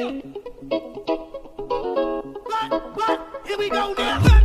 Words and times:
Here 0.00 0.22
we 3.58 3.68
go 3.68 3.92
now. 3.98 4.39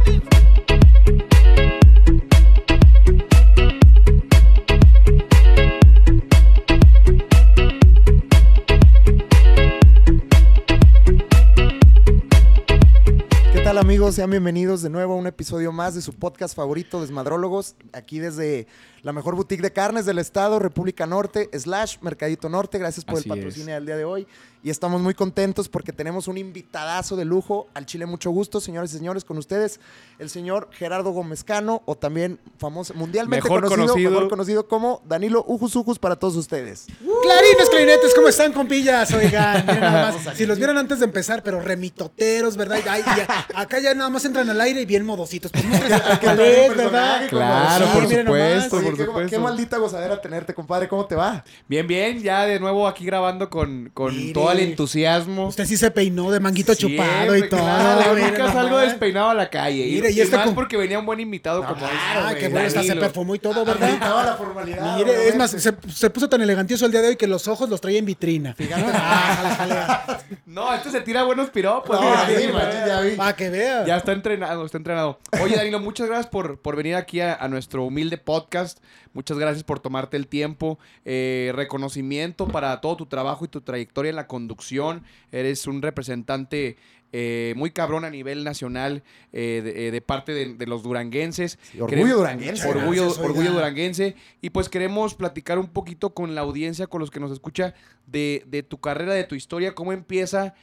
Amigos? 14.06 14.16
Sean 14.16 14.30
bienvenidos 14.30 14.84
de 14.84 14.90
nuevo 14.92 15.14
a 15.14 15.18
un 15.18 15.26
episodio 15.26 15.72
más 15.72 15.96
de 15.96 16.02
su 16.02 16.14
podcast 16.14 16.56
favorito, 16.56 17.02
Desmadrólogos, 17.02 17.76
aquí 17.92 18.20
desde 18.20 18.68
la 19.02 19.14
mejor 19.14 19.36
boutique 19.36 19.62
de 19.62 19.72
carnes 19.72 20.06
del 20.06 20.20
estado, 20.20 20.60
República 20.60 21.06
Norte, 21.08 21.50
slash 21.58 21.98
Mercadito 22.02 22.48
Norte. 22.50 22.78
Gracias 22.78 23.04
por 23.06 23.18
Así 23.20 23.30
el 23.30 23.36
patrocinio 23.36 23.74
del 23.76 23.86
día 23.86 23.98
de 23.98 24.06
hoy. 24.06 24.28
Y 24.64 24.72
estamos 24.72 25.00
muy 25.00 25.14
contentos 25.14 25.70
porque 25.70 25.94
tenemos 25.94 26.28
un 26.28 26.40
invitadazo 26.40 27.16
de 27.16 27.24
lujo 27.24 27.68
al 27.76 27.86
Chile. 27.86 28.08
Mucho 28.08 28.32
gusto, 28.32 28.60
señores 28.60 28.92
y 28.94 28.98
señores, 28.98 29.24
con 29.24 29.38
ustedes, 29.38 29.80
el 30.18 30.28
señor 30.32 30.70
Gerardo 30.72 31.12
Gómez 31.12 31.44
Cano, 31.44 31.84
o 31.86 31.96
también 31.96 32.40
famoso, 32.58 32.96
mundialmente 32.96 33.44
Mejor 33.44 33.62
conocido, 33.62 33.88
conocido. 33.88 34.12
mejor 34.12 34.30
conocido 34.30 34.68
como 34.68 35.04
Danilo 35.06 35.46
Ujus 35.48 35.76
Ujus 35.76 36.00
para 36.00 36.16
todos 36.16 36.36
ustedes. 36.36 36.88
Clarines, 36.88 37.70
clarinetes, 37.70 38.16
¿cómo 38.16 38.28
están, 38.28 38.54
compillas? 38.54 39.14
Oigan, 39.14 39.68
nada 39.68 40.14
más. 40.26 40.36
Si 40.36 40.48
los 40.48 40.58
vieran 40.58 40.80
antes 40.80 40.98
de 40.98 41.06
empezar, 41.06 41.44
pero 41.44 41.62
remitoteros, 41.62 42.58
¿verdad? 42.58 42.80
Ay, 42.90 43.04
ya- 43.06 43.46
acá 43.54 43.80
ya 43.80 43.94
nada 43.96 44.10
más 44.10 44.24
entran 44.26 44.50
al 44.50 44.60
aire 44.62 44.82
y 44.82 44.86
bien 44.86 45.06
modositos. 45.06 45.52
Pues 45.52 46.38
ves, 46.38 46.76
¿verdad? 46.78 47.28
Claro, 47.30 47.86
por 47.94 48.04
supuesto, 48.08 48.82
por 48.82 48.96
qué, 48.98 49.06
supuesto. 49.06 49.30
qué 49.30 49.40
maldita 49.40 49.78
gozadera 49.78 50.22
tenerte, 50.22 50.54
compadre. 50.54 50.88
¿Cómo 50.88 51.06
te 51.06 51.16
va? 51.16 51.44
Bien, 51.68 51.88
bien, 51.88 52.22
ya 52.22 52.46
de 52.46 52.60
nuevo 52.60 52.88
aquí 52.88 53.06
grabando 53.06 53.50
con, 53.50 53.90
con 53.94 54.34
todo 54.34 54.52
el 54.52 54.60
entusiasmo. 54.60 55.48
Usted 55.48 55.66
sí 55.66 55.78
se 55.78 55.92
peinó 55.92 56.32
de 56.32 56.40
manguito 56.40 56.74
chupado 56.76 57.36
y 57.36 57.48
todo. 57.50 57.60
claro, 57.60 58.16
nunca 58.16 58.52
salgo 58.52 58.78
despeinado 58.80 59.30
a 59.30 59.34
la 59.34 59.50
calle. 59.50 59.86
Mire, 59.86 60.12
y, 60.12 60.18
y 60.18 60.22
este 60.22 60.36
más 60.36 60.46
con- 60.46 60.56
porque 60.56 60.78
venía 60.78 61.00
un 61.00 61.06
buen 61.06 61.20
invitado 61.20 61.64
como 61.66 61.86
Ah, 61.86 62.34
qué 62.38 62.50
bueno, 62.50 62.68
hasta 62.68 62.84
se 62.84 62.96
perfumó 62.96 63.36
y 63.36 63.40
todo, 63.40 63.64
¿verdad? 63.66 63.88
Invitaba 63.90 64.22
a 64.22 64.26
la 64.26 64.34
formalidad. 64.36 64.98
Mire, 64.98 65.28
es 65.30 65.36
más, 65.36 65.52
se, 65.52 65.74
se 65.94 66.10
puso 66.10 66.30
tan 66.30 66.42
elegantioso 66.42 66.86
el 66.86 66.92
día 66.92 67.02
de 67.02 67.10
hoy 67.10 67.16
que 67.16 67.28
los 67.28 67.48
ojos 67.48 67.70
los 67.70 67.80
traía 67.82 68.00
en 68.00 68.06
vitrina. 68.06 68.56
Ah, 68.94 69.34
jala, 69.38 69.56
jala. 69.56 70.22
No, 70.46 70.74
este 70.74 70.90
se 70.90 71.02
tira 71.02 71.24
buenos 71.24 71.50
piropos. 71.50 72.00
No, 72.00 72.14
sí, 72.28 72.48
ya 72.88 73.02
vi. 73.02 73.12
Para 73.16 73.36
que 73.36 73.50
vea. 73.50 73.85
Ya 73.86 73.98
está 73.98 74.12
entrenado, 74.14 74.66
está 74.66 74.78
entrenado. 74.78 75.20
Oye, 75.42 75.56
Danilo, 75.56 75.80
muchas 75.80 76.08
gracias 76.08 76.28
por, 76.28 76.60
por 76.60 76.76
venir 76.76 76.96
aquí 76.96 77.20
a, 77.22 77.36
a 77.36 77.48
nuestro 77.48 77.84
humilde 77.84 78.18
podcast. 78.18 78.80
Muchas 79.14 79.38
gracias 79.38 79.64
por 79.64 79.80
tomarte 79.80 80.18
el 80.18 80.28
tiempo. 80.28 80.78
Eh, 81.06 81.52
reconocimiento 81.56 82.48
para 82.48 82.80
todo 82.82 82.98
tu 82.98 83.06
trabajo 83.06 83.46
y 83.46 83.48
tu 83.48 83.62
trayectoria 83.62 84.10
en 84.10 84.16
la 84.16 84.28
conducción. 84.28 85.04
Eres 85.32 85.68
un 85.68 85.82
representante 85.82 86.78
eh, 87.18 87.54
muy 87.56 87.72
cabrón 87.72 88.04
a 88.04 88.10
nivel 88.10 88.44
nacional 88.44 89.04
eh, 89.32 89.62
de, 89.64 89.88
eh, 89.88 89.92
de 89.92 90.02
parte 90.02 90.34
de, 90.34 90.54
de 90.56 90.66
los 90.68 90.84
duranguenses. 90.84 91.58
Sí, 91.72 91.80
orgullo 91.80 91.88
Queremos- 91.88 92.18
duranguense. 92.18 92.68
Orgullo, 92.68 93.04
Gracias, 93.04 93.26
orgullo 93.26 93.52
duranguense. 93.54 94.16
Y 94.42 94.50
pues 94.50 94.68
queremos 94.68 95.16
platicar 95.16 95.60
un 95.60 95.68
poquito 95.68 96.14
con 96.14 96.36
la 96.36 96.42
audiencia, 96.42 96.88
con 96.88 97.00
los 97.00 97.12
que 97.12 97.20
nos 97.22 97.32
escucha, 97.32 97.74
de, 98.08 98.44
de 98.48 98.64
tu 98.64 98.80
carrera, 98.80 99.14
de 99.14 99.24
tu 99.24 99.36
historia, 99.36 99.74
cómo 99.76 99.94
empieza 99.94 100.56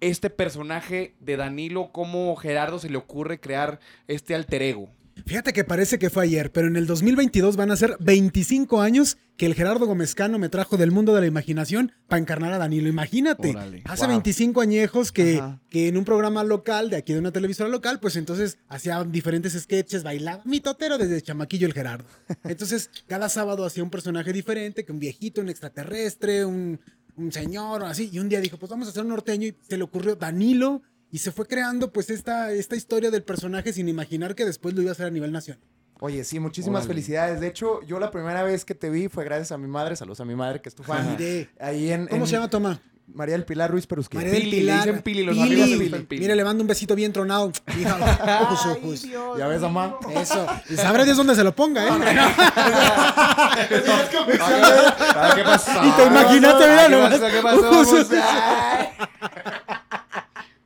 este 0.00 0.30
personaje 0.30 1.14
de 1.20 1.36
Danilo, 1.36 1.90
cómo 1.92 2.34
Gerardo 2.36 2.78
se 2.78 2.90
le 2.90 2.96
ocurre 2.96 3.40
crear 3.40 3.80
este 4.06 4.34
alter 4.34 4.62
ego. 4.62 4.90
Fíjate 5.26 5.52
que 5.52 5.64
parece 5.64 5.98
que 5.98 6.10
fue 6.10 6.24
ayer, 6.24 6.50
pero 6.50 6.66
en 6.66 6.76
el 6.76 6.86
2022 6.86 7.56
van 7.56 7.70
a 7.70 7.76
ser 7.76 7.96
25 8.00 8.80
años 8.80 9.18
que 9.36 9.46
el 9.46 9.54
Gerardo 9.54 9.86
Gómezcano 9.86 10.38
me 10.38 10.48
trajo 10.48 10.76
del 10.76 10.90
mundo 10.90 11.14
de 11.14 11.22
la 11.22 11.26
imaginación 11.26 11.92
para 12.08 12.20
encarnar 12.20 12.52
a 12.52 12.58
Danilo. 12.58 12.88
Imagínate, 12.88 13.54
hace 13.84 14.04
wow. 14.04 14.10
25 14.10 14.60
añejos 14.60 15.12
que, 15.12 15.42
que 15.70 15.88
en 15.88 15.96
un 15.96 16.04
programa 16.04 16.44
local, 16.44 16.90
de 16.90 16.96
aquí 16.96 17.12
de 17.12 17.20
una 17.20 17.32
televisora 17.32 17.70
local, 17.70 18.00
pues 18.00 18.16
entonces 18.16 18.58
hacía 18.68 19.02
diferentes 19.04 19.52
sketches, 19.54 20.02
bailaba 20.02 20.42
mitotero 20.44 20.98
desde 20.98 21.22
chamaquillo 21.22 21.66
el 21.66 21.72
Gerardo. 21.72 22.04
Entonces, 22.44 22.90
cada 23.06 23.28
sábado 23.28 23.64
hacía 23.64 23.82
un 23.82 23.90
personaje 23.90 24.32
diferente, 24.32 24.84
que 24.84 24.92
un 24.92 24.98
viejito, 24.98 25.40
un 25.40 25.48
extraterrestre, 25.48 26.44
un, 26.44 26.80
un 27.20 27.32
señor, 27.32 27.84
así. 27.84 28.10
Y 28.12 28.18
un 28.18 28.28
día 28.28 28.40
dijo, 28.40 28.56
pues 28.56 28.70
vamos 28.70 28.86
a 28.88 28.90
hacer 28.90 29.02
un 29.02 29.08
norteño 29.08 29.46
y 29.46 29.56
se 29.68 29.76
le 29.76 29.84
ocurrió 29.84 30.16
Danilo. 30.16 30.82
Y 31.12 31.18
se 31.18 31.32
fue 31.32 31.46
creando 31.46 31.92
pues 31.92 32.08
esta, 32.08 32.52
esta 32.52 32.76
historia 32.76 33.10
del 33.10 33.24
personaje 33.24 33.72
sin 33.72 33.88
imaginar 33.88 34.34
que 34.34 34.44
después 34.44 34.74
lo 34.74 34.82
iba 34.82 34.90
a 34.90 34.92
hacer 34.92 35.06
a 35.06 35.10
nivel 35.10 35.32
nacional. 35.32 35.60
Oye, 36.02 36.24
sí, 36.24 36.38
muchísimas 36.40 36.82
Órale. 36.84 36.94
felicidades. 36.94 37.40
De 37.40 37.48
hecho, 37.48 37.82
yo 37.82 37.98
la 37.98 38.10
primera 38.10 38.42
vez 38.42 38.64
que 38.64 38.74
te 38.74 38.88
vi 38.90 39.08
fue 39.08 39.24
gracias 39.24 39.52
a 39.52 39.58
mi 39.58 39.66
madre. 39.66 39.96
Saludos 39.96 40.20
a 40.20 40.24
mi 40.24 40.34
madre, 40.34 40.62
que 40.62 40.68
es 40.68 40.74
tu 40.74 40.82
fan. 40.82 41.10
Mire. 41.10 41.50
Ahí 41.58 41.90
en, 41.90 42.06
¿Cómo 42.06 42.22
en 42.22 42.26
se 42.26 42.32
llama, 42.34 42.48
Toma? 42.48 42.80
María 43.14 43.34
del 43.34 43.44
Pilar 43.44 43.70
Ruiz 43.70 43.86
Perusquín. 43.86 44.18
María 44.20 44.32
del 44.32 44.42
Pili, 44.42 44.50
le 44.56 44.60
Pilar. 44.62 44.84
dicen 44.84 45.02
Pili, 45.02 45.22
los 45.24 45.34
Pili. 45.36 45.46
amigos 45.46 45.68
le 45.68 45.78
dicen 45.84 46.06
Pili. 46.06 46.20
Mire, 46.22 46.34
le 46.36 46.44
mando 46.44 46.62
un 46.62 46.68
besito 46.68 46.94
bien 46.94 47.12
tronado. 47.12 47.52
Hija, 47.78 47.96
ojos, 48.42 48.66
ojos. 48.66 49.02
¿Ya 49.38 49.46
ves, 49.48 49.60
mamá? 49.60 49.96
Eso. 50.14 50.46
Y 50.68 50.76
sabrá 50.76 51.04
Dios 51.04 51.16
dónde 51.16 51.34
se 51.34 51.44
lo 51.44 51.54
ponga, 51.54 51.84
¿eh? 51.86 51.90
Ah, 51.90 53.66
¿Qué 55.34 55.42
pasó? 55.44 55.70
Y 55.84 55.90
te 55.92 56.04
imaginaste, 56.06 56.68
mira, 56.68 56.86
¿Qué 56.86 56.90
nomás. 56.96 57.18
pasó? 57.42 58.08
¿Qué. 58.08 58.20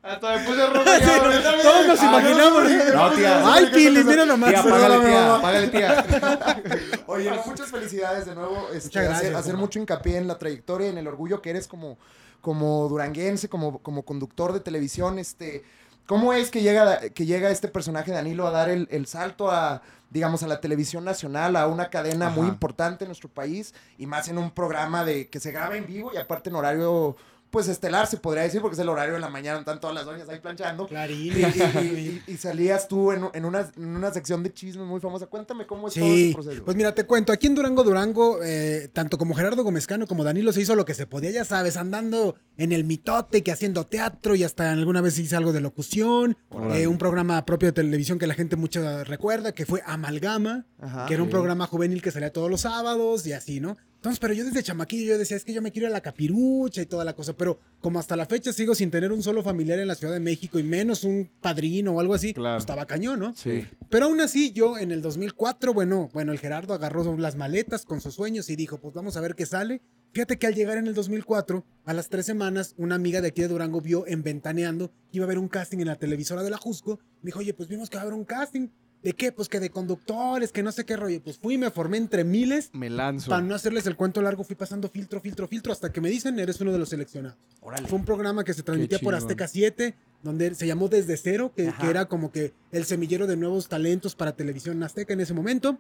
Hasta 0.03 0.37
me 0.37 0.44
puse 0.44 0.66
rojo. 0.66 0.84
Todos 1.62 1.87
nos 1.87 2.00
Ah, 2.00 2.04
imaginamos. 2.21 2.65
No, 2.94 3.10
tía. 3.12 3.43
Ay, 3.54 3.66
Pili, 3.72 4.04
mira 4.04 4.27
nomás. 4.27 4.50
Tía, 4.50 4.62
págale, 4.62 4.99
tía, 5.06 5.38
págale, 5.41 5.69
tía. 5.69 6.04
Oye, 7.06 7.31
muchas 7.47 7.71
felicidades 7.71 8.27
de 8.27 8.34
nuevo. 8.34 8.69
Este, 8.75 8.88
Muchas 8.88 9.04
gracias, 9.04 9.21
hacer, 9.22 9.37
hacer 9.37 9.56
mucho 9.56 9.78
hincapié 9.78 10.19
en 10.19 10.28
la 10.28 10.37
trayectoria 10.38 10.88
y 10.88 10.91
en 10.91 10.99
el 10.99 11.09
orgullo 11.09 11.41
que 11.41 11.49
eres 11.50 11.66
como, 11.66 11.97
como 12.44 12.87
duranguense, 12.91 13.49
como, 13.49 13.78
como 13.78 14.05
conductor 14.05 14.53
de 14.53 14.60
televisión. 14.60 15.19
Este, 15.19 15.65
¿Cómo 16.06 16.34
es 16.34 16.50
que 16.50 16.60
llega, 16.60 17.09
que 17.09 17.25
llega 17.25 17.49
este 17.49 17.69
personaje 17.69 18.12
Danilo 18.12 18.47
a 18.47 18.50
dar 18.50 18.69
el, 18.69 18.87
el 18.91 19.06
salto 19.06 19.50
a, 19.50 19.81
digamos, 20.10 20.43
a 20.43 20.47
la 20.47 20.60
televisión 20.60 21.04
nacional, 21.04 21.56
a 21.56 21.66
una 21.66 21.88
cadena 21.88 22.28
muy 22.28 22.47
importante 22.47 23.04
en 23.04 23.09
nuestro 23.09 23.31
país 23.31 23.75
y 23.97 24.06
más 24.06 24.28
en 24.28 24.37
un 24.37 24.50
programa 24.50 25.06
de 25.06 25.31
que 25.31 25.41
se 25.41 25.53
graba 25.53 25.78
en 25.78 25.87
vivo 25.87 26.10
y 26.12 26.19
aparte 26.19 26.50
en 26.50 26.56
horario, 26.56 27.16
pues 27.54 27.69
estelar 27.69 28.06
se 28.09 28.16
podría 28.16 28.42
decir, 28.42 28.60
porque 28.60 28.75
es 28.75 28.81
el 28.81 28.88
horario 28.88 29.15
de 29.15 29.20
la 29.20 29.28
mañana, 29.28 29.60
están 29.60 29.78
todas 29.81 29.94
las 29.94 30.04
doñas 30.04 30.28
ahí 30.28 30.41
planchando. 30.41 30.84
Y, 30.84 30.88
Clarín. 30.88 31.32
y- 31.38 31.78
y- 31.78 32.22
y- 32.26 32.32
y 32.32 32.37
salías 32.37 32.88
tú 32.88 33.12
en, 33.12 33.26
en 33.32 33.44
una, 33.44 33.70
en 33.76 33.94
una 33.97 34.12
sección 34.12 34.42
de 34.42 34.53
chismes 34.53 34.84
muy 34.84 35.00
famosa. 35.00 35.26
Cuéntame 35.26 35.65
cómo 35.66 35.87
es 35.88 35.94
todo 35.94 36.04
ese 36.04 36.15
Sí, 36.16 36.34
proceso. 36.34 36.65
pues 36.65 36.76
mira, 36.76 36.92
te 36.94 37.04
cuento, 37.04 37.32
aquí 37.32 37.47
en 37.47 37.54
Durango, 37.54 37.84
Durango, 37.84 38.42
eh, 38.42 38.91
tanto 38.92 39.16
como 39.19 39.34
Gerardo 39.34 39.62
Gómezcano 39.62 40.06
como 40.09 40.25
Danilo 40.25 40.53
se 40.53 40.60
hizo 40.62 40.75
lo 40.75 40.84
que 40.84 40.94
se 40.94 41.06
podía, 41.06 41.31
ya 41.31 41.44
sabes, 41.44 41.76
andando 41.76 42.34
en 42.56 42.72
el 42.72 42.82
mitote, 42.84 43.42
que 43.44 43.53
haciendo 43.53 43.86
teatro 43.86 44.34
y 44.34 44.42
hasta 44.42 44.72
alguna 44.72 45.00
vez 45.00 45.16
hice 45.19 45.36
algo 45.36 45.53
de 45.53 45.60
locución, 45.60 46.36
eh, 46.72 46.88
un 46.88 46.98
programa 46.98 47.44
propio 47.47 47.69
de 47.69 47.72
televisión 47.72 48.19
que 48.19 48.26
la 48.26 48.34
gente 48.34 48.56
mucho 48.56 49.04
recuerda, 49.04 49.53
que 49.53 49.65
fue 49.65 49.81
Amalgama, 49.86 50.66
Ajá. 50.81 51.06
que 51.06 51.15
era 51.15 51.22
un 51.22 51.31
programa 51.31 51.66
juvenil 51.69 52.03
que 52.03 52.10
salía 52.10 52.32
todos 52.32 52.50
los 52.50 52.62
sábados 52.62 53.26
y 53.26 53.32
así, 53.32 53.60
¿no? 53.60 53.76
Entonces, 54.04 54.20
pero 54.20 54.34
yo 54.34 54.44
desde 54.44 54.62
chamaquillo 54.62 55.12
yo 55.12 55.19
decía, 55.19 55.34
es 55.34 55.47
que 55.47 55.54
yo 55.54 55.62
me 55.62 55.72
quiero 55.72 55.87
ir 55.87 55.91
a 55.91 55.94
la 55.94 56.03
capirucha 56.03 56.82
y 56.82 56.84
toda 56.84 57.06
la 57.06 57.15
cosa, 57.15 57.32
pero 57.34 57.59
como 57.81 57.98
hasta 57.98 58.16
la 58.16 58.26
fecha 58.26 58.53
sigo 58.53 58.75
sin 58.75 58.91
tener 58.91 59.10
un 59.10 59.22
solo 59.22 59.42
familiar 59.42 59.78
en 59.78 59.88
la 59.88 59.94
Ciudad 59.94 60.12
de 60.12 60.20
México 60.20 60.59
y 60.59 60.62
menos 60.62 61.04
un 61.04 61.31
padrino 61.41 61.92
o 61.92 62.00
algo 62.00 62.12
así, 62.12 62.34
Claro. 62.34 62.56
pues 62.56 62.65
estaba 62.65 62.84
cañón, 62.84 63.19
¿no? 63.19 63.34
Sí. 63.34 63.66
Pero 63.88 64.04
aún 64.04 64.20
así, 64.20 64.53
yo 64.53 64.76
en 64.76 64.92
el 64.92 65.00
2004, 65.00 65.72
bueno, 65.72 66.10
bueno, 66.12 66.32
el 66.32 66.38
Gerardo 66.38 66.75
agarró 66.75 67.16
las 67.16 67.37
maletas 67.37 67.87
con 67.87 68.03
sus 68.03 68.12
sueños 68.12 68.50
y 68.50 68.56
dijo, 68.56 68.76
pues 68.78 68.92
vamos 68.92 69.16
a 69.16 69.22
ver 69.22 69.34
qué 69.34 69.47
sale. 69.47 69.81
Fíjate 70.12 70.38
que 70.38 70.47
al 70.48 70.54
llegar 70.54 70.76
en 70.76 70.86
el 70.86 70.92
2004, 70.92 71.65
a 71.86 71.94
las 71.94 72.10
tres 72.10 72.26
semanas, 72.26 72.75
una 72.76 72.97
amiga 72.97 73.22
de 73.22 73.28
aquí 73.28 73.41
de 73.41 73.48
Durango 73.48 73.81
vio 73.81 74.06
en 74.06 74.22
Ventaneando 74.22 74.91
que 75.10 75.16
iba 75.16 75.25
a 75.25 75.28
haber 75.28 75.38
un 75.38 75.48
casting 75.48 75.78
en 75.78 75.86
la 75.86 75.97
televisora 75.97 76.42
de 76.42 76.50
la 76.50 76.59
Jusco. 76.59 76.98
Me 77.22 77.28
dijo, 77.28 77.38
oye, 77.38 77.54
pues 77.54 77.71
vimos 77.71 77.88
que 77.88 77.97
va 77.97 78.03
a 78.03 78.04
haber 78.04 78.15
un 78.19 78.26
casting. 78.26 78.69
¿De 79.04 79.12
qué? 79.12 79.32
Pues 79.32 79.50
que 79.50 79.60
de 79.60 79.69
conductores, 79.69 80.50
que 80.50 80.62
no 80.62 80.72
sé 80.72 80.87
qué 80.87 80.97
rollo. 80.97 81.22
Pues 81.22 81.38
fui 81.38 81.59
me 81.59 81.70
formé 81.70 81.98
entre 81.98 82.25
miles. 82.25 82.70
Me 82.72 82.88
lanzo. 82.88 83.28
Para 83.28 83.42
no 83.42 83.54
hacerles 83.54 83.87
el 83.87 83.97
cuento 83.97 84.22
largo, 84.22 84.44
fui 84.44 84.56
pasando 84.56 84.88
filtro, 84.88 85.20
filtro, 85.20 85.47
filtro, 85.47 85.72
hasta 85.72 85.92
que 85.92 86.00
me 86.00 86.09
dicen, 86.09 86.38
eres 86.38 86.59
uno 86.62 86.72
de 86.72 86.78
los 86.78 86.88
seleccionados. 86.88 87.38
Órale. 87.60 87.87
Fue 87.87 87.98
un 87.98 88.06
programa 88.06 88.44
que 88.44 88.54
se 88.54 88.62
transmitía 88.62 88.98
por. 88.98 89.15
Azteca 89.15 89.47
7, 89.47 89.95
donde 90.22 90.54
se 90.54 90.66
llamó 90.66 90.89
Desde 90.89 91.16
Cero, 91.18 91.53
que, 91.54 91.71
que 91.78 91.91
era 91.91 92.06
como 92.06 92.33
que 92.33 92.54
el 92.72 92.84
semillero 92.84 93.27
de 93.27 93.36
nuevos 93.36 93.68
talentos 93.68 94.15
para 94.16 94.34
televisión 94.34 94.83
azteca 94.83 95.12
en 95.12 95.21
ese 95.21 95.34
momento. 95.34 95.78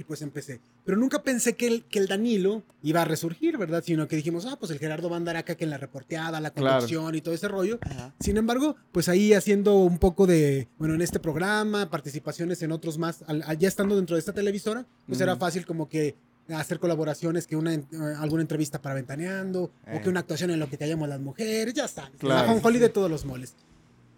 Y 0.00 0.04
pues 0.04 0.22
empecé. 0.22 0.60
Pero 0.86 0.96
nunca 0.96 1.22
pensé 1.22 1.56
que 1.56 1.66
el, 1.66 1.84
que 1.84 1.98
el 1.98 2.06
Danilo 2.06 2.62
iba 2.82 3.02
a 3.02 3.04
resurgir, 3.04 3.58
¿verdad? 3.58 3.84
Sino 3.84 4.08
que 4.08 4.16
dijimos, 4.16 4.46
ah, 4.46 4.56
pues 4.58 4.70
el 4.70 4.78
Gerardo 4.78 5.10
va 5.10 5.16
a 5.16 5.18
andar 5.18 5.36
acá 5.36 5.56
que 5.56 5.64
en 5.64 5.68
la 5.70 5.76
reporteada, 5.76 6.40
la 6.40 6.52
Claro. 6.52 6.76
conducción 6.78 7.14
y 7.14 7.20
todo 7.20 7.34
ese 7.34 7.48
rollo. 7.48 7.78
Ajá. 7.82 8.14
Sin 8.18 8.38
embargo, 8.38 8.76
pues 8.92 9.10
ahí 9.10 9.34
haciendo 9.34 9.76
un 9.76 9.98
poco 9.98 10.26
de, 10.26 10.68
bueno, 10.78 10.94
en 10.94 11.02
este 11.02 11.20
programa, 11.20 11.90
participaciones 11.90 12.62
en 12.62 12.72
otros 12.72 12.96
más, 12.96 13.22
al- 13.26 13.42
al- 13.46 13.58
ya 13.58 13.68
estando 13.68 13.94
dentro 13.94 14.16
de 14.16 14.20
esta 14.20 14.32
televisora, 14.32 14.86
pues 15.06 15.20
era 15.20 15.32
Ujú. 15.34 15.40
fácil 15.40 15.66
como 15.66 15.86
que 15.86 16.14
hacer 16.48 16.78
colaboraciones, 16.78 17.46
que 17.46 17.56
una, 17.56 17.74
eh, 17.74 17.84
alguna 18.18 18.40
entrevista 18.40 18.80
para 18.80 18.94
Ventaneando, 18.94 19.70
Eh. 19.86 19.98
o 19.98 20.02
que 20.02 20.08
una 20.08 20.20
actuación 20.20 20.50
en 20.50 20.60
lo 20.60 20.70
que 20.70 20.78
callamos 20.78 21.10
las 21.10 21.20
mujeres, 21.20 21.74
ya 21.74 21.86
sabes. 21.88 22.18
Claro. 22.18 22.58
La 22.62 22.70
de 22.78 22.88
todos 22.88 23.10
los 23.10 23.26
moles. 23.26 23.54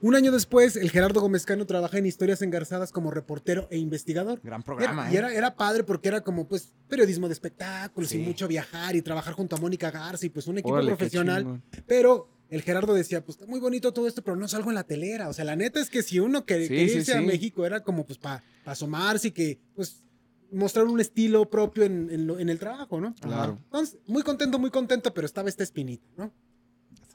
Un 0.02 0.14
año 0.16 0.32
después, 0.32 0.76
el 0.76 0.90
Gerardo 0.90 1.20
Gómezcano 1.20 1.64
trabaja 1.64 1.96
en 1.96 2.06
Historias 2.06 2.42
Engarzadas 2.42 2.90
como 2.92 3.10
reportero 3.12 3.68
e 3.70 3.78
investigador. 3.78 4.40
Gran 4.42 4.62
programa, 4.62 5.08
y 5.10 5.14
¿eh? 5.14 5.18
era, 5.18 5.32
era 5.32 5.54
padre 5.54 5.84
porque 5.84 6.08
era 6.08 6.22
como 6.22 6.48
pues 6.48 6.74
periodismo 6.88 7.28
de 7.28 7.32
espectáculos 7.34 8.10
Sí. 8.10 8.20
y 8.20 8.24
mucho 8.26 8.48
viajar 8.48 8.96
y 8.96 9.02
trabajar 9.02 9.34
junto 9.34 9.54
a 9.56 9.60
Mónica 9.60 9.90
Garza 9.92 10.26
y 10.26 10.28
pues 10.28 10.46
un 10.48 10.58
equipo 10.58 10.74
Órale, 10.74 10.88
profesional. 10.96 11.62
Pero 11.86 12.28
el 12.50 12.62
Gerardo 12.62 12.92
decía, 12.94 13.24
pues 13.24 13.36
está 13.38 13.46
muy 13.48 13.60
bonito 13.60 13.92
todo 13.92 14.06
esto, 14.08 14.22
pero 14.22 14.36
no 14.36 14.48
salgo 14.48 14.70
en 14.70 14.74
la 14.74 14.82
telera. 14.84 15.28
O 15.28 15.32
sea, 15.32 15.44
la 15.44 15.54
neta 15.56 15.80
es 15.80 15.88
que 15.88 16.02
si 16.02 16.18
uno 16.18 16.44
que, 16.44 16.62
Sí, 16.62 16.68
quería 16.68 16.88
sí, 16.88 16.98
irse 16.98 17.14
a. 17.14 17.20
México 17.22 17.64
era 17.64 17.80
como 17.84 18.04
pues 18.04 18.18
para 18.18 18.42
asomarse 18.64 19.28
y 19.28 19.30
que 19.30 19.60
pues 19.76 20.02
mostrar 20.50 20.84
un 20.86 21.00
estilo 21.00 21.48
propio 21.48 21.84
en, 21.84 22.10
en 22.10 22.26
lo- 22.26 22.38
en 22.40 22.48
el 22.50 22.58
trabajo, 22.58 23.00
¿no? 23.00 23.14
Claro. 23.20 23.58
Entonces, 23.66 23.98
muy 24.08 24.22
contento, 24.24 24.58
muy 24.58 24.70
contento, 24.70 25.14
pero 25.14 25.26
estaba 25.26 25.48
esta 25.48 25.62
espinita, 25.62 26.04
¿no? 26.16 26.30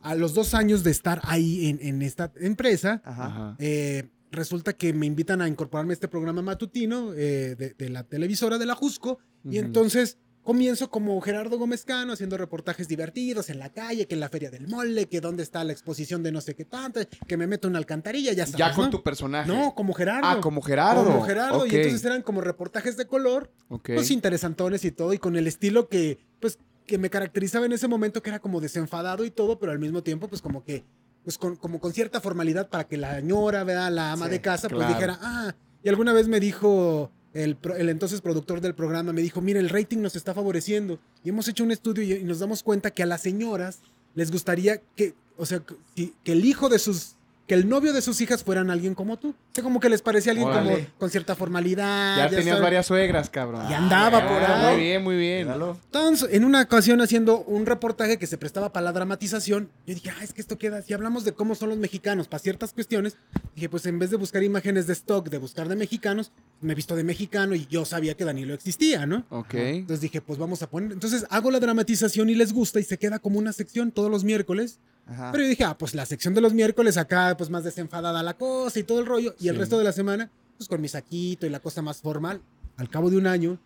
A 0.02 0.16
los 0.16 0.34
dos 0.34 0.54
años 0.54 0.84
de 0.84 0.92
estar 0.92 1.22
ahí 1.24 1.68
en, 1.68 1.80
en 1.82 2.02
esta 2.02 2.32
empresa, 2.40 3.02
Ajá. 3.04 3.56
Eh, 3.60 4.10
resulta 4.32 4.74
que 4.74 4.94
me 4.94 5.06
invitan 5.06 5.42
a 5.42 5.48
incorporarme 5.48 5.94
a 5.94 5.96
este 5.96 6.08
programa 6.08 6.42
matutino 6.42 7.14
eh, 7.14 7.56
de, 7.58 7.74
de 7.78 7.90
la 7.90 8.04
televisora 8.04 8.58
de 8.58 8.66
la 8.66 8.76
Jusco. 8.76 9.20
Y 9.50 9.60
entonces 9.60 10.18
comienzo 10.44 10.90
como 10.90 11.20
Gerardo 11.20 11.58
Gómez 11.58 11.84
Cano 11.84 12.14
haciendo 12.14 12.38
reportajes 12.38 12.88
divertidos 12.88 13.50
en 13.50 13.60
la 13.60 13.74
calle, 13.74 14.08
que 14.08 14.16
en 14.16 14.22
la 14.22 14.30
feria 14.30 14.50
del 14.50 14.68
mole, 14.68 15.08
que 15.08 15.20
dónde 15.20 15.44
está 15.44 15.62
la 15.66 15.74
exposición 15.74 16.24
de 16.24 16.32
no 16.32 16.40
sé 16.40 16.56
qué 16.56 16.64
tanto, 16.64 17.02
que 17.28 17.36
me 17.36 17.48
meto 17.48 17.68
en 17.68 17.72
una 17.72 17.80
alcantarilla, 17.80 18.32
ya 18.32 18.46
sabes. 18.46 18.60
Ya 18.60 18.74
con 18.74 18.86
¿no? 18.86 18.92
tu 18.92 19.04
personaje. 19.04 19.50
No, 19.50 19.76
como 19.76 19.94
Gerardo. 19.94 20.26
Ah, 20.26 20.40
como 20.40 20.62
Gerardo. 20.62 21.04
Como 21.04 21.24
Gerardo. 21.24 21.66
Y 21.66 21.76
entonces 21.76 22.04
eran 22.06 22.22
como 22.22 22.40
reportajes 22.40 22.96
de 22.96 23.08
color, 23.08 23.52
pues 23.84 24.10
interesantones 24.10 24.86
y 24.86 24.92
todo, 24.92 25.14
y 25.14 25.18
con 25.18 25.36
el 25.36 25.48
estilo 25.48 25.90
que, 25.90 26.18
pues, 26.40 26.60
que 26.88 26.98
me 26.98 27.10
caracterizaba 27.10 27.66
en 27.66 27.74
ese 27.74 27.88
momento, 27.88 28.24
que 28.24 28.30
era 28.30 28.40
como 28.40 28.62
desenfadado 28.62 29.26
y 29.26 29.30
todo, 29.30 29.60
pero 29.60 29.72
al 29.72 29.80
mismo 29.80 30.02
tiempo, 30.02 30.28
pues 30.28 30.42
como 30.42 30.64
que, 30.64 30.86
pues 31.24 31.38
con, 31.38 31.58
como 31.58 31.80
con 31.80 31.94
cierta 31.94 32.22
formalidad 32.22 32.70
para 32.70 32.86
que 32.88 32.98
la 32.98 33.18
señora, 33.18 33.64
¿verdad? 33.66 33.92
La 33.92 34.14
ama 34.14 34.26
Sí, 34.26 34.32
de 34.32 34.42
casa, 34.42 34.70
pues 34.70 34.80
claro. 34.80 34.94
dijera, 34.96 35.20
ah, 35.22 35.54
y 35.84 35.90
alguna 35.90 36.14
vez 36.14 36.28
me 36.30 36.40
dijo 36.40 37.12
el, 37.34 37.58
entonces 37.78 38.22
productor 38.22 38.62
del 38.62 38.74
programa, 38.74 39.12
me 39.14 39.22
dijo, 39.22 39.42
mire, 39.42 39.60
el 39.60 39.70
rating 39.70 39.98
nos 40.00 40.16
está 40.16 40.34
favoreciendo, 40.34 40.98
y 41.24 41.30
hemos 41.30 41.48
hecho 41.50 41.64
un 41.66 41.72
estudio 41.72 42.04
y, 42.04 42.14
y 42.14 42.24
nos 42.24 42.40
damos 42.40 42.64
cuenta 42.64 42.90
que 42.92 43.04
a 43.04 43.06
las 43.06 43.22
señoras 43.22 43.82
les 44.16 44.32
gustaría 44.32 44.82
que, 44.96 45.14
o 45.36 45.46
sea, 45.46 45.62
que, 45.94 46.14
que 46.24 46.32
el 46.32 46.46
hijo 46.46 46.70
de 46.70 46.80
sus 46.80 47.17
que 47.48 47.56
el 47.56 47.68
novio 47.70 47.94
de 47.94 48.02
sus 48.02 48.20
hijas 48.22 48.44
fueran 48.44 48.70
alguien 48.70 48.94
como 48.94 49.18
tú. 49.18 49.30
O 49.30 49.36
sea, 49.54 49.64
como 49.64 49.80
que 49.80 49.88
les 49.90 50.02
parecía 50.02 50.34
alguien 50.34 50.50
como 50.50 50.60
Órale. 50.70 50.90
con 50.98 51.10
cierta 51.10 51.34
formalidad. 51.36 52.18
ya, 52.18 52.30
tenías 52.30 52.46
sabes. 52.48 52.62
varias 52.62 52.86
suegras, 52.86 53.30
cabrón. 53.30 53.66
Y 53.70 53.74
andaba 53.74 54.18
Ah, 54.20 54.28
por 54.28 54.44
ahí. 54.44 54.76
Muy 54.76 54.84
bien, 54.84 55.04
muy 55.04 55.16
bien. 55.18 55.48
Míralo. 55.48 55.78
Entonces, 55.86 56.30
en 56.34 56.44
una 56.46 56.62
ocasión 56.62 57.00
haciendo 57.02 57.40
un 57.44 57.66
reportaje 57.66 58.18
que 58.18 58.28
se 58.28 58.38
prestaba 58.38 58.74
para 58.74 58.84
la 58.86 58.92
dramatización, 58.92 59.70
yo 59.86 59.94
dije, 59.96 60.10
ah, 60.10 60.24
es 60.24 60.34
que 60.34 60.42
esto 60.42 60.58
queda, 60.58 60.82
si 60.82 60.94
hablamos 60.94 61.24
de 61.24 61.32
cómo 61.34 61.56
son 61.56 61.70
los 61.70 61.78
mexicanos 61.78 62.28
para 62.28 62.40
ciertas 62.40 62.74
cuestiones, 62.74 63.16
dije, 63.56 63.70
pues 63.70 63.86
en 63.86 63.98
vez 63.98 64.10
de 64.12 64.18
buscar 64.18 64.44
imágenes 64.44 64.86
de 64.88 64.94
stock, 64.94 65.30
de 65.30 65.38
buscar 65.38 65.70
de 65.70 65.76
mexicanos, 65.78 66.32
me 66.60 66.74
he 66.74 66.76
visto 66.76 66.96
de 66.98 67.04
mexicano 67.06 67.56
y 67.56 67.66
yo 67.68 67.86
sabía 67.86 68.16
que 68.16 68.26
Danilo 68.26 68.54
existía, 68.54 69.06
¿no? 69.06 69.26
Ok. 69.30 69.54
Entonces 69.54 70.02
dije, 70.02 70.20
pues 70.20 70.38
vamos 70.38 70.62
a 70.64 70.70
poner, 70.70 70.92
entonces 70.92 71.26
hago 71.30 71.50
la 71.52 71.60
dramatización 71.62 72.30
y 72.30 72.36
les 72.36 72.52
gusta 72.52 72.80
y 72.82 72.84
se 72.84 72.98
queda 72.98 73.20
como 73.20 73.40
una 73.40 73.54
sección 73.54 73.92
todos 73.92 74.12
los 74.12 74.26
miércoles. 74.26 74.80
Ajá. 75.10 75.32
Pero 75.32 75.46
yo 75.46 75.50
dije, 75.50 75.64
ah, 75.64 75.78
pues 75.78 75.96
la 75.96 76.06
sección 76.06 76.34
de 76.34 76.42
los 76.42 76.54
miércoles 76.54 76.98
acá, 76.98 77.37
pues 77.38 77.50
más 77.50 77.64
desenfadada 77.64 78.24
la 78.24 78.36
cosa 78.36 78.80
y 78.80 78.84
todo 78.84 79.00
el 79.00 79.06
rollo. 79.06 79.36
Y 79.40 79.48
el 79.48 79.56
resto 79.56 79.78
de 79.78 79.84
la 79.84 79.92
semana, 79.92 80.32
pues 80.58 80.68
con 80.68 80.82
mi 80.82 80.88
saquito 80.88 81.46
y 81.46 81.50
la 81.50 81.60
cosa 81.60 81.82
más 81.82 82.02
formal. 82.02 82.42
Al 82.76 82.90
cabo 82.90 83.10
de 83.10 83.18
un 83.18 83.28
año, 83.28 83.60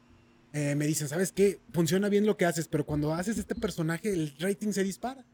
eh, 0.54 0.76
me 0.76 0.86
dicen, 0.86 1.08
¿sabes 1.08 1.32
qué? 1.32 1.60
Funciona 1.74 2.10
bien 2.10 2.26
lo 2.26 2.38
que 2.38 2.46
haces, 2.46 2.68
pero 2.68 2.86
cuando 2.86 3.14
haces 3.14 3.38
este 3.38 3.56
personaje, 3.56 4.12
el 4.12 4.34
rating 4.40 4.72
se 4.72 4.84
dispara. 4.84 5.26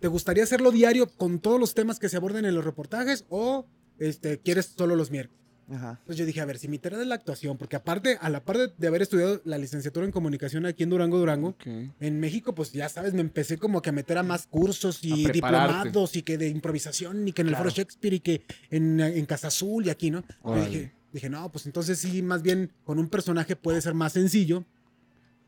¿Te 0.00 0.08
gustaría 0.08 0.44
hacerlo 0.44 0.70
diario 0.70 1.08
con 1.08 1.38
todos 1.38 1.60
los 1.60 1.74
temas 1.74 1.98
que 1.98 2.08
se 2.08 2.16
aborden 2.16 2.44
en 2.44 2.54
los 2.54 2.64
reportajes 2.64 3.24
o 3.28 3.66
este, 3.98 4.38
quieres 4.38 4.72
solo 4.76 4.96
los 4.96 5.10
miércoles? 5.10 5.43
Ajá. 5.70 5.98
Pues 6.04 6.18
yo 6.18 6.26
dije, 6.26 6.40
a 6.40 6.44
ver, 6.44 6.58
si 6.58 6.68
mi 6.68 6.78
tarea 6.78 7.00
es 7.00 7.06
la 7.06 7.14
actuación, 7.14 7.56
porque 7.56 7.76
aparte, 7.76 8.18
a 8.20 8.28
la 8.28 8.44
par 8.44 8.58
de, 8.58 8.72
de 8.76 8.86
haber 8.86 9.02
estudiado 9.02 9.40
la 9.44 9.56
licenciatura 9.56 10.04
en 10.04 10.12
comunicación 10.12 10.66
aquí 10.66 10.82
en 10.82 10.90
Durango, 10.90 11.18
Durango, 11.18 11.48
Ok. 11.48 11.66
en 12.00 12.20
México, 12.20 12.54
pues 12.54 12.72
ya 12.72 12.88
sabes, 12.88 13.14
me 13.14 13.20
empecé 13.22 13.56
como 13.58 13.80
que 13.80 13.90
a 13.90 13.92
meter 13.92 14.18
a 14.18 14.22
más 14.22 14.46
cursos 14.46 15.02
y 15.02 15.26
diplomados 15.30 16.16
y 16.16 16.22
que 16.22 16.36
de 16.38 16.48
improvisación 16.48 17.26
y 17.28 17.32
que 17.32 17.42
en 17.42 17.48
el. 17.48 17.56
Foro 17.56 17.70
Shakespeare 17.70 18.14
y 18.14 18.20
que 18.20 18.42
en, 18.70 19.00
en 19.00 19.24
Casa 19.26 19.48
Azul 19.48 19.86
y 19.86 19.90
aquí, 19.90 20.10
¿no? 20.10 20.22
Yo 20.44 20.64
dije, 20.66 20.92
dije, 21.12 21.30
no, 21.30 21.50
pues 21.50 21.66
entonces 21.66 21.98
sí, 21.98 22.20
más 22.22 22.42
bien 22.42 22.70
con 22.84 22.98
un 22.98 23.08
personaje 23.08 23.56
puede 23.56 23.80
ser 23.80 23.94
más 23.94 24.12
sencillo, 24.12 24.64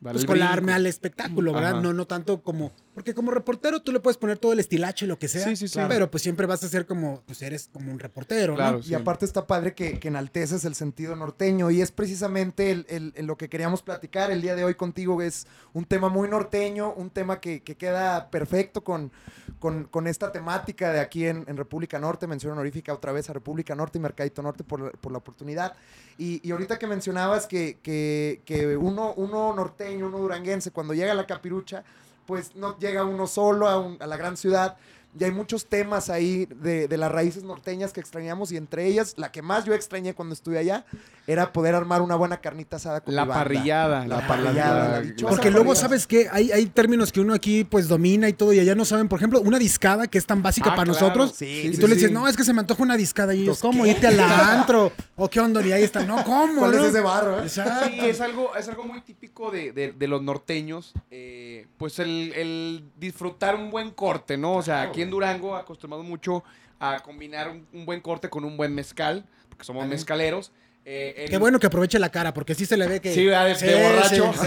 Dale 0.00 0.14
pues 0.14 0.24
colarme 0.26 0.72
al 0.72 0.86
espectáculo, 0.86 1.52
¿verdad? 1.52 1.72
Ajá. 1.72 1.80
No, 1.82 1.92
no 1.92 2.06
tanto 2.06 2.42
como, 2.42 2.72
porque 2.96 3.12
como 3.12 3.30
reportero 3.30 3.82
tú 3.82 3.92
le 3.92 4.00
puedes 4.00 4.16
poner 4.16 4.38
todo 4.38 4.54
el 4.54 4.58
estilacho 4.58 5.04
y 5.04 5.08
lo 5.08 5.18
que 5.18 5.28
sea, 5.28 5.44
Sí, 5.44 5.54
sí, 5.54 5.68
sí. 5.68 5.78
pero 5.86 6.10
pues 6.10 6.22
siempre 6.22 6.46
vas 6.46 6.64
a 6.64 6.68
ser 6.70 6.86
como, 6.86 7.20
pues 7.26 7.42
eres 7.42 7.68
como 7.70 7.92
un 7.92 7.98
reportero, 7.98 8.52
¿no? 8.52 8.56
Claro, 8.56 8.78
Y 8.78 8.84
sí. 8.84 8.94
aparte 8.94 9.26
está 9.26 9.46
padre 9.46 9.74
que, 9.74 9.98
que 10.00 10.08
enalteces 10.08 10.64
el 10.64 10.74
sentido 10.74 11.14
norteño 11.14 11.70
y 11.70 11.82
es 11.82 11.92
precisamente 11.92 12.70
el, 12.70 12.86
el- 12.88 13.12
el 13.14 13.26
lo 13.26 13.36
que 13.36 13.50
queríamos 13.50 13.82
platicar 13.82 14.30
el 14.30 14.40
día 14.40 14.54
de 14.54 14.64
hoy 14.64 14.76
contigo. 14.76 15.20
Es 15.20 15.46
un 15.74 15.84
tema 15.84 16.08
muy 16.08 16.26
norteño, 16.26 16.90
un 16.94 17.10
tema 17.10 17.38
que, 17.38 17.60
que 17.62 17.74
queda 17.76 18.30
perfecto 18.30 18.82
con, 18.82 19.12
con, 19.58 19.84
con 19.84 20.06
esta 20.06 20.32
temática 20.32 20.90
de 20.90 21.00
aquí 21.00 21.26
en, 21.26 21.44
en 21.48 21.58
República 21.58 21.98
Norte. 21.98 22.26
Mención 22.26 22.52
honorífica 22.52 22.94
otra 22.94 23.12
vez 23.12 23.28
a 23.28 23.34
República 23.34 23.74
Norte 23.74 23.98
y 23.98 24.00
Mercadito 24.00 24.40
Norte 24.40 24.64
por, 24.64 24.80
la- 24.80 24.90
por 24.92 25.12
la 25.12 25.18
oportunidad. 25.18 25.74
Y, 26.16 26.40
y 26.42 26.50
ahorita 26.50 26.78
que 26.78 26.86
mencionabas 26.86 27.46
que, 27.46 27.78
que, 27.82 28.40
que 28.46 28.74
uno, 28.78 29.12
uno 29.18 29.54
norteño, 29.54 30.06
uno 30.06 30.16
duranguense, 30.16 30.70
cuando 30.70 30.94
llega 30.94 31.12
a 31.12 31.14
la 31.14 31.26
capirucha, 31.26 31.84
pues 32.26 32.54
no 32.56 32.78
llega 32.78 33.04
uno 33.04 33.26
solo 33.26 33.68
a, 33.68 33.78
un- 33.78 33.96
a 34.00 34.06
la 34.06 34.16
gran 34.16 34.36
ciudad. 34.36 34.76
Y 35.18 35.24
hay 35.24 35.30
muchos 35.30 35.64
temas 35.66 36.10
ahí 36.10 36.44
de, 36.46 36.88
de 36.88 36.96
las 36.98 37.10
raíces 37.10 37.42
norteñas 37.42 37.92
que 37.94 38.00
extrañamos 38.00 38.52
y 38.52 38.58
entre 38.58 38.86
ellas, 38.86 39.14
la 39.16 39.32
que 39.32 39.40
más 39.40 39.64
yo 39.64 39.72
extrañé 39.72 40.12
cuando 40.14 40.34
estuve 40.34 40.58
allá, 40.58 40.84
era 41.26 41.52
poder 41.54 41.74
armar 41.74 42.02
una 42.02 42.16
buena 42.16 42.36
carnita 42.42 42.76
asada 42.76 43.00
con 43.00 43.14
La 43.14 43.22
mi 43.24 43.30
banda. 43.30 43.42
parrillada. 43.44 44.06
La 44.06 44.26
parrillada, 44.26 44.88
la 44.90 45.00
dichosa 45.00 45.30
Porque 45.30 45.50
luego, 45.50 45.68
parrillada. 45.68 45.88
¿sabes 45.88 46.06
qué? 46.06 46.28
Hay, 46.30 46.52
hay 46.52 46.66
términos 46.66 47.12
que 47.12 47.20
uno 47.20 47.32
aquí 47.32 47.64
pues 47.64 47.88
domina 47.88 48.28
y 48.28 48.34
todo 48.34 48.52
y 48.52 48.60
allá 48.60 48.74
no 48.74 48.84
saben. 48.84 49.08
Por 49.08 49.18
ejemplo, 49.18 49.40
una 49.40 49.58
discada 49.58 50.06
que 50.06 50.18
es 50.18 50.26
tan 50.26 50.42
básica 50.42 50.70
Ah, 50.72 50.76
para 50.76 50.92
claro. 50.92 51.00
nosotros. 51.06 51.32
Sí, 51.34 51.46
y 51.64 51.74
sí, 51.74 51.80
tú 51.80 51.86
le 51.88 51.94
sí. 51.94 52.00
dices, 52.00 52.12
no, 52.12 52.28
es 52.28 52.36
que 52.36 52.44
se 52.44 52.52
me 52.52 52.60
antoja 52.60 52.82
una 52.82 52.96
discada. 52.98 53.34
Y 53.34 53.42
ellos, 53.44 53.58
¿cómo? 53.58 53.84
¿qué? 53.84 53.90
Irte 53.92 54.06
al 54.08 54.20
antro. 54.20 54.92
¿O 55.16 55.30
qué 55.30 55.40
onda? 55.40 55.66
Y 55.66 55.72
ahí 55.72 55.82
está. 55.82 56.04
No, 56.04 56.22
¿cómo? 56.24 56.58
¿Cuál 56.60 56.72
no? 56.76 56.82
es 56.84 56.90
ese 56.90 57.00
barro? 57.00 57.38
eh? 57.40 57.44
Exacto. 57.44 57.86
Sí, 57.88 58.00
es 58.00 58.20
algo, 58.20 58.54
es 58.54 58.68
algo 58.68 58.84
muy 58.84 59.00
típico 59.00 59.50
de, 59.50 59.72
de- 59.72 59.92
de 59.92 60.08
los 60.08 60.22
norteños. 60.22 60.92
eh, 61.10 61.66
pues 61.78 61.98
el, 61.98 62.32
el 62.34 62.84
disfrutar 62.98 63.54
un 63.54 63.70
buen 63.70 63.90
corte, 63.92 64.36
¿no? 64.36 64.54
O 64.56 64.62
sea, 64.62 64.82
aquí 64.82 65.05
en 65.06 65.10
Durango 65.10 65.56
acostumbramos 65.56 66.06
mucho 66.06 66.44
a 66.78 67.00
combinar 67.00 67.48
un, 67.48 67.66
un 67.72 67.86
buen 67.86 68.00
corte 68.00 68.28
con 68.28 68.44
un 68.44 68.56
buen 68.56 68.74
mezcal, 68.74 69.24
porque 69.48 69.64
somos 69.64 69.82
Ajá. 69.82 69.88
mezcaleros. 69.90 70.52
eh, 70.84 71.26
Qué 71.30 71.38
bueno 71.38 71.58
que 71.58 71.66
aproveche 71.66 71.98
la 71.98 72.10
cara, 72.10 72.32
porque 72.34 72.54
sí 72.54 72.64
se 72.66 72.76
le 72.76 72.86
ve 72.86 73.00
que. 73.00 73.12
Sí. 73.14 73.24
De- 73.24 73.30
de 73.32 73.82
borracho. 73.82 74.32
sí. 74.34 74.46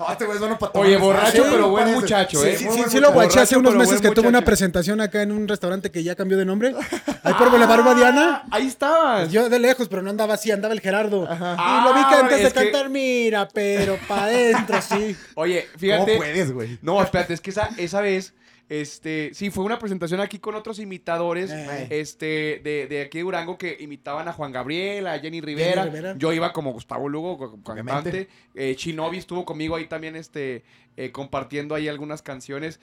Ah, 0.00 0.12
este. 0.12 0.26
Oye, 0.74 0.94
Ah, 0.94 0.98
borracho, 0.98 1.32
sí, 1.44 1.48
pero 1.50 1.68
buen 1.70 1.84
parece. 1.84 2.00
muchacho, 2.00 2.40
Sí, 2.42 2.48
¿eh? 2.48 2.56
sí, 2.56 2.68
sí, 2.70 2.82
sí 2.88 3.00
lo 3.00 3.12
guaché 3.12 3.40
hace 3.40 3.56
unos 3.56 3.74
meses 3.74 4.00
que 4.00 4.10
tuve 4.10 4.28
una 4.28 4.42
presentación 4.42 5.00
acá 5.00 5.22
en 5.22 5.32
un 5.32 5.48
restaurante 5.48 5.90
que 5.90 6.02
ya 6.04 6.14
cambió 6.14 6.36
de 6.38 6.44
nombre. 6.44 6.74
Ahí 7.24 7.34
por 7.34 7.50
Boulevard 7.50 7.82
Guadiana. 7.82 8.44
Ahí 8.50 8.66
estabas. 8.68 9.32
Yo 9.32 9.48
de 9.48 9.58
lejos, 9.58 9.88
pero 9.88 10.02
no 10.02 10.10
andaba 10.10 10.34
así, 10.34 10.50
andaba 10.52 10.72
el 10.74 10.80
Gerardo. 10.80 11.24
Y 11.24 11.28
Ah, 11.30 11.82
lo 11.88 11.94
vi 11.94 12.06
que 12.08 12.14
antes 12.14 12.42
de 12.42 12.48
que- 12.48 12.70
cantar, 12.70 12.88
mira, 12.90 13.48
pero 13.48 13.98
para 14.06 14.24
adentro, 14.24 14.80
sí. 14.82 15.16
Oye, 15.34 15.66
¿Cómo 15.66 15.78
fíjate. 15.80 16.16
puedes, 16.16 16.52
güey? 16.52 16.78
No, 16.82 17.02
espérate, 17.02 17.34
es 17.34 17.40
que 17.40 17.50
esa, 17.50 17.70
esa 17.78 18.00
vez, 18.00 18.34
este, 18.68 19.30
sí, 19.32 19.50
fue 19.50 19.64
una 19.64 19.78
presentación 19.78 20.20
aquí 20.20 20.38
con 20.38 20.54
otros 20.54 20.78
imitadores, 20.78 21.50
Eh. 21.50 21.86
este, 21.90 22.60
de, 22.62 22.86
de 22.88 23.02
aquí 23.02 23.18
de 23.18 23.24
Durango 23.24 23.56
que 23.56 23.76
imitaban 23.80 24.28
a 24.28 24.32
Juan 24.32 24.52
Gabriel, 24.52 25.06
a 25.06 25.18
Jenny 25.18 25.40
Rivera. 25.40 25.84
Rivera. 25.84 26.14
Yo 26.18 26.32
iba 26.32 26.52
como 26.52 26.72
Gustavo 26.72 27.08
Lugo, 27.08 27.38
cantante. 27.62 27.72
Obviamente. 27.72 28.28
Eh, 28.54 28.74
Shinobi 28.78 29.18
estuvo 29.18 29.44
conmigo 29.44 29.74
ahí 29.76 29.86
también, 29.86 30.16
este, 30.16 30.64
eh, 30.96 31.10
compartiendo 31.12 31.74
ahí 31.74 31.88
algunas 31.88 32.20
canciones. 32.22 32.78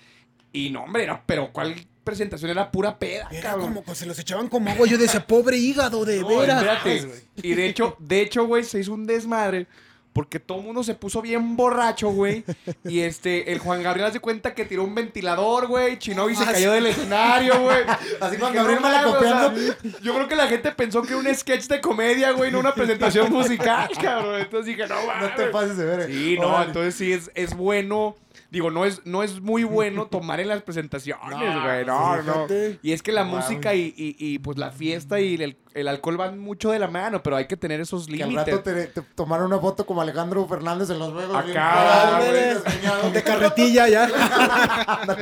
Y 0.52 0.70
no, 0.70 0.84
hombre, 0.86 1.04
era, 1.04 1.22
pero 1.26 1.52
¿cuál 1.52 1.76
presentación? 2.06 2.50
Era 2.50 2.72
pura 2.72 2.98
peda, 2.98 3.28
Era 3.30 3.50
cabrón. 3.52 3.68
como 3.68 3.84
que 3.84 3.94
se 3.94 4.06
los 4.06 4.18
echaban 4.18 4.48
como 4.48 4.72
agua. 4.72 4.88
Yo 4.88 4.98
decía, 4.98 5.28
pobre 5.28 5.58
hígado, 5.58 6.06
de 6.06 6.22
No, 6.22 6.30
veras. 6.30 6.64
espérate. 6.64 7.26
Y 7.44 7.54
de 7.56 7.68
hecho, 7.68 7.96
de 8.00 8.22
hecho, 8.22 8.46
güey, 8.48 8.64
se 8.64 8.80
hizo 8.80 8.94
un 8.94 9.06
desmadre. 9.06 9.68
Porque 10.16 10.40
todo 10.40 10.60
el 10.60 10.64
mundo 10.64 10.82
se 10.82 10.96
puso 10.96 11.22
bien 11.22 11.58
borracho, 11.58 12.08
güey. 12.10 12.46
Y 12.86 13.02
este, 13.02 13.52
el 13.52 13.60
Juan 13.60 13.84
Gabriel 13.84 14.08
hace 14.08 14.22
cuenta 14.22 14.54
que 14.56 14.64
tiró 14.64 14.86
un 14.86 14.96
ventilador, 14.96 15.68
güey. 15.68 16.00
Chinobi 16.00 16.34
se 16.36 16.44
Ah, 16.46 16.54
cayó 16.54 16.72
del 16.72 16.86
escenario, 16.86 17.60
güey. 17.62 17.84
Así 18.22 18.38
Juan 18.38 18.54
Que 18.54 18.58
Gabriel 18.60 18.80
no 18.82 18.88
mames, 18.90 19.06
o 19.06 19.20
sea, 19.20 19.54
yo 20.02 20.14
creo 20.16 20.28
que 20.30 20.36
la 20.38 20.48
gente 20.48 20.72
pensó 20.72 21.02
que 21.02 21.10
era 21.10 21.18
un 21.18 21.36
sketch 21.36 21.66
de 21.68 21.82
comedia, 21.82 22.32
güey, 22.32 22.50
no 22.50 22.60
una 22.60 22.74
presentación 22.74 23.30
musical, 23.30 23.90
cabrón. 24.02 24.40
Entonces 24.40 24.68
dije, 24.78 24.88
no, 24.88 25.02
No 25.02 25.08
mames. 25.08 25.36
te 25.36 25.46
pases 25.48 25.76
de 25.78 25.86
ver. 25.86 26.08
Sí, 26.08 26.38
no, 26.40 26.48
Órale. 26.48 26.68
entonces 26.68 26.96
sí 26.96 27.12
es, 27.12 27.30
es 27.36 27.54
bueno. 27.54 28.16
Digo, 28.56 28.72
no 28.72 28.86
es, 28.86 29.02
no 29.06 29.22
es 29.22 29.42
muy 29.42 29.64
bueno 29.66 30.08
tomar 30.08 30.40
en 30.40 30.48
las 30.48 30.64
presentaciones, 30.64 31.62
güey. 31.62 31.86
No, 31.86 32.16
no. 32.22 32.34
fíjate. 32.34 32.80
Y 32.82 32.94
es 32.94 33.04
que 33.04 33.12
la 33.12 33.24
Wow. 33.24 33.36
música 33.36 33.76
y, 33.76 33.94
y- 33.98 34.16
y, 34.18 34.40
pues 34.40 34.58
la 34.58 34.72
fiesta 34.72 35.20
y 35.20 35.36
el, 35.36 35.58
el 35.74 35.88
alcohol 35.90 36.16
van 36.16 36.40
mucho 36.40 36.72
de 36.72 36.80
la 36.80 36.88
mano, 36.88 37.22
pero 37.22 37.36
hay 37.36 37.48
que 37.48 37.58
tener 37.58 37.82
esos 37.82 38.08
Que 38.08 38.24
al 38.24 38.30
límites. 38.30 38.56
rato 38.56 38.64
te, 38.64 38.88
te 38.88 39.02
tomaron 39.02 39.48
una 39.48 39.60
foto 39.60 39.86
como 39.86 40.02
Alejandro 40.02 40.48
Fernández 40.48 40.90
en 40.90 41.00
los 41.00 41.12
juegos. 41.12 41.36
Acá, 41.36 42.22
güey. 42.22 43.12
De 43.12 43.24
carretilla 43.24 43.90
ya. 43.90 44.10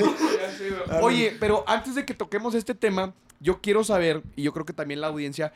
Oye, 1.01 1.35
pero 1.39 1.63
antes 1.67 1.95
de 1.95 2.05
que 2.05 2.13
toquemos 2.13 2.55
este 2.55 2.75
tema, 2.75 3.13
yo 3.39 3.61
quiero 3.61 3.83
saber, 3.83 4.21
y 4.35 4.43
yo 4.43 4.53
creo 4.53 4.65
que 4.65 4.73
también 4.73 5.01
la 5.01 5.07
audiencia, 5.07 5.53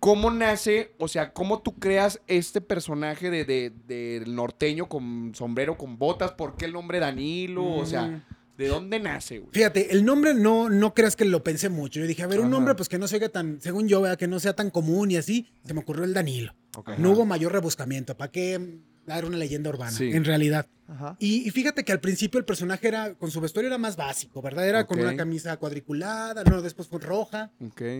¿cómo 0.00 0.30
nace, 0.30 0.92
o 0.98 1.08
sea, 1.08 1.32
cómo 1.32 1.60
tú 1.62 1.74
creas 1.78 2.20
este 2.26 2.60
personaje 2.60 3.30
de, 3.30 3.44
de- 3.44 3.72
del 3.86 4.34
norteño 4.34 4.88
con 4.88 5.32
sombrero, 5.34 5.76
con 5.76 5.98
botas? 5.98 6.32
¿Por 6.32 6.56
qué 6.56 6.66
el 6.66 6.72
nombre 6.72 6.98
Danilo? 7.00 7.64
O 7.66 7.86
sea, 7.86 8.02
Mm. 8.02 8.22
¿De 8.58 8.66
dónde 8.66 8.98
nace, 8.98 9.38
güey? 9.38 9.50
Fíjate, 9.52 9.92
el 9.92 10.04
nombre 10.04 10.34
no, 10.34 10.68
no 10.68 10.92
creas 10.92 11.14
que 11.14 11.24
lo 11.24 11.44
pensé 11.44 11.68
mucho. 11.68 12.00
Yo 12.00 12.08
dije, 12.08 12.24
a 12.24 12.26
ver, 12.26 12.40
un 12.40 12.50
nombre 12.50 12.74
pues 12.74 12.88
que 12.88 12.98
no 12.98 13.06
se 13.06 13.14
oiga 13.14 13.28
tan, 13.28 13.60
según 13.60 13.86
yo, 13.86 14.02
que 14.16 14.26
no 14.26 14.40
sea 14.40 14.56
tan 14.56 14.70
común 14.70 15.12
y 15.12 15.16
así. 15.16 15.48
Se 15.64 15.74
me 15.74 15.80
ocurrió 15.80 16.02
el 16.02 16.12
Danilo. 16.12 16.56
No 16.98 17.12
hubo 17.12 17.24
mayor 17.24 17.52
rebuscamiento. 17.52 18.16
¿Para 18.16 18.32
qué 18.32 18.80
dar 19.16 19.24
una 19.24 19.36
leyenda 19.36 19.70
urbana? 19.70 19.90
Sí. 19.92 20.10
En 20.12 20.24
realidad. 20.24 20.66
Ajá. 20.90 21.16
Y, 21.18 21.46
y 21.46 21.50
fíjate 21.50 21.84
que 21.84 21.92
al 21.92 22.00
principio 22.00 22.38
el 22.38 22.46
personaje 22.46 22.88
era, 22.88 23.12
con 23.14 23.30
su 23.30 23.42
vestuario 23.42 23.66
era 23.68 23.76
más 23.76 23.94
básico, 23.96 24.40
¿verdad? 24.40 24.66
Era 24.66 24.86
con 24.86 24.98
una 24.98 25.14
camisa 25.16 25.54
cuadriculada, 25.58 26.44
no, 26.44 26.62
después 26.62 26.88
fue 26.88 26.98
roja, 26.98 27.50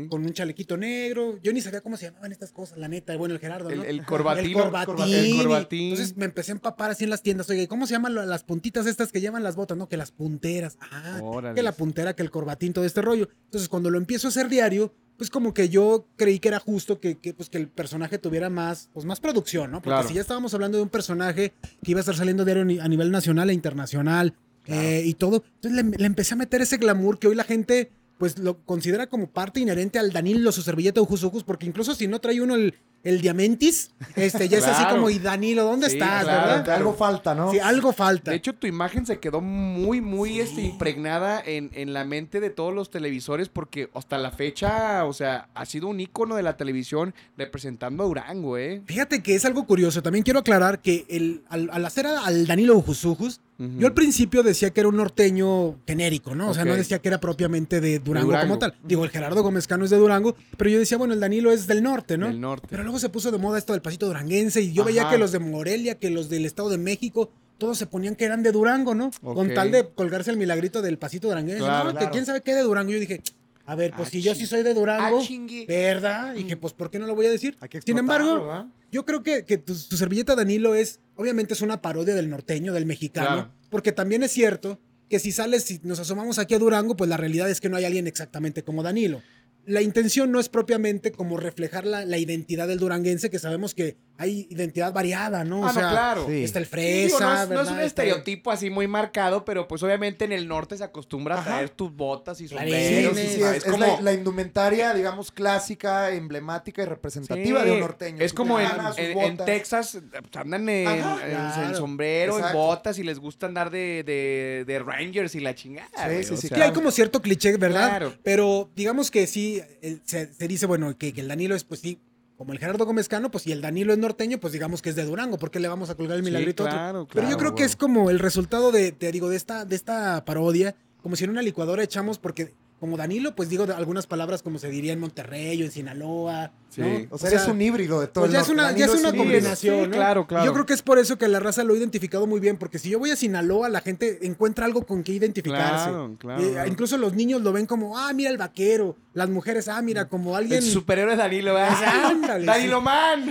con 0.08 0.24
un 0.24 0.32
chalequito 0.32 0.76
negro. 0.78 1.38
Yo 1.42 1.52
ni 1.52 1.60
sabía 1.60 1.82
cómo 1.82 1.98
se 1.98 2.06
llamaban 2.06 2.32
estas 2.32 2.50
cosas, 2.50 2.78
la 2.78 2.88
neta. 2.88 3.14
Bueno, 3.16 3.34
el 3.34 3.40
Gerardo, 3.40 3.68
El, 3.68 3.78
¿no? 3.78 3.84
el 3.84 4.04
corbatín. 4.06 4.46
El 4.46 4.52
corbatín. 4.54 5.14
El 5.14 5.26
y- 5.26 5.36
corbatín. 5.36 5.90
Entonces 5.90 6.16
me 6.16 6.24
empecé 6.24 6.52
a 6.52 6.54
empapar 6.54 6.90
así 6.90 7.04
en 7.04 7.10
las 7.10 7.22
tiendas. 7.22 7.50
Oye, 7.50 7.68
¿cómo 7.68 7.86
se 7.86 7.92
llaman 7.92 8.14
las 8.14 8.44
puntitas 8.44 8.86
estas 8.86 9.12
que 9.12 9.20
llevan 9.20 9.42
las 9.42 9.54
botas? 9.54 9.76
No, 9.76 9.86
que 9.88 9.98
las 9.98 10.10
punteras. 10.10 10.78
Ah, 10.80 11.20
Órale. 11.22 11.54
que 11.54 11.62
la 11.62 11.72
puntera, 11.72 12.14
que 12.16 12.22
el 12.22 12.30
corbatín, 12.30 12.72
todo 12.72 12.86
este 12.86 13.02
rollo. 13.02 13.28
Entonces 13.44 13.68
cuando 13.68 13.90
lo 13.90 13.98
empiezo 13.98 14.28
a 14.28 14.30
hacer 14.30 14.48
diario, 14.48 14.94
pues 15.18 15.28
como 15.30 15.52
que 15.52 15.68
yo 15.68 16.06
creí 16.16 16.38
que 16.38 16.48
era 16.48 16.60
justo 16.60 17.00
que, 17.00 17.18
que, 17.18 17.34
pues, 17.34 17.50
que 17.50 17.58
el 17.58 17.68
personaje 17.68 18.18
tuviera 18.18 18.48
más, 18.48 18.88
pues 18.94 19.04
más 19.04 19.18
producción, 19.20 19.70
¿no? 19.72 19.78
Porque 19.82 19.96
Claro. 19.96 20.08
si 20.08 20.14
ya 20.14 20.20
estábamos 20.20 20.54
hablando 20.54 20.78
de 20.78 20.84
un 20.84 20.88
personaje 20.88 21.52
que 21.82 21.90
iba 21.90 21.98
a 21.98 22.02
estar 22.02 22.16
saliendo 22.16 22.44
diario 22.44 22.62
a 22.82 22.88
nivel 22.88 23.10
nacional 23.10 23.50
e 23.50 23.52
internacional 23.52 24.34
eh, 24.66 25.02
y 25.04 25.14
todo, 25.14 25.42
entonces 25.56 25.84
le, 25.84 25.98
le 25.98 26.06
empecé 26.06 26.34
a 26.34 26.36
meter 26.36 26.62
ese 26.62 26.76
glamour 26.76 27.18
que 27.18 27.26
hoy 27.26 27.34
la 27.34 27.44
gente 27.44 27.90
pues 28.16 28.38
lo 28.38 28.64
considera 28.64 29.06
como 29.08 29.28
parte 29.28 29.60
inherente 29.60 29.98
al 29.98 30.12
Danilo, 30.12 30.50
su 30.52 30.62
servilleta 30.62 31.00
Ujus 31.00 31.22
Ujus, 31.24 31.44
porque 31.44 31.66
incluso 31.66 31.94
si 31.94 32.08
no 32.08 32.20
trae 32.20 32.40
uno 32.40 32.54
el, 32.56 32.74
el 33.08 33.20
Diamantis, 33.20 33.90
este, 34.16 34.48
ya 34.48 34.58
es 34.58 34.66
así 34.66 34.84
como, 34.90 35.08
y 35.10 35.18
Danilo, 35.18 35.64
¿dónde 35.64 35.88
Sí, 35.88 35.94
estás, 35.96 36.24
claro, 36.24 36.46
verdad? 36.58 36.74
Algo 36.76 36.94
falta, 36.94 37.34
¿no? 37.34 37.50
Sí, 37.50 37.58
algo 37.58 37.92
falta. 37.92 38.30
De 38.30 38.36
hecho, 38.36 38.52
tu 38.54 38.66
imagen 38.66 39.06
se 39.06 39.18
quedó 39.18 39.40
muy, 39.40 40.00
muy 40.00 40.40
este, 40.40 40.60
impregnada 40.62 41.42
en, 41.44 41.70
en 41.74 41.92
la 41.92 42.04
mente 42.04 42.40
de 42.40 42.50
todos 42.50 42.74
los 42.74 42.90
televisores 42.90 43.48
porque 43.48 43.88
hasta 43.94 44.18
la 44.18 44.30
fecha, 44.30 45.04
o 45.04 45.12
sea, 45.12 45.48
ha 45.54 45.64
sido 45.66 45.88
un 45.88 46.00
ícono 46.00 46.36
de 46.36 46.42
la 46.42 46.56
televisión 46.56 47.14
representando 47.36 48.02
a 48.02 48.06
Durango, 48.06 48.58
¿eh? 48.58 48.82
Fíjate 48.86 49.22
que 49.22 49.34
es 49.34 49.44
algo 49.44 49.66
curioso. 49.66 50.02
También 50.02 50.22
quiero 50.24 50.40
aclarar 50.40 50.80
que 50.80 51.06
el, 51.08 51.42
al, 51.48 51.70
al 51.72 51.84
hacer 51.84 52.06
al 52.06 52.46
Danilo 52.46 52.76
Ujusujus, 52.76 53.40
Ujú. 53.60 53.72
yo 53.80 53.88
al 53.88 53.94
principio 53.94 54.44
decía 54.44 54.70
que 54.70 54.78
era 54.78 54.88
un 54.88 54.96
norteño 54.96 55.80
genérico, 55.84 56.32
¿no? 56.36 56.50
O 56.50 56.54
sea, 56.54 56.64
no 56.64 56.76
decía 56.76 57.00
que 57.00 57.08
era 57.08 57.18
propiamente 57.18 57.80
de 57.80 57.98
Durango, 57.98 58.28
Durango. 58.28 58.46
como 58.46 58.58
tal. 58.60 58.74
Digo, 58.84 59.02
el 59.04 59.10
Gerardo 59.10 59.42
Gómez 59.42 59.66
Cano 59.66 59.84
es 59.84 59.90
de 59.90 59.96
Durango, 59.96 60.36
pero 60.56 60.70
yo 60.70 60.78
decía, 60.78 60.96
bueno, 60.96 61.12
el 61.12 61.18
Danilo 61.18 61.50
es 61.50 61.66
del 61.66 61.82
norte, 61.82 62.16
¿no? 62.16 62.26
Del 62.28 62.40
norte. 62.40 62.68
Pero 62.70 62.84
luego 62.84 62.97
se 62.98 63.08
puso 63.08 63.30
de 63.30 63.38
moda 63.38 63.58
esto 63.58 63.72
del 63.72 63.82
pasito 63.82 64.06
duranguense 64.06 64.60
y 64.60 64.72
yo 64.72 64.84
veía 64.84 65.02
Ajá. 65.02 65.10
que 65.12 65.18
los 65.18 65.32
de 65.32 65.38
Morelia, 65.38 65.96
que 65.96 66.10
los 66.10 66.28
del 66.28 66.44
Estado 66.46 66.68
de 66.70 66.78
México, 66.78 67.30
todos 67.58 67.76
se 67.78 67.86
ponían 67.86 68.14
que 68.14 68.24
eran 68.24 68.42
de 68.42 68.52
Durango, 68.52 68.94
¿no? 68.94 69.10
Con 69.22 69.48
Ok. 69.48 69.54
tal 69.54 69.70
de 69.72 69.88
colgarse 69.94 70.30
el 70.30 70.36
milagrito 70.36 70.80
del 70.82 70.98
pasito 70.98 71.28
duranguense. 71.28 71.60
Claro, 71.64 71.84
no, 71.86 71.90
que 71.92 71.98
claro. 71.98 72.12
quién 72.12 72.26
sabe 72.26 72.40
qué 72.42 72.54
de 72.54 72.62
Durango. 72.62 72.92
Yo 72.92 73.00
dije, 73.00 73.20
a 73.66 73.74
ver, 73.74 73.92
pues 73.96 74.08
Ah, 74.08 74.10
si 74.12 74.22
yo 74.22 74.34
sí 74.34 74.46
soy 74.46 74.62
de 74.62 74.74
Durango, 74.74 75.18
Ah, 75.18 75.22
chingue. 75.24 75.66
¿verdad? 75.66 76.34
Y 76.36 76.44
que 76.44 76.56
pues, 76.56 76.72
¿por 76.72 76.90
qué 76.90 76.98
no 76.98 77.06
lo 77.06 77.14
voy 77.14 77.26
a 77.26 77.30
decir? 77.30 77.56
Hay 77.60 77.68
que 77.68 77.82
Sin 77.82 77.98
embargo, 77.98 78.46
¿verdad? 78.46 78.66
yo 78.92 79.04
creo 79.04 79.22
que, 79.22 79.44
que 79.44 79.58
tu, 79.58 79.74
tu 79.74 79.96
servilleta 79.96 80.34
Danilo 80.36 80.74
es, 80.74 81.00
obviamente 81.16 81.54
es 81.54 81.60
una 81.60 81.82
parodia 81.82 82.14
del 82.14 82.30
norteño, 82.30 82.72
del 82.72 82.86
mexicano, 82.86 83.26
Claro. 83.26 83.50
porque 83.70 83.92
también 83.92 84.22
es 84.22 84.30
cierto 84.32 84.78
que 85.10 85.18
si 85.18 85.32
sales, 85.32 85.64
si 85.64 85.80
nos 85.82 85.98
asomamos 85.98 86.38
aquí 86.38 86.54
a 86.54 86.58
Durango, 86.58 86.94
pues 86.96 87.08
la 87.10 87.16
realidad 87.16 87.50
es 87.50 87.60
que 87.60 87.68
no 87.68 87.76
hay 87.76 87.84
alguien 87.86 88.06
exactamente 88.06 88.62
como 88.62 88.82
Danilo. 88.82 89.20
La 89.68 89.82
intención 89.82 90.32
no 90.32 90.40
es 90.40 90.48
propiamente 90.48 91.12
como 91.12 91.36
reflejar 91.36 91.86
la, 91.86 92.04
la 92.04 92.18
identidad 92.18 92.66
del 92.66 92.78
duranguense, 92.78 93.30
que 93.30 93.38
sabemos 93.38 93.74
que 93.74 93.98
hay 94.20 94.48
identidad 94.50 94.92
variada, 94.92 95.44
¿no? 95.44 95.64
Ah, 95.66 95.72
no, 95.72 95.78
claro. 95.80 96.26
sí. 96.28 96.42
está 96.44 96.58
el 96.58 96.64
Sí, 96.66 96.70
fresa, 96.70 97.06
digo, 97.06 97.20
no, 97.20 97.42
es, 97.42 97.48
no 97.48 97.60
es 97.62 97.68
un 97.70 97.80
estereotipo 97.80 98.50
así 98.50 98.68
muy 98.68 98.88
marcado, 98.88 99.44
pero 99.44 99.68
pues 99.68 99.82
obviamente 99.84 100.24
en 100.24 100.32
el 100.32 100.48
norte 100.48 100.76
se 100.76 100.82
acostumbra 100.84 101.40
a 101.40 101.44
traer 101.44 101.70
tus 101.70 101.94
botas 101.94 102.40
y 102.40 102.48
sombreros. 102.48 103.16
sí, 103.16 103.26
sí, 103.28 103.42
es, 103.42 103.56
es 103.58 103.64
como, 103.64 103.78
la, 103.86 104.00
la 104.00 104.12
indumentaria, 104.12 104.92
digamos, 104.92 105.30
clásica, 105.30 106.10
emblemática 106.10 106.82
y 106.82 106.86
representativa 106.86 107.60
Sí, 107.60 107.66
de 107.66 107.72
un 107.72 107.80
norteño. 107.80 108.22
Es 108.24 108.32
como 108.32 108.58
en, 108.60 108.66
en- 108.96 109.18
en. 109.18 109.36
Texas, 109.36 109.98
pues, 110.10 110.36
andan 110.36 110.68
en, 110.68 110.86
Ajá, 110.88 111.18
en- 111.24 111.30
en 111.30 111.36
claro. 111.36 111.74
sombrero, 111.76 112.32
en 112.34 112.38
Exacto. 112.40 112.58
botas 112.58 112.98
y 112.98 113.04
les 113.04 113.18
gusta 113.20 113.46
andar 113.46 113.70
de, 113.70 114.02
de, 114.04 114.64
de 114.66 114.78
Rangers 114.80 115.34
y 115.36 115.40
la 115.40 115.54
chingada. 115.54 115.88
Sí, 115.96 116.02
güey, 116.04 116.24
sí, 116.24 116.34
o 116.34 116.36
sí, 116.36 116.48
sea, 116.48 116.56
Sí, 116.58 116.62
hay 116.64 116.72
como 116.72 116.90
cierto 116.90 117.22
cliché, 117.22 117.56
¿verdad? 117.56 117.88
Claro. 117.88 118.14
Pero 118.24 118.68
digamos 118.74 119.10
que 119.12 119.26
sí, 119.28 119.62
el- 119.80 120.02
se, 120.04 120.32
se 120.34 120.48
dice, 120.48 120.66
bueno, 120.66 120.96
que, 120.98 121.12
que 121.12 121.20
el 121.20 121.28
Danilo 121.28 121.54
es, 121.54 121.62
pues 121.64 121.80
sí, 121.80 122.00
como 122.38 122.52
el 122.52 122.58
Gerardo 122.60 122.86
Gómez 122.86 123.08
Cano, 123.08 123.30
pues 123.30 123.42
si 123.44 123.52
el 123.52 123.60
Danilo 123.60 123.92
es 123.92 123.98
norteño, 123.98 124.38
pues 124.38 124.52
digamos 124.52 124.80
que 124.80 124.88
es 124.90 124.96
de 124.96 125.04
Durango, 125.04 125.38
¿por 125.38 125.50
qué 125.50 125.58
le 125.60 125.66
vamos 125.68 125.90
a 125.90 125.96
colgar 125.96 126.16
el 126.16 126.24
Sí, 126.24 126.30
milagrito 126.30 126.62
a 126.62 126.66
otro? 126.66 126.78
claro, 126.78 127.08
Pero 127.12 127.28
yo 127.28 127.36
creo 127.36 127.54
que 127.56 127.64
es 127.64 127.74
como 127.76 128.10
el 128.10 128.20
resultado 128.20 128.70
de, 128.72 128.92
te 128.92 129.10
digo, 129.12 129.28
de 129.28 129.36
esta, 129.36 129.64
de 129.64 129.74
esta 129.76 130.24
parodia, 130.24 130.76
como 131.02 131.16
si 131.16 131.24
en 131.24 131.30
una 131.30 131.42
licuadora 131.42 131.82
echamos, 131.82 132.18
porque 132.18 132.54
como 132.80 132.96
Danilo, 132.96 133.34
pues 133.34 133.48
digo 133.48 133.64
algunas 133.76 134.06
palabras 134.06 134.42
como 134.42 134.58
se 134.58 134.68
diría 134.68 134.92
en 134.92 135.00
Monterrey 135.00 135.60
o 135.62 135.64
en 135.64 135.70
Sinaloa. 135.72 136.52
Sí. 136.70 136.82
¿no? 136.82 137.06
O 137.10 137.18
sea, 137.18 137.30
eres 137.30 137.46
un 137.48 137.60
híbrido 137.62 138.00
de 138.00 138.08
todo 138.08 138.24
pues 138.24 138.32
ya 138.32 138.40
es 138.40 138.48
una, 138.50 138.72
ya 138.72 138.84
es 138.86 138.94
una 138.94 139.12
combinación, 139.12 139.76
Sí, 139.84 139.86
¿no? 139.86 139.90
claro, 139.96 140.26
claro. 140.26 140.44
Yo 140.44 140.52
creo 140.52 140.66
que 140.66 140.74
es 140.74 140.82
por 140.82 140.98
eso 140.98 141.16
que 141.16 141.26
la 141.26 141.40
raza 141.40 141.64
lo 141.64 141.72
ha 141.74 141.76
identificado 141.78 142.26
muy 142.26 142.40
bien, 142.40 142.56
porque 142.58 142.78
si 142.78 142.90
yo 142.90 142.98
voy 142.98 143.10
a 143.10 143.16
Sinaloa, 143.16 143.68
la 143.68 143.80
gente 143.80 144.26
encuentra 144.26 144.66
algo 144.66 144.84
con 144.84 145.02
que 145.02 145.12
identificarse. 145.12 145.88
Claro, 145.90 146.16
claro, 146.18 146.42
Eh, 146.42 146.50
claro. 146.52 146.68
Incluso 146.68 146.98
los 146.98 147.14
niños 147.14 147.40
lo 147.42 147.52
ven 147.52 147.66
como, 147.66 147.98
ah, 147.98 148.12
mira 148.12 148.30
el 148.30 148.36
vaquero. 148.36 148.96
Las 149.14 149.28
mujeres, 149.30 149.66
ah, 149.68 149.80
mira, 149.82 150.08
como 150.08 150.36
alguien. 150.36 150.58
El 150.62 150.70
superhéroe 150.70 151.16
Danilo, 151.16 151.54
¿verdad? 151.54 152.04
Ándale, 152.04 152.44
Danilo 152.46 152.80
Man. 152.80 153.28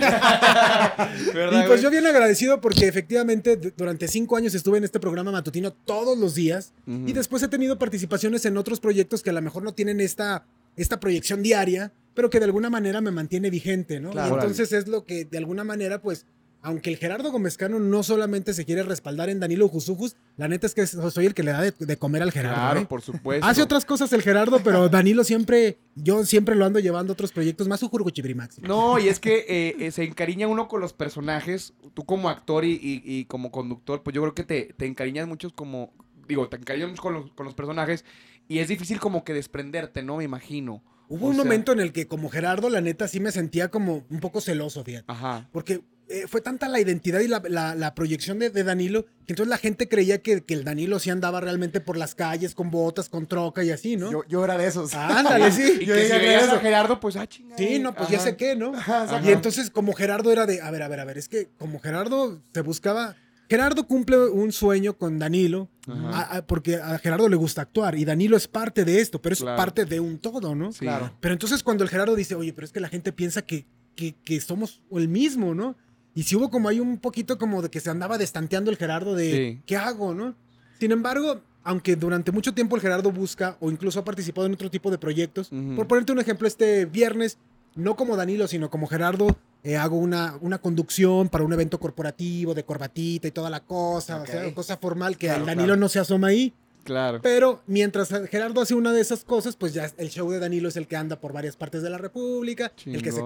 ¿Verdad, 1.34 1.64
Y 1.64 1.66
pues 1.66 1.82
yo 1.82 1.90
bien 1.90 2.06
agradecido 2.06 2.60
porque 2.60 2.86
efectivamente 2.86 3.56
durante 3.76 4.08
cinco 4.08 4.36
años 4.36 4.54
estuve 4.54 4.78
en 4.78 4.84
este 4.84 5.00
programa 5.00 5.32
matutino 5.32 5.72
todos 5.72 6.18
los 6.18 6.34
días 6.34 6.72
y 6.86 7.12
después 7.12 7.42
he 7.42 7.48
tenido 7.48 7.78
participaciones 7.78 8.44
en 8.44 8.56
otros 8.56 8.80
proyectos 8.80 9.22
que 9.22 9.30
a 9.30 9.32
lo 9.32 9.42
mejor 9.42 9.62
no 9.62 9.74
tienen 9.74 10.00
esta, 10.00 10.44
esta 10.76 11.00
proyección 11.00 11.42
diaria, 11.42 11.92
pero 12.14 12.30
que 12.30 12.38
de 12.38 12.46
alguna 12.46 12.70
manera 12.70 13.00
me 13.00 13.10
mantiene 13.10 13.50
vigente, 13.50 14.00
¿no? 14.00 14.10
Claro. 14.10 14.30
Y 14.30 14.34
entonces 14.34 14.72
es 14.72 14.88
lo 14.88 15.04
que 15.04 15.24
de 15.24 15.38
alguna 15.38 15.64
manera, 15.64 16.00
pues, 16.00 16.26
aunque 16.68 16.90
el 16.90 16.96
Gerardo 16.96 17.30
Gómezcano 17.32 17.78
no 17.80 18.02
solamente 18.02 18.52
se 18.54 18.64
quiere 18.64 18.82
respaldar 18.82 19.28
en 19.30 19.40
Danilo 19.40 19.68
Jusujus, 19.68 20.16
la 20.36 20.48
neta 20.48 20.66
es 20.66 20.74
que 20.74 20.86
soy 20.86 21.26
el 21.26 21.34
que 21.34 21.42
le 21.42 21.50
da 21.52 21.62
de, 21.62 21.72
de 21.78 21.96
comer 21.96 22.22
al 22.22 22.30
Gerardo. 22.32 22.56
Claro, 22.56 22.80
¿eh? 22.80 22.86
por 22.86 23.02
supuesto. 23.02 23.46
Hace 23.46 23.62
otras 23.62 23.84
cosas 23.84 24.12
el 24.12 24.22
Gerardo, 24.22 24.60
pero 24.62 24.88
Danilo 24.88 25.24
siempre, 25.24 25.78
yo 25.94 26.24
siempre 26.24 26.54
lo 26.54 26.64
ando 26.64 26.78
llevando 26.78 27.12
a 27.12 27.14
otros 27.14 27.32
proyectos, 27.32 27.68
más 27.68 27.82
Ujurguchibrimax. 27.82 28.60
No, 28.62 28.98
y 28.98 29.08
es 29.08 29.18
que 29.20 29.44
eh, 29.48 29.76
eh, 29.80 29.90
se 29.90 30.04
encariña 30.04 30.46
uno 30.46 30.68
con 30.68 30.80
los 30.80 30.92
personajes. 30.92 31.72
Tú 31.94 32.04
como 32.04 32.28
actor 32.28 32.64
y, 32.64 32.72
y- 32.72 33.02
y 33.04 33.24
como 33.24 33.50
conductor, 33.50 34.02
pues 34.02 34.14
yo 34.14 34.22
creo 34.22 34.34
que 34.34 34.44
te, 34.44 34.74
te 34.76 34.86
encariñas 34.86 35.26
mucho 35.26 35.50
como... 35.54 35.92
Digo, 36.28 36.48
te 36.48 36.56
encariñas 36.58 36.90
mucho 36.90 37.02
con 37.02 37.14
los, 37.14 37.30
con 37.32 37.46
los 37.46 37.54
personajes 37.54 38.04
y 38.48 38.58
es 38.58 38.68
difícil 38.68 39.00
como 39.00 39.24
que 39.24 39.32
desprenderte, 39.32 40.02
¿no? 40.02 40.18
Me 40.18 40.24
imagino. 40.24 40.82
Hubo 41.08 41.24
O 41.24 41.28
un 41.30 41.34
sea- 41.36 41.44
momento 41.44 41.72
en 41.72 41.80
el 41.80 41.92
que 41.92 42.06
como 42.06 42.28
Gerardo, 42.28 42.68
la 42.68 42.82
neta, 42.82 43.08
sí 43.08 43.18
me 43.18 43.32
sentía 43.32 43.70
como 43.70 44.04
un 44.10 44.20
poco 44.20 44.42
celoso, 44.42 44.84
fíjate. 44.84 45.06
Ajá. 45.08 45.48
Porque 45.52 45.80
eh, 46.08 46.24
fue 46.26 46.40
tanta 46.40 46.68
la 46.68 46.80
identidad 46.80 47.20
y 47.20 47.28
la, 47.28 47.42
la- 47.48 47.74
la 47.74 47.94
proyección 47.94 48.38
de, 48.38 48.50
de 48.50 48.64
Danilo 48.64 49.04
que 49.26 49.32
entonces 49.34 49.48
la 49.48 49.58
gente 49.58 49.88
creía 49.88 50.22
que, 50.22 50.42
que 50.42 50.54
el 50.54 50.64
Danilo 50.64 50.98
sí 50.98 51.10
andaba 51.10 51.40
realmente 51.40 51.80
por 51.80 51.96
las 51.98 52.14
calles 52.14 52.54
con 52.54 52.70
botas, 52.70 53.08
con 53.10 53.26
troca 53.26 53.62
y 53.62 53.70
así, 53.70 53.96
¿no? 53.96 54.10
Yo, 54.10 54.22
yo 54.28 54.42
era 54.44 54.56
de 54.56 54.66
esos. 54.66 54.94
Ándale, 54.94 55.52
sí. 55.52 55.84
Yo 55.84 55.94
que 55.94 56.00
llegué 56.02 56.06
si 56.06 56.12
a 56.12 56.18
veías 56.18 56.42
eso. 56.44 56.54
a 56.54 56.60
Gerardo, 56.60 56.98
pues, 57.00 57.16
ah, 57.16 57.26
chingada. 57.26 57.58
Sí, 57.58 57.78
no, 57.78 57.94
pues 57.94 58.08
ya 58.08 58.20
sé 58.20 58.36
qué, 58.36 58.56
¿no? 58.56 58.74
Ajá. 58.74 59.20
Y 59.24 59.28
entonces 59.32 59.70
como 59.70 59.92
Gerardo 59.92 60.32
era 60.32 60.46
de, 60.46 60.62
a 60.62 60.70
ver, 60.70 60.82
a 60.82 60.88
ver, 60.88 61.00
a 61.00 61.04
ver, 61.04 61.18
es 61.18 61.28
que 61.28 61.50
como 61.58 61.78
Gerardo 61.80 62.40
se 62.54 62.60
buscaba... 62.62 63.14
Gerardo 63.50 63.86
cumple 63.86 64.18
un 64.28 64.52
sueño 64.52 64.98
con 64.98 65.18
Danilo, 65.18 65.70
Ajá. 65.86 66.08
a- 66.10 66.36
a- 66.38 66.46
porque 66.46 66.76
a 66.76 66.98
Gerardo 66.98 67.28
le 67.30 67.36
gusta 67.36 67.62
actuar 67.62 67.94
y 67.96 68.04
Danilo 68.04 68.36
es 68.36 68.46
parte 68.46 68.84
de 68.84 69.00
esto, 69.00 69.22
pero 69.22 69.32
es 69.32 69.40
Claro. 69.40 69.56
parte 69.56 69.86
de 69.86 70.00
un 70.00 70.18
todo, 70.18 70.54
¿no? 70.54 70.70
Sí. 70.70 70.80
Claro. 70.80 71.14
Pero 71.20 71.32
entonces 71.32 71.62
cuando 71.62 71.82
el 71.82 71.88
Gerardo 71.90 72.14
dice, 72.14 72.34
oye, 72.34 72.52
pero 72.52 72.66
es 72.66 72.72
que 72.72 72.80
la 72.80 72.88
gente 72.90 73.10
piensa 73.10 73.40
que, 73.42 73.66
que, 73.94 74.14
que 74.22 74.38
somos 74.42 74.82
el 74.92 75.08
mismo, 75.08 75.54
¿no? 75.54 75.76
Y 76.18 76.24
si 76.24 76.34
hubo 76.34 76.50
como 76.50 76.68
hay 76.68 76.80
un 76.80 76.98
poquito 76.98 77.38
como 77.38 77.62
de 77.62 77.68
que 77.70 77.78
se 77.78 77.90
andaba 77.90 78.18
destanteando 78.18 78.72
el 78.72 78.76
Gerardo 78.76 79.14
de, 79.14 79.30
Sí. 79.30 79.62
¿qué 79.66 79.76
hago, 79.76 80.14
no? 80.14 80.34
Sin 80.80 80.90
embargo, 80.90 81.40
aunque 81.62 81.94
durante 81.94 82.32
mucho 82.32 82.52
tiempo 82.54 82.74
el 82.74 82.82
Gerardo 82.82 83.12
busca 83.12 83.56
o 83.60 83.70
incluso 83.70 84.00
ha 84.00 84.04
participado 84.04 84.48
en 84.48 84.54
otro 84.54 84.68
tipo 84.68 84.90
de 84.90 84.98
proyectos, 84.98 85.48
por 85.76 85.86
ponerte 85.86 86.10
un 86.10 86.18
ejemplo, 86.18 86.48
este 86.48 86.86
viernes, 86.86 87.38
no 87.76 87.94
como 87.94 88.16
Danilo, 88.16 88.48
sino 88.48 88.68
como 88.68 88.88
Gerardo, 88.88 89.36
eh, 89.62 89.76
hago 89.76 89.96
una, 89.96 90.36
una 90.40 90.58
conducción 90.58 91.28
para 91.28 91.44
un 91.44 91.52
evento 91.52 91.78
corporativo 91.78 92.52
de 92.52 92.64
corbatita 92.64 93.28
y 93.28 93.30
toda 93.30 93.48
la 93.48 93.60
cosa, 93.60 94.16
Ok. 94.16 94.22
o 94.24 94.26
sea, 94.32 94.54
cosa 94.54 94.76
formal 94.76 95.16
que 95.16 95.28
Claro, 95.28 95.46
Danilo 95.46 95.66
claro. 95.66 95.80
no 95.80 95.88
se 95.88 96.00
asoma 96.00 96.28
ahí. 96.28 96.52
Claro. 96.82 97.20
Pero 97.22 97.62
mientras 97.68 98.08
Gerardo 98.28 98.60
hace 98.60 98.74
una 98.74 98.92
de 98.92 99.02
esas 99.02 99.22
cosas, 99.22 99.54
pues 99.54 99.72
ya 99.72 99.88
el 99.98 100.08
show 100.10 100.28
de 100.32 100.40
Danilo 100.40 100.68
es 100.68 100.76
el 100.76 100.88
que 100.88 100.96
anda 100.96 101.20
por 101.20 101.32
varias 101.32 101.54
partes 101.54 101.80
de 101.82 101.90
la 101.90 101.98
República, 101.98 102.72
el 102.86 103.02
que 103.02 103.12
se, 103.12 103.22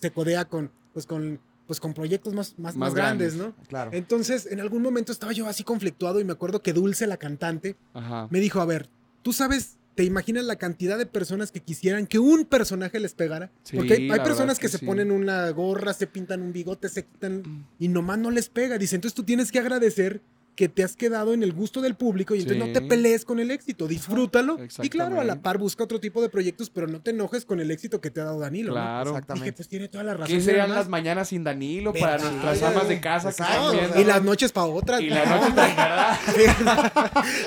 se 0.00 0.10
codea 0.10 0.44
con, 0.46 0.70
pues 0.92 1.06
con, 1.06 1.38
pues 1.66 1.80
con 1.80 1.94
proyectos 1.94 2.34
más, 2.34 2.50
más, 2.58 2.74
Más 2.74 2.76
más 2.76 2.94
grandes, 2.94 3.36
grandes. 3.36 3.56
¿no? 3.58 3.66
Claro. 3.68 3.90
Entonces, 3.94 4.46
en 4.50 4.60
algún 4.60 4.82
momento 4.82 5.12
estaba 5.12 5.32
yo 5.32 5.46
así 5.46 5.64
conflictuado 5.64 6.20
y 6.20 6.24
me 6.24 6.32
acuerdo 6.32 6.62
que 6.62 6.72
Dulce, 6.72 7.06
la 7.06 7.16
cantante, 7.16 7.76
Ajá. 7.94 8.28
me 8.30 8.40
dijo, 8.40 8.60
a 8.60 8.66
ver, 8.66 8.88
¿tú 9.22 9.32
sabes, 9.32 9.76
te 9.94 10.04
imaginas 10.04 10.44
la 10.44 10.56
cantidad 10.56 10.98
de 10.98 11.06
personas 11.06 11.52
que 11.52 11.60
quisieran 11.60 12.06
que 12.06 12.18
un 12.18 12.44
personaje 12.44 12.98
les 13.00 13.14
pegara? 13.14 13.50
Sí, 13.62 13.76
Porque 13.76 13.94
hay, 13.94 14.20
personas 14.20 14.58
que 14.58 14.66
que, 14.66 14.72
se 14.72 14.78
sí. 14.78 14.86
ponen 14.86 15.10
una 15.10 15.48
gorra, 15.50 15.94
se 15.94 16.06
pintan 16.06 16.42
un 16.42 16.52
bigote, 16.52 16.88
se 16.88 17.04
quitan 17.04 17.66
y 17.78 17.88
nomás 17.88 18.18
no 18.18 18.30
les 18.30 18.48
pega. 18.48 18.76
Dice, 18.76 18.96
entonces 18.96 19.14
tú 19.14 19.22
tienes 19.22 19.50
que 19.52 19.58
agradecer 19.60 20.20
que 20.54 20.68
te 20.68 20.84
has 20.84 20.94
quedado 20.96 21.34
en 21.34 21.42
el 21.42 21.52
gusto 21.52 21.80
del 21.80 21.94
público 21.96 22.34
y 22.34 22.40
entonces 22.40 22.64
no 22.66 22.72
te 22.72 22.80
pelees 22.80 23.24
con 23.24 23.40
el 23.40 23.50
éxito, 23.50 23.88
disfrútalo. 23.88 24.58
Y 24.82 24.88
claro, 24.88 25.20
a 25.20 25.24
la 25.24 25.42
par 25.42 25.58
busca 25.58 25.82
otro 25.84 25.98
tipo 26.00 26.22
de 26.22 26.28
proyectos, 26.28 26.70
pero 26.70 26.86
no 26.86 27.00
te 27.00 27.10
enojes 27.10 27.44
con 27.44 27.60
el 27.60 27.70
éxito 27.70 28.00
que 28.00 28.10
te 28.10 28.20
ha 28.20 28.24
dado 28.24 28.38
Danilo. 28.40 28.68
¿no? 28.68 28.74
Claro. 28.74 28.98
Dije, 29.10 29.10
Exactamente. 29.18 29.52
pues 29.52 29.68
tiene 29.68 29.88
toda 29.88 30.04
la 30.04 30.14
razón. 30.14 30.28
¿Qué 30.28 30.34
y 30.36 30.40
serían 30.40 30.70
las 30.70 30.88
mañanas 30.88 31.28
sin 31.28 31.42
Danilo 31.44 31.92
para 31.92 32.18
nuestras 32.18 32.62
amas 32.62 32.88
de 32.88 33.00
casa 33.00 33.28
que 33.28 33.42
Exacto. 33.42 33.72
están 33.72 33.76
viendo? 33.80 34.00
Y 34.00 34.04
las 34.04 34.22
noches 34.22 34.52
para 34.52 34.66
otras. 34.66 35.00
Y 35.00 35.08
la 35.10 35.24
noche, 35.26 35.52
¿verdad? 35.54 36.18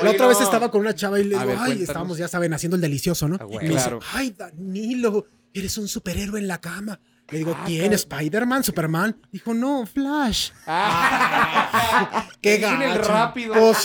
La 0.04 0.12
otra 0.12 0.28
vez 0.28 0.38
no. 0.40 0.44
estaba 0.46 0.72
con 0.72 0.82
una 0.82 0.94
chava 0.96 1.20
y 1.20 1.24
le 1.24 1.30
digo, 1.30 1.40
ver, 1.40 1.50
ay, 1.52 1.56
cuéntanos. 1.58 1.82
estábamos, 1.82 2.18
ya 2.18 2.28
saben, 2.28 2.54
haciendo 2.54 2.76
el 2.76 2.82
delicioso, 2.82 3.28
¿no? 3.28 3.36
Ah, 3.40 3.46
Y 3.50 3.54
güey. 3.54 3.68
me 3.68 3.74
dice, 3.76 3.90
ay, 4.14 4.36
Danilo, 4.38 5.26
eres 5.54 5.78
un 5.78 5.88
superhéroe 5.88 6.40
en 6.40 6.48
la 6.48 6.60
cama. 6.60 7.00
Le 7.30 7.40
digo, 7.40 7.54
Ah, 7.58 7.64
¿quién? 7.66 7.92
¿Spider-Man? 7.94 8.64
¿Superman? 8.64 9.20
Dijo, 9.32 9.54
no, 9.54 9.86
Flash. 9.86 10.52
Ah. 10.66 12.28
Qué 12.42 12.58
gacho. 12.58 13.02
rápido. 13.04 13.54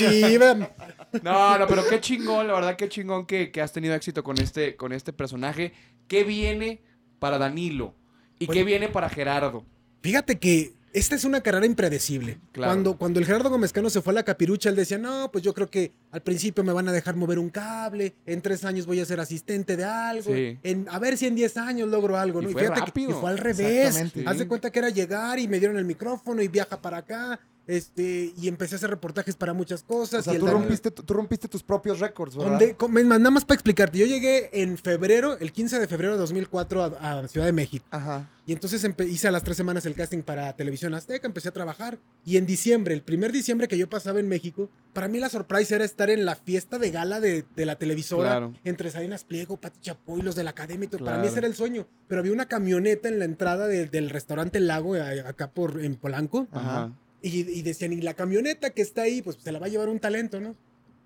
No, 1.22 1.58
no, 1.58 1.66
pero 1.66 1.86
qué 1.86 2.00
chingón, 2.00 2.46
la 2.46 2.54
verdad, 2.54 2.74
qué 2.74 2.88
chingón 2.88 3.26
que, 3.26 3.50
que 3.50 3.60
has 3.60 3.70
tenido 3.70 3.94
éxito 3.94 4.22
con 4.24 4.38
este, 4.40 4.76
con 4.76 4.92
este 4.94 5.12
personaje. 5.12 5.74
¿Qué 6.08 6.24
viene 6.24 6.82
para 7.18 7.36
Danilo? 7.36 7.94
¿Y 8.38 8.48
Oye. 8.48 8.60
qué 8.60 8.64
viene 8.64 8.88
para 8.88 9.10
Gerardo? 9.10 9.66
Fíjate 10.02 10.38
que 10.38 10.72
esta 10.92 11.14
es 11.14 11.24
una 11.24 11.40
carrera 11.40 11.66
impredecible. 11.66 12.38
Claro. 12.52 12.70
Cuando, 12.72 12.96
cuando 12.98 13.18
el 13.20 13.26
Gerardo 13.26 13.50
Gómezcano 13.50 13.88
se 13.90 14.02
fue 14.02 14.12
a 14.12 14.14
la 14.14 14.22
capirucha, 14.24 14.68
él 14.68 14.76
decía, 14.76 14.98
no, 14.98 15.30
pues 15.32 15.42
yo 15.44 15.54
creo 15.54 15.70
que 15.70 15.92
al 16.10 16.22
principio 16.22 16.62
me 16.64 16.72
van 16.72 16.88
a 16.88 16.92
dejar 16.92 17.16
mover 17.16 17.38
un 17.38 17.50
cable, 17.50 18.14
en 18.26 18.42
tres 18.42 18.64
años 18.64 18.86
voy 18.86 19.00
a 19.00 19.04
ser 19.04 19.18
asistente 19.20 19.76
de 19.76 19.84
algo, 19.84 20.32
Sí. 20.34 20.58
en, 20.62 20.86
a 20.90 20.98
ver 20.98 21.16
si 21.16 21.26
en 21.26 21.34
diez 21.34 21.56
años 21.56 21.88
logro 21.88 22.18
algo, 22.18 22.40
Y 22.42 22.46
¿no? 22.46 22.50
fue 22.52 22.62
fíjate 22.62 22.80
que- 22.80 22.86
rápido. 22.86 23.10
y 23.10 23.14
fue 23.14 23.30
al 23.30 23.38
revés. 23.38 23.96
Haz 24.26 24.38
de 24.38 24.46
cuenta 24.48 24.70
que 24.70 24.78
era 24.78 24.90
llegar 24.90 25.38
y 25.38 25.48
me 25.48 25.58
dieron 25.58 25.76
el 25.78 25.84
micrófono 25.84 26.42
y 26.42 26.48
viaja 26.48 26.80
para 26.80 26.98
acá, 26.98 27.40
este, 27.66 28.32
y 28.36 28.48
empecé 28.48 28.74
a 28.74 28.76
hacer 28.78 28.90
reportajes 28.90 29.36
para 29.36 29.52
muchas 29.52 29.82
cosas. 29.82 30.20
O 30.20 30.22
sea, 30.24 30.34
y 30.34 30.38
tú 30.38 30.46
rompiste, 30.46 30.90
tú 30.90 31.14
rompiste 31.14 31.48
tus 31.48 31.62
propios 31.62 32.00
récords, 32.00 32.36
¿verdad? 32.36 32.50
donde- 32.58 32.74
con- 32.74 32.92
nada 32.92 33.30
más 33.30 33.44
para 33.44 33.54
explicarte, 33.56 33.98
yo 33.98 34.06
llegué 34.06 34.50
en 34.62 34.76
febrero, 34.78 35.38
el 35.38 35.52
15 35.52 35.78
de 35.78 35.86
febrero 35.88 36.12
de 36.14 36.18
2004 36.18 36.82
a, 36.82 37.20
a 37.20 37.28
Ciudad 37.28 37.46
de 37.46 37.52
México. 37.52 37.84
Ajá. 37.90 38.28
Y 38.44 38.52
entonces 38.52 38.84
hice 39.08 39.28
a 39.28 39.30
las 39.30 39.44
tres 39.44 39.56
semanas 39.56 39.86
el 39.86 39.94
casting 39.94 40.22
para 40.22 40.52
Televisión 40.56 40.94
Azteca, 40.94 41.28
empecé 41.28 41.48
a 41.48 41.52
trabajar. 41.52 41.98
Y 42.24 42.36
en 42.38 42.44
diciembre, 42.46 42.92
el 42.92 43.02
primer 43.02 43.30
diciembre 43.30 43.68
que 43.68 43.78
yo 43.78 43.88
pasaba 43.88 44.18
en 44.18 44.28
México, 44.28 44.68
para 44.92 45.06
mí 45.06 45.20
la 45.20 45.28
sorpresa 45.28 45.76
era 45.76 45.84
estar 45.84 46.10
en 46.10 46.24
la 46.24 46.34
fiesta 46.34 46.78
de 46.78 46.90
gala 46.90 47.20
de, 47.20 47.44
de 47.54 47.66
la 47.66 47.76
televisora, 47.76 48.30
Claro. 48.30 48.54
entre 48.64 48.90
Salinas 48.90 49.22
Pliego, 49.22 49.58
Pati 49.58 49.78
Chapoy, 49.80 50.22
los 50.22 50.34
de 50.34 50.42
la 50.42 50.50
academia. 50.50 50.88
todo. 50.90 50.98
Para 50.98 51.12
Claro. 51.12 51.22
mí 51.22 51.28
ese 51.28 51.38
era 51.38 51.46
el 51.46 51.54
sueño. 51.54 51.86
Pero 52.08 52.20
había 52.20 52.32
una 52.32 52.46
camioneta 52.48 53.08
en 53.08 53.20
la 53.20 53.24
entrada 53.26 53.68
de- 53.68 53.86
del 53.86 54.10
restaurante 54.10 54.58
Lago, 54.58 54.96
acá 54.96 55.50
por, 55.52 55.80
en 55.84 55.94
Polanco. 55.94 56.48
Ajá. 56.50 56.90
Y, 57.22 57.40
y 57.58 57.62
decían, 57.62 57.92
y 57.92 58.00
la 58.00 58.14
camioneta 58.14 58.70
que 58.70 58.82
está 58.82 59.02
ahí, 59.02 59.22
pues 59.22 59.36
se 59.42 59.52
la 59.52 59.58
va 59.58 59.66
a 59.66 59.68
llevar 59.68 59.88
un 59.88 60.00
talento, 60.00 60.40
¿no? 60.40 60.56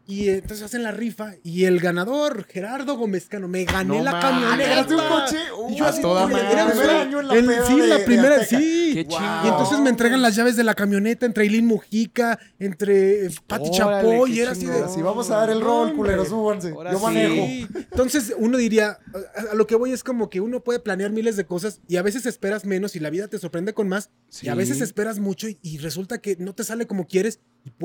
Y 0.09 0.29
entonces 0.29 0.63
hacen 0.63 0.85
la 0.85 0.93
rifa 0.93 1.35
y 1.43 1.65
el 1.65 1.81
ganador, 1.81 2.45
Gerardo 2.45 2.97
Gómezcano, 2.97 3.49
me 3.49 3.65
gané 3.65 3.99
No 3.99 4.05
la 4.05 4.21
camioneta. 4.21 4.69
¿Ganaste 4.69 4.95
un 4.95 5.09
coche? 5.09 5.39
Y 5.71 5.77
yo 5.77 5.85
a 5.85 5.89
así, 5.89 6.01
toda 6.03 6.27
madre. 6.27 6.53
era 6.53 6.73
sueño. 6.75 6.91
año 6.91 7.21
en 7.21 7.29
la 7.29 7.35
El- 7.35 7.67
sí, 7.67 7.81
de- 7.81 7.87
la 7.87 8.05
primera, 8.05 8.45
sí. 8.45 8.91
Qué 8.95 9.05
Wow. 9.09 9.19
Y 9.45 9.49
entonces 9.49 9.79
me 9.81 9.91
entregan 9.91 10.23
las 10.23 10.35
llaves 10.37 10.57
de 10.57 10.65
la 10.65 10.75
camioneta 10.75 11.27
entre 11.27 11.45
Eileen 11.45 11.67
Mujica, 11.67 12.39
entre 12.59 13.29
Pati 13.47 13.71
Chapoy, 13.71 14.33
y 14.33 14.41
era 14.41 14.53
así 14.53 14.67
de... 14.67 14.89
Si 14.89 15.03
vamos 15.03 15.31
a 15.31 15.37
dar 15.37 15.51
el 15.51 15.61
rol, 15.61 15.95
culeros, 15.95 16.29
súbanse. 16.29 16.71
Yo 16.71 16.99
manejo. 17.01 17.35
Sí. 17.47 17.67
Entonces 17.91 18.35
uno 18.39 18.57
diría, 18.59 18.99
a, 19.37 19.53
a 19.53 19.55
lo 19.55 19.67
que 19.67 19.75
voy 19.77 19.93
es 19.93 20.03
como 20.03 20.31
que 20.31 20.41
uno 20.41 20.61
puede 20.65 20.79
planear 20.81 21.11
miles 21.11 21.37
de 21.37 21.45
cosas 21.45 21.81
y 21.89 21.97
a 21.97 22.03
veces 22.03 22.27
esperas 22.27 22.65
menos 22.65 22.97
y 22.97 23.01
la 23.01 23.11
vida 23.11 23.29
te 23.29 23.39
sorprende 23.39 23.75
con 23.75 23.89
más 23.89 24.11
y 24.43 24.49
a 24.49 24.55
veces 24.55 24.81
esperas 24.81 25.19
mucho 25.19 25.49
y, 25.49 25.59
y 25.63 25.79
resulta 25.79 26.19
que 26.19 26.37
no 26.39 26.55
te 26.55 26.65
sale 26.65 26.87
como 26.87 27.07
quieres 27.07 27.41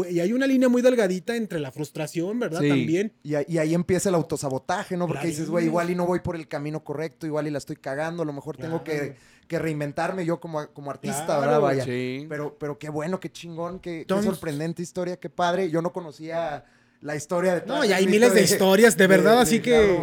y, 0.10 0.20
hay 0.20 0.32
una 0.32 0.46
línea 0.46 0.70
muy 0.70 0.84
delgadita 0.84 1.36
entre 1.36 1.60
la 1.60 1.72
frustración, 1.72 2.38
¿verdad? 2.40 2.62
Sí. 2.62 2.70
También. 2.70 3.14
Y, 3.24 3.34
ahí- 3.34 3.46
y 3.48 3.58
ahí 3.58 3.74
empieza 3.74 4.10
el 4.10 4.16
autosabotaje, 4.16 4.96
¿no? 4.96 5.08
Porque 5.08 5.22
Claro. 5.22 5.30
dices, 5.30 5.50
güey, 5.50 5.66
igual 5.66 5.90
y 5.90 5.96
no 5.96 6.06
voy 6.06 6.20
por 6.20 6.36
el 6.36 6.48
camino 6.48 6.84
correcto, 6.84 7.26
igual 7.26 7.48
y 7.48 7.50
la 7.50 7.58
estoy 7.58 7.71
cagando, 7.78 8.24
a 8.24 8.26
lo 8.26 8.34
mejor 8.34 8.58
tengo 8.58 8.84
que, 8.84 8.98
Claro. 8.98 9.14
que 9.48 9.60
reinventarme 9.60 10.26
yo 10.26 10.40
como, 10.40 10.68
como 10.74 10.92
artista, 10.92 11.26
Claro, 11.26 11.42
¿verdad? 11.42 11.60
Vaya. 11.60 11.84
Sí. 11.86 12.26
Pero, 12.30 12.58
pero 12.60 12.78
qué 12.80 12.90
bueno, 12.90 13.20
qué 13.20 13.32
chingón, 13.32 13.80
qué, 13.80 14.06
sorprendente 14.08 14.82
historia, 14.82 15.18
qué 15.18 15.30
padre. 15.30 15.70
Yo 15.70 15.82
no 15.82 15.92
conocía 15.94 16.66
la 17.02 17.16
historia 17.16 17.56
de 17.56 17.66
No, 17.66 17.84
y 17.84 17.92
hay 17.94 18.06
miles 18.08 18.34
de 18.34 18.44
historias, 18.44 18.96
de 18.96 19.08
verdad, 19.08 19.40
así 19.42 19.60
que- 19.60 19.98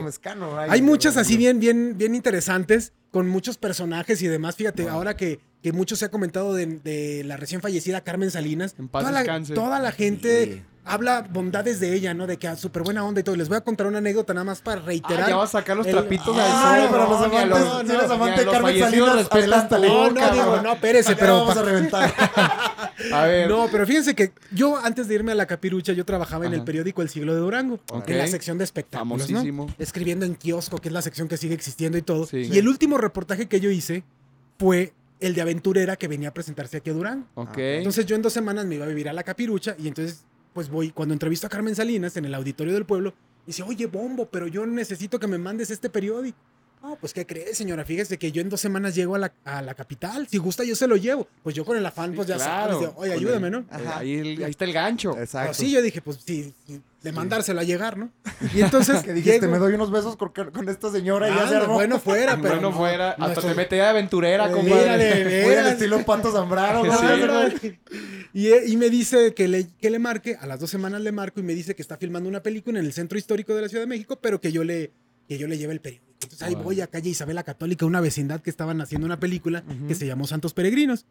Hay 0.68 0.82
muchas 0.82 1.16
así 1.16 1.36
bien, 1.36 1.60
bien, 1.60 1.96
bien 1.96 2.14
interesantes, 2.14 2.92
con 3.10 3.28
muchos 3.28 3.56
personajes 3.56 4.20
y 4.22 4.28
demás. 4.28 4.56
Fíjate, 4.56 4.82
Wow. 4.82 4.92
ahora 4.92 5.16
que, 5.16 5.40
que 5.62 5.72
mucho 5.72 5.96
se 5.96 6.04
ha 6.04 6.10
comentado 6.10 6.54
de, 6.54 6.66
de 6.66 7.24
la 7.24 7.36
recién 7.36 7.60
fallecida 7.60 8.02
Carmen 8.02 8.30
Salinas, 8.30 8.74
En 8.78 8.88
paz 8.88 9.04
toda, 9.06 9.22
la, 9.24 9.42
toda 9.54 9.80
la 9.80 9.92
gente 9.92 10.44
Sí. 10.44 10.62
Habla 10.88 11.26
bondades 11.30 11.80
de 11.80 11.94
ella, 11.94 12.14
¿no? 12.14 12.26
De 12.26 12.36
que 12.38 12.54
súper 12.56 12.82
buena 12.82 13.04
onda 13.04 13.20
y 13.20 13.24
todo. 13.24 13.36
Les 13.36 13.48
voy 13.48 13.56
a 13.58 13.60
contar 13.60 13.86
una 13.86 13.98
anécdota 13.98 14.34
nada 14.34 14.44
más 14.44 14.60
para 14.60 14.80
Ah, 14.80 14.84
reiterar. 14.84 15.28
ya 15.28 15.36
vas 15.36 15.54
a 15.54 15.58
sacar 15.60 15.76
los 15.76 15.86
el- 15.86 15.92
trapitos 15.92 16.36
Ah, 16.38 16.74
al 16.74 16.88
sol. 16.88 16.98
los 16.98 17.08
no, 17.20 17.28
ni 17.28 17.36
a 17.36 17.42
amantes, 17.42 17.48
los- 17.48 17.86
si 17.86 17.92
eres 17.94 18.10
a 18.10 18.14
amante 18.14 18.40
de 18.40 18.44
los 18.46 18.54
Carmen 18.54 18.78
Salinas, 18.80 19.28
adelántale. 19.30 19.88
No, 19.88 20.10
no, 20.10 20.30
digo, 20.32 20.60
no, 20.62 20.72
espérese, 20.72 21.16
pero... 21.16 21.40
vamos 21.40 21.56
a 21.56 21.62
reventar. 21.62 22.12
A 23.12 23.22
ver. 23.26 23.48
No, 23.48 23.68
pero 23.70 23.86
fíjense 23.86 24.14
que 24.14 24.32
yo 24.52 24.76
antes 24.76 25.06
de 25.08 25.14
irme 25.14 25.30
a 25.32 25.34
la 25.34 25.46
capirucha, 25.46 25.92
yo 25.92 26.04
trabajaba 26.04 26.46
en 26.46 26.52
Ajá. 26.52 26.58
el 26.60 26.64
periódico 26.64 27.00
El 27.02 27.08
Siglo 27.08 27.32
de 27.34 27.40
Durango, 27.40 27.78
Ok. 27.92 28.08
en 28.08 28.18
la 28.18 28.26
sección 28.26 28.58
de 28.58 28.64
espectáculos, 28.64 29.20
¿no? 29.20 29.26
Famosísimo. 29.38 29.72
Escribiendo 29.78 30.26
en 30.26 30.34
kiosco, 30.34 30.78
que 30.78 30.88
es 30.88 30.92
la 30.92 31.02
sección 31.02 31.28
que 31.28 31.36
sigue 31.36 31.54
existiendo 31.54 31.96
y 31.96 32.02
todo. 32.02 32.26
Sí. 32.26 32.48
Y 32.52 32.58
el 32.58 32.66
último 32.68 32.98
reportaje 32.98 33.46
que 33.46 33.60
yo 33.60 33.70
hice 33.70 34.02
fue 34.58 34.92
el 35.20 35.34
de 35.34 35.40
aventurera 35.42 35.96
que 35.96 36.08
venía 36.08 36.28
a 36.30 36.34
presentarse 36.34 36.76
aquí 36.78 36.90
a 36.90 36.92
Durango. 36.92 37.26
Ok. 37.34 37.58
Entonces 37.58 38.04
yo 38.06 38.16
en 38.16 38.22
dos 38.22 38.32
semanas 38.32 38.66
me 38.66 38.74
iba 38.76 38.84
a 38.84 38.88
vivir 38.88 39.08
a 39.08 39.12
la 39.12 39.22
capirucha 39.22 39.74
y 39.78 39.88
entonces 39.88 40.24
pues 40.58 40.70
voy, 40.70 40.90
cuando 40.90 41.12
entrevisto 41.14 41.46
a 41.46 41.50
Carmen 41.50 41.76
Salinas 41.76 42.16
en 42.16 42.24
el 42.24 42.34
auditorio 42.34 42.74
del 42.74 42.84
pueblo, 42.84 43.14
dice, 43.46 43.62
oye, 43.62 43.86
Bombo, 43.86 44.28
pero 44.28 44.48
yo 44.48 44.66
necesito 44.66 45.20
que 45.20 45.28
me 45.28 45.38
mandes 45.38 45.70
este 45.70 45.88
periódico. 45.88 46.36
No, 46.82 46.96
pues 46.96 47.12
¿qué 47.14 47.24
crees, 47.24 47.56
señora? 47.56 47.84
Fíjese 47.84 48.18
que 48.18 48.32
yo 48.32 48.42
en 48.42 48.48
dos 48.48 48.60
semanas 48.60 48.96
llego 48.96 49.14
a 49.14 49.18
la, 49.18 49.32
a 49.44 49.62
la 49.62 49.74
capital. 49.74 50.26
Si 50.26 50.36
gusta, 50.38 50.64
yo 50.64 50.74
se 50.74 50.88
lo 50.88 50.96
llevo. 50.96 51.28
Pues 51.44 51.54
yo 51.54 51.64
con 51.64 51.76
el 51.76 51.86
afán, 51.86 52.10
Sí, 52.10 52.16
pues 52.16 52.26
ya 52.26 52.34
claro. 52.34 52.72
sabes, 52.74 52.90
oye, 52.96 53.12
ayúdame, 53.12 53.50
¿no? 53.50 53.66
Ajá. 53.70 53.98
ahí, 53.98 54.18
ahí 54.42 54.50
está 54.50 54.64
el 54.64 54.72
gancho. 54.72 55.16
Exacto. 55.16 55.50
Pues 55.50 55.58
sí, 55.58 55.70
yo 55.70 55.80
dije, 55.80 56.02
pues 56.02 56.18
sí, 56.26 56.52
sí, 56.66 56.80
de 57.02 57.12
mandárselo 57.12 57.60
a 57.60 57.64
llegar, 57.64 57.96
¿no? 57.96 58.10
Y 58.54 58.60
entonces 58.62 59.02
que 59.04 59.12
dijiste, 59.12 59.40
llego- 59.46 59.52
me 59.52 59.58
doy 59.58 59.74
unos 59.74 59.90
besos 59.90 60.16
con, 60.16 60.30
con 60.32 60.68
esta 60.68 60.90
señora 60.90 61.28
y 61.30 61.34
ya 61.34 61.48
se 61.48 61.56
armó. 61.56 61.74
bueno 61.74 61.98
fuera, 62.00 62.36
pero 62.42 62.54
bueno, 62.54 62.70
no, 62.70 62.76
fuera. 62.76 63.10
Hasta 63.10 63.24
nuestro- 63.26 63.48
te 63.50 63.54
mete 63.54 63.76
de 63.76 63.82
aventurera, 63.82 64.48
Eh, 64.48 64.52
compadre. 64.52 64.76
mira, 64.84 64.96
de 64.96 65.58
al 65.58 65.66
estilo 65.68 66.04
Pato 66.04 66.32
Zambrano. 66.32 66.82
Sí, 66.84 67.60
güey. 67.60 67.78
Y, 68.34 68.72
y 68.72 68.76
me 68.76 68.90
dice 68.90 69.32
que 69.34 69.48
le, 69.48 69.66
que 69.80 69.90
le 69.90 69.98
marque, 69.98 70.36
a 70.40 70.46
las 70.46 70.60
dos 70.60 70.70
semanas 70.70 71.00
le 71.00 71.12
marco 71.12 71.40
y 71.40 71.42
me 71.42 71.54
dice 71.54 71.74
que 71.74 71.82
está 71.82 71.96
filmando 71.96 72.28
una 72.28 72.42
película 72.42 72.78
en 72.78 72.84
el 72.86 72.92
centro 72.92 73.16
histórico 73.18 73.54
de 73.54 73.62
la 73.62 73.68
Ciudad 73.68 73.82
de 73.84 73.88
México, 73.88 74.18
pero 74.20 74.40
que 74.40 74.52
yo 74.52 74.64
le, 74.64 74.92
que 75.28 75.38
yo 75.38 75.46
le 75.48 75.56
lleve 75.58 75.72
el 75.72 75.80
periódico. 75.80 76.06
Entonces 76.20 76.42
ahí 76.42 76.54
voy 76.56 76.80
a 76.80 76.88
calle 76.88 77.10
Isabel 77.10 77.36
la 77.36 77.44
Católica, 77.44 77.86
una 77.86 78.00
vecindad 78.00 78.40
que 78.40 78.50
estaban 78.50 78.80
haciendo 78.80 79.06
una 79.06 79.20
película 79.20 79.62
que 79.86 79.94
se 79.94 80.04
llamó 80.06 80.26
Santos 80.26 80.52
Peregrinos. 80.52 81.06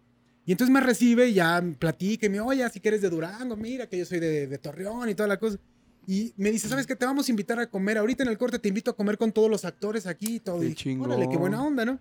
Y 0.45 0.51
entonces 0.51 0.73
me 0.73 0.79
recibe 0.81 1.27
y 1.29 1.33
ya 1.33 1.61
platica 1.79 2.25
y 2.25 2.29
me, 2.29 2.39
oye, 2.39 2.69
si 2.69 2.79
que 2.79 2.87
eres 2.89 3.01
de 3.01 3.09
Durango, 3.09 3.55
mira 3.57 3.87
que 3.87 3.97
yo 3.97 4.05
soy 4.05 4.19
de, 4.19 4.47
de 4.47 4.57
Torreón 4.57 5.09
y 5.09 5.15
toda 5.15 5.27
la 5.27 5.37
cosa. 5.37 5.57
Y 6.09 6.33
me 6.37 6.51
dice, 6.51 6.69
¿sabes 6.69 6.87
qué? 6.87 6.95
Te 6.95 7.05
vamos 7.05 7.27
a 7.27 7.31
invitar 7.31 7.59
a 7.59 7.69
comer. 7.69 7.97
Ahorita 7.97 8.23
en 8.23 8.29
el 8.29 8.37
corte 8.37 8.59
te 8.59 8.69
invito 8.69 8.91
a 8.91 8.95
comer 8.95 9.17
con 9.17 9.33
todos 9.33 9.51
los 9.51 9.65
actores 9.65 10.07
aquí 10.07 10.35
y 10.35 10.39
todo. 10.39 10.61
Qué 10.61 10.67
Y 10.67 10.69
dije. 10.69 10.97
Órale, 10.99 11.27
qué 11.29 11.35
buena 11.37 11.61
onda, 11.61 11.83
¿no? 11.83 11.99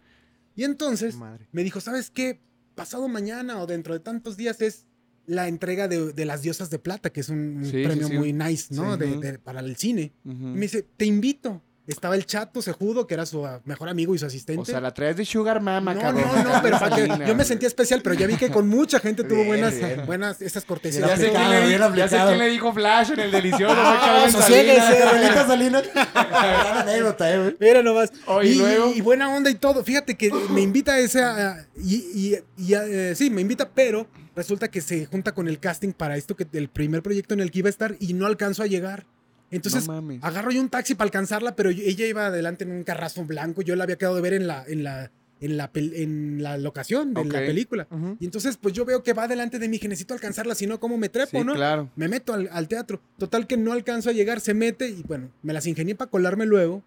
Y 0.54 0.62
entonces 0.64 1.16
Madre. 1.16 1.48
me 1.52 1.64
dijo, 1.64 1.80
¿sabes 1.80 2.10
qué? 2.10 2.40
Pasado 2.76 3.08
mañana 3.08 3.60
o 3.60 3.66
dentro 3.66 3.94
de 3.94 4.00
tantos 4.00 4.36
días 4.36 4.60
es 4.62 4.86
la 5.26 5.48
entrega 5.48 5.88
de, 5.88 6.12
de 6.12 6.24
las 6.24 6.42
diosas 6.42 6.70
de 6.70 6.78
plata, 6.78 7.10
que 7.10 7.18
es 7.20 7.28
un 7.30 7.62
Sí, 7.64 7.82
premio 7.82 8.06
sí, 8.06 8.12
sí. 8.12 8.18
muy 8.18 8.32
nice, 8.32 8.72
¿no? 8.72 8.96
De- 8.96 9.16
de- 9.18 9.38
para 9.40 9.58
el 9.58 9.74
cine. 9.74 10.12
Ujú. 10.24 10.34
Y 10.34 10.54
me 10.54 10.60
dice, 10.60 10.82
te 10.96 11.04
invito. 11.04 11.62
Estaba 11.86 12.16
el 12.16 12.26
chato 12.26 12.60
Sejudo, 12.62 13.06
que 13.06 13.14
era 13.14 13.26
su 13.26 13.46
ah, 13.46 13.60
mejor 13.64 13.88
amigo 13.88 14.14
y 14.14 14.18
su 14.18 14.26
asistente. 14.26 14.60
O 14.62 14.64
sea, 14.64 14.80
la 14.80 14.92
traes 14.92 15.16
de 15.16 15.24
Sugar 15.24 15.60
Mama, 15.60 15.94
no, 15.94 16.00
cabrón. 16.00 16.24
no, 16.34 16.42
no, 16.54 16.62
pero 16.62 16.78
para 16.80 16.96
que- 16.96 17.06
yo 17.26 17.34
me 17.36 17.44
sentía 17.44 17.68
especial, 17.68 18.00
pero 18.02 18.14
ya 18.16 18.26
vi 18.26 18.36
que 18.36 18.50
con 18.50 18.66
mucha 18.68 18.98
gente 18.98 19.22
tuvo 19.22 19.36
Bien, 19.36 19.46
buenas, 19.48 19.74
bien. 19.76 20.04
buenas 20.04 20.42
esas 20.42 20.64
Ya 20.64 20.66
cortesías. 20.68 21.06
Bien 21.06 21.18
sé, 21.18 21.30
quién 21.36 21.50
le, 21.50 21.66
bien 21.68 21.92
di- 21.92 21.98
ya 21.98 22.08
sé 22.08 22.16
quién 22.26 22.38
le 22.38 22.48
dijo 22.48 22.72
Flash 22.72 23.12
en 23.12 23.20
el 23.20 23.30
delicioso. 23.30 23.74
Ah, 23.76 24.00
Carmen 24.04 24.32
sosiéguese. 24.32 24.80
Salinas. 24.80 25.04
Carmelita 25.04 25.46
Salinas. 25.46 25.82
Gran 26.14 26.78
anécdota, 26.88 27.32
eh, 27.34 27.38
güey. 27.38 27.56
Mira 27.60 27.82
nomás. 27.82 28.12
Oye, 28.26 28.48
y, 28.48 28.52
¿y 28.52 28.58
luego? 28.58 28.92
y 28.96 29.00
buena 29.00 29.34
onda 29.34 29.50
y 29.50 29.54
todo. 29.54 29.84
Fíjate 29.84 30.16
que 30.16 30.30
me 30.50 30.60
invita 30.62 30.94
a 30.94 30.98
esa. 30.98 31.66
Y, 31.76 31.96
y- 31.96 32.38
y, 32.56 32.74
eh, 32.74 33.14
sí, 33.14 33.30
me 33.30 33.40
invita, 33.42 33.68
pero 33.72 34.08
resulta 34.34 34.68
que 34.68 34.80
se 34.80 35.06
junta 35.06 35.32
con 35.32 35.46
el 35.48 35.58
casting 35.60 35.92
para 35.92 36.16
esto, 36.16 36.34
que 36.36 36.46
el 36.52 36.68
primer 36.68 37.02
proyecto 37.02 37.34
en 37.34 37.40
el 37.40 37.50
que 37.50 37.60
iba 37.60 37.68
a 37.68 37.70
estar 37.70 37.94
y 38.00 38.12
no 38.14 38.26
alcanzo 38.26 38.62
a 38.62 38.66
llegar. 38.66 39.06
Entonces 39.50 39.86
No 39.86 40.02
agarro 40.22 40.50
yo 40.50 40.60
un 40.60 40.68
taxi 40.68 40.94
para 40.94 41.06
alcanzarla, 41.06 41.54
pero 41.56 41.70
ella 41.70 42.06
iba 42.06 42.26
adelante 42.26 42.64
en 42.64 42.72
un 42.72 42.82
carrazo 42.84 43.24
blanco. 43.24 43.62
Yo 43.62 43.76
la 43.76 43.84
había 43.84 43.96
quedado 43.96 44.16
de 44.16 44.20
ver 44.22 44.34
en 44.34 44.46
la, 44.46 44.64
en 44.66 44.82
la, 44.84 45.10
en 45.40 45.56
la, 45.56 45.70
en 45.74 46.42
la 46.42 46.58
locación 46.58 47.14
de 47.14 47.24
la 47.24 47.38
película. 47.40 47.86
Y 48.18 48.24
entonces, 48.24 48.56
pues 48.56 48.74
yo 48.74 48.84
veo 48.84 49.02
que 49.02 49.12
va 49.12 49.24
adelante 49.24 49.58
de 49.58 49.68
mí, 49.68 49.78
que 49.78 49.86
necesito 49.88 50.14
alcanzarla, 50.14 50.54
si 50.54 50.66
no, 50.66 50.80
¿cómo 50.80 50.98
me 50.98 51.08
trepo, 51.08 51.38
Sí, 51.38 51.44
no? 51.44 51.54
claro. 51.54 51.90
Me 51.94 52.08
meto 52.08 52.32
al, 52.34 52.48
al 52.52 52.66
teatro. 52.68 53.00
Total 53.18 53.46
que 53.46 53.56
no 53.56 53.72
alcanzo 53.72 54.10
a 54.10 54.12
llegar, 54.12 54.40
se 54.40 54.52
mete 54.54 54.88
y 54.88 55.02
bueno, 55.02 55.30
me 55.42 55.52
las 55.52 55.66
ingenié 55.66 55.94
para 55.94 56.10
colarme 56.10 56.44
luego. 56.46 56.82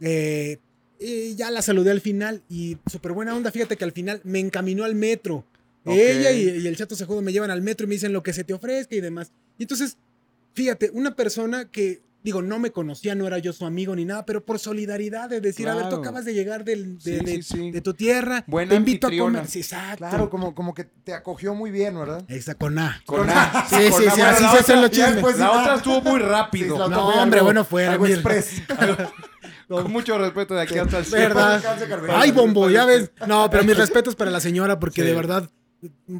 Eh, 0.00 0.58
y 1.00 1.34
ya 1.36 1.50
la 1.50 1.62
saludé 1.62 1.90
al 1.90 2.00
final 2.00 2.42
y 2.48 2.76
súper 2.90 3.12
buena 3.12 3.34
onda. 3.34 3.50
Fíjate 3.50 3.76
que 3.76 3.84
al 3.84 3.92
final 3.92 4.20
me 4.24 4.40
encaminó 4.40 4.84
al 4.84 4.94
metro. 4.94 5.44
Ella 5.86 6.32
y, 6.32 6.44
y 6.62 6.66
el 6.66 6.76
chato 6.76 6.94
sejudo 6.96 7.20
me 7.20 7.32
llevan 7.32 7.50
al 7.50 7.60
metro 7.60 7.84
y 7.84 7.88
me 7.88 7.94
dicen 7.94 8.12
lo 8.12 8.22
que 8.22 8.32
se 8.32 8.42
te 8.44 8.54
ofrezca 8.54 8.94
y 8.94 9.00
demás. 9.00 9.32
Y 9.58 9.64
entonces, 9.64 9.98
fíjate, 10.54 10.90
una 10.94 11.14
persona 11.16 11.66
que, 11.70 12.02
digo, 12.22 12.40
no 12.40 12.58
me 12.58 12.70
conocía, 12.70 13.14
no 13.14 13.26
era 13.26 13.38
yo 13.38 13.52
su 13.52 13.66
amigo 13.66 13.94
ni 13.94 14.04
nada, 14.06 14.24
pero 14.24 14.44
por 14.46 14.58
solidaridad 14.58 15.28
de 15.28 15.40
decir, 15.42 15.68
a 15.68 15.74
ver, 15.74 15.84
tú 15.84 15.88
Claro. 15.90 16.02
acabas 16.02 16.24
de 16.24 16.32
llegar 16.32 16.64
del- 16.64 16.96
de, 16.98 17.18
Sí, 17.18 17.24
de- 17.24 17.32
sí, 17.34 17.42
sí. 17.42 17.70
de 17.70 17.80
tu 17.82 17.92
tierra, 17.92 18.44
Buena 18.46 18.70
te 18.70 18.76
invito 18.76 19.08
a 19.08 19.10
comer. 19.16 19.46
Sí, 19.46 19.58
exacto. 19.60 19.98
Claro, 20.08 20.30
como, 20.30 20.54
como 20.54 20.72
que 20.72 20.84
te 20.84 21.12
acogió 21.12 21.54
muy 21.54 21.70
bien, 21.70 21.98
¿verdad? 21.98 22.24
Esa 22.28 22.54
con 22.54 22.78
A. 22.78 23.02
Con 23.04 23.28
A. 23.28 23.66
Sí, 23.68 23.90
Con 23.90 24.00
sí, 24.00 24.06
A, 24.08 24.12
sí, 24.14 24.20
así 24.22 24.42
la 24.42 24.50
se 24.52 24.58
hacen 24.58 24.78
otra- 24.78 24.80
los 24.80 24.90
chismes. 24.90 25.38
La 25.38 25.50
otra 25.52 25.74
estuvo 25.74 26.00
muy 26.00 26.20
rápido. 26.20 26.88
No, 26.88 27.12
fue 27.12 27.20
hombre, 27.20 27.40
algo- 27.40 27.46
bueno, 27.48 27.64
fuera, 27.64 27.92
algo 27.92 28.06
express. 28.06 28.62
Con 29.68 29.90
mucho 29.90 30.18
respeto 30.18 30.54
de 30.54 30.62
aquí 30.62 30.76
hasta 30.78 30.98
el 30.98 31.04
cielo. 31.06 31.34
¿Verdad? 31.34 31.62
Ay, 32.10 32.30
bombo, 32.32 32.68
ya 32.70 32.84
ves. 32.84 33.10
No, 33.26 33.48
pero 33.50 33.64
mis 33.64 33.76
respetos 33.76 34.14
para 34.14 34.30
la 34.30 34.40
señora, 34.40 34.78
porque 34.78 35.00
Sí. 35.02 35.06
de 35.08 35.14
verdad, 35.14 35.50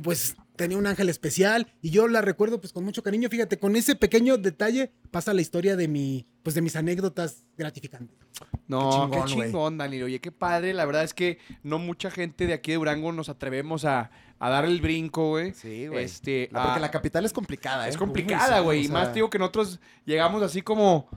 pues 0.02 0.34
tenía 0.56 0.78
un 0.78 0.86
ángel 0.86 1.08
especial 1.08 1.66
y 1.82 1.90
yo 1.90 2.06
la 2.08 2.20
recuerdo 2.20 2.60
pues 2.60 2.72
con 2.72 2.84
mucho 2.84 3.02
cariño. 3.02 3.28
Fíjate, 3.28 3.58
con 3.58 3.76
ese 3.76 3.96
pequeño 3.96 4.36
detalle 4.38 4.92
pasa 5.10 5.32
la 5.34 5.40
historia 5.40 5.76
de 5.76 5.88
mi, 5.88 6.26
pues 6.42 6.54
de 6.54 6.62
mis 6.62 6.76
anécdotas 6.76 7.44
gratificantes. 7.58 8.16
No, 8.66 9.08
Qué 9.10 9.18
qué 9.18 9.24
chingón, 9.26 9.46
chingón, 9.46 9.78
Danilo. 9.78 10.06
Oye, 10.06 10.20
qué 10.20 10.32
padre. 10.32 10.72
La 10.74 10.84
verdad 10.86 11.04
es 11.04 11.14
que 11.14 11.38
no 11.62 11.78
mucha 11.78 12.10
gente 12.10 12.46
de 12.46 12.52
aquí 12.54 12.70
de 12.72 12.78
Durango 12.78 13.12
nos 13.12 13.28
atrevemos 13.28 13.84
a, 13.84 14.10
a 14.38 14.48
dar 14.50 14.64
el 14.64 14.80
brinco, 14.80 15.28
güey. 15.30 15.52
Sí, 15.54 15.86
güey. 15.86 16.04
Este, 16.04 16.48
porque 16.52 16.68
a- 16.68 16.78
la 16.80 16.90
capital 16.90 17.24
es 17.24 17.32
complicada, 17.32 17.86
¿eh? 17.86 17.90
es 17.90 17.96
complicada, 17.96 18.60
güey. 18.60 18.86
y 18.86 18.88
más 18.88 19.12
digo 19.14 19.28
que 19.30 19.38
nosotros 19.38 19.80
llegamos 20.06 20.42
así 20.42 20.62
como 20.62 21.08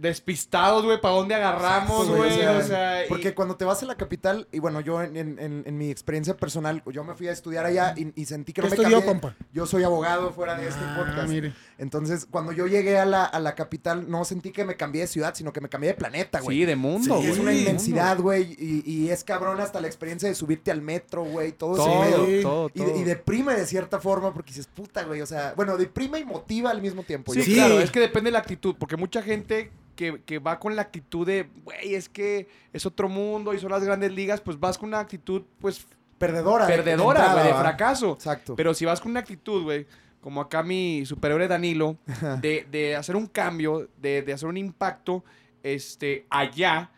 despistados, 0.00 0.84
güey, 0.84 1.00
para 1.00 1.14
dónde 1.14 1.34
agarramos, 1.34 2.08
güey. 2.08 2.30
o 2.30 2.34
sea, 2.34 2.58
O 2.58 2.62
sea, 2.62 3.04
y- 3.04 3.08
Porque 3.08 3.34
cuando 3.34 3.56
te 3.56 3.64
vas 3.64 3.82
a 3.82 3.86
la 3.86 3.96
capital, 3.96 4.48
y 4.52 4.58
bueno, 4.58 4.80
yo 4.80 5.02
en, 5.02 5.16
en- 5.16 5.62
en- 5.66 5.78
mi 5.78 5.90
experiencia 5.90 6.36
personal, 6.36 6.82
yo 6.92 7.04
me 7.04 7.14
fui 7.14 7.28
a 7.28 7.32
estudiar 7.32 7.64
allá 7.66 7.94
y, 7.96 8.12
y 8.20 8.26
sentí 8.26 8.52
que 8.52 8.60
¿Qué 8.62 8.66
no 8.68 8.70
me 8.70 8.76
estudió, 8.76 8.98
cambié. 9.04 9.20
compa? 9.20 9.36
Yo 9.52 9.66
soy 9.66 9.84
abogado 9.84 10.32
fuera 10.32 10.54
de 10.56 10.68
este 10.68 10.80
Ah, 10.82 10.96
podcast. 10.98 11.28
mire. 11.28 11.52
Entonces, 11.78 12.26
cuando 12.28 12.50
yo 12.52 12.66
llegué 12.66 12.98
a 12.98 13.04
la, 13.06 13.24
a 13.24 13.38
la 13.38 13.54
capital, 13.54 14.10
no 14.10 14.24
sentí 14.24 14.50
que 14.50 14.64
me 14.64 14.76
cambié 14.76 15.02
de 15.02 15.06
ciudad, 15.06 15.34
sino 15.36 15.52
que 15.52 15.60
me 15.60 15.68
cambié 15.68 15.90
de 15.90 15.94
planeta, 15.94 16.40
güey. 16.40 16.58
sí, 16.58 16.64
de 16.64 16.74
mundo, 16.74 17.14
Sí, 17.16 17.20
güey. 17.22 17.30
es 17.30 17.38
una 17.38 17.54
inmensidad, 17.54 18.18
güey, 18.18 18.56
y, 18.58 18.82
y 18.84 19.10
es 19.10 19.22
cabrón 19.22 19.60
hasta 19.60 19.80
la 19.80 19.86
experiencia 19.86 20.28
de 20.28 20.34
subirte 20.34 20.72
al 20.72 20.82
metro, 20.82 21.22
güey, 21.24 21.52
todo, 21.52 21.76
mundo. 21.86 22.02
ese 22.04 22.12
Todo, 22.12 22.26
pedo. 22.26 22.42
todo, 22.42 22.70
Y, 22.74 22.78
todo. 22.90 23.00
y 23.00 23.04
deprime 23.04 23.54
de 23.54 23.64
cierta 23.64 24.00
forma 24.00 24.34
porque 24.34 24.50
dices, 24.50 24.66
puta, 24.66 25.04
güey, 25.04 25.20
o 25.20 25.26
sea, 25.26 25.52
bueno, 25.56 25.76
deprime 25.76 26.18
y 26.18 26.24
motiva 26.24 26.70
al 26.70 26.82
mismo 26.82 27.04
tiempo. 27.04 27.32
Sí, 27.32 27.42
yo 27.44 27.54
claro, 27.54 27.78
es 27.80 27.90
que 27.92 28.00
depende 28.00 28.28
de 28.28 28.32
la 28.32 28.40
actitud, 28.40 28.74
porque 28.76 28.96
mucha 28.96 29.22
gente 29.22 29.70
que, 29.94 30.20
que 30.26 30.40
va 30.40 30.58
con 30.58 30.74
la 30.74 30.82
actitud 30.82 31.24
de, 31.26 31.48
güey, 31.64 31.94
es 31.94 32.08
que 32.08 32.48
es 32.72 32.86
otro 32.86 33.08
mundo 33.08 33.54
y 33.54 33.60
son 33.60 33.70
las 33.70 33.84
grandes 33.84 34.10
ligas, 34.12 34.40
pues 34.40 34.58
vas 34.58 34.78
con 34.78 34.88
una 34.88 34.98
actitud, 35.00 35.42
pues, 35.60 35.86
Perdedora. 36.18 36.66
de- 36.66 36.72
de 36.72 36.78
perdedora, 36.82 37.34
güey, 37.34 37.46
de 37.46 37.54
fracaso. 37.54 38.14
Exacto. 38.14 38.56
Pero 38.56 38.74
si 38.74 38.84
vas 38.84 39.00
con 39.00 39.12
una 39.12 39.20
actitud, 39.20 39.62
güey, 39.62 39.86
como 40.20 40.40
acá 40.40 40.62
mi 40.62 41.04
superhéroe 41.06 41.48
Danilo, 41.48 41.98
de, 42.40 42.66
de 42.70 42.96
hacer 42.96 43.16
un 43.16 43.26
cambio, 43.26 43.88
de, 43.96 44.22
de 44.22 44.32
hacer 44.32 44.48
un 44.48 44.56
impacto 44.56 45.24
este, 45.62 46.26
allá, 46.30 46.90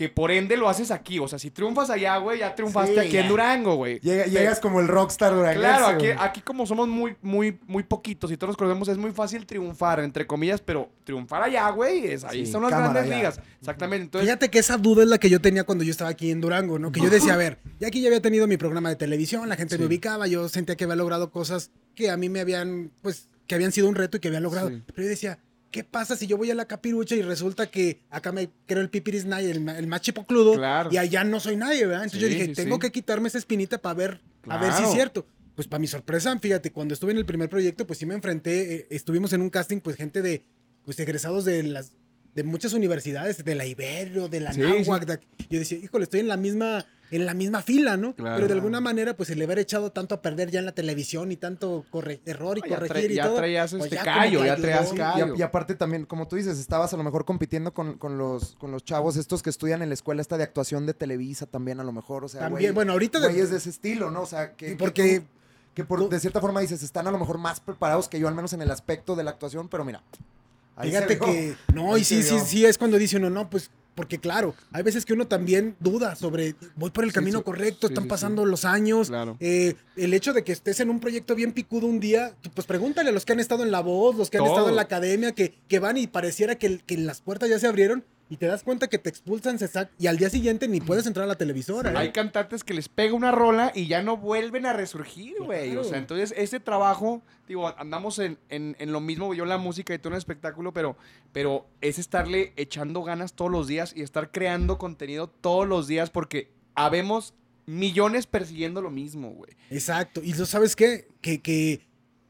que 0.00 0.08
por 0.08 0.30
ende 0.30 0.56
lo 0.56 0.66
haces 0.66 0.90
aquí. 0.90 1.18
O 1.18 1.28
sea, 1.28 1.38
si 1.38 1.50
triunfas 1.50 1.90
allá, 1.90 2.16
güey, 2.16 2.38
ya 2.38 2.54
triunfaste 2.54 2.94
Sí, 2.94 2.98
aquí 3.00 3.10
ya. 3.10 3.20
en 3.20 3.28
Durango, 3.28 3.74
güey. 3.74 4.00
Llega- 4.00 4.24
llegas 4.24 4.58
como 4.58 4.80
el 4.80 4.88
rockstar 4.88 5.34
duranguense, 5.34 5.60
Claro, 5.76 5.86
aquí, 5.88 6.06
aquí 6.18 6.40
como 6.40 6.64
somos 6.64 6.88
muy, 6.88 7.16
muy, 7.20 7.58
muy 7.66 7.82
poquitos 7.82 8.32
y 8.32 8.38
todos 8.38 8.48
nos 8.52 8.56
conocemos, 8.56 8.88
es 8.88 8.96
muy 8.96 9.12
fácil 9.12 9.44
triunfar, 9.44 10.00
entre 10.00 10.26
comillas, 10.26 10.62
pero 10.62 10.88
triunfar 11.04 11.42
allá, 11.42 11.68
güey, 11.68 12.06
es, 12.06 12.24
ahí 12.24 12.46
Sí, 12.46 12.52
son 12.52 12.62
las 12.62 12.70
cámara, 12.70 12.92
grandes 12.94 13.10
ya. 13.10 13.16
ligas. 13.18 13.40
Exactamente. 13.60 14.04
Entonces, 14.04 14.26
Fíjate 14.26 14.48
que 14.50 14.58
esa 14.58 14.78
duda 14.78 15.02
es 15.02 15.10
la 15.10 15.18
que 15.18 15.28
yo 15.28 15.38
tenía 15.42 15.64
cuando 15.64 15.84
yo 15.84 15.90
estaba 15.90 16.08
aquí 16.08 16.30
en 16.30 16.40
Durango, 16.40 16.78
¿no? 16.78 16.90
Que 16.92 17.00
yo 17.02 17.10
decía, 17.10 17.34
a 17.34 17.36
ver, 17.36 17.58
ya 17.78 17.88
aquí 17.88 18.00
ya 18.00 18.08
había 18.08 18.22
tenido 18.22 18.46
mi 18.46 18.56
programa 18.56 18.88
de 18.88 18.96
televisión, 18.96 19.46
la 19.50 19.56
gente 19.56 19.76
me 19.76 19.84
ubicaba, 19.84 20.26
yo 20.28 20.48
sentía 20.48 20.76
que 20.76 20.84
había 20.84 20.96
logrado 20.96 21.30
cosas 21.30 21.72
que 21.94 22.08
a 22.08 22.16
mí 22.16 22.30
me 22.30 22.40
habían, 22.40 22.90
pues, 23.02 23.28
que 23.46 23.54
habían 23.54 23.70
sido 23.72 23.86
un 23.86 23.96
reto 23.96 24.16
y 24.16 24.20
que 24.20 24.28
había 24.28 24.40
logrado. 24.40 24.70
Sí. 24.70 24.82
Pero 24.94 25.02
yo 25.02 25.08
decía, 25.10 25.38
¿qué 25.70 25.84
pasa 25.84 26.16
si 26.16 26.26
yo 26.26 26.36
voy 26.36 26.50
a 26.50 26.54
la 26.54 26.64
capirucha 26.66 27.14
y 27.14 27.22
resulta 27.22 27.70
que 27.70 28.00
acá 28.10 28.32
me 28.32 28.50
creo 28.66 28.80
el 28.82 28.90
pipiris 28.90 29.24
nadie, 29.24 29.50
el, 29.50 29.68
el 29.68 29.86
más 29.86 30.00
chipocludo, 30.00 30.54
Claro. 30.54 30.90
y 30.92 30.96
allá 30.98 31.24
no 31.24 31.38
soy 31.40 31.56
nadie, 31.56 31.86
¿verdad? 31.86 32.04
Entonces 32.04 32.20
yo 32.20 32.26
Sí, 32.28 32.34
dije, 32.34 32.46
sí, 32.46 32.54
tengo 32.54 32.76
sí. 32.76 32.80
que 32.80 32.92
quitarme 32.92 33.28
esa 33.28 33.38
espinita 33.38 33.78
para 33.78 33.94
ver, 33.94 34.20
a 34.48 34.56
ver 34.58 34.68
si 34.72 34.74
es 34.74 34.78
Claro. 34.80 34.92
cierto. 34.94 35.26
Pues 35.54 35.68
para 35.68 35.80
mi 35.80 35.86
sorpresa, 35.86 36.38
fíjate, 36.38 36.72
cuando 36.72 36.94
estuve 36.94 37.12
en 37.12 37.18
el 37.18 37.26
primer 37.26 37.48
proyecto, 37.50 37.86
pues 37.86 37.98
sí 37.98 38.06
me 38.06 38.14
enfrenté, 38.14 38.74
eh, 38.74 38.86
estuvimos 38.90 39.32
en 39.32 39.42
un 39.42 39.50
casting, 39.50 39.78
pues 39.80 39.96
gente 39.96 40.22
de, 40.22 40.42
pues 40.84 40.98
egresados 41.00 41.44
de 41.44 41.62
las, 41.64 41.92
de 42.34 42.44
muchas 42.44 42.72
universidades, 42.72 43.44
de 43.44 43.54
la 43.54 43.66
Ibero, 43.66 44.28
de 44.28 44.40
la 44.40 44.52
Sí, 44.52 44.60
Náhuac, 44.60 45.04
de- 45.04 45.20
yo 45.50 45.58
decía, 45.58 45.78
híjole, 45.78 46.04
estoy 46.04 46.20
en 46.20 46.28
la 46.28 46.36
misma, 46.36 46.86
en 47.10 47.26
la 47.26 47.34
misma 47.34 47.62
fila, 47.62 47.96
¿no? 47.96 48.14
Claro. 48.14 48.36
Pero 48.36 48.46
de 48.48 48.54
alguna 48.54 48.80
manera, 48.80 49.16
pues 49.16 49.30
el 49.30 49.42
haber 49.42 49.58
echado 49.58 49.90
tanto 49.92 50.14
a 50.14 50.22
perder 50.22 50.50
ya 50.50 50.60
en 50.60 50.66
la 50.66 50.72
televisión 50.72 51.32
y 51.32 51.36
tanto 51.36 51.84
corre- 51.90 52.20
error 52.26 52.58
y 52.58 52.60
Ya 52.62 52.66
tra- 52.66 52.70
corregir 52.88 53.10
y 53.10 53.14
ya 53.16 53.24
todo. 53.26 53.36
traías 53.36 53.70
pues 53.72 53.84
este 53.84 53.96
ya 53.96 54.02
callo, 54.04 54.44
ya 54.44 54.56
traías 54.56 54.92
Y, 54.92 54.96
callo. 54.96 55.34
a- 55.34 55.38
y 55.38 55.42
aparte 55.42 55.74
también, 55.74 56.04
como 56.06 56.28
tú 56.28 56.36
dices, 56.36 56.58
estabas 56.58 56.92
a 56.94 56.96
lo 56.96 57.02
mejor 57.04 57.24
compitiendo 57.24 57.74
con, 57.74 57.98
con 57.98 58.16
los, 58.18 58.56
con 58.56 58.70
los 58.70 58.84
chavos 58.84 59.16
estos 59.16 59.42
que 59.42 59.50
estudian 59.50 59.82
en 59.82 59.88
la 59.88 59.94
escuela 59.94 60.22
esta 60.22 60.36
de 60.38 60.44
actuación 60.44 60.86
de 60.86 60.94
Televisa 60.94 61.46
también 61.46 61.80
a 61.80 61.84
lo 61.84 61.92
mejor, 61.92 62.24
o 62.24 62.28
sea, 62.28 62.40
También, 62.42 62.70
güey, 62.70 62.74
bueno, 62.74 62.92
ahorita 62.92 63.18
de- 63.20 63.28
güeyes 63.28 63.50
de 63.50 63.56
ese 63.56 63.70
estilo, 63.70 64.10
¿no? 64.10 64.22
O 64.22 64.26
sea, 64.26 64.52
que, 64.54 64.76
porque- 64.76 65.20
tú- 65.20 65.26
que 65.74 65.84
por, 65.84 66.08
de 66.08 66.18
cierta 66.20 66.40
forma 66.40 66.60
dices, 66.60 66.82
están 66.82 67.06
a 67.06 67.10
lo 67.10 67.18
mejor 67.18 67.38
más 67.38 67.60
preparados 67.60 68.08
que 68.08 68.18
yo, 68.18 68.26
al 68.28 68.34
menos 68.34 68.52
en 68.52 68.60
el 68.62 68.70
aspecto 68.70 69.14
de 69.16 69.22
la 69.24 69.30
actuación, 69.30 69.68
pero 69.68 69.84
mira. 69.84 70.02
Ahí 70.80 70.90
Fíjate 70.90 71.18
que, 71.18 71.54
no, 71.74 71.94
Ahí 71.94 72.02
y 72.02 72.04
sí, 72.04 72.22
sí, 72.22 72.38
sí, 72.46 72.64
es 72.64 72.78
cuando 72.78 72.98
dice 72.98 73.16
uno, 73.16 73.30
no, 73.30 73.48
pues, 73.50 73.70
porque 73.94 74.18
claro, 74.18 74.54
hay 74.72 74.82
veces 74.82 75.04
que 75.04 75.12
uno 75.12 75.26
también 75.26 75.76
duda 75.80 76.14
sobre, 76.14 76.54
voy 76.76 76.90
por 76.90 77.04
el 77.04 77.10
Sí, 77.10 77.14
camino 77.16 77.38
sí, 77.38 77.44
correcto, 77.44 77.88
sí, 77.88 77.92
están 77.94 78.08
pasando 78.08 78.46
los 78.46 78.64
años, 78.64 79.08
Claro. 79.08 79.36
eh, 79.40 79.74
el 79.96 80.14
hecho 80.14 80.32
de 80.32 80.42
que 80.44 80.52
estés 80.52 80.80
en 80.80 80.88
un 80.90 81.00
proyecto 81.00 81.34
bien 81.34 81.52
picudo 81.52 81.86
un 81.86 82.00
día, 82.00 82.34
pues 82.54 82.66
pregúntale 82.66 83.10
a 83.10 83.12
los 83.12 83.24
que 83.26 83.32
han 83.32 83.40
estado 83.40 83.62
en 83.64 83.70
La 83.70 83.80
Voz, 83.80 84.16
los 84.16 84.30
que 84.30 84.38
han 84.38 84.46
estado 84.46 84.68
en 84.70 84.76
la 84.76 84.82
academia, 84.82 85.32
que, 85.32 85.54
que 85.68 85.78
van 85.80 85.96
y 85.98 86.06
pareciera 86.06 86.54
que, 86.56 86.78
que 86.78 86.96
las 86.96 87.20
puertas 87.20 87.50
ya 87.50 87.58
se 87.58 87.66
abrieron 87.66 88.04
y 88.30 88.36
te 88.38 88.46
das 88.46 88.62
cuenta 88.62 88.86
que 88.88 88.96
te 88.98 89.10
expulsan 89.10 89.58
se 89.58 89.68
sac- 89.68 89.90
y 89.98 90.06
al 90.06 90.16
día 90.16 90.30
siguiente 90.30 90.68
ni 90.68 90.80
puedes 90.80 91.06
entrar 91.06 91.24
a 91.24 91.26
la 91.26 91.34
televisora. 91.34 91.90
¿eh? 91.92 91.96
Hay 91.96 92.12
cantantes 92.12 92.64
que 92.64 92.72
les 92.72 92.88
pega 92.88 93.12
una 93.12 93.32
rola 93.32 93.72
y 93.74 93.88
ya 93.88 94.00
no 94.02 94.16
vuelven 94.16 94.64
a 94.64 94.72
resurgir, 94.72 95.34
güey. 95.42 95.76
O 95.76 95.84
sea, 95.84 95.98
entonces 95.98 96.32
ese 96.36 96.60
trabajo, 96.60 97.22
digo, 97.48 97.68
andamos 97.76 98.18
en, 98.20 98.38
en- 98.48 98.76
en 98.78 98.92
lo 98.92 99.00
mismo, 99.00 99.34
yo 99.34 99.44
la 99.44 99.58
música 99.58 99.92
y 99.92 99.98
todo 99.98 100.12
el 100.14 100.18
espectáculo, 100.18 100.72
pero, 100.72 100.96
pero 101.32 101.66
es 101.82 101.98
estarle 101.98 102.52
echando 102.56 103.02
ganas 103.02 103.34
todos 103.34 103.50
los 103.50 103.66
días 103.66 103.92
y 103.94 104.02
estar 104.02 104.30
creando 104.30 104.78
contenido 104.78 105.26
todos 105.28 105.66
los 105.68 105.88
días 105.88 106.08
porque 106.08 106.52
habemos 106.76 107.34
millones 107.66 108.26
persiguiendo 108.26 108.80
lo 108.80 108.90
mismo, 108.90 109.30
güey. 109.30 109.50
Exacto. 109.70 110.20
Y 110.24 110.32
tú 110.32 110.46
sabes 110.46 110.74
qué? 110.76 111.08
Que, 111.20 111.40
que, 111.40 111.80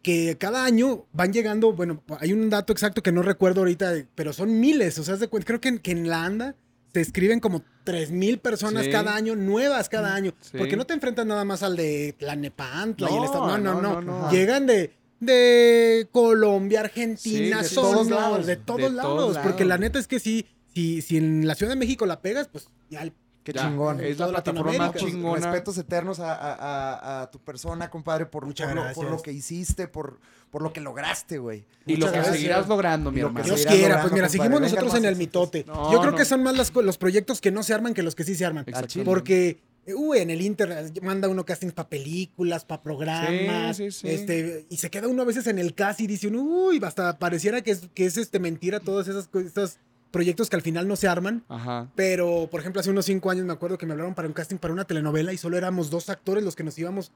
que 0.03 0.37
cada 0.39 0.65
año 0.65 1.07
van 1.13 1.33
llegando, 1.33 1.73
bueno, 1.73 2.03
hay 2.19 2.33
un 2.33 2.49
dato 2.51 2.73
exacto 2.73 3.03
que 3.03 3.13
no 3.13 3.23
recuerdo 3.23 3.61
ahorita, 3.61 3.93
pero 4.15 4.33
son 4.33 4.59
miles. 4.61 4.99
O 4.99 5.05
sea, 5.05 5.17
de 5.17 5.29
creo 5.29 5.61
que 5.61 5.69
en, 5.69 5.79
que 5.79 5.91
en 5.91 6.09
la 6.09 6.25
ANDA 6.25 6.55
se 6.93 7.01
escriben 7.01 7.39
como 7.41 7.63
3 7.85 8.11
mil 8.11 8.39
personas 8.39 8.87
Sí. 8.87 8.91
cada 8.91 9.15
año, 9.15 9.37
nuevas 9.37 9.89
cada 9.89 10.15
año. 10.15 10.33
Sí. 10.41 10.57
Porque 10.59 10.77
no 10.77 10.87
te 10.87 10.95
enfrentas 10.95 11.25
nada 11.27 11.45
más 11.45 11.63
al 11.63 11.77
de 11.77 12.15
Tlanepantla 12.19 13.11
y 13.11 13.13
el 13.15 13.19
No, 13.21 13.25
estado. 13.27 13.47
No, 13.47 13.59
no, 13.59 13.75
no, 13.75 13.81
no. 13.81 14.01
no, 14.01 14.23
no. 14.23 14.31
Llegan 14.31 14.67
de, 14.67 14.93
de 15.21 16.09
Colombia, 16.11 16.81
Argentina, 16.81 17.63
Sí, 17.63 17.69
de 17.71 17.75
todos 17.81 18.09
lados. 18.11 18.47
de 18.47 18.57
todos 18.57 18.81
De 18.81 18.91
lados. 18.91 19.17
todos 19.35 19.39
Porque 19.39 19.65
la 19.65 19.79
neta 19.79 19.99
es 19.99 20.09
que 20.09 20.19
sí, 20.19 20.47
si, 20.75 21.03
si 21.03 21.17
en 21.19 21.47
la 21.47 21.55
Ciudad 21.55 21.73
de 21.73 21.77
México 21.79 22.07
la 22.07 22.21
pegas, 22.23 22.49
pues 22.49 22.69
ya 22.91 23.03
el 23.03 23.13
Qué 23.53 23.59
Ya, 23.59 23.69
chingón. 23.69 24.01
Es 24.01 24.19
la 24.19 24.29
plataforma. 24.29 24.93
Pues, 24.93 25.05
chingona. 25.05 25.47
respetos 25.51 25.77
eternos 25.79 26.21
a, 26.21 26.35
a- 26.35 26.55
a- 26.55 27.23
a 27.23 27.31
tu 27.31 27.39
persona, 27.41 27.91
compadre, 27.91 28.27
por, 28.27 28.47
Muchas 28.47 28.67
por 28.73 28.77
lo, 28.77 28.93
por 28.93 29.11
lo 29.11 29.23
que 29.23 29.33
hiciste, 29.33 29.89
por, 29.89 30.19
por 30.51 30.63
lo 30.63 30.73
que 30.73 30.81
lograste, 30.81 31.39
güey. 31.39 31.65
Y 31.87 31.97
lo 31.97 32.07
que 32.07 32.13
gracias. 32.13 32.37
seguirás 32.37 32.69
logrando, 32.69 33.11
mi 33.11 33.21
hermano. 33.21 33.45
Dios 33.45 33.63
quiera, 33.67 33.77
logrando, 33.97 34.03
pues 34.03 34.13
mira, 34.13 34.27
compadre. 34.29 34.39
seguimos 34.51 34.61
nosotros 34.61 34.95
en 34.95 35.05
el 35.05 35.17
mitote. 35.17 35.65
No, 35.67 35.93
Yo 35.93 36.01
creo 36.01 36.13
no. 36.13 36.17
que 36.17 36.25
son 36.25 36.43
más 36.43 36.57
las 36.57 36.73
los 36.75 36.99
proyectos 36.99 37.41
que 37.41 37.51
no 37.51 37.63
se 37.63 37.75
arman 37.75 37.95
que 37.95 38.03
los 38.03 38.15
que 38.15 38.25
sí 38.25 38.35
se 38.35 38.45
arman. 38.45 38.65
Porque, 39.05 39.61
uy, 39.97 40.19
en 40.19 40.31
el 40.31 40.41
Inter 40.43 40.93
manda 41.03 41.29
uno 41.29 41.45
castings 41.45 41.73
para 41.73 41.89
películas, 41.89 42.65
para 42.65 42.83
programas. 42.83 43.77
Sí, 43.77 43.91
sí, 43.91 44.01
sí. 44.01 44.09
Este, 44.09 44.67
y 44.69 44.77
se 44.77 44.91
queda 44.91 45.09
uno 45.09 45.23
a 45.23 45.25
veces 45.25 45.47
en 45.47 45.59
el 45.59 45.75
cast 45.75 46.01
y 46.01 46.07
dice 46.07 46.29
uno, 46.29 46.43
uy, 46.43 46.81
hasta 46.85 47.19
pareciera 47.19 47.63
que 47.63 47.73
es, 47.73 47.89
que 47.95 48.07
es 48.07 48.17
este, 48.17 48.39
mentira 48.39 48.81
todos 48.81 49.09
esos, 49.09 49.29
co- 49.29 49.41
esos 49.41 49.79
proyectos 50.11 50.51
que 50.51 50.57
al 50.57 50.63
final 50.63 50.89
no 50.89 50.97
se 50.97 51.09
arman. 51.09 51.45
Ajá. 51.49 51.89
Pero, 51.95 52.49
por 52.51 52.61
ejemplo, 52.61 52.81
hace 52.81 52.91
unos 52.91 53.05
cinco 53.07 53.31
años 53.31 53.45
me 53.45 53.53
acuerdo 53.53 53.79
que 53.79 53.87
me 53.87 53.93
hablaron 53.93 54.15
para 54.15 54.29
un 54.29 54.35
casting 54.35 54.57
para 54.57 54.73
una 54.73 54.85
telenovela 54.85 55.33
y 55.33 55.37
solo 55.39 55.57
éramos 55.57 55.91
dos 55.91 56.09
actores 56.11 56.45
los 56.45 56.57
que 56.57 56.65
nos 56.65 56.79
íbamos 56.79 57.13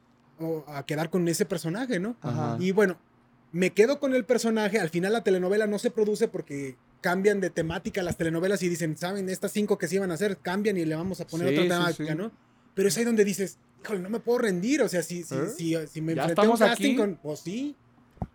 a 0.67 0.85
quedar 0.85 1.11
con 1.11 1.27
ese 1.29 1.45
personaje, 1.45 2.01
¿no? 2.01 2.17
Ajá. 2.21 2.57
Y 2.61 2.73
bueno, 2.73 2.99
me 3.53 3.71
quedo 3.71 4.01
con 4.01 4.15
el 4.15 4.25
personaje. 4.25 4.79
Al 4.81 4.91
final 4.91 5.13
la 5.13 5.23
telenovela 5.23 5.67
no 5.67 5.79
se 5.79 5.91
produce 5.91 6.29
porque 6.29 6.77
cambian 7.01 7.41
de 7.41 7.51
temática 7.51 8.03
las 8.03 8.17
telenovelas 8.17 8.63
y 8.63 8.69
dicen, 8.69 8.97
¿saben? 8.97 9.29
Estas 9.29 9.53
cinco 9.53 9.79
que 9.79 9.87
se 9.89 9.97
iban 9.97 10.11
a 10.11 10.15
hacer 10.15 10.39
cambian 10.39 10.77
y 10.77 10.85
le 10.85 10.95
vamos 10.97 11.21
a 11.21 11.27
poner 11.27 11.49
Sí, 11.51 11.55
otra 11.55 11.63
sí, 11.63 11.69
temática, 11.69 12.13
sí. 12.13 12.19
¿no? 12.19 12.33
Pero 12.75 12.89
es 12.89 12.97
ahí 12.97 13.05
donde 13.05 13.25
dices, 13.25 13.59
híjole, 13.85 14.01
no 14.01 14.11
me 14.11 14.19
puedo 14.21 14.39
rendir. 14.39 14.83
O 14.83 14.89
sea, 14.89 15.03
si, 15.03 15.23
si, 15.23 15.35
¿Eh? 15.35 15.49
si, 15.57 15.77
si 15.87 16.01
me 16.01 16.13
enfrenté 16.13 16.41
a 16.41 16.51
un 16.51 16.57
casting 16.57 16.87
aquí. 16.87 16.97
con. 16.97 17.17
Pues 17.23 17.41
sí. 17.41 17.77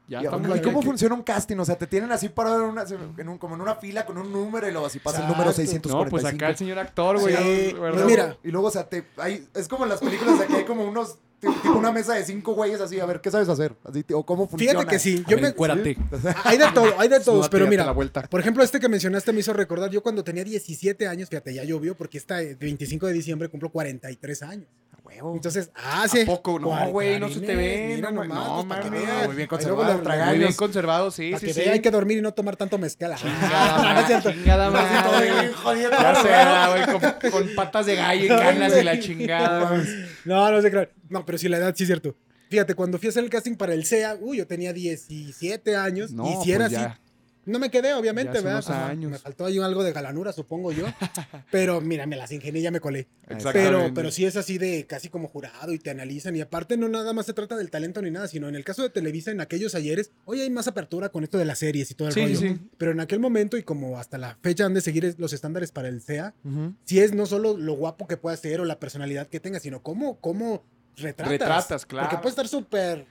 Ya 0.10 0.22
¿Y, 0.22 0.26
estamos 0.26 0.50
y 0.50 0.52
aquí. 0.54 0.62
cómo 0.64 0.82
funciona 0.82 1.14
un 1.16 1.22
casting? 1.24 1.58
O 1.58 1.66
sea, 1.66 1.78
te 1.78 1.86
tienen 1.88 2.12
así 2.12 2.30
parado 2.30 2.64
en 2.64 2.70
una, 2.72 2.84
en 3.18 3.30
un- 3.30 3.38
como 3.38 3.56
en 3.56 3.62
una 3.62 3.76
fila 3.76 4.06
con 4.06 4.18
un 4.18 4.32
número 4.32 4.68
y 4.68 4.72
luego 4.72 4.88
así 4.88 5.00
pasa 5.00 5.20
el 5.22 5.28
número 5.28 5.52
Exacto. 5.52 5.62
645. 5.72 6.04
No, 6.06 6.10
pues 6.10 6.26
acá 6.26 6.50
el 6.50 6.58
señor 6.58 6.80
actor, 6.80 7.20
güey. 7.20 7.36
Sí, 7.36 7.76
pues 7.78 8.06
mira. 8.06 8.36
y 8.44 8.50
luego, 8.50 8.68
o 8.68 8.72
sea, 8.72 8.90
te, 8.90 9.06
hay- 9.18 9.48
es 9.56 9.68
como 9.68 9.84
en 9.84 9.90
las 9.90 10.00
películas 10.00 10.42
que 10.48 10.56
hay 10.56 10.66
como 10.66 10.84
unos 10.84 11.18
tipo 11.40 11.54
una 11.78 11.92
mesa 11.94 12.16
de 12.16 12.26
cinco 12.26 12.54
güeyes 12.54 12.82
así, 12.82 13.00
a 13.00 13.06
ver, 13.06 13.22
¿qué 13.22 13.32
sabes 13.32 13.48
hacer? 13.48 13.74
Así, 13.86 14.04
o 14.14 14.26
cómo 14.26 14.48
funciona. 14.50 14.72
Fíjate 14.80 14.90
que 14.94 15.00
sí. 15.00 15.24
Yo 15.26 15.38
ver, 15.38 15.56
me, 15.58 16.34
hay 16.44 16.58
de 16.58 16.66
todo, 16.74 16.94
hay 17.00 17.08
de 17.08 17.20
todos, 17.22 17.48
pero 17.48 17.66
mira, 17.68 17.86
la 17.86 17.94
vuelta. 17.94 18.24
por 18.24 18.42
ejemplo, 18.42 18.62
este 18.64 18.80
que 18.80 18.90
mencionaste 18.90 19.32
me 19.32 19.40
hizo 19.40 19.54
recordar, 19.54 19.90
yo 19.90 20.04
cuando 20.04 20.24
tenía 20.24 20.44
17 20.44 21.08
años, 21.08 21.30
fíjate, 21.30 21.54
ya 21.54 21.64
llovió, 21.64 21.96
porque 21.96 22.18
esta 22.18 22.42
eh, 22.42 22.56
25 22.60 23.08
de 23.08 23.14
diciembre 23.14 23.48
cumplo 23.48 23.70
43 23.70 24.44
años. 24.44 24.68
Huevo. 25.10 25.36
Entonces, 25.36 25.72
hace. 25.74 26.24
¿A 26.24 26.26
poco? 26.26 26.60
No, 26.60 26.90
güey, 26.90 27.20
no 27.20 27.30
se 27.30 27.40
te 27.40 27.56
ve. 27.56 27.94
Mira 27.96 28.12
no, 28.12 28.24
nomás, 28.24 28.48
no, 28.48 28.66
pues, 28.68 28.80
que 28.82 29.28
muy 29.28 29.36
bien 29.36 29.48
conservado, 29.48 30.02
Muy 30.26 30.38
bien 30.38 30.54
conservado, 30.54 31.12
sí, 31.12 31.34
sí, 31.40 31.48
que 31.48 31.54
sí. 31.54 31.62
hay 31.62 31.80
que 31.82 31.92
dormir 31.92 32.18
y 32.18 32.22
no 32.22 32.34
tomar 32.34 32.56
tanto 32.56 32.78
mezcal. 32.78 33.16
Chingada 33.16 34.02
es 34.02 34.08
cierto. 34.08 34.32
Chingada 34.32 34.70
madre. 34.70 35.52
Ya 35.92 36.16
sé, 36.16 36.28
¿verdad, 36.28 36.72
güey, 36.72 37.22
con, 37.22 37.32
con 37.32 37.56
patas 37.56 37.86
de 37.86 37.96
gallo 37.96 38.26
y 38.26 38.28
canas 38.28 38.74
y 38.80 38.84
la 38.84 39.00
chingada. 39.00 39.84
No, 40.26 40.52
no 40.52 40.62
sé 40.62 40.72
creer. 40.72 40.94
No, 41.10 41.26
pero 41.26 41.38
sí, 41.38 41.50
la 41.50 41.58
edad 41.58 41.74
sí 41.76 41.84
es 41.84 41.88
cierto. 41.88 42.16
Fíjate, 42.50 42.74
cuando 42.74 42.98
fui 42.98 43.08
a 43.08 43.10
hacer 43.12 43.24
el 43.24 43.30
casting 43.30 43.56
para 43.56 43.74
el 43.74 43.86
SEA, 43.86 44.18
uy, 44.20 44.38
yo 44.38 44.48
tenía 44.48 44.74
17 44.74 45.76
años. 45.76 46.12
No, 46.12 46.26
y 46.26 46.44
si 46.44 46.52
era 46.52 46.68
pues 46.68 46.80
así. 46.80 47.00
No 47.46 47.58
me 47.60 47.70
quedé, 47.72 47.94
obviamente, 47.94 48.34
Ya 48.34 48.40
hace 48.40 48.44
¿verdad? 48.48 48.64
unos 48.68 48.70
años. 48.92 49.12
Me 49.12 49.18
faltó 49.20 49.46
ahí 49.46 49.58
algo 49.60 49.84
de 49.84 49.92
galanura, 49.94 50.32
supongo 50.34 50.72
yo. 50.72 50.86
pero 51.52 51.82
mira, 51.82 52.06
me 52.06 52.16
las 52.16 52.32
ingenié 52.32 52.60
y 52.62 52.64
ya 52.64 52.72
me 52.72 52.80
colé. 52.80 53.08
Pero, 53.54 53.92
pero 53.94 54.12
sí 54.12 54.26
es 54.26 54.36
así 54.36 54.58
de 54.58 54.86
casi 54.88 55.10
como 55.10 55.28
jurado 55.28 55.72
y 55.74 55.80
te 55.80 55.90
analizan. 55.90 56.36
Y 56.36 56.42
aparte, 56.42 56.78
no 56.78 56.88
nada 56.90 57.14
más 57.14 57.26
se 57.26 57.34
trata 57.34 57.56
del 57.58 57.72
talento 57.72 58.02
ni 58.02 58.12
nada, 58.12 58.28
sino 58.28 58.48
en 58.50 58.56
el 58.56 58.64
caso 58.64 58.84
de 58.84 58.90
Televisa, 58.90 59.32
en 59.32 59.42
aquellos 59.42 59.76
ayeres, 59.76 60.12
hoy 60.26 60.42
hay 60.42 60.50
más 60.50 60.68
apertura 60.68 61.10
con 61.10 61.24
esto 61.24 61.38
de 61.38 61.46
las 61.46 61.60
series 61.60 61.90
y 61.92 61.96
todo 61.96 62.08
el 62.10 62.14
Sí, 62.14 62.22
rollo. 62.22 62.40
sí. 62.40 62.60
Pero 62.78 62.92
en 62.92 63.00
aquel 63.00 63.20
momento, 63.20 63.58
y 63.58 63.64
como 63.64 63.98
hasta 63.98 64.18
la 64.18 64.38
fecha 64.42 64.66
han 64.66 64.74
de 64.74 64.82
seguir 64.82 65.16
los 65.18 65.34
estándares 65.34 65.72
para 65.72 65.88
el 65.88 66.02
SEA, 66.02 66.34
Ujú. 66.44 66.74
si 66.86 67.00
es 67.00 67.14
no 67.14 67.26
solo 67.26 67.58
lo 67.58 67.74
guapo 67.74 68.08
que 68.08 68.18
pueda 68.18 68.36
ser 68.38 68.62
o 68.62 68.66
la 68.66 68.80
personalidad 68.80 69.28
que 69.28 69.40
tenga, 69.40 69.60
sino 69.60 69.82
cómo, 69.82 70.20
cómo 70.20 70.64
retratas. 70.98 71.30
Retratas, 71.32 71.86
claro. 71.86 72.08
Porque 72.10 72.22
puede 72.22 72.30
estar 72.32 72.48
súper 72.48 73.06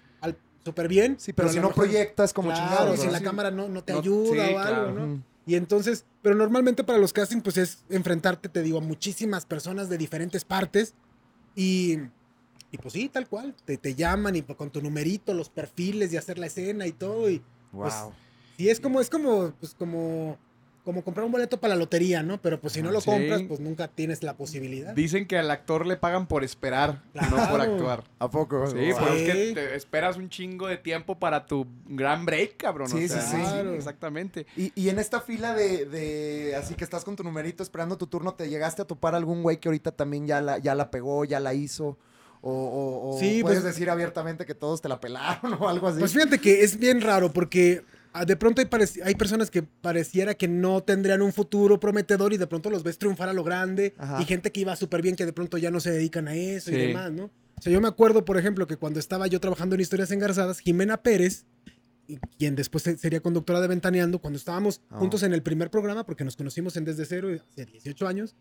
súper 0.64 0.88
bien. 0.88 1.16
Sí, 1.18 1.32
pero 1.32 1.48
si 1.48 1.56
no 1.56 1.68
mejor- 1.68 1.74
proyectas 1.74 2.32
como 2.32 2.50
claro, 2.50 2.66
chingados. 2.68 2.98
y 2.98 3.02
si 3.02 3.10
la 3.10 3.18
Sí. 3.18 3.24
cámara 3.24 3.50
no, 3.50 3.68
no 3.68 3.82
te 3.84 3.92
No, 3.92 4.00
ayuda 4.00 4.46
sí, 4.48 4.54
o 4.54 4.58
algo, 4.58 4.92
claro. 4.92 4.92
¿no? 5.06 5.22
Y 5.46 5.54
entonces, 5.54 6.04
pero 6.20 6.34
normalmente 6.34 6.84
para 6.84 6.98
los 6.98 7.12
castings, 7.12 7.42
pues 7.42 7.56
es 7.56 7.84
enfrentarte, 7.88 8.48
te 8.50 8.62
digo, 8.62 8.78
a 8.78 8.82
muchísimas 8.82 9.46
personas 9.46 9.88
de 9.88 9.96
diferentes 9.96 10.44
partes. 10.44 10.94
Y, 11.56 11.98
y 12.70 12.76
pues 12.78 12.92
sí, 12.92 13.08
tal 13.08 13.26
cual. 13.28 13.54
Te, 13.64 13.78
te 13.78 13.94
llaman 13.94 14.36
y 14.36 14.42
con 14.42 14.70
tu 14.70 14.82
numerito, 14.82 15.32
los 15.32 15.48
perfiles 15.48 16.10
de 16.10 16.18
hacer 16.18 16.38
la 16.38 16.46
escena 16.46 16.86
y 16.86 16.92
todo. 16.92 17.30
Y 17.30 17.42
pues, 17.72 17.94
Wow. 17.94 18.12
sí, 18.58 18.68
es 18.68 18.78
como, 18.78 19.00
es 19.00 19.08
como, 19.08 19.52
pues 19.58 19.74
como, 19.74 20.36
como 20.88 21.02
comprar 21.04 21.26
un 21.26 21.32
boleto 21.32 21.60
para 21.60 21.74
la 21.74 21.78
lotería, 21.80 22.22
¿no? 22.22 22.40
Pero 22.40 22.58
pues 22.62 22.72
si 22.72 22.80
no 22.80 22.90
lo 22.90 23.02
Sí. 23.02 23.10
compras, 23.10 23.42
pues 23.46 23.60
nunca 23.60 23.88
tienes 23.88 24.22
la 24.22 24.38
posibilidad. 24.38 24.94
Dicen 24.94 25.26
que 25.26 25.36
al 25.36 25.50
actor 25.50 25.86
le 25.86 25.98
pagan 25.98 26.26
por 26.26 26.44
esperar, 26.44 27.02
no 27.12 27.36
por 27.50 27.60
actuar. 27.60 28.04
¿A 28.18 28.30
poco? 28.30 28.66
Sí, 28.68 28.76
Wow. 28.92 28.98
pero 28.98 29.12
es 29.12 29.22
que 29.34 29.52
te 29.54 29.74
esperas 29.76 30.16
un 30.16 30.30
chingo 30.30 30.66
de 30.66 30.78
tiempo 30.78 31.18
para 31.18 31.44
tu 31.44 31.66
gran 31.86 32.24
break, 32.24 32.56
cabrón. 32.56 32.88
Sí, 32.88 33.04
o 33.04 33.08
sea, 33.08 33.20
sí, 33.20 33.36
sí. 33.36 33.42
Claro. 33.42 33.74
Exactamente. 33.74 34.46
Y, 34.56 34.72
y 34.74 34.88
en 34.88 34.98
esta 34.98 35.20
fila 35.20 35.52
de, 35.52 35.84
de- 35.84 36.56
así 36.56 36.72
que 36.74 36.84
estás 36.84 37.04
con 37.04 37.16
tu 37.16 37.22
numerito 37.22 37.62
esperando 37.62 37.98
tu 37.98 38.06
turno, 38.06 38.32
¿te 38.32 38.48
llegaste 38.48 38.80
a 38.80 38.86
topar 38.86 39.14
algún 39.14 39.42
güey 39.42 39.58
que 39.58 39.68
ahorita 39.68 39.92
también 39.92 40.26
ya 40.26 40.40
la, 40.40 40.56
ya 40.56 40.74
la 40.74 40.90
pegó, 40.90 41.26
ya 41.26 41.38
la 41.38 41.52
hizo? 41.52 41.98
O, 42.40 42.50
o- 42.52 43.16
o 43.16 43.18
Sí, 43.20 43.40
puedes 43.42 43.58
pues- 43.58 43.74
decir 43.74 43.90
abiertamente 43.90 44.46
que 44.46 44.54
todos 44.54 44.80
te 44.80 44.88
la 44.88 45.00
pelaron 45.00 45.52
o 45.60 45.68
algo 45.68 45.88
así. 45.88 45.98
Pues 45.98 46.14
fíjate 46.14 46.38
que 46.38 46.62
es 46.62 46.78
bien 46.78 47.02
raro 47.02 47.30
porque 47.30 47.82
de 48.26 48.36
pronto 48.36 48.60
hay, 48.62 48.68
hay 49.04 49.14
personas 49.14 49.50
que 49.50 49.62
pareciera 49.62 50.34
que 50.34 50.48
no 50.48 50.82
tendrían 50.82 51.22
un 51.22 51.32
futuro 51.32 51.78
prometedor 51.78 52.32
y 52.32 52.36
de 52.36 52.46
pronto 52.46 52.70
los 52.70 52.82
ves 52.82 52.98
triunfar 52.98 53.28
a 53.28 53.32
lo 53.32 53.44
grande 53.44 53.94
Ajá. 53.98 54.20
y 54.20 54.24
gente 54.24 54.50
que 54.50 54.60
iba 54.60 54.74
súper 54.76 55.02
bien 55.02 55.14
que 55.16 55.26
de 55.26 55.32
pronto 55.32 55.58
ya 55.58 55.70
no 55.70 55.80
se 55.80 55.90
dedican 55.90 56.28
a 56.28 56.34
eso 56.34 56.70
y 56.70 56.74
demás, 56.74 57.12
¿no? 57.12 57.24
O 57.24 57.60
sea, 57.62 57.72
yo 57.72 57.80
me 57.80 57.88
acuerdo, 57.88 58.24
por 58.24 58.38
ejemplo, 58.38 58.66
que 58.66 58.76
cuando 58.76 59.00
estaba 59.00 59.26
yo 59.26 59.40
trabajando 59.40 59.74
en 59.74 59.80
Historias 59.80 60.10
Engarzadas, 60.10 60.60
Jimena 60.60 61.02
Pérez, 61.02 61.44
quien 62.38 62.54
después 62.56 62.84
se- 62.84 62.96
sería 62.96 63.20
conductora 63.20 63.60
de 63.60 63.68
Ventaneando, 63.68 64.18
cuando 64.20 64.38
estábamos 64.38 64.80
Ah. 64.90 64.98
juntos 64.98 65.22
en 65.22 65.34
el 65.34 65.42
primer 65.42 65.70
programa, 65.70 66.06
porque 66.06 66.24
nos 66.24 66.36
conocimos 66.36 66.76
en 66.76 66.84
Desde 66.84 67.04
Cero 67.04 67.28
hace 67.52 67.66
18 67.66 68.06
años, 68.06 68.34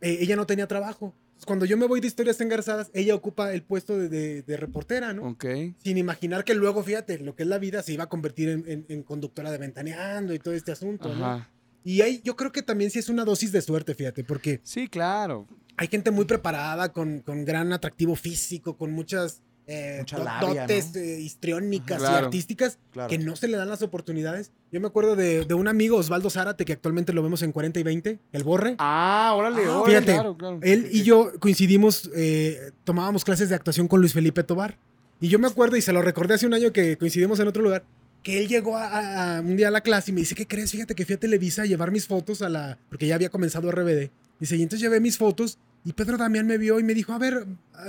eh, 0.00 0.18
ella 0.20 0.36
no 0.36 0.46
tenía 0.46 0.66
trabajo. 0.66 1.14
Cuando 1.46 1.64
yo 1.64 1.78
me 1.78 1.86
voy 1.86 2.00
de 2.00 2.06
Historias 2.06 2.38
Engarzadas, 2.42 2.90
ella 2.92 3.14
ocupa 3.14 3.52
el 3.54 3.62
puesto 3.62 3.96
de, 3.98 4.08
de- 4.10 4.42
de 4.42 4.56
reportera, 4.58 5.14
¿no? 5.14 5.28
Ok. 5.30 5.46
sin 5.82 5.96
imaginar 5.96 6.44
que 6.44 6.54
luego, 6.54 6.82
fíjate, 6.82 7.18
lo 7.18 7.34
que 7.34 7.44
es 7.44 7.48
la 7.48 7.58
vida 7.58 7.82
se 7.82 7.94
iba 7.94 8.04
a 8.04 8.08
convertir 8.10 8.50
en, 8.50 8.64
en- 8.68 8.84
en 8.88 9.02
conductora 9.02 9.50
de 9.50 9.56
ventaneando 9.58 10.34
y 10.34 10.38
todo 10.38 10.52
este 10.52 10.72
asunto, 10.72 11.14
¿no? 11.14 11.46
Y 11.82 12.02
ahí 12.02 12.20
yo 12.24 12.36
creo 12.36 12.52
que 12.52 12.60
también 12.62 12.90
sí 12.90 12.98
es 12.98 13.08
una 13.08 13.24
dosis 13.24 13.52
de 13.52 13.62
suerte, 13.62 13.94
fíjate, 13.94 14.22
porque 14.22 14.60
Sí, 14.64 14.86
claro. 14.86 15.46
hay 15.78 15.88
gente 15.88 16.10
muy 16.10 16.26
preparada, 16.26 16.92
con, 16.92 17.20
con 17.20 17.46
gran 17.46 17.72
atractivo 17.72 18.16
físico, 18.16 18.76
con 18.76 18.92
muchas 18.92 19.40
eh, 19.66 20.04
labia, 20.12 20.62
dotes 20.62 20.94
¿no? 20.94 21.00
eh, 21.00 21.20
histriónicas 21.20 21.98
Claro. 21.98 22.14
y 22.22 22.24
artísticas 22.26 22.78
Claro. 22.92 23.08
que 23.08 23.18
no 23.18 23.36
se 23.36 23.48
le 23.48 23.56
dan 23.56 23.68
las 23.68 23.82
oportunidades. 23.82 24.50
Yo 24.72 24.80
me 24.80 24.86
acuerdo 24.88 25.16
de, 25.16 25.44
de 25.44 25.54
un 25.54 25.68
amigo, 25.68 25.96
Osvaldo 25.96 26.30
Zárate, 26.30 26.64
que 26.64 26.72
actualmente 26.72 27.12
lo 27.12 27.22
vemos 27.22 27.42
en 27.42 27.52
40 27.52 27.78
y 27.80 27.82
20, 27.82 28.18
el 28.32 28.44
Borre. 28.44 28.74
Ah, 28.78 29.32
órale, 29.36 29.62
Ah, 29.66 29.78
órale, 29.80 29.86
Fíjate, 29.98 30.12
claro, 30.14 30.36
claro. 30.36 30.58
Él 30.62 30.88
y 30.90 31.02
yo 31.02 31.32
coincidimos, 31.40 32.10
eh, 32.16 32.72
tomábamos 32.84 33.24
clases 33.24 33.48
de 33.48 33.54
actuación 33.54 33.88
con 33.88 34.00
Luis 34.00 34.12
Felipe 34.12 34.42
Tobar. 34.42 34.76
Y 35.20 35.28
yo 35.28 35.38
me 35.38 35.46
acuerdo, 35.48 35.76
y 35.76 35.82
se 35.82 35.92
lo 35.92 36.00
recordé 36.02 36.34
hace 36.34 36.46
un 36.46 36.54
año 36.54 36.72
que 36.72 36.96
coincidimos 36.96 37.38
en 37.40 37.48
otro 37.48 37.62
lugar, 37.62 37.84
que 38.22 38.38
él 38.38 38.48
llegó 38.48 38.76
a, 38.76 38.86
a- 38.86 39.36
a 39.38 39.40
un 39.40 39.56
día 39.56 39.68
a 39.68 39.70
la 39.70 39.80
clase 39.82 40.10
y 40.10 40.14
me 40.14 40.20
dice, 40.20 40.34
¿qué 40.34 40.46
crees? 40.46 40.70
Fíjate 40.70 40.94
que 40.94 41.04
fui 41.06 41.14
a 41.14 41.18
Televisa 41.20 41.62
a 41.62 41.66
llevar 41.66 41.90
mis 41.90 42.06
fotos 42.06 42.42
a 42.42 42.48
la... 42.48 42.78
Porque 42.88 43.06
ya 43.06 43.14
había 43.14 43.28
comenzado 43.30 43.70
RBD. 43.70 44.10
Dice, 44.38 44.56
y 44.56 44.62
entonces 44.62 44.80
llevé 44.80 45.00
mis 45.00 45.16
fotos 45.18 45.58
y 45.84 45.92
Pedro 45.94 46.16
Damián 46.18 46.46
me 46.46 46.58
vio 46.58 46.78
y 46.78 46.82
me 46.84 46.92
dijo, 46.94 47.12
a 47.12 47.18
ver, 47.18 47.46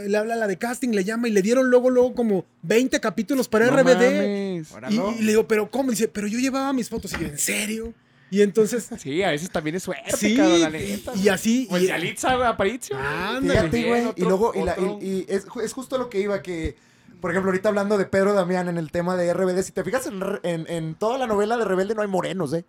le 0.07 0.17
habla 0.17 0.35
la 0.37 0.47
de 0.47 0.57
casting, 0.57 0.89
le 0.89 1.03
llama 1.03 1.27
y 1.27 1.31
le 1.31 1.41
dieron 1.41 1.69
luego, 1.69 1.89
luego 1.89 2.15
como 2.15 2.45
20 2.61 2.99
capítulos 3.01 3.47
para 3.49 3.67
No 3.67 3.77
RBD. 3.77 4.63
Y, 4.89 4.95
y 4.95 5.21
le 5.23 5.31
digo, 5.31 5.47
¿pero 5.47 5.69
cómo? 5.69 5.91
Dice, 5.91 6.07
pero 6.07 6.27
yo 6.27 6.39
llevaba 6.39 6.71
mis 6.73 6.87
fotos. 6.89 7.11
Y 7.13 7.21
yo, 7.21 7.27
¿en 7.27 7.37
serio? 7.37 7.93
Y 8.29 8.41
entonces... 8.41 8.87
Sí, 8.97 9.21
a 9.23 9.31
veces 9.31 9.49
también 9.51 9.75
es 9.75 9.83
suerte, 9.83 10.09
Sí, 10.15 10.37
cabrón, 10.37 10.61
la 10.61 10.69
y, 10.69 10.91
neta. 10.91 11.11
y 11.15 11.27
así... 11.27 11.67
Pues 11.69 11.83
y- 11.83 11.87
Yalitza 11.87 12.47
Aparicio. 12.47 12.95
Fíjate, 13.41 13.83
güey. 13.83 14.03
Y 14.03 14.05
otro- 14.07 14.29
luego, 14.29 14.53
y, 14.55 14.63
la- 14.63 14.77
y- 14.79 15.05
y 15.05 15.25
es, 15.27 15.45
es 15.61 15.73
justo 15.73 15.97
lo 15.97 16.09
que 16.09 16.21
iba, 16.21 16.41
que, 16.41 16.77
por 17.19 17.31
ejemplo, 17.31 17.51
ahorita 17.51 17.67
hablando 17.67 17.97
de 17.97 18.05
Pedro 18.05 18.33
Damián 18.33 18.69
en 18.69 18.77
el 18.77 18.89
tema 18.89 19.17
de 19.17 19.33
RBD, 19.33 19.61
si 19.63 19.73
te 19.73 19.83
fijas 19.83 20.07
en, 20.07 20.21
R- 20.21 20.39
en- 20.43 20.65
en 20.69 20.95
toda 20.95 21.17
la 21.17 21.27
novela 21.27 21.57
de 21.57 21.65
Rebelde 21.65 21.93
no 21.93 22.03
hay 22.03 22.07
morenos, 22.07 22.53
¿eh? 22.53 22.63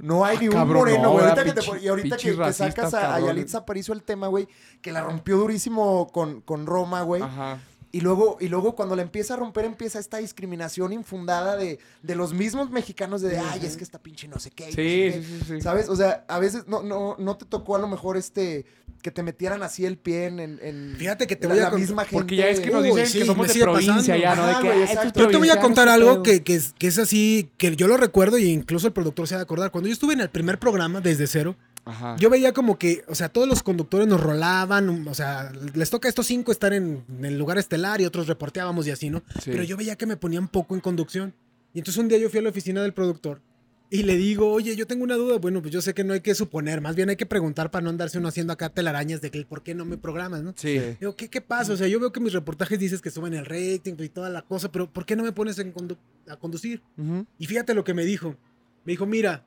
No 0.00 0.24
hay 0.24 0.36
Ah, 0.36 0.40
ni 0.40 0.48
un 0.48 0.54
cabrón, 0.54 0.78
moreno, 0.78 1.02
no, 1.02 1.10
güey. 1.12 1.24
Ahorita 1.24 1.44
¿verdad? 1.44 1.62
que 1.62 1.70
te 1.78 1.84
y 1.84 1.88
ahorita 1.88 2.16
que, 2.16 2.36
que 2.36 2.52
sacas 2.52 2.94
a, 2.94 3.14
a. 3.14 3.20
Yalitza 3.20 3.58
Aparicio 3.58 3.94
el 3.94 4.02
tema, 4.02 4.26
güey, 4.28 4.48
que 4.80 4.92
la 4.92 5.02
rompió 5.02 5.36
durísimo 5.36 6.08
con, 6.12 6.40
con 6.40 6.66
Roma, 6.66 7.02
güey. 7.02 7.22
Ajá. 7.22 7.58
Y 7.92 8.02
luego, 8.02 8.36
y 8.40 8.46
luego 8.48 8.76
cuando 8.76 8.94
la 8.94 9.02
empieza 9.02 9.34
a 9.34 9.36
romper, 9.36 9.64
empieza 9.64 9.98
esta 9.98 10.18
discriminación 10.18 10.92
infundada 10.92 11.56
de, 11.56 11.80
de 12.02 12.14
los 12.14 12.32
mismos 12.32 12.70
mexicanos 12.70 13.20
de, 13.20 13.36
ay, 13.38 13.62
es 13.66 13.76
que 13.76 13.82
esta 13.82 13.98
pinche 14.00 14.28
no 14.28 14.38
sé 14.38 14.52
qué. 14.52 14.64
y 14.64 14.66
no 14.68 14.72
sé 14.72 14.76
Sí, 14.76 14.82
qué". 14.82 15.22
sí, 15.24 15.38
sí, 15.40 15.44
sí. 15.56 15.60
¿Sabes? 15.60 15.88
O 15.88 15.96
sea, 15.96 16.24
a 16.28 16.38
veces 16.38 16.68
no, 16.68 16.82
no, 16.84 17.16
no 17.18 17.36
te 17.36 17.46
tocó 17.46 17.74
a 17.74 17.80
lo 17.80 17.88
mejor 17.88 18.16
este 18.16 18.64
que 19.02 19.10
te 19.10 19.22
metieran 19.22 19.62
así 19.62 19.86
el 19.86 19.96
pie 19.96 20.26
en, 20.26 20.38
en- 20.40 20.94
Fíjate 20.98 21.26
que 21.26 21.34
te 21.34 21.48
la, 21.48 21.54
voy 21.54 21.62
a 21.64 21.70
la 21.70 21.76
misma 21.78 22.02
gente. 22.04 22.16
Porque 22.16 22.36
ya 22.36 22.48
es 22.48 22.60
que 22.60 22.70
nos 22.70 22.82
Uy, 22.82 22.90
dicen 22.90 23.06
sí, 23.06 23.18
que 23.20 23.24
somos 23.24 23.42
me 23.42 23.48
de 23.48 23.52
sigue 23.54 23.64
provincia 23.64 23.94
pasando. 23.96 24.16
ya, 24.22 24.34
¿no? 24.36 24.44
De 24.46 24.50
Ajá, 24.52 24.60
que, 24.60 24.66
güey, 24.68 24.78
"Ah, 24.80 24.84
estos 24.84 24.96
exacto. 24.98 25.20
Yo 25.20 25.28
te 25.28 25.36
voy 25.38 25.48
a 25.50 25.60
contar 25.60 25.88
algo 25.88 26.10
pedo". 26.14 26.22
que, 26.22 26.42
que 26.44 26.54
es, 26.54 26.74
que 26.78 26.86
es 26.86 26.98
así, 26.98 27.50
que 27.56 27.74
yo 27.76 27.88
lo 27.88 27.96
recuerdo 27.96 28.36
y 28.38 28.44
incluso 28.50 28.86
el 28.86 28.92
productor 28.92 29.26
se 29.26 29.34
va 29.36 29.40
a 29.40 29.44
acordar. 29.44 29.70
Cuando 29.72 29.88
yo 29.88 29.94
estuve 29.94 30.12
en 30.12 30.20
el 30.20 30.28
primer 30.30 30.58
programa, 30.58 31.00
desde 31.00 31.26
cero, 31.26 31.56
Ajá. 31.84 32.16
yo 32.18 32.30
veía 32.30 32.52
como 32.52 32.78
que, 32.78 33.02
o 33.08 33.14
sea, 33.14 33.28
todos 33.30 33.48
los 33.48 33.62
conductores 33.62 34.06
nos 34.06 34.20
rolaban, 34.20 35.06
o 35.08 35.14
sea, 35.14 35.50
les 35.74 35.90
toca 35.90 36.08
a 36.08 36.10
estos 36.10 36.26
cinco 36.26 36.52
estar 36.52 36.72
en, 36.72 37.02
en 37.08 37.24
el 37.24 37.38
lugar 37.38 37.58
estelar 37.58 38.00
y 38.00 38.04
otros 38.06 38.26
reporteábamos 38.28 38.86
y 38.86 38.90
así, 38.90 39.10
¿no? 39.10 39.22
Sí. 39.42 39.50
Pero 39.50 39.62
yo 39.64 39.76
veía 39.76 39.96
que 39.96 40.06
me 40.06 40.16
ponían 40.16 40.48
poco 40.48 40.74
en 40.74 40.80
conducción. 40.80 41.34
Y 41.72 41.78
entonces 41.78 42.00
un 42.00 42.08
día 42.08 42.18
yo 42.18 42.28
fui 42.30 42.38
a 42.40 42.42
la 42.42 42.50
oficina 42.50 42.82
del 42.82 42.92
productor 42.92 43.40
y 43.92 44.02
le 44.04 44.16
digo, 44.16 44.52
oye, 44.52 44.76
yo 44.76 44.86
tengo 44.86 45.02
una 45.02 45.16
duda. 45.16 45.38
Bueno, 45.38 45.60
pues 45.62 45.72
yo 45.72 45.80
sé 45.82 45.94
que 45.94 46.04
no 46.04 46.12
hay 46.12 46.20
que 46.20 46.34
suponer, 46.34 46.80
más 46.80 46.94
bien 46.94 47.08
hay 47.10 47.16
que 47.16 47.26
preguntar 47.26 47.70
para 47.72 47.82
no 47.82 47.90
andarse 47.90 48.18
uno 48.18 48.28
haciendo 48.28 48.52
acá 48.52 48.68
telarañas 48.68 49.20
de 49.20 49.30
que 49.32 49.44
por 49.44 49.62
qué 49.64 49.74
no 49.74 49.84
me 49.84 49.96
programas, 49.96 50.42
¿no? 50.42 50.52
Sí. 50.56 50.78
Digo, 51.00 51.16
¿qué, 51.16 51.28
¿qué 51.28 51.40
pasa? 51.40 51.72
O 51.72 51.76
sea, 51.76 51.88
yo 51.88 51.98
veo 51.98 52.12
que 52.12 52.20
mis 52.20 52.32
reportajes 52.32 52.78
dices 52.78 53.00
que 53.02 53.10
suben 53.10 53.34
el 53.34 53.46
rating 53.46 53.94
y 53.98 54.08
toda 54.08 54.28
la 54.30 54.42
cosa, 54.42 54.70
pero 54.70 54.88
¿por 54.92 55.06
qué 55.06 55.16
no 55.16 55.22
me 55.24 55.32
pones 55.32 55.58
en 55.58 55.72
condu- 55.74 55.98
a 56.28 56.36
conducir? 56.36 56.82
Y 57.38 57.46
fíjate 57.46 57.74
lo 57.74 57.82
que 57.84 57.94
me 57.94 58.04
dijo. 58.04 58.36
Me 58.84 58.92
dijo, 58.92 59.06
mira, 59.06 59.44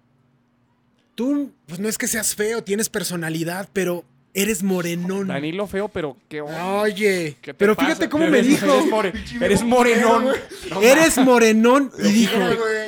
tú, 1.16 1.52
pues 1.68 1.80
no 1.80 1.88
es 1.90 1.98
que 1.98 2.08
seas 2.08 2.36
feo, 2.36 2.64
tienes 2.64 2.90
personalidad, 2.90 3.70
pero 3.74 4.04
eres 4.36 4.64
morenón. 4.64 5.28
Danilo 5.28 5.68
feo, 5.68 5.90
pero 5.90 6.18
qué 6.28 6.42
Oye, 6.42 7.38
¿Qué 7.40 7.52
te 7.52 7.54
pero 7.54 7.76
pasa? 7.76 7.90
fíjate 7.90 8.10
cómo 8.10 8.26
me 8.28 8.40
Eres- 8.40 8.48
dijo. 8.48 8.66
Eres, 8.66 8.90
more- 8.90 9.14
eres 9.42 9.64
morenón. 9.64 10.26
No 10.72 10.82
Eres 10.82 11.18
morenón 11.20 11.92
y 12.00 12.08
dijo, 12.12 12.34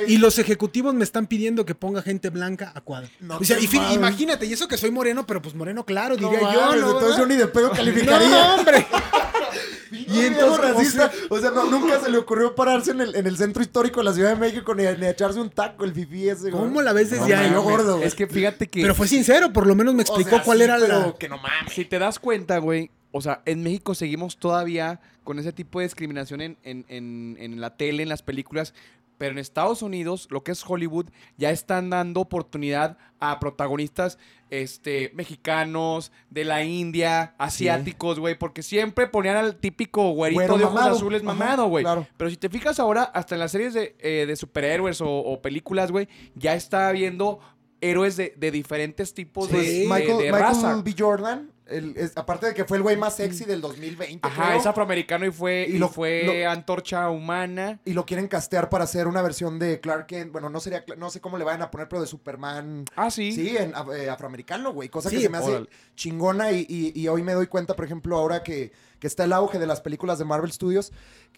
y 0.08 0.16
los 0.18 0.40
ejecutivos 0.40 0.92
me 0.94 1.04
están 1.04 1.28
pidiendo 1.28 1.64
que 1.64 1.76
ponga 1.76 2.02
gente 2.02 2.30
blanca 2.30 2.72
a 2.74 2.80
cuadro. 2.80 3.08
No 3.20 3.36
o 3.38 3.44
sea, 3.44 3.58
y 3.60 3.68
imagínate, 3.94 4.46
y 4.46 4.52
eso 4.54 4.66
que 4.66 4.76
soy 4.76 4.90
moreno, 4.90 5.24
pero 5.24 5.40
pues 5.40 5.54
moreno 5.54 5.84
claro, 5.84 6.16
No 6.16 6.28
diría 6.30 6.52
yo, 6.52 6.72
entonces 6.74 7.16
yo 7.16 7.26
ni 7.26 7.36
de 7.36 7.46
pedo 7.46 7.70
calificaría. 7.76 8.28
No, 8.28 8.54
hombre. 8.56 8.84
Y 9.92 10.20
entonces, 10.20 10.60
racista. 10.60 11.10
O 11.30 11.38
sea, 11.38 11.50
no, 11.50 11.64
nunca 11.70 12.00
se 12.00 12.10
le 12.10 12.18
ocurrió 12.18 12.54
pararse 12.54 12.90
en 12.90 13.00
el, 13.00 13.14
en 13.16 13.26
el 13.26 13.36
centro 13.36 13.62
histórico 13.62 14.00
de 14.00 14.04
la 14.04 14.12
Ciudad 14.12 14.30
de 14.30 14.36
México 14.36 14.74
ni, 14.74 14.82
ni 14.82 15.06
a 15.06 15.10
echarse 15.10 15.40
un 15.40 15.50
taco, 15.50 15.84
el 15.84 15.92
fifí 15.92 16.28
ese, 16.28 16.50
güey. 16.50 16.64
¿Cómo 16.64 16.82
la 16.82 16.92
ves 16.92 17.10
desde 17.10 17.28
No, 17.28 17.40
ahí? 17.40 17.52
gordo, 17.62 17.96
güey. 17.96 18.06
Es 18.08 18.14
que 18.14 18.26
fíjate 18.26 18.66
que. 18.68 18.82
Pero 18.82 18.94
fue 18.94 19.06
sincero, 19.08 19.52
por 19.52 19.66
lo 19.66 19.74
menos 19.74 19.94
me 19.94 20.02
explicó 20.02 20.28
O 20.30 20.38
sea, 20.38 20.42
cuál 20.42 20.58
sí, 20.58 20.64
era 20.64 20.78
pero 20.78 20.98
la... 21.00 21.12
que 21.18 21.28
no 21.28 21.36
mames. 21.38 21.72
Si 21.72 21.84
te 21.84 21.98
das 21.98 22.18
cuenta, 22.18 22.58
güey, 22.58 22.90
o 23.12 23.20
sea, 23.20 23.42
en 23.46 23.62
México 23.62 23.94
seguimos 23.94 24.36
todavía 24.38 25.00
con 25.24 25.38
ese 25.38 25.52
tipo 25.52 25.78
de 25.80 25.86
discriminación 25.86 26.40
en, 26.40 26.56
en- 26.62 26.84
en- 26.88 27.36
en 27.40 27.60
la 27.60 27.76
tele, 27.76 28.02
en 28.02 28.08
las 28.08 28.22
películas. 28.22 28.74
Pero 29.18 29.32
en 29.32 29.38
Estados 29.38 29.80
Unidos, 29.80 30.28
lo 30.30 30.44
que 30.44 30.52
es 30.52 30.62
Hollywood, 30.66 31.06
ya 31.38 31.50
están 31.50 31.88
dando 31.88 32.20
oportunidad 32.20 32.98
a 33.18 33.40
protagonistas 33.40 34.18
este, 34.50 35.10
mexicanos, 35.14 36.12
de 36.30 36.44
la 36.44 36.62
India, 36.64 37.34
asiáticos, 37.38 38.18
güey. 38.18 38.38
Porque 38.38 38.62
siempre 38.62 39.06
ponían 39.06 39.36
al 39.36 39.56
típico 39.56 40.10
güerito 40.10 40.40
Güero 40.40 40.58
de 40.58 40.64
ojos 40.64 40.74
mamado. 40.74 40.96
azules 40.96 41.22
mamado, 41.22 41.66
güey. 41.68 41.84
claro. 41.84 42.06
Pero 42.16 42.30
si 42.30 42.36
te 42.36 42.48
fijas 42.48 42.78
ahora, 42.80 43.02
hasta 43.04 43.34
en 43.34 43.40
las 43.40 43.52
series 43.52 43.74
de, 43.74 43.96
eh, 43.98 44.24
de 44.26 44.36
superhéroes 44.36 45.00
o, 45.00 45.08
o 45.10 45.40
películas, 45.42 45.90
güey, 45.92 46.08
ya 46.34 46.54
está 46.54 46.88
habiendo 46.88 47.40
héroes 47.80 48.16
de, 48.16 48.32
de 48.36 48.50
diferentes 48.50 49.12
tipos 49.14 49.50
de, 49.50 49.60
Sí. 49.62 49.78
de- 49.80 49.84
Michael, 49.84 50.06
de 50.18 50.24
Michael 50.24 50.32
raza. 50.32 50.82
B. 50.82 50.94
Jordan, 50.98 51.50
el- 51.66 51.96
es- 51.96 52.16
aparte 52.16 52.46
de 52.46 52.54
que 52.54 52.64
fue 52.64 52.76
el 52.76 52.82
güey 52.82 52.96
más 52.96 53.16
sexy 53.16 53.44
del 53.44 53.60
2020. 53.60 54.26
Ajá, 54.28 54.46
creo, 54.48 54.58
es 54.60 54.66
afroamericano 54.66 55.26
y 55.26 55.30
fue, 55.32 55.66
Y 55.68 55.76
y 55.76 55.78
lo- 55.78 55.88
fue 55.88 56.22
lo- 56.44 56.50
antorcha 56.50 57.10
humana. 57.10 57.80
Y 57.84 57.92
lo 57.92 58.06
quieren 58.06 58.28
castear 58.28 58.68
para 58.68 58.84
hacer 58.84 59.06
una 59.08 59.22
versión 59.22 59.58
de 59.58 59.80
Clark 59.80 60.06
Kent. 60.06 60.32
Bueno, 60.32 60.48
no 60.50 60.60
sería, 60.60 60.84
no 60.96 61.10
sé 61.10 61.20
cómo 61.20 61.38
le 61.38 61.44
vayan 61.44 61.62
a 61.62 61.70
poner, 61.70 61.88
pero 61.88 62.00
de 62.00 62.06
Superman. 62.06 62.84
Ah, 62.96 63.10
sí. 63.10 63.32
Sí, 63.32 63.56
en 63.56 63.72
eh, 63.96 64.08
afroamericano, 64.10 64.72
güey. 64.72 64.88
Cosa 64.88 65.10
que 65.10 65.20
se 65.20 65.28
me 65.28 65.38
hace 65.38 65.50
órale. 65.50 65.68
chingona. 65.94 66.52
Y, 66.52 66.66
y- 66.68 66.92
y 67.00 67.08
hoy 67.08 67.22
me 67.22 67.32
doy 67.34 67.46
cuenta, 67.48 67.74
por 67.74 67.84
ejemplo, 67.84 68.16
ahora 68.16 68.42
que, 68.42 68.72
que 68.98 69.06
está 69.06 69.24
el 69.24 69.32
auge 69.32 69.58
de 69.58 69.66
las 69.66 69.80
películas 69.80 70.18
de 70.18 70.24
Marvel 70.24 70.52
Studios. 70.52 70.92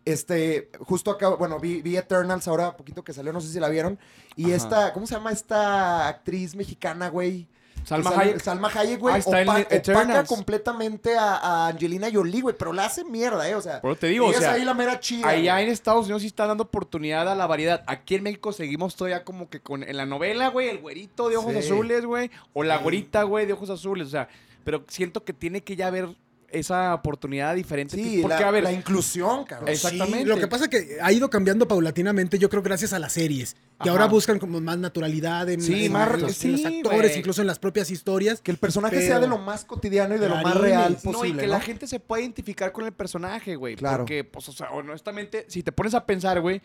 Este, 0.05 0.71
justo 0.81 1.11
acá, 1.11 1.29
bueno, 1.31 1.59
vi, 1.59 1.83
vi 1.83 1.97
Eternals 1.97 2.49
ahora, 2.49 2.77
poquito 2.77 3.03
que 3.05 3.13
salió, 3.13 3.33
no 3.33 3.41
sé 3.41 3.49
si 3.53 3.61
la 3.61 3.69
vieron. 3.69 3.99
Y 4.37 4.47
Ajá. 4.47 4.55
esta, 4.55 4.93
¿cómo 4.93 5.07
se 5.07 5.15
llama 5.15 5.33
esta 5.33 6.07
actriz 6.09 6.55
mexicana, 6.55 7.09
güey? 7.09 7.49
Salma 7.85 8.11
Hayek. 8.11 8.41
Salma 8.41 8.69
Hayek, 8.75 9.01
güey. 9.01 9.19
Está 9.19 9.43
opaca 9.93 10.25
completamente 10.25 11.17
a, 11.17 11.37
a 11.37 11.69
Angelina 11.69 12.09
Jolie, 12.13 12.41
güey. 12.43 12.55
Pero 12.59 12.73
la 12.73 12.85
hace 12.87 13.05
mierda, 13.05 13.49
¿eh? 13.49 13.55
O 13.55 13.61
sea, 13.63 13.81
Pero 13.81 13.97
te 13.97 14.09
digo, 14.09 14.27
o 14.27 14.29
ella 14.29 14.39
es 14.39 14.45
sea, 14.45 14.53
ahí 14.55 14.65
la 14.65 14.75
mera 14.75 15.01
chida. 15.01 15.29
Allá 15.29 15.55
güey. 15.55 15.65
en 15.65 15.71
Estados 15.71 16.05
Unidos 16.07 16.23
sí 16.23 16.29
están 16.29 16.49
dando 16.49 16.65
oportunidad 16.65 17.29
a 17.29 17.35
la 17.35 17.47
variedad. 17.47 17.83
Aquí 17.87 18.15
en 18.15 18.23
México 18.25 18.53
seguimos 18.53 18.95
todavía 18.97 19.25
como 19.25 19.49
que 19.49 19.61
con 19.61 19.83
en 19.83 19.97
la 19.97 20.07
novela, 20.07 20.49
güey, 20.49 20.69
el 20.69 20.79
güerito 20.79 21.29
de 21.29 21.37
ojos 21.37 21.53
Sí. 21.53 21.59
azules, 21.61 22.05
güey, 22.05 22.31
o 22.53 22.63
la 22.63 22.77
güerita, 22.79 23.23
güey, 23.23 23.47
de 23.47 23.53
ojos 23.55 23.71
azules, 23.71 24.07
o 24.07 24.11
sea, 24.11 24.29
pero 24.65 24.85
siento 24.89 25.25
que 25.25 25.33
tiene 25.33 25.63
que 25.63 25.77
ya 25.77 25.87
haber 25.87 26.09
esa 26.51 26.95
oportunidad 26.95 27.55
diferente. 27.55 27.97
Sí, 27.97 28.21
porque, 28.23 28.41
la, 28.41 28.49
a 28.49 28.51
ver, 28.51 28.63
la 28.65 28.73
inclusión, 28.73 29.45
cabrón. 29.45 29.69
Exactamente. 29.69 30.21
Sí, 30.21 30.25
lo 30.25 30.37
que 30.39 30.47
pasa 30.49 30.65
es 30.65 30.71
que 30.71 30.99
ha 31.01 31.13
ido 31.13 31.29
cambiando 31.31 31.69
paulatinamente, 31.69 32.39
yo 32.39 32.49
creo, 32.49 32.63
gracias 32.63 32.93
a 32.93 32.99
las 32.99 33.13
series. 33.13 33.55
Que 33.55 33.89
Ajá. 33.89 33.91
ahora 33.93 34.07
buscan 34.07 34.39
como 34.39 34.61
más 34.61 34.79
naturalidad 34.79 35.49
en, 35.51 35.61
Sí, 35.61 35.87
en- 35.87 35.93
más- 35.93 36.15
en 36.15 36.23
los, 36.23 36.33
sí, 36.37 36.47
en 36.49 36.53
los 36.53 36.65
actores, 36.65 37.17
incluso 37.17 37.41
en 37.43 37.47
las 37.47 37.59
propias 37.59 37.91
historias. 37.91 38.41
Que 38.41 38.51
el 38.51 38.57
personaje 38.57 38.97
Pero- 38.97 39.07
sea 39.07 39.21
de 39.21 39.27
lo 39.29 39.39
más 39.39 39.65
cotidiano 39.65 40.17
y 40.17 40.19
de 40.19 40.29
lo 40.29 40.37
más 40.37 40.57
real 40.57 40.99
No, 41.05 41.13
posible. 41.13 41.37
y 41.37 41.41
que 41.41 41.47
¿no? 41.47 41.53
la 41.53 41.61
gente 41.61 41.87
se 41.87 42.01
pueda 42.01 42.23
identificar 42.23 42.73
con 42.73 42.85
el 42.87 42.93
personaje, 42.93 43.55
güey. 43.57 43.77
Claro. 43.77 43.99
Porque, 43.99 44.25
pues, 44.25 44.49
o 44.49 44.53
sea, 44.53 44.71
honestamente, 44.71 45.45
si 45.49 45.63
te 45.63 45.71
pones 45.73 45.95
a 45.95 46.07
pensar, 46.07 46.41
güey, 46.41 46.61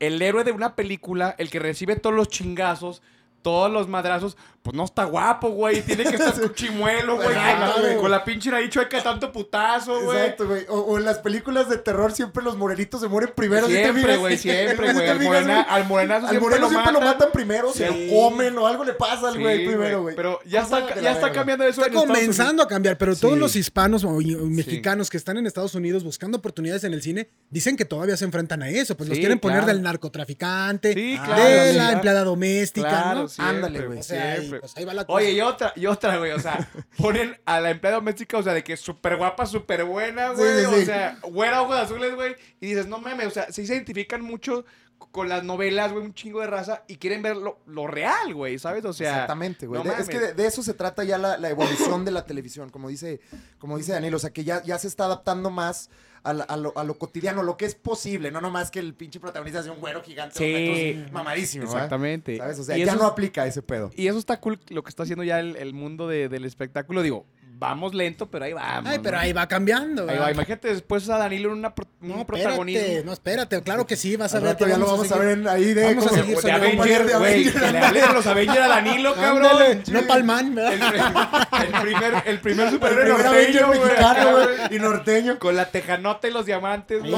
el 0.00 0.20
héroe 0.22 0.42
de 0.44 0.52
una 0.52 0.74
película, 0.74 1.34
el 1.38 1.50
que 1.50 1.58
recibe 1.58 1.96
todos 1.96 2.16
los 2.16 2.28
chingazos, 2.28 3.02
todos 3.44 3.70
los 3.70 3.86
madrazos, 3.88 4.36
pues 4.62 4.74
no 4.74 4.84
está 4.86 5.04
guapo, 5.04 5.50
güey. 5.50 5.82
Tiene 5.82 6.04
que 6.04 6.16
estar 6.16 6.32
con 6.40 6.54
chimuelo, 6.54 7.16
güey. 7.16 7.26
Con, 7.28 7.34
la- 7.36 7.74
güey. 7.78 7.96
con 7.98 8.10
la 8.10 8.24
pinche 8.24 8.50
nariz 8.50 8.70
chueca 8.70 9.02
tanto 9.02 9.30
putazo, 9.30 10.00
güey. 10.02 10.18
Exacto, 10.18 10.46
güey. 10.48 10.64
O, 10.70 10.78
o 10.80 10.98
en 10.98 11.04
las 11.04 11.18
películas 11.18 11.68
de 11.68 11.76
terror 11.76 12.10
siempre 12.12 12.42
los 12.42 12.56
morenitos 12.56 13.02
se 13.02 13.08
mueren 13.08 13.32
primero. 13.36 13.66
¿sí 13.66 13.74
te 13.74 13.82
Siempre, 13.82 14.16
güey, 14.16 14.38
siempre, 14.38 14.88
¿Sí 14.88 14.94
güey. 14.94 15.08
Al, 15.10 15.20
morena- 15.20 15.60
al 15.62 15.86
morenazo 15.86 16.26
Al 16.26 16.30
siempre, 16.30 16.40
moreno 16.40 16.62
lo, 16.62 16.68
siempre 16.70 16.92
matan. 16.92 17.04
lo 17.06 17.12
matan 17.12 17.28
primero, 17.32 17.72
se 17.74 17.86
lo 17.86 17.94
comen 18.16 18.56
o 18.56 18.66
algo 18.66 18.84
le 18.84 18.94
pasa 18.94 19.28
al 19.28 19.34
Sí, 19.34 19.40
güey 19.40 19.66
primero, 19.66 20.00
güey. 20.02 20.16
Pero 20.16 20.40
ya 20.46 20.62
está, 20.62 20.98
ya 21.00 21.12
está 21.12 21.30
cambiando 21.30 21.64
eso 21.66 21.82
Está 21.84 21.92
en 22.00 22.06
comenzando 22.06 22.62
a 22.62 22.66
cambiar, 22.68 22.96
pero 22.96 23.14
todos 23.14 23.34
Sí. 23.34 23.40
los 23.40 23.56
hispanos 23.56 24.04
o, 24.04 24.12
mexicanos 24.12 25.10
que 25.10 25.18
están 25.18 25.36
en 25.36 25.46
Estados 25.46 25.74
Unidos 25.74 26.02
buscando 26.04 26.38
oportunidades 26.38 26.84
en 26.84 26.94
el 26.94 27.02
cine 27.02 27.28
dicen 27.50 27.76
que 27.76 27.84
todavía 27.84 28.16
se 28.16 28.24
enfrentan 28.24 28.62
a 28.62 28.70
eso. 28.70 28.96
Pues 28.96 29.10
los 29.10 29.18
quieren 29.18 29.38
poner 29.38 29.66
del 29.66 29.82
narcotraficante, 29.82 30.94
Sí, 30.94 31.18
claro, 31.22 31.44
de 31.44 31.72
la 31.74 31.92
empleada 31.92 32.24
doméstica, 32.24 32.88
Claro, 32.88 33.20
¿no? 33.22 33.28
Siempre, 33.34 33.56
Ándale, 33.56 33.86
güey. 33.86 33.98
O 33.98 34.02
sea, 34.02 34.36
pues, 34.60 34.76
ahí 34.76 34.84
va 34.84 34.94
la 34.94 35.04
cosa. 35.04 35.16
Oye, 35.16 35.32
y 35.32 35.40
otra, 35.40 35.72
y 35.76 35.86
otra, 35.86 36.16
güey. 36.18 36.32
O 36.32 36.40
sea, 36.40 36.68
ponen 36.98 37.36
a 37.44 37.60
la 37.60 37.70
empleada 37.70 37.96
doméstica, 37.98 38.38
o 38.38 38.42
sea, 38.42 38.52
de 38.54 38.64
que 38.64 38.76
súper 38.76 39.16
guapa, 39.16 39.46
súper 39.46 39.84
buena, 39.84 40.30
Sí, 40.30 40.36
güey. 40.42 40.64
sí, 40.64 40.82
O 40.82 40.84
sea, 40.84 41.18
güera, 41.22 41.62
ojos 41.62 41.76
azules, 41.76 42.14
güey. 42.14 42.36
Y 42.60 42.68
dices, 42.68 42.86
no 42.86 42.98
mames, 42.98 43.26
o 43.26 43.30
sea, 43.30 43.50
sí 43.52 43.66
se 43.66 43.74
identifican 43.74 44.22
mucho 44.22 44.64
con 45.10 45.28
las 45.28 45.44
novelas, 45.44 45.92
güey, 45.92 46.04
un 46.04 46.14
chingo 46.14 46.40
de 46.40 46.46
raza 46.46 46.84
y 46.88 46.96
quieren 46.96 47.20
ver 47.20 47.36
lo, 47.36 47.60
lo 47.66 47.86
real, 47.86 48.32
güey, 48.32 48.58
¿sabes? 48.58 48.84
O 48.84 48.92
sea, 48.92 49.10
Exactamente, 49.10 49.66
güey. 49.66 49.82
no 49.84 49.92
es 49.92 50.08
que 50.08 50.18
de 50.18 50.46
eso 50.46 50.62
se 50.62 50.72
trata 50.72 51.04
ya 51.04 51.18
la, 51.18 51.36
la 51.36 51.50
evolución 51.50 52.04
de 52.04 52.10
la 52.10 52.24
televisión, 52.24 52.70
como 52.70 52.88
dice, 52.88 53.20
como 53.58 53.76
dice 53.76 53.92
Daniel. 53.92 54.14
O 54.14 54.18
sea, 54.18 54.30
que 54.30 54.44
ya, 54.44 54.62
ya 54.62 54.78
se 54.78 54.88
está 54.88 55.04
adaptando 55.04 55.50
más 55.50 55.90
a, 56.24 56.32
la- 56.32 56.44
a 56.44 56.56
lo, 56.56 56.76
a 56.76 56.82
lo 56.84 56.98
cotidiano, 56.98 57.42
lo 57.42 57.56
que 57.56 57.66
es 57.66 57.74
posible, 57.74 58.30
no 58.30 58.40
nomás 58.40 58.70
que 58.70 58.80
el 58.80 58.94
pinche 58.94 59.20
protagonista 59.20 59.62
sea 59.62 59.72
un 59.72 59.80
güero 59.80 60.02
gigante, 60.02 60.36
Sí. 60.38 60.94
metros, 60.96 61.12
mamadísimo. 61.12 61.64
Exactamente. 61.64 62.36
¿Sabes? 62.38 62.58
O 62.58 62.64
sea, 62.64 62.76
Y 62.76 62.84
ya 62.84 62.92
eso 62.92 63.00
no 63.02 63.06
aplica 63.06 63.46
ese 63.46 63.62
pedo. 63.62 63.90
Y 63.94 64.08
eso 64.08 64.18
está 64.18 64.40
cool 64.40 64.58
lo 64.70 64.82
que 64.82 64.88
está 64.88 65.02
haciendo 65.04 65.22
ya 65.22 65.38
el, 65.38 65.56
el 65.56 65.74
mundo 65.74 66.08
de- 66.08 66.28
del 66.28 66.44
espectáculo. 66.44 67.02
Digo, 67.02 67.26
vamos 67.64 67.94
lento, 67.94 68.26
pero 68.30 68.44
ahí 68.44 68.52
vamos. 68.52 68.90
Ay, 68.90 68.98
pero 69.02 69.16
¿no? 69.16 69.22
ahí 69.22 69.32
va 69.32 69.46
cambiando. 69.48 70.08
Ahí 70.08 70.18
va. 70.18 70.30
Imagínate 70.30 70.68
después 70.68 71.08
a 71.08 71.18
Danilo 71.18 71.50
en 71.52 71.58
una 71.58 71.74
pro- 71.74 71.86
No, 72.00 72.14
un 72.16 72.24
protagonismo. 72.26 72.80
espérate, 72.80 73.04
no, 73.06 73.12
espérate, 73.12 73.62
claro 73.62 73.86
que 73.86 73.96
sí, 73.96 74.16
vas 74.16 74.34
a 74.34 74.36
Al 74.38 74.42
ver. 74.44 74.52
rato 74.52 74.66
ya 74.68 74.76
lo 74.78 74.86
vamos 74.86 75.10
a 75.10 75.16
ver 75.18 75.28
en- 75.38 75.48
ahí 75.48 75.72
de 75.74 75.84
Vamos 75.94 76.06
a 76.06 76.08
como- 76.10 76.22
seguir 76.22 76.38
de. 76.38 76.52
Avenger, 76.52 77.06
de 77.06 77.16
güey. 77.16 77.32
Avenger. 77.48 77.62
Que 77.62 77.92
le 77.92 78.02
a 78.02 78.12
los 78.12 78.26
Avengers 78.26 78.58
a 78.60 78.68
Danilo, 78.68 79.14
cabrón. 79.16 79.46
Ándale, 79.46 79.82
no 79.90 80.02
palman, 80.06 80.46
El, 80.48 80.54
¿verdad? 80.54 81.48
el 81.62 81.80
primer, 81.82 82.22
el 82.26 82.40
primer 82.40 82.66
El 82.66 82.72
superhéroe 82.74 83.04
primer 83.14 83.26
Avenger 83.26 83.62
norteño, 83.62 83.66
güey, 83.66 83.80
mexicano, 83.80 84.30
güey, 84.32 84.76
y 84.76 84.78
norteño. 84.78 85.38
Con 85.38 85.56
la 85.56 85.70
tejanota 85.70 86.28
y 86.28 86.30
los 86.32 86.46
diamantes, 86.46 87.00
güey. 87.00 87.14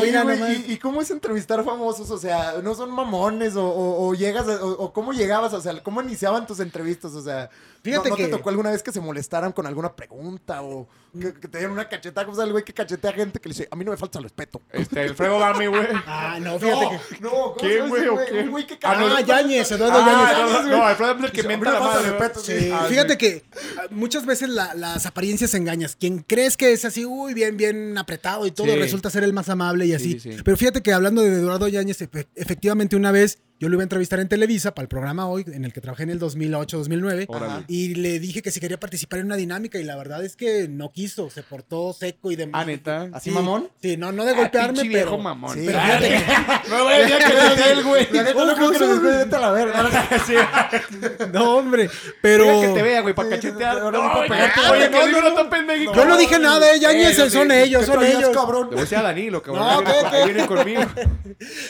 ¿y, 0.69 0.73
y 0.73 0.77
cómo 0.79 1.03
es 1.03 1.11
entrevistar 1.11 1.65
famosos? 1.65 2.11
O 2.11 2.19
sea, 2.19 2.55
¿no 2.63 2.75
son 2.75 2.91
mamones? 2.91 3.57
¿O, 3.57 3.65
o- 3.67 4.09
o 4.09 4.15
llegas? 4.15 4.47
a- 4.49 4.65
o 4.65 4.93
cómo 4.93 5.13
llegabas? 5.13 5.53
O 5.53 5.61
sea, 5.61 5.73
¿cómo 5.83 6.03
iniciaban 6.03 6.47
tus 6.47 6.61
entrevistas? 6.61 7.13
O 7.15 7.23
sea, 7.23 7.51
Fíjate 7.83 8.09
¿no, 8.09 8.15
no 8.15 8.17
que- 8.17 8.25
te 8.25 8.31
tocó 8.31 8.51
alguna 8.51 8.71
vez 8.71 8.83
que 8.83 8.93
se 8.93 9.01
molestaran 9.01 9.53
con 9.53 9.67
alguna 9.67 9.95
pregunta? 9.95 10.63
¿O 10.63 10.89
que, 11.21 11.35
que 11.35 11.49
te 11.49 11.59
dieran 11.59 11.73
una 11.73 11.89
cachetada? 11.89 12.25
Como 12.25 12.37
sea, 12.37 12.45
el 12.47 12.53
güey 12.53 12.65
que 12.65 12.73
cachetea 12.73 13.11
a 13.11 13.15
gente 13.15 13.39
que 13.41 13.49
le 13.49 13.55
dice, 13.55 13.69
a 13.71 13.77
mí 13.77 13.85
no 13.85 13.91
me 13.91 13.97
falta 13.97 14.19
el 14.19 14.25
respeto. 14.25 14.63
Este, 14.73 15.01
Alfredo 15.01 15.39
Gami, 15.39 15.67
güey. 15.67 15.83
Ah, 16.07 16.39
no, 16.41 16.59
fíjate 16.59 16.85
No, 16.85 16.91
que. 16.91 17.21
no, 17.21 17.31
¿cómo 17.31 17.55
¿Quién, 17.57 17.89
güey, 17.89 18.09
o 18.09 18.17
qué? 18.25 18.41
Un 18.41 18.51
güey 18.51 18.67
que 18.67 18.75
Ah, 18.75 18.79
caga- 18.95 19.17
Ah, 19.17 19.21
Yáñez, 19.21 19.71
Eduardo 19.73 19.99
Ah, 19.99 20.33
Yáñez. 20.33 20.65
no, 20.71 20.77
no, 20.79 20.85
Alfredo 20.87 21.17
es 21.19 21.25
el 21.25 21.33
que 21.33 21.43
menta 21.45 21.71
"A 21.71 21.73
la 21.75 21.81
mí 21.81 21.85
me 21.87 21.93
falta 21.93 22.11
madre. 22.11 22.19
respeto, 22.19 22.41
sí. 22.41 22.71
Ah, 22.73 22.87
Fíjate 22.89 23.19
que 23.19 23.45
muchas 23.91 24.27
veces 24.27 24.49
la- 24.49 24.75
las 24.75 25.07
apariencias 25.07 25.55
engañas. 25.55 25.97
Quien 25.97 26.19
crees 26.21 26.57
que 26.57 26.73
es 26.73 26.85
así, 26.85 27.05
uy, 27.05 27.35
bien, 27.35 27.57
bien 27.57 27.97
apretado 27.99 28.47
y 28.47 28.51
todo, 28.51 28.67
Sí. 28.67 28.77
resulta 28.77 29.11
ser 29.11 29.25
el 29.25 29.33
más 29.33 29.49
amable 29.49 29.87
y 29.87 29.95
así. 29.95 30.19
Sí, 30.21 30.33
sí. 30.33 30.37
Pero 30.45 30.57
fíjate 30.57 30.83
que 30.83 30.93
hablando 30.93 31.23
de 31.23 31.29
Eduardo 31.33 31.69
Yáñez, 31.69 32.01
efe- 32.03 32.27
efectivamente 32.35 32.97
una 32.97 33.11
vez 33.13 33.39
yo 33.59 33.71
lo 33.71 33.77
iba 33.77 33.83
a 33.83 33.85
entrevistar 33.85 34.21
en 34.21 34.29
Televisa 34.29 34.75
para 34.75 34.83
el 34.85 34.89
programa 34.89 35.27
hoy, 35.29 35.43
en 35.51 35.65
el 35.65 35.73
que 35.73 35.81
trabajé 35.81 36.03
en 36.03 36.11
el 36.11 36.19
2008-2009. 36.19 37.25
Órale. 37.29 37.65
Y 37.69 37.95
le 37.95 38.19
dije 38.21 38.43
que 38.43 38.51
si 38.51 38.61
quería 38.61 38.79
participar 38.79 39.21
en 39.21 39.27
una 39.27 39.37
dinámica 39.37 39.79
y 39.79 39.85
la 39.85 39.97
verdad 39.97 40.23
es 40.25 40.37
que 40.37 40.69
no 40.69 40.93
quiso, 40.93 41.06
se 41.09 41.43
portó 41.43 41.93
seco 41.93 42.31
y 42.31 42.37
demás. 42.37 42.63
Ah, 42.63 42.65
¿neta? 42.65 43.09
¿Así 43.13 43.31
Sí, 43.31 43.35
mamón? 43.35 43.69
Sí, 43.81 43.97
no, 43.97 44.13
no 44.13 44.25
de 44.25 44.33
Ah, 44.33 44.37
golpearme, 44.37 44.73
pinche 44.83 44.91
pero... 44.99 45.11
viejo 45.11 45.23
mamón. 45.23 45.55
Sí. 45.59 45.65
Pero 45.67 45.79
Ah, 45.79 45.83
fíjate 45.87 46.09
que- 46.09 46.69
No, 46.71 46.85
güey, 46.85 47.09
ya 47.09 47.19
que 47.19 47.25
te 47.63 47.71
él, 47.73 47.85
güey. 47.85 48.09
La 48.13 48.23
neta, 48.23 48.45
no 48.45 48.55
creo 48.55 48.71
que 48.71 48.79
nos 48.79 49.03
vete 49.03 49.37
a 49.37 49.41
la 49.41 49.51
verga. 49.51 49.91
No, 51.33 51.57
hombre, 51.57 51.91
pero... 52.21 52.45
Pero 52.45 52.61
que 52.61 52.69
te 52.69 52.83
vea, 52.83 53.01
güey, 53.01 53.15
para 53.15 53.29
cachetear. 53.31 53.83
No, 53.83 53.91
para 53.93 54.23
ya, 54.27 54.29
pegarte. 54.29 54.61
Oye, 54.71 54.91
que 54.91 54.99
no, 55.13 55.21
no, 55.21 55.31
no. 55.31 55.43
no 55.45 55.51
pendejo. 55.51 55.95
Yo 55.95 56.05
no 56.05 56.17
dije 56.17 56.39
nada, 56.39 56.71
eh, 56.73 56.79
Eh, 56.83 57.15
no, 57.19 57.31
son 57.31 57.51
ellos, 57.51 57.81
¿Qué 57.81 57.87
son 57.93 58.05
ellos. 58.05 58.31
cabrón? 58.31 58.63
Le 58.65 58.71
voy 58.71 58.79
a 58.79 58.81
decir 58.83 58.99
a 58.99 59.03
Danilo, 59.03 59.43
cabrón. 59.43 59.67
No, 59.67 59.85
¿qué, 59.85 59.93
qué? 60.11 60.17
Ahí 60.17 60.25
viene 60.33 60.47
conmigo. 60.47 60.83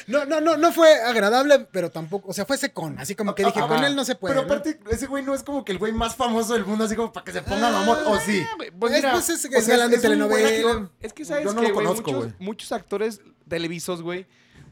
No, 0.07 0.25
no, 0.25 0.41
no, 0.41 0.57
no 0.57 0.73
fue 0.73 0.93
agradable, 1.03 1.67
pero 1.71 1.91
tampoco, 1.91 2.31
o 2.31 2.33
sea, 2.33 2.45
fue 2.45 2.57
secón, 2.59 2.99
así 2.99 3.15
como 3.15 3.35
que 3.35 3.45
dije, 3.45 3.61
con 3.61 3.83
él 3.85 3.97
no 3.97 4.05
se 4.05 4.15
puede. 4.15 4.35
Pero 4.35 4.47
aparte, 4.47 4.79
ese 4.91 5.07
güey 5.07 5.23
no 5.25 5.35
es 5.35 5.43
como 5.43 5.65
que 5.65 5.73
el 5.73 5.79
güey 5.79 5.93
más 5.93 6.15
famoso 6.15 6.53
del 6.55 6.65
mundo, 6.65 6.85
así 6.85 6.95
como 6.97 7.13
para 7.13 7.25
que 7.25 7.33
se 7.33 7.43
ponga 7.43 7.71
mamón. 7.71 7.99
¿O 8.07 8.19
sí? 8.21 8.45
Pues 8.79 8.93
Es, 8.93 8.99
mira, 9.03 9.13
es, 9.35 9.45
o 9.45 9.49
es 9.49 9.65
sea, 9.65 9.77
galán 9.77 9.91
de 9.91 9.99
telenovela. 9.99 10.91
Es 11.01 11.13
que 11.13 11.25
sabes 11.25 11.45
Yo 11.45 11.53
no 11.55 11.61
que, 11.61 11.69
lo 11.69 11.75
güey, 11.75 11.87
conozco, 11.87 12.13
muchos, 12.13 12.25
güey. 12.33 12.37
muchos 12.47 12.73
actores 12.73 13.21
televisos, 13.49 14.03
güey. 14.03 14.27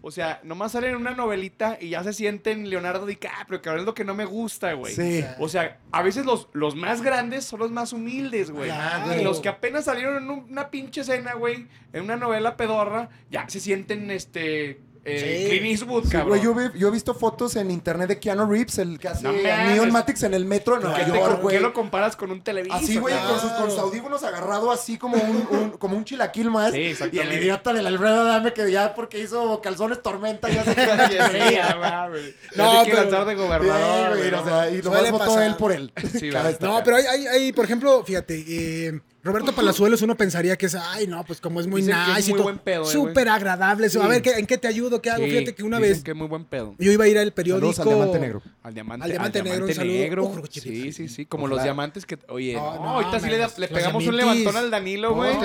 O 0.07 0.11
sea, 0.11 0.39
nomás 0.45 0.73
salen 0.73 0.91
en 0.91 0.97
una 0.97 1.13
novelita 1.13 1.79
y 1.81 1.89
ya 1.89 2.05
se 2.05 2.13
sienten 2.13 2.69
Leonardo 2.69 3.07
DiCaprio, 3.07 3.63
que 3.63 3.71
ahora 3.71 3.81
es 3.81 3.87
lo 3.87 3.95
que 3.95 4.05
no 4.05 4.15
me 4.15 4.27
gusta, 4.27 4.75
güey. 4.75 4.95
Sí. 4.95 5.25
O 5.39 5.49
sea, 5.49 5.79
a 5.93 6.03
veces 6.03 6.27
los, 6.27 6.49
los 6.53 6.77
más 6.77 7.01
grandes 7.01 7.47
son 7.47 7.61
los 7.61 7.71
más 7.71 7.95
humildes, 7.95 8.51
güey. 8.51 8.69
Claro. 8.69 9.19
Y 9.19 9.25
los 9.25 9.41
que 9.41 9.49
apenas 9.49 9.87
salieron 9.87 10.23
en 10.23 10.31
un- 10.31 10.47
una 10.51 10.71
pinche 10.71 11.01
escena, 11.01 11.33
güey, 11.33 11.69
en 11.95 12.03
una 12.03 12.17
novela 12.17 12.55
pedorra, 12.59 13.09
ya 13.31 13.49
se 13.49 13.61
sienten, 13.61 14.11
este, 14.11 14.79
eh, 15.05 15.41
Sí. 15.45 15.51
Clint 15.51 15.67
Eastwood, 15.67 16.05
Sí, 16.05 16.11
cabrón. 16.11 16.29
güey, 16.31 16.43
yo, 16.43 16.55
vi- 16.55 16.79
yo 16.79 16.89
he 16.89 16.91
visto 16.91 17.15
fotos 17.15 17.57
en 17.57 17.71
internet 17.71 18.09
de 18.09 18.19
Keanu 18.19 18.47
Reeves, 18.47 18.79
el 18.79 18.99
que 18.99 19.09
hace 19.09 19.25
No. 19.25 19.33
Neon 19.33 19.93
Matrix 19.93 20.23
en 20.23 20.35
el 20.35 20.45
metro 20.47 20.75
de 20.77 20.81
¿Por 20.81 20.91
Nueva 20.91 21.07
York, 21.07 21.21
¿Por 21.21 21.37
qué 21.37 21.43
güey. 21.43 21.61
lo 21.61 21.73
comparas 21.73 22.17
con 22.17 22.31
un 22.31 22.43
televisor? 22.43 22.79
Así, 22.79 22.97
güey, 22.97 23.15
con 23.27 23.41
sus, 23.41 23.51
con 23.53 23.71
sus 23.71 23.79
audífonos 23.81 24.23
agarrado 24.25 24.71
así 24.73 24.97
como 24.99 25.17
un, 25.17 25.47
un- 25.51 25.71
como 25.73 25.97
un 25.97 26.05
chilaquil 26.05 26.51
más. 26.51 26.73
Sí, 26.73 26.95
y 27.13 27.19
el 27.19 27.33
idiota 27.33 27.73
del 27.73 27.87
Alfredo 27.87 28.25
Dame 28.25 28.53
que 28.53 28.71
ya 28.71 28.95
porque 28.95 29.19
hizo 29.21 29.61
calzones 29.61 30.03
tormenta 30.03 30.49
ya 30.49 30.65
se. 30.65 30.75
No, 32.57 32.75
No, 32.75 32.83
pero- 32.85 33.25
de 33.25 33.35
gobernador. 33.35 34.17
Sí, 34.17 34.19
güey, 34.19 34.31
güey, 34.31 34.41
o 34.41 34.45
sea, 34.45 34.71
y 34.71 34.83
nomás 34.83 35.11
votó 35.11 35.41
él 35.41 35.55
por 35.57 35.73
él. 35.73 35.93
No, 36.61 36.81
pero 36.85 36.97
hay, 36.97 37.05
hay, 37.07 37.27
hay, 37.27 37.53
por 37.53 37.65
ejemplo, 37.65 38.03
fíjate, 38.05 38.45
eh, 38.47 39.01
Roberto 39.25 39.53
Palazuelos 39.53 40.03
uno 40.03 40.17
pensaría 40.17 40.57
que 40.57 40.67
es, 40.67 40.75
ay, 40.75 41.07
no, 41.07 41.25
pues 41.25 41.41
como 41.41 41.59
es 41.61 41.67
muy 41.67 41.81
Dicen 41.81 41.97
que 42.05 42.11
es 42.13 42.17
nice 42.19 42.29
y 42.29 42.33
muy 42.33 42.39
todo, 42.39 42.45
buen 42.45 42.59
pedo, 42.59 42.83
eh, 42.83 42.93
súper 42.93 43.29
agradable. 43.29 43.89
Sí. 43.89 43.99
A 44.01 44.07
ver, 44.07 44.21
¿qué- 44.23 44.35
¿en 44.39 44.47
qué 44.47 44.59
te 44.59 44.69
ayudo? 44.69 45.01
¿Qué 45.01 45.11
hago? 45.11 45.25
Sí, 45.25 45.31
Fíjate 45.31 45.55
que 45.55 45.63
una 45.63 45.79
dicen 45.79 45.93
vez 45.95 46.05
que 46.05 46.11
es 46.11 46.17
muy 46.17 46.27
buen 46.29 46.45
pedo. 46.45 46.75
yo 46.79 46.93
iba 46.93 47.05
a 47.05 47.09
ir 47.09 47.19
al 47.19 47.33
periódico. 47.33 47.73
Saludos 47.73 47.81
al 47.81 47.97
Diamante 47.97 48.19
Negro. 48.21 48.43
Al 48.63 48.75
diamante, 48.75 49.05
Al 49.05 49.11
Diamante 49.11 49.43
Negro, 49.43 49.67
un 49.67 49.75
saludo. 49.75 49.95
negro. 49.95 50.25
Ojo. 50.25 50.43
Sí, 50.51 50.93
sí, 50.93 51.09
sí. 51.09 51.27
Como 51.27 51.45
Ojalá. 51.45 51.57
los 51.57 51.65
diamantes 51.65 52.07
que. 52.07 52.19
Oye, 52.29 52.55
No, 52.55 52.75
no, 52.77 52.83
no, 52.83 52.89
ahorita 52.91 53.21
sí 53.21 53.27
le, 53.27 53.37
le 53.39 53.43
los 53.43 53.53
pegamos 53.55 54.07
un 54.07 54.15
diamantes. 54.17 54.41
levantón 54.45 54.57
al 54.65 54.71
Danilo, 54.71 55.15
güey. 55.15 55.35
No, 55.35 55.39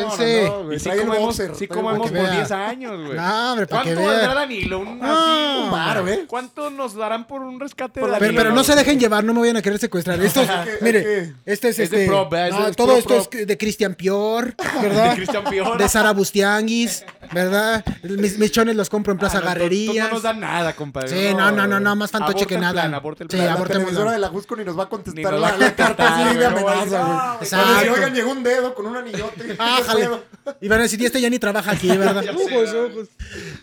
güey, 0.63 0.75
y 0.75 0.80
sí 0.80 0.84
trae 0.86 0.95
el 0.99 1.01
comemos, 1.07 1.25
boxer, 1.27 1.55
sí 1.55 1.67
trae 1.67 1.80
el 1.80 1.86
comemos 1.86 1.97
boxer. 1.99 2.17
por 2.17 2.30
Que 2.30 2.36
10 2.36 2.49
vea. 2.49 2.67
años, 2.69 3.05
güey. 3.05 3.17
No, 3.17 3.51
hombre, 3.51 3.67
para 3.67 3.84
que 3.84 3.93
¿Cuánto 3.93 4.09
vea. 4.09 4.17
valdrá 4.19 4.34
Danilo? 4.36 4.80
Un, 4.80 4.99
No, 4.99 5.05
así, 5.05 5.63
un 5.63 5.71
varo, 5.71 6.07
¿eh? 6.07 6.25
¿Cuánto 6.27 6.69
nos 6.69 6.95
darán 6.95 7.27
por 7.27 7.41
un 7.41 7.59
rescate 7.59 7.99
de 8.01 8.05
Pero, 8.05 8.19
Danilo? 8.19 8.41
pero 8.41 8.53
no 8.53 8.63
se 8.63 8.75
dejen 8.75 8.99
llevar, 8.99 9.23
no 9.23 9.34
me 9.34 9.39
vayan 9.41 9.57
a 9.57 9.61
querer 9.61 9.80
secuestrar. 9.80 10.21
Esto 10.21 10.41
es, 10.43 10.49
mire, 10.82 11.34
este 11.45 11.69
es 11.69 11.80
Es 11.80 11.89
de 11.91 11.97
este. 11.97 12.07
prop, 12.07 12.32
¿verdad? 12.32 12.59
no, 12.59 12.67
Es 12.67 12.75
todo 12.75 12.88
pro, 12.88 12.97
esto 13.17 13.38
es 13.38 13.47
de 13.47 13.57
Christian 13.70 13.93
Pior, 13.93 14.55
¿verdad? 14.82 15.11
De 15.11 15.15
Christian 15.17 15.43
Pior. 15.43 15.78
De 15.78 15.88
Sara 15.88 16.11
Bustianguis, 16.11 17.05
¿verdad? 17.32 17.86
Mis, 18.03 18.39
mis 18.39 18.51
chones 18.51 18.76
los 18.76 18.89
compro 18.89 19.13
en 19.13 19.20
Plaza 19.20 19.38
Ah, 19.38 19.41
no, 19.41 19.47
Garrerías. 19.47 20.07
No 20.07 20.13
nos 20.15 20.24
dan 20.24 20.39
nada, 20.39 20.76
compadre. 20.76 21.09
Sí, 21.09 21.36
no, 21.36 21.51
no, 21.51 21.67
no, 21.67 21.80
no, 21.80 21.95
más 21.95 22.09
fantoche 22.09 22.47
que 22.47 22.57
nada. 22.57 22.89
plan, 22.89 22.93
el 23.20 23.30
Sí. 23.30 23.38
La 23.38 23.63
televisora 23.63 24.11
de 24.11 24.17
la 24.20 24.30
Jusco 24.30 24.55
ni 24.55 24.63
nos 24.65 24.78
va 24.78 24.86
a 24.86 24.89
contestar 24.89 25.34
nos 25.34 25.39
la, 25.39 25.76
carta 25.76 26.34
de 26.34 26.45
amenaza, 26.45 26.49
"No, 26.49 26.61
güey. 26.61 26.88
güey". 26.89 27.38
Exacto. 27.41 27.93
Oigan, 27.93 28.13
llegó 28.15 28.32
un 28.32 28.41
dedo 28.43 28.74
con 28.74 28.88
un 28.88 28.97
anillote. 28.97 29.43
¿Qué 29.45 29.55
Ájale. 29.59 30.01
pedo? 30.05 30.24
Y 30.61 30.67
van 30.67 30.80
a 30.80 30.84
decir, 30.84 30.99
y 30.99 31.05
este 31.05 31.22
ya 31.22 31.30
ni 31.30 31.38
trabaja 31.38 31.72
aquí, 31.72 31.88
¿verdad? 31.95 32.26
Ojos, 32.34 32.74
ojos. 32.74 33.07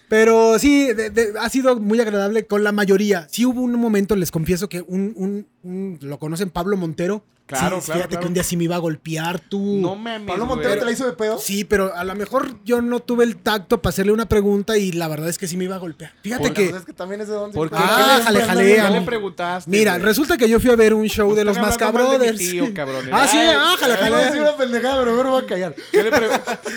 Pero 0.09 0.59
sí, 0.61 0.93
de- 0.93 1.11
de- 1.11 1.33
ha 1.41 1.49
sido 1.49 1.81
muy 1.81 2.01
agradable 2.01 2.47
con 2.47 2.63
la 2.63 2.71
mayoría. 2.71 3.27
Sí 3.29 3.45
hubo 3.45 3.61
un 3.61 3.73
momento, 3.75 4.15
les 4.15 4.31
confieso, 4.31 4.69
que 4.69 4.83
un, 4.83 5.13
un- 5.17 5.49
un- 5.65 5.99
lo 6.03 6.19
conocen 6.21 6.51
Pablo 6.51 6.77
Montero. 6.77 7.25
Claro, 7.47 7.81
Sí, 7.81 7.87
claro, 7.87 7.99
Fíjate 8.01 8.09
claro. 8.09 8.21
que 8.23 8.27
un 8.27 8.35
día 8.35 8.43
sí 8.43 8.57
me 8.57 8.65
iba 8.65 8.75
a 8.75 8.79
golpear 8.79 9.39
tú. 9.39 9.79
No 9.81 9.95
me 9.95 10.19
Pablo 10.21 10.47
Montero 10.47 10.77
te 10.79 10.85
la 10.85 10.91
hizo 10.91 11.07
de 11.07 11.13
pedo. 11.13 11.39
Sí, 11.39 11.63
pero 11.65 11.95
a 11.95 12.03
lo 12.03 12.15
mejor 12.17 12.59
yo 12.65 12.83
no 12.83 12.99
tuve 13.01 13.23
el 13.25 13.37
tacto 13.37 13.81
para 13.81 13.91
hacerle 13.91 14.11
una 14.13 14.29
pregunta 14.29 14.77
y 14.77 14.91
la 14.93 15.07
verdad 15.07 15.29
es 15.29 15.39
que 15.39 15.47
sí 15.47 15.57
me 15.57 15.65
iba 15.65 15.77
a 15.77 15.79
golpear. 15.79 16.13
Fíjate 16.23 16.43
Porque, 16.43 16.65
que, 16.65 16.71
pues, 16.71 16.81
es 16.81 16.87
que 16.87 16.93
también 16.93 17.21
es 17.21 17.29
de 17.29 17.35
dónde. 17.35 17.55
¿Por 17.55 17.71
qué? 17.71 17.77
Ah, 17.79 18.21
jale, 18.25 18.41
jale, 18.43 18.65
¿Qué 18.75 18.81
amigo. 18.81 18.99
le 19.01 19.07
preguntaste? 19.07 19.71
mira, 19.71 19.93
güey? 19.93 20.05
resulta 20.05 20.37
que 20.37 20.49
yo 20.49 20.59
fui 20.59 20.71
a 20.71 20.77
ver 20.77 20.93
un 20.93 21.07
show 21.07 21.35
de 21.37 21.45
los 21.45 21.57
mi 21.57 21.63
Brothers. 21.93 22.39
tío, 22.39 22.75
cabrones. 22.75 23.11
ah, 23.13 23.29
sí, 23.31 23.39
ah, 23.41 23.75
jale, 23.79 23.95
Iba 24.09 24.17
a 24.17 24.21
decir 24.21 24.39
jale. 24.39 24.49
una 24.49 24.57
pendejada, 24.57 24.99
pero 24.99 25.11
mejor 25.13 25.25
me 25.27 25.31
voy 25.31 25.43
a 25.45 25.47
callar. 25.47 25.75
¿Qué 25.93 26.03
le, 26.03 26.11
pre- 26.11 26.29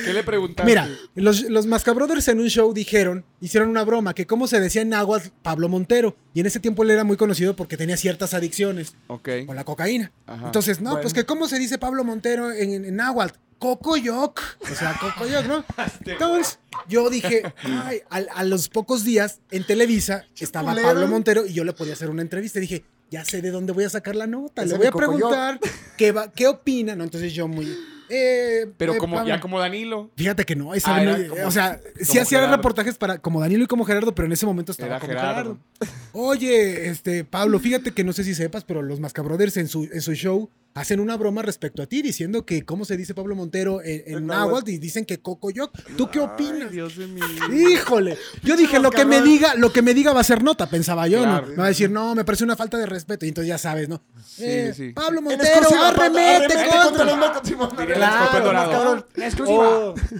¿Qué 0.05 0.13
le 0.13 0.23
preguntaste? 0.23 0.69
Mira, 0.69 0.87
los, 1.15 1.41
los 1.49 1.65
Masca 1.65 1.93
Brothers 1.93 2.27
en 2.27 2.39
un 2.39 2.47
show 2.49 2.71
dijeron, 2.73 3.25
hicieron 3.41 3.69
una 3.69 3.83
broma, 3.83 4.13
que 4.13 4.27
cómo 4.27 4.45
se 4.45 4.59
decía 4.59 4.83
en 4.83 4.89
náhuatl 4.89 5.29
Pablo 5.41 5.67
Montero. 5.67 6.15
Y 6.31 6.41
en 6.41 6.45
ese 6.45 6.59
tiempo 6.59 6.83
él 6.83 6.91
era 6.91 7.03
muy 7.03 7.17
conocido 7.17 7.55
porque 7.55 7.75
tenía 7.75 7.97
ciertas 7.97 8.35
adicciones 8.35 8.93
Ok. 9.07 9.29
con 9.47 9.55
la 9.55 9.63
cocaína. 9.63 10.11
Ajá. 10.27 10.45
Entonces, 10.45 10.58
no, 10.79 10.91
Bueno. 10.91 11.01
pues 11.01 11.13
que 11.13 11.25
cómo 11.25 11.47
se 11.47 11.59
dice 11.59 11.77
Pablo 11.77 12.03
Montero 12.03 12.51
en, 12.51 12.71
en, 12.71 12.85
en 12.85 12.95
náhuatl. 12.95 13.35
Cocoyoc. 13.59 14.41
O 14.71 14.75
sea, 14.75 14.97
Cocoyoc, 14.99 15.45
¿no? 15.45 15.65
Entonces, 16.05 16.59
yo 16.87 17.09
dije, 17.09 17.43
ay, 17.63 18.01
a, 18.09 18.43
los 18.43 18.69
pocos 18.69 19.03
días 19.03 19.41
en 19.51 19.65
Televisa 19.65 20.25
estaba. 20.37 20.73
Pablo 20.73 21.07
Montero 21.07 21.45
y 21.45 21.53
yo 21.53 21.63
le 21.63 21.73
podía 21.73 21.93
hacer 21.93 22.09
una 22.09 22.21
entrevista. 22.21 22.59
Y 22.59 22.61
dije, 22.61 22.85
ya 23.11 23.25
sé 23.25 23.41
de 23.41 23.51
dónde 23.51 23.73
voy 23.73 23.83
a 23.83 23.89
sacar 23.89 24.15
la 24.15 24.27
nota. 24.27 24.65
Le 24.65 24.77
voy 24.77 24.87
a 24.87 24.91
preguntar 24.91 25.59
qué, 25.97 26.11
va, 26.11 26.31
qué 26.31 26.47
opina. 26.47 26.95
¿no? 26.95 27.03
Entonces 27.03 27.33
yo 27.33 27.47
muy... 27.47 27.77
eh, 28.09 28.67
Pero 28.77 28.93
eh, 28.93 28.97
como, 28.97 29.23
ya 29.25 29.39
como 29.39 29.59
Danilo. 29.59 30.09
Fíjate 30.17 30.45
que 30.45 30.55
no, 30.55 30.73
esa 30.73 30.95
Ah, 30.95 31.03
no- 31.03 31.15
era 31.15 31.29
como- 31.29 31.47
o 31.47 31.51
sea, 31.51 31.79
sí 32.01 32.17
hacía 32.19 32.39
Gerardo. 32.39 32.57
reportajes 32.57 32.97
para 32.97 33.19
como 33.19 33.39
Danilo 33.41 33.63
y 33.63 33.67
como 33.67 33.85
Gerardo, 33.85 34.13
pero 34.15 34.25
en 34.25 34.31
ese 34.33 34.45
momento 34.45 34.71
estaba 34.71 34.91
Era 34.95 34.99
como 34.99 35.11
Gerardo. 35.13 35.57
Gerardo. 35.79 35.93
Oye, 36.13 36.87
este 36.89 37.23
Pablo, 37.23 37.59
fíjate 37.59 37.91
que 37.91 38.03
no 38.03 38.13
sé 38.13 38.23
si 38.23 38.35
sepas, 38.35 38.63
pero 38.63 38.81
los 38.81 38.99
Mascabrothers 38.99 39.57
en 39.57 39.67
su, 39.67 39.83
en 39.85 40.01
su 40.01 40.13
show 40.13 40.49
hacen 40.79 40.99
una 40.99 41.17
broma 41.17 41.41
respecto 41.41 41.81
a 41.81 41.85
ti 41.87 42.01
diciendo 42.01 42.45
que 42.45 42.63
cómo 42.63 42.85
se 42.85 42.97
dice 42.97 43.13
Pablo 43.13 43.35
Montero 43.35 43.81
en, 43.83 44.03
en 44.05 44.27
náhuatl 44.27 44.69
y 44.71 44.77
dicen 44.77 45.05
que 45.05 45.19
Cocoyoc. 45.21 45.71
¿Tú 45.97 46.09
qué 46.09 46.19
opinas? 46.19 46.71
Dios 46.71 46.95
de 46.97 47.07
mi... 47.07 47.19
Híjole, 47.71 48.17
yo 48.43 48.55
dije 48.55 48.79
lo 48.79 48.91
que 48.91 49.05
me 49.05 49.21
diga, 49.21 49.55
lo 49.55 49.71
que 49.73 49.81
me 49.81 49.93
diga 49.93 50.13
va 50.13 50.21
a 50.21 50.23
ser 50.23 50.43
nota, 50.43 50.69
pensaba 50.69 51.07
yo, 51.07 51.23
Claro. 51.23 51.45
¿no? 51.47 51.51
Me 51.51 51.57
va 51.57 51.65
a 51.65 51.69
decir, 51.69 51.89
no, 51.89 52.15
me 52.15 52.23
parece 52.25 52.43
una 52.43 52.55
falta 52.55 52.77
de 52.77 52.85
respeto. 52.85 53.25
Y 53.25 53.29
entonces 53.29 53.47
ya 53.49 53.57
sabes, 53.57 53.89
¿no? 53.89 54.01
Sí, 54.25 54.43
Eh, 54.45 54.73
sí. 54.75 54.89
Pablo 54.93 55.21
Montero, 55.21 55.67
arremete, 55.83 56.53
arremete 56.53 56.77
contra. 56.83 57.85
Claro. 57.85 59.07
Exclusiva. 59.15 59.69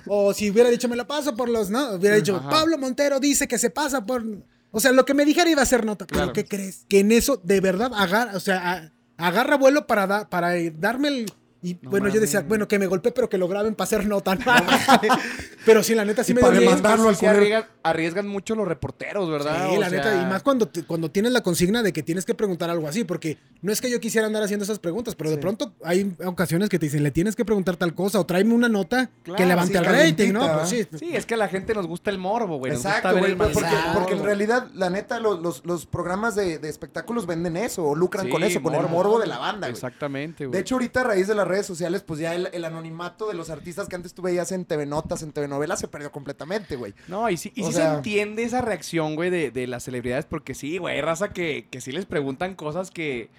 O, 0.08 0.28
o 0.28 0.34
si 0.34 0.50
hubiera 0.50 0.70
dicho, 0.70 0.88
me 0.90 0.96
la 0.96 1.08
paso 1.08 1.36
por 1.36 1.50
los, 1.50 1.70
¿no? 1.70 1.94
Hubiera 1.96 2.16
dicho, 2.16 2.36
Ajá. 2.38 2.50
Pablo 2.50 2.78
Montero 2.78 3.20
dice 3.20 3.48
que 3.48 3.58
se 3.58 3.70
pasa 3.70 4.06
por. 4.06 4.24
O 4.72 4.80
sea, 4.80 4.92
lo 4.92 5.04
que 5.06 5.14
me 5.14 5.26
dijera 5.26 5.50
iba 5.50 5.62
a 5.62 5.66
ser 5.66 5.86
nota. 5.86 6.06
Claro. 6.06 6.32
Pero 6.32 6.34
¿qué 6.34 6.46
crees? 6.58 6.86
Que 6.88 7.00
en 7.00 7.12
eso, 7.12 7.40
de 7.44 7.60
verdad, 7.60 7.92
agarra, 7.96 8.36
o 8.36 8.40
sea, 8.40 8.72
a- 8.74 8.92
agarra 9.20 9.58
vuelo 9.58 9.86
para, 9.86 10.08
da- 10.08 10.30
para 10.30 10.58
eh, 10.58 10.72
darme 10.76 11.10
el. 11.10 11.32
Y 11.62 11.74
bueno, 11.84 12.08
yo 12.10 12.22
decía, 12.22 12.42
bueno, 12.48 12.68
que 12.68 12.80
me 12.80 12.88
golpeé, 12.88 13.12
pero 13.12 13.28
que 13.30 13.38
lo 13.38 13.48
graben 13.48 13.76
para 13.76 13.84
hacer 13.86 14.06
nota. 14.08 14.38
pero 15.66 15.84
sí, 15.84 15.94
la 15.96 16.06
neta 16.06 16.24
sí 16.24 16.32
Y 16.32 16.36
me 16.36 16.42
para 16.42 16.58
dio 16.60 16.70
al 16.70 16.80
culero. 16.82 17.30
arriesgan, 17.30 17.66
arriesgan 17.84 18.28
mucho 18.28 18.56
los 18.56 18.68
reporteros, 18.68 19.30
¿verdad? 19.30 19.68
Sí, 19.70 19.76
O 19.78 19.80
la 19.80 19.90
sea, 19.90 19.98
neta, 19.98 20.22
y 20.22 20.26
más 20.26 20.42
cuando, 20.44 20.68
te- 20.68 20.84
cuando 20.84 21.12
tienes 21.12 21.32
la 21.32 21.42
consigna 21.42 21.84
de 21.84 21.92
que 21.94 22.04
tienes 22.04 22.26
que 22.26 22.34
preguntar 22.34 22.70
algo 22.70 22.88
así, 22.88 23.04
porque 23.04 23.38
no 23.62 23.72
es 23.72 23.82
que 23.82 23.90
yo 23.92 24.00
quisiera 24.00 24.28
andar 24.28 24.42
haciendo 24.44 24.64
esas 24.64 24.80
preguntas, 24.80 25.16
pero 25.16 25.30
de 25.30 25.38
pronto 25.38 25.74
hay 25.84 26.14
ocasiones 26.26 26.70
que 26.70 26.80
te 26.80 26.86
dicen, 26.86 27.04
le 27.04 27.12
tienes 27.12 27.36
que 27.36 27.46
preguntar 27.46 27.76
tal 27.76 27.94
cosa 27.94 28.20
o 28.20 28.26
tráeme 28.26 28.54
una 28.54 28.70
nota 28.70 29.10
Claro, 29.24 29.38
que 29.38 29.46
levante 29.46 29.74
sí, 29.74 29.78
el 29.80 29.86
rating, 29.86 30.34
¿no? 30.34 30.54
Pues 30.60 30.70
sí. 30.70 30.88
Sí, 30.98 31.10
es 31.16 31.26
que 31.26 31.34
a 31.34 31.38
la 31.38 31.48
gente 31.50 31.74
nos 31.74 31.88
gusta 31.88 32.10
el 32.10 32.18
morbo, 32.18 32.58
güey. 32.58 32.72
Exacto, 32.74 33.18
güey, 33.18 33.36
porque, 33.36 34.14
en 34.14 34.24
realidad, 34.24 34.68
la 34.74 34.90
neta, 34.90 35.20
los, 35.20 35.42
los- 35.42 35.66
los 35.66 35.86
programas 35.86 36.36
de, 36.36 36.58
de 36.60 36.70
espectáculos 36.70 37.26
venden 37.26 37.58
eso, 37.58 37.84
o 37.84 37.96
lucran 37.96 38.26
Sí, 38.28 38.32
con 38.32 38.44
eso, 38.44 38.62
con 38.62 38.74
el 38.76 38.88
morbo 38.88 39.20
de 39.20 39.28
la 39.28 39.38
banda, 39.40 39.68
güey. 39.68 39.74
Exactamente, 39.74 40.46
güey. 40.46 40.54
De 40.54 40.60
hecho, 40.62 40.76
ahorita 40.76 41.02
a 41.02 41.04
raíz 41.04 41.28
de 41.28 41.36
las 41.36 41.48
redes 41.50 41.66
sociales, 41.66 42.02
pues 42.02 42.20
ya 42.22 42.34
el, 42.36 42.48
el 42.54 42.64
anonimato 42.64 43.28
de 43.28 43.34
los 43.34 43.50
artistas 43.50 43.90
que 43.90 43.96
antes 43.98 44.14
tú 44.14 44.22
veías 44.22 44.52
en 44.54 44.64
TV 44.64 44.86
Notas, 44.86 45.22
en 45.24 45.34
TV 45.34 45.48
Novelas, 45.50 45.80
se 45.80 45.88
perdió 45.90 46.12
completamente, 46.12 46.78
güey. 46.78 46.94
No, 47.10 47.30
y 47.30 47.36
sí, 47.36 47.52
y 47.56 47.64
sí 47.66 47.74
sea- 47.74 47.90
se 47.92 47.96
entiende 47.98 48.44
esa 48.44 48.62
reacción, 48.62 49.16
güey, 49.16 49.30
de, 49.30 49.52
de 49.52 49.68
las 49.68 49.84
celebridades, 49.84 50.26
porque 50.26 50.54
sí, 50.56 50.78
güey, 50.78 50.96
hay 50.96 51.02
raza 51.02 51.30
que, 51.30 51.68
que 51.70 51.82
sí 51.82 51.92
les 51.92 52.06
preguntan 52.06 52.56
cosas 52.56 52.92
que, 52.92 53.30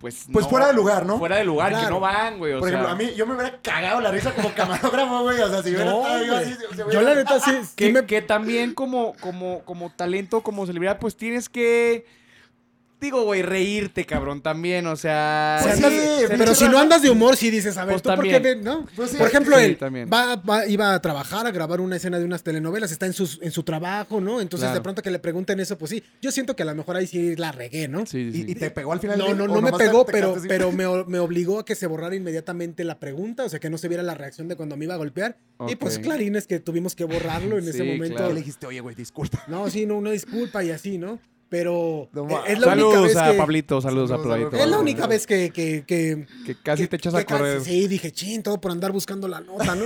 pues. 0.00 0.26
Pues 0.32 0.44
no- 0.46 0.50
fuera 0.50 0.68
de 0.68 0.72
lugar, 0.74 1.04
¿no? 1.06 1.18
Fuera 1.18 1.36
de 1.36 1.44
lugar, 1.44 1.74
que 1.78 1.90
no 1.90 1.98
van, 2.00 2.38
güey. 2.38 2.52
o 2.52 2.60
Por 2.60 2.68
ejemplo, 2.68 2.88
sea, 2.88 2.94
a 2.94 2.98
mí, 2.98 3.12
yo 3.16 3.26
me 3.26 3.34
hubiera 3.34 3.60
cagado 3.60 4.00
la 4.00 4.10
risa 4.10 4.32
como 4.34 4.52
camarógrafo, 4.54 5.22
güey. 5.22 5.40
O 5.40 5.48
sea, 5.48 5.62
si 5.62 5.70
hubiera 5.70 5.86
No, 5.86 6.02
estado 6.02 6.24
yo 6.24 6.36
así, 6.36 6.54
se- 6.54 6.76
se 6.76 6.92
Yo 6.94 7.00
la 7.02 7.14
neta 7.14 7.40
sí, 7.40 7.50
sí 7.64 7.72
Que, 7.74 7.92
me- 7.92 8.06
que 8.06 8.22
también 8.22 8.74
como, 8.74 9.14
como, 9.20 9.60
como 9.64 9.90
talento, 9.90 10.42
como 10.42 10.66
celebridad, 10.66 10.98
pues 10.98 11.16
tienes 11.16 11.48
que. 11.48 12.06
Digo, 13.00 13.22
güey, 13.22 13.42
reírte, 13.42 14.04
cabrón, 14.04 14.42
también, 14.42 14.84
o 14.88 14.96
sea. 14.96 15.60
Pues 15.62 15.76
sí, 15.76 15.84
andas- 15.84 16.24
pero 16.26 16.44
pinche 16.46 16.54
si 16.56 16.68
no 16.68 16.80
andas 16.80 17.00
de 17.00 17.10
humor, 17.10 17.36
sí 17.36 17.48
dices, 17.48 17.76
a 17.78 17.84
ver, 17.84 17.92
Pues 17.94 18.02
¿tú 18.02 18.08
por 18.08 18.24
qué 18.24 18.32
también. 18.32 18.64
no? 18.64 18.86
Pues 18.96 19.12
sí. 19.12 19.16
por 19.16 19.28
ejemplo, 19.28 19.56
Sí, 19.56 19.64
él 19.66 19.76
también. 19.78 20.10
va, 20.12 20.34
va- 20.34 20.66
iba 20.66 20.92
a 20.94 21.00
trabajar, 21.00 21.46
a 21.46 21.52
grabar 21.52 21.80
una 21.80 21.94
escena 21.94 22.18
de 22.18 22.24
unas 22.24 22.42
telenovelas, 22.42 22.90
está 22.90 23.06
en, 23.06 23.12
sus, 23.12 23.38
en 23.40 23.52
su 23.52 23.62
trabajo, 23.62 24.20
¿no? 24.20 24.40
Entonces, 24.40 24.64
Claro. 24.66 24.74
de 24.74 24.82
pronto 24.82 25.02
que 25.02 25.12
le 25.12 25.20
pregunten 25.20 25.60
eso, 25.60 25.78
pues 25.78 25.90
sí, 25.90 26.02
yo 26.20 26.32
siento 26.32 26.56
que 26.56 26.64
a 26.64 26.66
lo 26.66 26.74
mejor 26.74 26.96
ahí 26.96 27.06
sí 27.06 27.36
la 27.36 27.52
regué, 27.52 27.86
¿no? 27.86 28.00
Sí, 28.04 28.32
sí, 28.32 28.40
Y, 28.40 28.44
sí. 28.46 28.50
y 28.50 28.54
te 28.56 28.70
pegó 28.72 28.92
al 28.92 28.98
final. 28.98 29.16
No, 29.16 29.32
no, 29.32 29.46
no 29.46 29.60
me 29.62 29.70
pegó, 29.72 30.04
te 30.04 30.10
pero, 30.10 30.34
pero 30.48 30.72
me, 30.72 30.84
me 31.06 31.20
obligó 31.20 31.60
a 31.60 31.64
que 31.64 31.76
se 31.76 31.86
borrara 31.86 32.16
inmediatamente 32.16 32.82
la 32.82 32.98
pregunta, 32.98 33.44
o 33.44 33.48
sea, 33.48 33.60
que 33.60 33.70
no 33.70 33.78
se 33.78 33.86
viera 33.86 34.02
la 34.02 34.14
reacción 34.14 34.48
de 34.48 34.56
cuando 34.56 34.76
me 34.76 34.86
iba 34.86 34.94
a 34.94 34.98
golpear. 34.98 35.36
Y 35.68 35.76
pues 35.76 36.00
clarines 36.00 36.48
que 36.48 36.58
tuvimos 36.58 36.96
que 36.96 37.04
borrarlo 37.04 37.58
en 37.58 37.68
ese 37.68 37.84
momento. 37.84 38.16
claro. 38.16 38.32
Y 38.32 38.34
le 38.34 38.40
dijiste, 38.40 38.66
oye, 38.66 38.80
güey, 38.80 38.96
disculpa. 38.96 39.44
No, 39.46 39.70
sí, 39.70 39.86
no, 39.86 39.98
una 39.98 40.10
disculpa 40.10 40.64
y 40.64 40.72
así, 40.72 40.98
¿no? 40.98 41.20
Pero 41.50 42.08
No 42.12 42.24
ma- 42.24 42.42
es 42.46 42.58
la 42.58 42.66
única 42.66 42.70
Saludos 42.90 43.02
vez 43.04 43.16
a 43.16 43.30
que... 43.32 43.38
Pablito, 43.38 43.80
saludos, 43.80 44.10
Saludos, 44.10 44.26
a 44.26 44.28
Pablito. 44.36 44.56
Es 44.62 44.68
la 44.70 44.78
única 44.78 45.06
vez 45.06 45.26
que, 45.26 45.48
que, 45.50 45.82
que, 45.86 46.26
Que 46.44 46.54
casi 46.62 46.82
que- 46.82 46.88
te 46.88 46.96
echas 46.96 47.14
a 47.14 47.24
correr. 47.24 47.58
casi- 47.58 47.70
sí, 47.70 47.88
dije, 47.88 48.12
chin, 48.12 48.42
todo 48.42 48.60
por 48.60 48.70
andar 48.70 48.92
buscando 48.92 49.26
la 49.28 49.40
nota, 49.40 49.74
¿no? 49.74 49.84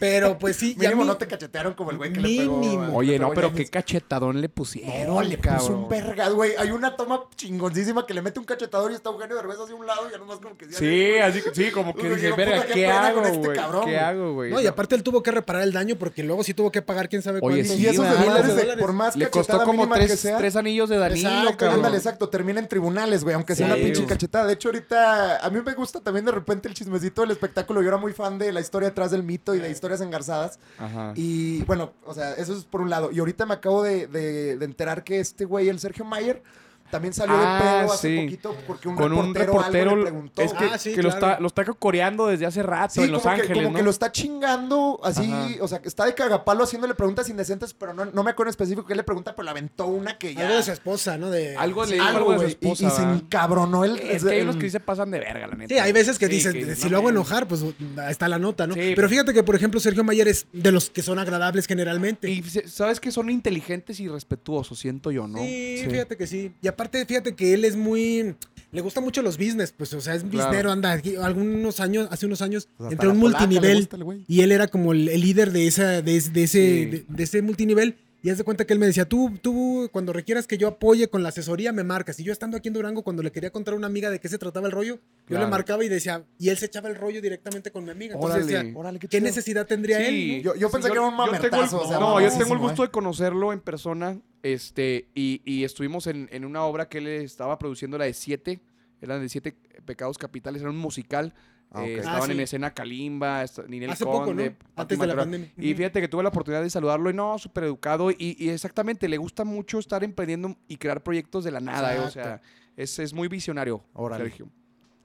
Pero 0.00 0.38
pues 0.38 0.56
sí, 0.56 0.74
Mínimo 0.78 1.02
mí- 1.02 1.06
no 1.08 1.16
te 1.18 1.26
cachetearon 1.28 1.74
como 1.74 1.90
el 1.92 1.98
güey 1.98 2.12
que 2.12 2.20
le 2.20 2.38
pegó. 2.38 2.56
Mínimo. 2.56 2.96
Oye, 2.96 3.18
no, 3.18 3.30
pero 3.34 3.52
qué 3.52 3.66
cachetadón 3.66 4.40
le 4.40 4.48
pusieron, 4.48 5.14
No, 5.14 5.22
le 5.22 5.36
puso 5.36 5.48
cabrón. 5.50 5.74
un 5.74 5.88
verga, 5.90 6.28
güey. 6.30 6.52
Hay 6.58 6.70
una 6.70 6.96
toma 6.96 7.24
chingoncísima 7.36 8.06
que 8.06 8.14
le 8.14 8.22
mete 8.22 8.38
un 8.40 8.46
cachetador 8.46 8.90
y 8.90 8.94
está 8.94 9.10
Eugenio 9.10 9.36
Derbez 9.36 9.58
hacia 9.60 9.74
un 9.74 9.86
lado 9.86 10.08
y 10.08 10.12
ya 10.12 10.18
nomás 10.18 10.38
como 10.38 10.56
que... 10.56 10.72
Sí, 10.72 11.18
así, 11.18 11.42
sí, 11.52 11.70
como 11.70 11.94
que 11.94 12.08
puta, 12.08 12.34
verga, 12.36 12.62
qué 12.66 12.72
¿qué 12.72 12.80
pena 12.86 13.06
hago, 13.08 13.16
con 13.20 13.26
este 13.26 13.38
güey? 13.46 13.56
cabrón, 13.56 13.84
¿Qué 13.84 13.98
hago, 13.98 14.32
güey? 14.34 14.50
No, 14.50 14.60
y 14.60 14.66
aparte 14.66 14.94
él 14.94 15.02
tuvo 15.02 15.22
que 15.22 15.30
reparar 15.30 15.62
el 15.62 15.72
daño 15.72 15.96
porque 15.96 16.22
luego 16.22 16.42
sí 16.44 16.54
tuvo 16.54 16.72
que 16.72 16.80
pagar 16.80 17.08
quién 17.10 17.20
sabe 17.20 17.40
Oye, 17.42 17.56
cuántos 17.58 17.76
sí, 17.76 17.82
Y 17.82 17.86
esos 17.86 18.08
de 18.08 18.24
dólares, 18.24 18.56
de- 18.56 18.76
por 18.78 18.92
más 18.94 19.16
Le 19.16 19.28
costó 19.28 19.62
como 19.64 19.86
tres, 19.90 20.18
sea. 20.18 20.38
tres 20.38 20.56
anillos 20.56 20.88
de 20.88 20.96
Danilo, 20.96 21.28
Exacto, 21.28 21.56
cabrón. 21.58 21.76
ándale, 21.76 21.96
exacto. 21.98 22.28
Termina 22.30 22.58
en 22.60 22.68
tribunales, 22.68 23.22
güey, 23.22 23.34
aunque 23.34 23.54
sea 23.54 23.66
Sí, 23.66 23.72
una 23.74 23.82
pinche 23.82 24.06
cachetada. 24.06 24.46
De 24.46 24.54
hecho, 24.54 24.68
ahorita 24.68 25.44
a 25.44 25.50
mí 25.50 25.60
me 25.64 25.74
gusta 25.74 26.00
también 26.00 26.24
de 26.24 26.32
repente 26.32 26.68
el 26.68 26.74
chismecito 26.74 27.20
del 27.20 27.32
espectáculo. 27.32 27.82
Yo 27.82 27.88
era 27.88 27.96
muy 27.98 28.12
fan 28.14 28.38
de 28.38 28.50
la 28.52 28.60
historia 28.60 28.88
atrás 28.88 29.10
del 29.10 29.22
mito 29.22 29.54
y 29.54 29.58
de 29.58 29.68
historias 29.90 30.00
engarzadas. 30.06 30.58
Ajá. 30.78 31.12
Y 31.16 31.62
bueno, 31.64 31.92
o 32.04 32.14
sea, 32.14 32.32
eso 32.34 32.54
es 32.56 32.64
por 32.64 32.80
un 32.80 32.90
lado. 32.90 33.10
Y 33.12 33.18
ahorita 33.18 33.46
me 33.46 33.54
acabo 33.54 33.82
de, 33.82 34.06
de- 34.06 34.56
de 34.56 34.64
enterar 34.64 35.02
que 35.04 35.20
este 35.20 35.44
güey, 35.44 35.68
el 35.68 35.78
Sergio 35.80 36.04
Mayer, 36.04 36.42
también 36.90 37.14
salió 37.14 37.36
de 37.36 37.44
Ah, 37.44 37.80
pedo 37.82 37.92
hace 37.92 38.08
sí. 38.16 38.24
poquito 38.24 38.56
porque 38.66 38.88
un 38.88 38.96
Con 38.96 39.12
un 39.12 39.34
reportero, 39.34 39.90
algo 39.90 39.96
le 39.96 40.10
preguntó. 40.10 40.42
Es 40.42 40.52
que, 40.52 40.64
Ah, 40.64 40.78
sí, 40.78 40.94
que 40.94 41.02
lo, 41.02 41.08
está, 41.08 41.38
lo 41.40 41.46
está 41.46 41.64
coreando 41.64 42.26
desde 42.26 42.46
hace 42.46 42.62
rato 42.62 42.94
Sí, 42.94 43.02
en 43.02 43.12
Los 43.12 43.22
como, 43.22 43.34
que, 43.34 43.40
Ángeles, 43.42 43.62
como 43.62 43.70
¿no? 43.72 43.76
que 43.78 43.82
lo 43.82 43.90
está 43.90 44.12
chingando 44.12 45.00
así, 45.02 45.30
Ajá. 45.32 45.48
o 45.60 45.68
sea, 45.68 45.80
que 45.82 45.88
está 45.88 46.04
de 46.06 46.14
cagapalo 46.14 46.64
haciéndole 46.64 46.94
preguntas 46.94 47.28
indecentes, 47.28 47.74
pero 47.74 47.92
no, 47.94 48.04
no 48.06 48.22
me 48.24 48.30
acuerdo 48.30 48.48
en 48.48 48.50
específico 48.50 48.86
qué 48.86 48.94
le 48.94 49.02
pregunta, 49.04 49.34
pero 49.34 49.44
le 49.44 49.50
aventó 49.50 49.86
una 49.86 50.18
que 50.18 50.34
ya... 50.34 50.42
Algo 50.46 50.56
de 50.56 50.62
su 50.62 50.72
esposa, 50.72 51.16
¿no? 51.18 51.30
De... 51.30 51.56
Algo 51.56 51.84
le 51.84 51.94
dijo 51.94 52.06
algo 52.06 52.32
de 52.32 52.36
su 52.38 52.42
güey, 52.42 52.48
y- 52.48 52.52
esposa. 52.72 52.86
y, 52.86 52.90
se 52.90 53.02
encabronó 53.02 53.84
el... 53.84 53.96
Es 53.98 54.24
que 54.24 54.30
hay 54.30 54.40
unos 54.42 54.56
que 54.56 54.62
sí 54.62 54.70
se 54.70 54.80
pasan 54.80 55.10
de 55.10 55.18
verga, 55.20 55.46
la 55.46 55.54
neta. 55.54 55.74
Sí, 55.74 55.78
hay 55.78 55.92
veces 55.92 56.18
que 56.18 56.26
Sí, 56.26 56.32
dicen, 56.32 56.52
dices, 56.52 56.78
si 56.78 56.84
no 56.84 56.90
lo 56.92 56.96
hago 56.98 57.10
enojar, 57.10 57.46
pues 57.48 57.62
ahí 57.62 58.10
está 58.10 58.28
la 58.28 58.38
nota, 58.38 58.66
¿no? 58.66 58.74
Sí. 58.74 58.92
Pero 58.96 59.08
fíjate 59.08 59.32
que, 59.32 59.42
por 59.42 59.54
ejemplo, 59.56 59.80
Sergio 59.80 60.04
Mayer 60.04 60.28
es 60.28 60.46
de 60.52 60.72
los 60.72 60.90
que 60.90 61.02
son 61.02 61.18
agradables 61.18 61.66
generalmente. 61.66 62.30
Y 62.30 62.42
sabes 62.42 63.00
que 63.00 63.10
son 63.10 63.30
inteligentes 63.30 64.00
y 64.00 64.08
respetuosos, 64.08 64.78
siento 64.78 65.10
yo, 65.10 65.26
¿no? 65.26 65.38
Sí, 65.38 65.84
fíjate 65.88 66.16
que 66.16 66.26
sí. 66.26 66.52
Y 66.62 66.68
aparte, 66.80 67.04
fíjate 67.04 67.34
que 67.34 67.54
él 67.54 67.64
es 67.64 67.76
muy. 67.76 68.34
Le 68.72 68.80
gusta 68.82 69.00
mucho 69.00 69.20
los 69.20 69.36
business, 69.36 69.74
pues, 69.76 69.92
o 69.94 70.00
sea, 70.00 70.14
es 70.14 70.22
Claro. 70.22 70.70
anda. 70.70 70.92
aquí- 70.92 71.16
Algunos 71.16 71.80
años, 71.80 72.06
hace 72.10 72.26
unos 72.26 72.40
años, 72.40 72.68
entre 72.90 73.08
un 73.08 73.18
multinivel. 73.18 73.78
gusta. 73.88 73.98
Y 74.28 74.40
él 74.42 74.52
era 74.52 74.68
como 74.68 74.92
el, 74.92 75.08
el 75.08 75.20
líder 75.20 75.50
de, 75.50 75.66
esa, 75.66 76.02
de, 76.02 76.16
ese- 76.16 76.30
de 76.30 76.42
ese, 76.44 76.58
Sí. 76.58 76.84
de, 76.86 77.04
de 77.08 77.22
ese 77.24 77.42
multinivel. 77.42 77.96
Y 78.22 78.28
haz 78.28 78.36
de 78.36 78.44
cuenta 78.44 78.66
que 78.66 78.74
él 78.74 78.78
me 78.78 78.84
decía, 78.86 79.06
tú, 79.08 79.32
tú, 79.40 79.88
cuando 79.92 80.12
requieras 80.12 80.46
que 80.46 80.58
yo 80.58 80.68
apoye 80.68 81.08
con 81.08 81.22
la 81.22 81.30
asesoría, 81.30 81.72
me 81.72 81.84
marcas. 81.84 82.20
Y 82.20 82.24
yo 82.24 82.32
estando 82.34 82.58
aquí 82.58 82.68
en 82.68 82.74
Durango, 82.74 83.02
cuando 83.02 83.22
le 83.22 83.32
quería 83.32 83.50
contar 83.50 83.72
a 83.72 83.76
una 83.78 83.86
amiga 83.86 84.10
de 84.10 84.20
qué 84.20 84.28
se 84.28 84.36
trataba 84.36 84.66
el 84.66 84.72
rollo, 84.72 84.96
yo 84.96 85.00
Claro. 85.26 85.46
le 85.46 85.50
marcaba 85.50 85.82
y 85.84 85.88
decía, 85.88 86.24
y 86.38 86.50
él 86.50 86.58
se 86.58 86.66
echaba 86.66 86.90
el 86.90 86.96
rollo 86.96 87.22
directamente 87.22 87.70
con 87.70 87.84
mi 87.84 87.90
amiga. 87.90 88.16
Entonces 88.16 88.44
Órale. 88.44 88.52
decía, 88.64 88.78
Órale, 88.78 88.98
qué 88.98 89.08
¿qué 89.08 89.16
chido. 89.18 89.26
necesidad 89.26 89.66
tendría 89.66 89.98
Sí. 90.04 90.04
él? 90.04 90.36
no? 90.38 90.42
Yo- 90.42 90.60
yo 90.60 90.70
pensé 90.70 90.88
que 90.88 90.92
era 90.92 91.00
un 91.02 91.10
tengo 91.12 91.24
el- 91.24 91.32
mamertazo, 91.32 91.80
o 91.80 91.88
sea, 91.88 91.98
no, 91.98 92.20
yo 92.20 92.28
tengo 92.36 92.52
el 92.52 92.58
gusto 92.60 92.82
¿eh? 92.84 92.86
de 92.88 92.90
conocerlo 92.92 93.52
en 93.54 93.60
persona. 93.60 94.20
Este, 94.42 95.08
y, 95.14 95.40
y 95.44 95.64
estuvimos 95.64 96.06
en, 96.06 96.28
en 96.30 96.44
una 96.44 96.64
obra 96.64 96.88
que 96.88 96.98
él 96.98 97.06
estaba 97.08 97.58
produciendo, 97.58 97.96
la 97.96 98.04
de 98.04 98.12
siete. 98.14 98.60
Eran 99.02 99.22
de 99.22 99.30
siete 99.30 99.56
pecados 99.86 100.18
capitales, 100.18 100.60
era 100.60 100.70
un 100.70 100.76
musical. 100.76 101.32
Ah, 101.72 101.84
Eh, 101.86 101.94
ok. 101.94 101.98
estaban 102.00 102.22
Ah, 102.22 102.26
sí. 102.26 102.32
en 102.32 102.40
escena 102.40 102.74
Kalimba, 102.74 103.44
Ninel 103.68 103.90
Hace 103.90 104.04
poco, 104.04 104.34
¿no? 104.34 104.42
Antes 104.76 104.98
de 104.98 105.06
la 105.06 105.16
pandemia. 105.16 105.52
Y 105.56 105.74
fíjate 105.74 106.00
que 106.00 106.08
tuve 106.08 106.22
la 106.22 106.30
oportunidad 106.30 106.62
de 106.62 106.70
saludarlo 106.70 107.10
y 107.10 107.14
no, 107.14 107.38
súper 107.38 107.64
educado. 107.64 108.10
Y, 108.10 108.36
y 108.38 108.48
exactamente, 108.50 109.08
le 109.08 109.16
gusta 109.18 109.44
mucho 109.44 109.78
estar 109.78 110.02
emprendiendo 110.02 110.56
y 110.66 110.76
crear 110.76 111.02
proyectos 111.02 111.44
de 111.44 111.52
la 111.52 111.60
nada. 111.60 111.94
eh, 111.94 112.00
o 112.00 112.10
sea, 112.10 112.40
es, 112.76 112.98
es 112.98 113.12
muy 113.12 113.28
visionario, 113.28 113.84
Órale. 113.94 114.24
Sergio. 114.24 114.48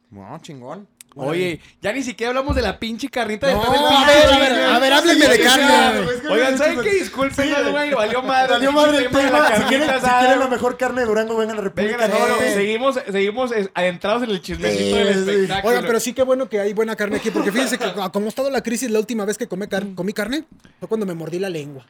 No, 0.09 0.37
chingón. 0.39 0.87
Oye, 1.17 1.61
ya 1.81 1.93
ni 1.93 2.03
siquiera 2.03 2.29
hablamos 2.31 2.55
de 2.57 2.61
la 2.61 2.77
pinche 2.77 3.07
carnita 3.09 3.49
No, 3.49 3.59
después 3.59 3.79
del 3.79 3.87
a 3.87 3.89
pinche 3.89 4.13
ver, 4.13 4.33
a 4.33 4.37
ver, 4.37 4.63
a 4.69 4.79
ver, 4.79 4.93
háblenme 4.93 5.27
de 5.29 5.39
carne. 5.39 5.99
Oigan, 6.29 6.57
¿saben 6.57 6.81
qué? 6.81 6.89
Disculpen, 6.91 7.45
Sí. 7.55 7.71
güey, 7.71 7.93
valió 7.93 8.21
madre. 8.21 8.53
Valió 8.53 8.71
madre 8.73 8.97
el 8.97 9.09
tema 9.09 9.21
de 9.49 9.55
Si 9.57 9.63
quieren, 9.63 9.89
si 9.89 10.07
quieren 10.19 10.39
la 10.39 10.47
mejor 10.47 10.77
carne 10.77 11.01
de 11.01 11.07
Durango, 11.07 11.37
vengan 11.37 11.57
a 11.57 11.61
República. 11.61 11.97
Venga, 11.97 12.07
no, 12.19 12.27
no, 12.27 12.35
seguimos, 12.53 12.99
seguimos 13.09 13.51
eh, 13.53 13.69
adentrados 13.73 14.23
en 14.23 14.29
el 14.31 14.41
chismecito 14.41 14.83
Sí, 14.83 14.91
del 14.93 15.07
espectáculo. 15.07 15.69
Oigan, 15.69 15.85
pero 15.87 15.99
sí 16.01 16.13
que 16.13 16.23
bueno 16.23 16.49
que 16.49 16.59
hay 16.59 16.73
buena 16.73 16.95
carne 16.97 17.15
aquí, 17.17 17.31
porque 17.31 17.51
fíjense 17.51 17.77
que 17.77 17.93
como 18.11 18.25
ha 18.25 18.29
estado 18.29 18.49
la 18.49 18.61
crisis, 18.61 18.91
la 18.91 18.99
última 18.99 19.23
vez 19.23 19.37
que 19.37 19.47
comí, 19.47 19.67
car- 19.67 19.85
comí 19.95 20.11
carne 20.11 20.43
fue 20.79 20.89
cuando 20.89 21.05
me 21.05 21.13
mordí 21.13 21.39
la 21.39 21.49
lengua. 21.49 21.85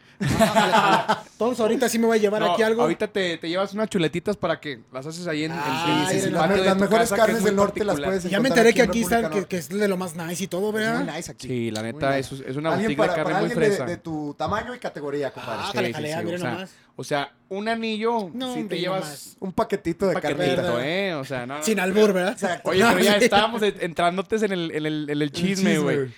Entonces 1.32 1.60
ahorita 1.60 1.90
sí 1.90 2.00
me 2.00 2.08
voy 2.08 2.18
a 2.18 2.22
llevar 2.22 2.42
No, 2.42 2.54
aquí 2.54 2.64
algo. 2.64 2.84
Ahorita 2.84 3.08
te, 3.08 3.38
te 3.38 3.50
llevas 3.50 3.74
unas 3.74 3.90
chuletitas 3.90 4.38
para 4.38 4.60
que 4.60 4.82
las 4.94 5.06
haces 5.06 5.28
ahí 5.28 5.46
en, 5.46 5.52
Ah, 5.54 6.08
el 6.12 6.22
sí, 6.22 6.30
Las, 6.30 6.42
patio 6.44 6.58
de 6.62 6.66
las 6.70 6.78
mejores 6.78 7.10
carnes 7.12 7.44
del 7.44 7.56
norte 7.56 7.84
las 7.84 8.00
puedes 8.00 8.24
Ya 8.24 8.40
me 8.40 8.50
enteré 8.50 8.74
que 8.74 8.82
aquí 8.82 9.00
República 9.00 9.15
que, 9.48 9.58
es 9.58 9.70
de 9.70 9.88
lo 9.88 9.98
más 9.98 10.16
nice 10.16 10.44
y 10.44 10.48
todo, 10.48 10.70
Es 10.70 10.74
¿verdad? 10.76 11.04
muy 11.04 11.14
nice 11.14 11.32
aquí. 11.32 11.48
Sí, 11.48 11.72
la 11.72 11.82
neta, 11.82 12.18
es, 12.18 12.32
es 12.32 12.56
una 12.56 12.72
boutique 12.72 12.90
de 12.90 12.96
para, 12.96 13.10
carne 13.16 13.24
para 13.24 13.40
muy 13.40 13.50
alguien 13.52 13.60
de, 13.60 13.76
fresa. 13.76 13.86
de 13.86 13.98
tu 13.98 14.34
tamaño 14.38 14.74
y 14.76 14.80
categoría, 14.80 15.32
compadre. 15.32 15.60
Ah, 15.64 15.70
Sí, 15.72 15.78
jale, 15.78 15.88
sí, 15.88 15.94
jale, 15.94 16.08
sí, 16.08 16.14
ah, 16.14 16.22
mira 16.24 16.36
o, 16.36 16.40
sea, 16.40 16.52
nomás. 16.52 16.72
o 16.96 17.04
sea, 17.04 17.34
un 17.50 17.68
anillo, 17.70 18.30
No, 18.34 18.54
sí 18.56 18.64
te 18.64 18.80
llevas 18.80 19.02
nomás. 19.04 19.38
Un 19.40 19.54
paquetito 19.54 20.08
de 20.08 20.16
un 20.16 20.22
carne. 20.22 20.38
paquetito. 20.48 20.82
¿eh? 20.82 21.14
O 21.16 21.26
sea, 21.26 21.46
no, 21.46 21.62
Sin 21.64 21.80
albur, 21.80 22.14
¿verdad? 22.14 22.34
Exacto. 22.34 22.70
Oye, 22.70 22.84
pero 22.88 23.00
ya 23.04 23.18
estábamos 23.18 23.62
de- 23.62 23.76
entrándotes 23.82 24.42
en 24.44 24.52
el, 24.52 24.72
en 24.72 24.86
el, 24.86 25.10
en 25.10 25.22
el 25.22 25.32
chisme, 25.32 25.78
güey. 25.80 25.96
güey. 25.98 26.14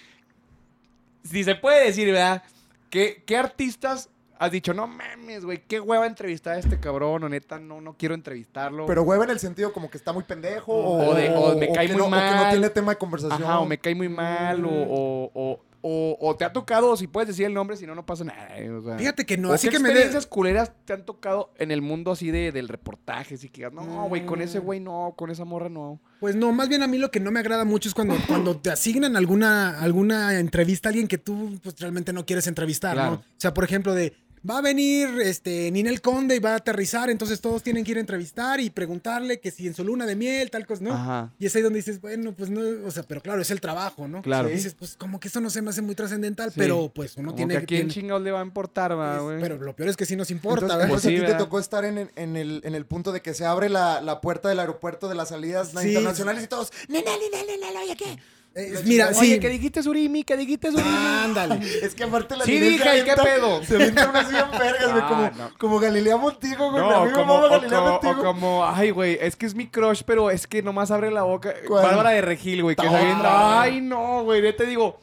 Si 1.23 1.43
se 1.43 1.55
puede 1.55 1.85
decir, 1.85 2.07
¿verdad? 2.11 2.43
¿Qué, 2.89 3.23
qué 3.25 3.35
artistas 3.37 4.09
has 4.39 4.51
dicho? 4.51 4.73
No 4.73 4.87
mames, 4.87 5.43
güey, 5.45 5.63
qué 5.67 5.79
hueva 5.79 6.05
entrevistar 6.07 6.55
a 6.55 6.59
este 6.59 6.79
cabrón, 6.79 7.23
o 7.23 7.29
neta, 7.29 7.59
no, 7.59 7.81
no 7.81 7.95
quiero 7.97 8.15
entrevistarlo. 8.15 8.85
Pero 8.85 9.03
hueva 9.03 9.23
en 9.25 9.31
el 9.31 9.39
sentido 9.39 9.73
como 9.73 9.89
que 9.89 9.97
está 9.97 10.13
muy 10.13 10.23
pendejo 10.23 10.73
o, 10.73 11.09
O 11.11 11.15
de- 11.15 11.29
o 11.29 11.57
me 11.57 11.71
cae 11.71 11.87
que 11.87 11.93
muy 11.93 12.01
no, 12.01 12.07
o 12.07 12.09
que 12.11 12.15
no 12.15 12.21
mal. 12.21 12.51
tiene 12.51 12.69
tema 12.69 12.91
de 12.93 12.97
conversación. 12.97 13.43
Ajá, 13.43 13.59
o 13.59 13.65
me 13.65 13.77
cae 13.77 13.95
muy 13.95 14.09
mal, 14.09 14.63
o, 14.65 14.69
o, 14.69 15.31
o, 15.33 15.59
o- 15.81 16.17
o 16.19 16.35
te 16.35 16.43
ha 16.43 16.51
tocado, 16.51 16.97
si 16.97 17.07
puedes 17.07 17.27
decir 17.29 17.45
el 17.45 17.53
nombre, 17.53 17.77
si 17.77 17.85
no, 17.85 17.95
no 17.95 18.05
pasa 18.05 18.23
nada. 18.23 18.57
eh, 18.57 18.69
o 18.69 18.81
sea. 18.83 18.97
Fíjate 18.97 19.25
que 19.25 19.37
no, 19.37 19.51
¿O 19.51 19.53
así 19.53 19.67
qué 19.67 19.73
que 19.77 19.79
me 19.79 19.89
de... 19.89 19.93
experiencias 19.93 20.25
culeras 20.27 20.71
te 20.85 20.93
han 20.93 21.05
tocado 21.05 21.51
en 21.57 21.71
el 21.71 21.81
mundo 21.81 22.11
así 22.11 22.31
de, 22.31 22.51
del 22.51 22.67
reportaje? 22.67 23.35
Así 23.35 23.49
que 23.49 23.69
no, 23.69 24.07
güey, 24.09 24.25
con 24.25 24.39
Mm. 24.39 24.43
ese 24.43 24.59
güey 24.59 24.79
no, 24.79 25.13
con 25.15 25.29
esa 25.29 25.45
morra 25.45 25.69
no. 25.69 25.99
Pues 26.19 26.35
no, 26.35 26.51
más 26.51 26.67
bien 26.67 26.81
a 26.81 26.87
mí 26.87 26.97
lo 26.97 27.11
que 27.11 27.19
no 27.19 27.29
me 27.31 27.39
agrada 27.39 27.63
mucho 27.63 27.87
es 27.87 27.93
cuando, 27.95 28.15
cuando 28.27 28.57
te 28.57 28.71
asignan 28.71 29.15
alguna, 29.15 29.79
alguna 29.79 30.37
entrevista 30.39 30.89
a 30.89 30.91
alguien 30.91 31.07
que 31.07 31.19
tú 31.19 31.59
pues, 31.61 31.79
realmente 31.79 32.11
no 32.11 32.25
quieres 32.25 32.47
entrevistar, 32.47 32.93
Claro. 32.95 33.11
¿no? 33.11 33.17
O 33.17 33.23
sea, 33.37 33.53
por 33.53 33.63
ejemplo, 33.63 33.93
de 33.93 34.13
va 34.49 34.59
a 34.59 34.61
venir 34.61 35.07
este 35.21 35.71
Ninel 35.71 36.01
Conde 36.01 36.35
y 36.35 36.39
va 36.39 36.53
a 36.53 36.55
aterrizar, 36.57 37.09
entonces 37.09 37.41
todos 37.41 37.63
tienen 37.63 37.83
que 37.83 37.91
ir 37.91 37.97
a 37.97 37.99
entrevistar 38.01 38.59
y 38.59 38.69
preguntarle 38.69 39.39
que 39.39 39.51
si 39.51 39.67
en 39.67 39.73
su 39.73 39.83
luna 39.83 40.05
de 40.05 40.15
miel, 40.15 40.49
tal 40.51 40.65
cosa, 40.65 40.83
¿no? 40.83 40.93
Ajá. 40.93 41.31
Y 41.39 41.45
es 41.45 41.55
ahí 41.55 41.61
donde 41.61 41.77
dices, 41.79 41.99
bueno, 42.01 42.33
pues 42.33 42.49
no, 42.49 42.61
o 42.85 42.91
sea, 42.91 43.03
pero 43.03 43.21
claro, 43.21 43.41
es 43.41 43.51
el 43.51 43.59
trabajo, 43.61 44.07
¿no? 44.07 44.21
Claro. 44.21 44.49
Y 44.49 44.53
dices, 44.53 44.73
pues 44.77 44.95
como 44.95 45.19
que 45.19 45.27
eso 45.27 45.41
no 45.41 45.49
se 45.49 45.61
me 45.61 45.69
hace 45.71 45.81
muy 45.81 45.95
trascendental, 45.95 46.49
Sí. 46.51 46.55
pero 46.59 46.91
pues 46.93 47.17
uno 47.17 47.27
Como 47.29 47.35
tiene 47.37 47.53
que 47.55 47.57
a 47.57 47.65
quién 47.65 47.79
tiene- 47.87 47.93
chingados 47.93 48.23
le 48.23 48.31
va 48.31 48.41
a 48.41 48.45
importar, 48.45 48.93
güey. 48.95 49.39
Pero 49.41 49.57
lo 49.57 49.75
peor 49.75 49.89
es 49.89 49.97
que 49.97 50.05
sí 50.05 50.15
nos 50.15 50.31
importa, 50.31 50.65
Entonces, 50.65 50.77
¿verdad? 50.77 50.89
Pues 50.93 51.03
entonces 51.05 51.09
sí, 51.11 51.15
a 51.15 51.19
ti 51.19 51.25
te 51.25 51.31
¿verdad? 51.33 51.45
tocó 51.45 51.59
estar 51.59 51.85
en, 51.85 51.97
el- 51.97 52.11
en 52.15 52.35
el, 52.37 52.61
en 52.63 52.75
el 52.75 52.85
punto 52.85 53.11
de 53.11 53.21
que 53.21 53.33
se 53.33 53.45
abre 53.45 53.69
la, 53.69 54.01
la 54.01 54.21
puerta 54.21 54.49
del 54.49 54.59
aeropuerto 54.59 55.07
de 55.09 55.15
las 55.15 55.29
salidas 55.29 55.71
Sí. 55.81 55.87
internacionales 55.89 56.43
y 56.43 56.47
todos, 56.47 56.71
nena, 56.87 57.11
nena, 57.11 57.43
nena, 57.67 57.81
oye, 57.81 57.95
¿qué? 57.95 58.17
Eh, 58.59 58.73
mira, 58.85 59.09
Oye, 59.09 59.35
sí. 59.35 59.39
¿qué 59.39 59.49
dijiste, 59.49 59.83
Surimi? 59.83 60.23
¿Qué 60.23 60.35
dijiste, 60.35 60.71
Surimi? 60.71 60.89
Ándale. 61.25 61.59
Es 61.83 61.93
que 61.93 62.03
aparte 62.05 62.35
la 62.35 62.43
Sí, 62.43 62.53
dije, 62.59 62.75
¿y 62.75 62.79
qué 62.79 62.89
avienta- 63.11 63.23
pedo? 63.23 63.63
Se 63.63 63.75
avienta 63.75 64.09
unas 64.09 64.27
100 64.29 64.45
vergas, 64.57 64.91
güey, 64.91 65.03
Ah, 65.03 65.07
como, 65.07 65.21
no. 65.45 65.51
como 65.59 65.79
Galilea 65.79 66.17
Montigo, 66.17 66.71
güey. 66.71 66.81
No, 66.83 67.11
como, 67.13 67.35
o, 67.35 67.49
Galilea 67.49 67.77
como, 67.79 67.91
Montigo. 67.91 68.13
o 68.13 68.23
como, 68.23 68.65
ay, 68.65 68.89
güey, 68.89 69.19
es 69.21 69.35
que 69.35 69.45
es 69.45 69.53
mi 69.53 69.67
crush, 69.67 70.01
pero 70.07 70.31
es 70.31 70.47
que 70.47 70.63
nomás 70.63 70.89
abre 70.89 71.11
la 71.11 71.21
boca. 71.21 71.53
¿Cuál? 71.67 71.83
Bárbara 71.83 72.09
de 72.09 72.21
Regil, 72.21 72.63
güey, 72.63 72.75
que 72.75 72.87
avienta. 72.87 73.21
no. 73.29 73.59
Ay, 73.59 73.79
no, 73.81 74.23
güey, 74.23 74.41
yo 74.41 74.55
te 74.55 74.65
digo, 74.65 74.99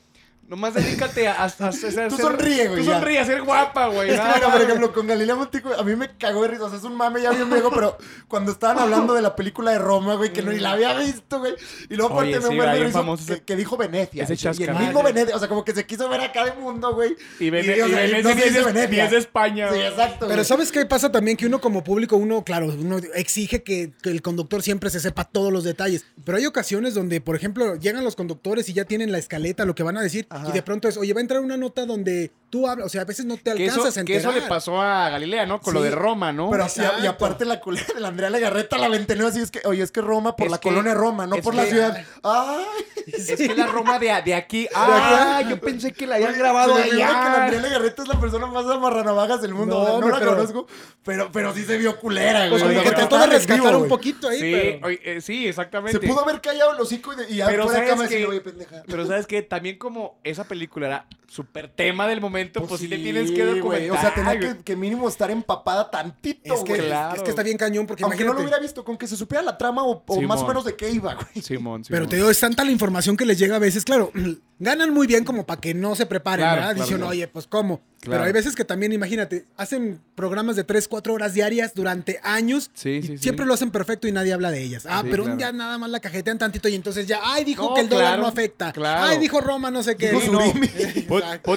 nomás 0.48 0.74
dedícate 0.74 1.28
a, 1.28 1.32
a, 1.34 1.44
a- 1.44 1.68
a 1.68 1.72
ser- 1.72 2.08
Tú 2.08 2.16
sonríe, 2.16 2.68
güey, 2.68 2.80
Tú 2.84 2.90
sonríe, 2.90 3.18
a 3.18 3.24
ser 3.24 3.42
guapa, 3.42 3.88
güey. 3.88 4.10
Es 4.10 4.20
que, 4.20 4.26
más, 4.26 4.40
por 4.40 4.60
ejemplo, 4.62 4.92
con 4.92 5.06
Galilea 5.06 5.34
Montijo, 5.34 5.72
a 5.74 5.82
mí 5.82 5.96
me 5.96 6.16
cagó 6.16 6.42
de 6.42 6.48
risa. 6.48 6.64
O 6.64 6.68
sea, 6.68 6.78
es 6.78 6.84
un 6.84 6.96
mame 6.96 7.22
ya 7.22 7.30
bien 7.30 7.48
viejo, 7.50 7.70
pero 7.70 7.96
cuando 8.28 8.52
estaban 8.52 8.78
hablando 8.78 9.14
de 9.14 9.22
la 9.22 9.34
película 9.36 9.72
de 9.72 9.78
Roma, 9.78 10.14
güey, 10.14 10.32
que 10.32 10.42
no 10.42 10.52
ni 10.52 10.58
la 10.60 10.72
había 10.72 10.94
visto, 10.98 11.38
güey. 11.38 11.54
Y 11.88 11.96
luego 11.96 12.14
aparte 12.14 12.40
sí, 12.40 12.48
me 12.48 12.54
muerde 12.56 12.92
que, 13.26 13.42
que 13.42 13.56
dijo 13.56 13.76
Venecia. 13.76 14.24
ese 14.24 14.34
y 14.58 14.62
el 14.64 14.74
mismo 14.74 15.02
Venecia, 15.02 15.34
o 15.36 15.38
sea, 15.38 15.48
como 15.48 15.64
que 15.64 15.72
se 15.74 15.86
quiso 15.86 16.08
ver 16.08 16.20
acá 16.20 16.44
de 16.44 16.52
mundo, 16.52 16.94
güey. 16.94 17.16
Y, 17.40 17.50
Vene- 17.50 17.82
o 17.82 17.88
y 17.88 17.90
Venecia 17.92 18.22
no 18.22 18.30
es 18.30 18.36
de- 18.36 18.60
ni 18.60 18.64
Venecia. 18.72 19.04
es 19.04 19.10
de 19.10 19.18
España. 19.18 19.68
Sí, 19.72 19.78
exacto. 19.80 20.26
Pero 20.26 20.34
güey. 20.34 20.44
¿sabes 20.44 20.70
qué 20.72 20.84
pasa 20.86 21.10
también? 21.10 21.36
Que 21.36 21.46
uno 21.46 21.60
como 21.60 21.82
público, 21.84 22.16
uno, 22.16 22.44
claro, 22.44 22.66
uno 22.66 22.98
exige 23.14 23.62
que, 23.62 23.92
que 24.02 24.10
el 24.10 24.22
conductor 24.22 24.62
siempre 24.62 24.90
se 24.90 25.00
sepa 25.00 25.24
todos 25.24 25.52
los 25.52 25.64
detalles. 25.64 26.04
Pero 26.24 26.38
hay 26.38 26.46
ocasiones 26.46 26.94
donde, 26.94 27.20
por 27.20 27.36
ejemplo, 27.36 27.76
llegan 27.76 28.04
los 28.04 28.16
conductores 28.16 28.68
y 28.68 28.72
ya 28.72 28.84
tienen 28.84 29.12
la 29.12 29.18
escaleta, 29.18 29.64
lo 29.64 29.74
que 29.74 29.82
van 29.82 29.96
a 29.96 30.02
decir, 30.02 30.26
Ajá. 30.34 30.48
y 30.48 30.52
de 30.52 30.62
pronto 30.62 30.88
es, 30.88 30.96
oye, 30.96 31.12
va 31.12 31.20
a 31.20 31.22
entrar 31.22 31.40
una 31.40 31.56
nota 31.56 31.86
donde 31.86 32.32
tú 32.54 32.68
hablas, 32.68 32.86
o 32.86 32.88
sea, 32.88 33.02
a 33.02 33.04
veces 33.04 33.26
no 33.26 33.36
te 33.36 33.52
Que 33.54 33.64
eso, 33.66 33.74
alcanzas 33.80 33.98
a 34.00 34.04
que 34.04 34.14
eso 34.14 34.28
enterar. 34.28 34.44
le 34.44 34.48
pasó 34.48 34.80
a 34.80 35.08
Galilea, 35.10 35.44
¿no? 35.44 35.60
Con 35.60 35.74
lo 35.74 35.82
de 35.82 35.90
Roma, 35.90 36.32
¿no? 36.32 36.50
Pero 36.50 36.68
sí, 36.68 36.82
y 37.02 37.06
aparte 37.06 37.44
la 37.44 37.58
culera 37.58 37.86
de 37.92 38.00
la 38.00 38.06
Andrea 38.08 38.30
Legarreta 38.30 38.78
la 38.78 38.88
ventenó 38.88 39.26
así, 39.26 39.40
es 39.40 39.50
que, 39.50 39.60
oye, 39.64 39.82
es 39.82 39.90
que 39.90 40.00
Roma 40.00 40.36
por 40.36 40.46
Es 40.46 40.52
la 40.52 40.58
que- 40.58 40.68
colonia 40.68 40.94
Roma, 40.94 41.26
no 41.26 41.34
por 41.38 41.52
la 41.56 41.64
que- 41.64 41.70
ciudad. 41.70 42.04
Ay, 42.22 42.64
Es 43.06 43.34
que 43.36 43.54
la 43.56 43.66
Roma 43.66 43.98
de, 43.98 44.12
de 44.24 44.34
aquí. 44.34 44.68
Ah, 44.76 45.42
yo 45.48 45.58
pensé 45.60 45.92
que 45.92 46.06
la 46.06 46.14
habían 46.14 46.38
grabado 46.38 46.76
figura 46.76 46.90
que 46.90 46.96
la 46.96 47.06
allá. 47.08 47.44
Andrea 47.46 47.60
Legarreta 47.60 48.02
es 48.02 48.08
la 48.08 48.20
persona 48.20 48.46
más 48.46 48.66
amarranavajas 48.66 49.42
del 49.42 49.52
mundo. 49.54 49.74
No, 49.74 49.80
o 49.80 49.84
sea, 49.84 49.90
no 49.90 49.96
hombre, 49.98 50.12
la 50.12 50.18
pero- 50.20 50.36
conozco, 50.36 50.66
pero, 51.04 51.30
pero 51.32 51.52
sí 51.54 51.64
se 51.64 51.76
vio 51.76 51.98
culera, 51.98 52.48
Pues 52.48 52.62
güey. 52.62 52.76
como 52.76 52.80
O 52.86 52.90
que 52.90 52.96
trató 52.96 53.18
de 53.18 53.26
rescatar 53.26 53.66
vivo, 53.72 53.82
un 53.82 53.88
poquito 53.88 54.28
ahí, 54.28 54.38
Sí, 54.38 54.52
pero... 54.52 54.86
oye, 54.86 55.00
eh, 55.02 55.20
sí, 55.20 55.48
exactamente. 55.48 55.98
Se 56.00 56.06
pudo 56.06 56.20
haber 56.20 56.40
callado 56.40 56.72
el 56.74 56.80
hocico 56.80 57.12
y, 57.12 57.16
de- 57.16 57.30
y 57.30 57.36
ya 57.36 57.46
Pero 57.46 57.68
¿sabes 57.68 57.98
decirle, 57.98 58.26
oye, 58.26 58.40
pendeja. 58.40 58.82
Pero 58.86 59.06
sabes 59.06 59.26
que 59.26 59.42
también 59.42 59.76
como 59.78 60.20
esa 60.22 60.44
película 60.44 60.86
era 60.86 61.06
súper 61.26 61.68
tema 61.68 62.06
del 62.06 62.20
momento, 62.20 62.43
pues, 62.52 62.80
sí, 62.80 62.88
le 62.88 62.96
sí, 62.96 63.02
tienes 63.02 63.30
que 63.30 63.44
documentar. 63.44 63.96
O 63.96 64.00
sea, 64.00 64.14
tenía 64.14 64.38
que, 64.38 64.62
que 64.62 64.76
mínimo 64.76 65.08
estar 65.08 65.30
empapada 65.30 65.90
tantito, 65.90 66.54
Es 66.54 66.64
que, 66.64 66.74
claro. 66.78 67.16
es 67.16 67.22
que 67.22 67.30
está 67.30 67.42
bien 67.42 67.56
cañón 67.58 67.86
porque 67.86 68.04
Aunque 68.04 68.24
no 68.24 68.32
lo 68.32 68.40
hubiera 68.40 68.58
visto, 68.58 68.84
con 68.84 68.96
que 68.96 69.06
se 69.06 69.16
supiera 69.16 69.42
la 69.42 69.56
trama 69.58 69.82
o, 69.84 70.02
más 70.22 70.40
o 70.42 70.46
menos 70.48 70.64
de 70.64 70.74
qué 70.76 70.90
iba, 70.90 71.14
güey. 71.14 71.42
Simón, 71.42 71.82
Pero 71.88 71.96
Simón. 72.04 72.08
te 72.10 72.16
digo, 72.16 72.30
es 72.30 72.40
tanta 72.40 72.64
la 72.64 72.70
información 72.70 73.16
que 73.16 73.24
les 73.26 73.38
llega 73.38 73.56
a 73.56 73.58
veces, 73.60 73.84
claro, 73.84 74.10
ganan 74.58 74.92
muy 74.92 75.06
bien 75.06 75.24
como 75.24 75.44
para 75.46 75.60
que 75.60 75.74
no 75.74 75.94
se 75.96 76.06
preparen, 76.06 76.44
Claro, 76.44 76.56
¿verdad? 76.60 76.74
claro, 76.74 76.84
Dicen, 76.84 76.96
claro. 76.98 77.10
oye, 77.10 77.28
pues 77.28 77.46
cómo. 77.46 77.80
Claro. 78.04 78.18
Pero 78.20 78.24
hay 78.26 78.32
veces 78.32 78.54
que 78.54 78.64
también, 78.64 78.92
imagínate, 78.92 79.46
hacen 79.56 80.00
programas 80.14 80.56
de 80.56 80.64
3, 80.64 80.86
4 80.88 81.12
horas 81.14 81.34
diarias 81.34 81.74
durante 81.74 82.20
años. 82.22 82.70
Sí, 82.74 82.90
y 82.90 83.02
sí, 83.02 83.08
sí. 83.08 83.18
siempre 83.18 83.46
lo 83.46 83.54
hacen 83.54 83.70
perfecto 83.70 84.06
y 84.08 84.12
nadie 84.12 84.32
habla 84.32 84.50
de 84.50 84.62
ellas. 84.62 84.86
Ah, 84.88 85.00
Sí, 85.02 85.08
pero 85.10 85.24
un 85.24 85.36
día 85.36 85.52
nada 85.52 85.78
más 85.78 85.90
la 85.90 86.00
cajetean 86.00 86.38
tantito 86.38 86.68
y 86.68 86.74
entonces 86.74 87.06
ya, 87.06 87.20
ay, 87.22 87.44
dijo 87.44 87.68
No, 87.70 87.74
que 87.74 87.80
el 87.82 87.88
dólar 87.88 88.18
no 88.18 88.26
afecta. 88.26 88.72
claro. 88.72 89.04
Ay, 89.04 89.18
dijo 89.18 89.40
Roma, 89.40 89.70
no 89.70 89.82
sé 89.82 89.96
qué. 89.96 90.12
No. 90.30 90.40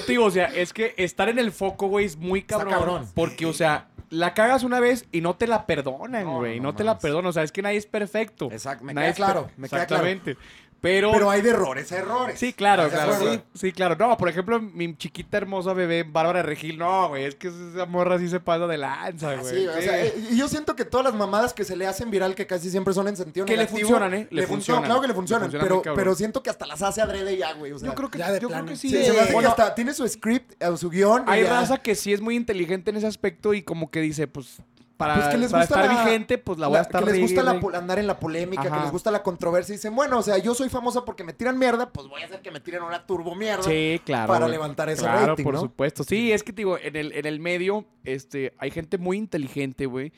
Digo, 0.06 0.24
o 0.24 0.30
sea, 0.30 0.46
es 0.46 0.72
que 0.72 0.94
estar 0.96 1.28
en 1.28 1.38
el 1.38 1.52
foco, 1.52 1.88
güey, 1.88 2.06
es 2.06 2.16
muy 2.16 2.42
cabrón. 2.42 2.72
cabrón. 2.72 3.06
Porque, 3.14 3.46
o 3.46 3.52
sea, 3.52 3.88
la 4.10 4.34
cagas 4.34 4.62
una 4.64 4.80
vez 4.80 5.04
y 5.12 5.20
no 5.20 5.36
te 5.36 5.46
la 5.46 5.66
perdonan, 5.66 6.26
güey. 6.38 6.60
no 6.60 6.68
No, 6.70 6.74
te 6.74 6.84
la 6.84 6.98
perdonan. 6.98 7.26
O 7.28 7.32
sea, 7.32 7.42
es 7.42 7.52
que 7.52 7.62
nadie 7.62 7.78
es 7.78 7.86
perfecto. 7.86 8.48
Exacto, 8.50 8.84
me 8.84 8.94
Nadie 8.94 9.08
queda 9.08 9.16
claro, 9.16 9.50
me 9.56 9.68
queda 9.68 9.86
claro. 9.86 10.04
Pero, 10.80 11.10
Pero 11.10 11.28
hay 11.28 11.42
de 11.42 11.50
errores, 11.50 11.90
a 11.90 11.96
errores. 11.98 12.38
Sí, 12.38 12.52
claro, 12.52 12.84
¿Estás 12.86 13.08
de 13.08 13.16
claro. 13.24 13.32
Sí, 13.32 13.58
sí, 13.58 13.72
claro. 13.72 13.96
No, 13.98 14.16
por 14.16 14.28
ejemplo, 14.28 14.60
mi 14.60 14.96
chiquita 14.96 15.36
hermosa 15.36 15.72
bebé, 15.72 16.04
Bárbara 16.04 16.42
Regil, 16.44 16.78
no, 16.78 17.08
güey, 17.08 17.24
es 17.24 17.34
que 17.34 17.48
esa 17.48 17.84
morra 17.86 18.16
sí 18.20 18.28
se 18.28 18.38
pasa 18.38 18.68
de 18.68 18.78
lanza, 18.78 19.30
Ah, 19.32 19.36
güey. 19.40 19.54
Sí, 19.56 19.66
o 19.66 19.72
sea, 19.82 20.04
eh, 20.04 20.14
y 20.30 20.36
yo 20.38 20.46
siento 20.46 20.76
que 20.76 20.84
todas 20.84 21.04
las 21.04 21.14
mamadas 21.14 21.52
que 21.52 21.64
se 21.64 21.74
le 21.74 21.84
hacen 21.88 22.12
viral, 22.12 22.36
que 22.36 22.46
casi 22.46 22.70
siempre 22.70 22.94
son 22.94 23.08
en 23.08 23.16
sentido 23.16 23.44
Que 23.44 23.54
le 23.56 23.64
negativo, 23.64 23.88
funcionan, 23.88 24.14
¿eh? 24.14 24.28
Le 24.30 24.42
Le, 24.42 24.46
funcionan, 24.46 24.82
funcionan. 24.82 24.84
claro 24.84 25.00
que 25.00 25.06
le 25.08 25.12
Le 25.12 25.14
funcionan, 25.16 25.50
pero, 25.50 25.82
pero 25.96 26.14
siento 26.14 26.44
que 26.44 26.50
hasta 26.50 26.64
las 26.64 26.80
hace 26.80 27.00
adrede 27.02 27.36
ya, 27.36 27.54
güey. 27.54 27.72
O 27.72 27.78
sea, 27.80 27.88
yo 27.88 27.94
creo 27.96 28.08
que, 28.08 28.18
ya 28.18 28.28
de 28.30 28.34
yo 28.40 28.46
creo 28.46 28.50
plano. 28.50 28.66
que 28.68 28.76
sí. 28.76 28.88
sí, 28.88 29.04
se 29.04 29.12
me 29.12 29.18
hace 29.18 29.26
que 29.28 29.32
Bueno, 29.34 29.48
hasta 29.48 29.74
tiene 29.74 29.92
su 29.92 30.06
script, 30.06 30.62
eh, 30.62 30.76
su 30.76 30.90
guion. 30.90 31.24
hay 31.26 31.42
ya. 31.42 31.50
raza 31.50 31.78
que 31.78 31.96
sí 31.96 32.12
es 32.12 32.20
muy 32.20 32.36
inteligente 32.36 32.90
en 32.90 32.98
ese 32.98 33.06
aspecto 33.08 33.52
y 33.52 33.62
como 33.62 33.90
que 33.90 34.00
dice, 34.00 34.28
pues, 34.28 34.58
para, 34.98 35.14
Pues 35.14 35.28
que 35.28 35.38
les 35.38 35.50
para 35.52 35.62
gusta 35.62 35.80
estar 35.80 35.94
la- 35.94 36.04
vigente, 36.04 36.36
pues 36.38 36.58
la 36.58 36.66
voy 36.66 36.74
La- 36.74 36.78
a 36.80 36.82
estar 36.82 37.02
que 37.04 37.10
les 37.12 37.20
gusta 37.20 37.42
la 37.42 37.52
andar 37.78 37.98
en 38.00 38.06
la 38.06 38.18
polémica, 38.18 38.62
Ajá. 38.62 38.76
que 38.76 38.82
les 38.82 38.90
gusta 38.92 39.10
la 39.10 39.22
controversia. 39.22 39.72
Y 39.72 39.76
dicen, 39.76 39.94
bueno, 39.96 40.18
o 40.18 40.22
sea, 40.22 40.36
yo 40.38 40.54
soy 40.54 40.68
famosa 40.68 41.04
porque 41.06 41.22
me 41.24 41.32
tiran 41.32 41.56
mierda, 41.58 41.90
pues 41.90 42.06
voy 42.08 42.20
a 42.20 42.26
hacer 42.26 42.42
que 42.42 42.50
me 42.50 42.58
tiren 42.60 42.82
una 42.82 43.06
turbo 43.06 43.34
mierda. 43.36 43.62
Sí, 43.62 44.00
claro. 44.04 44.26
para 44.26 44.40
güey. 44.46 44.52
levantar 44.52 44.90
ese 44.90 45.02
Claro, 45.02 45.26
rating, 45.28 45.44
por 45.44 45.54
¿no? 45.54 45.60
supuesto. 45.60 46.02
Sí, 46.04 46.32
es 46.32 46.42
que 46.42 46.52
te 46.52 46.56
digo, 46.62 46.76
en 46.78 46.96
el, 46.96 47.12
en 47.12 47.24
el 47.26 47.40
medio, 47.40 47.86
este, 48.04 48.52
hay 48.58 48.70
gente 48.72 48.98
muy 48.98 49.16
inteligente, 49.16 49.86
güey, 49.86 50.12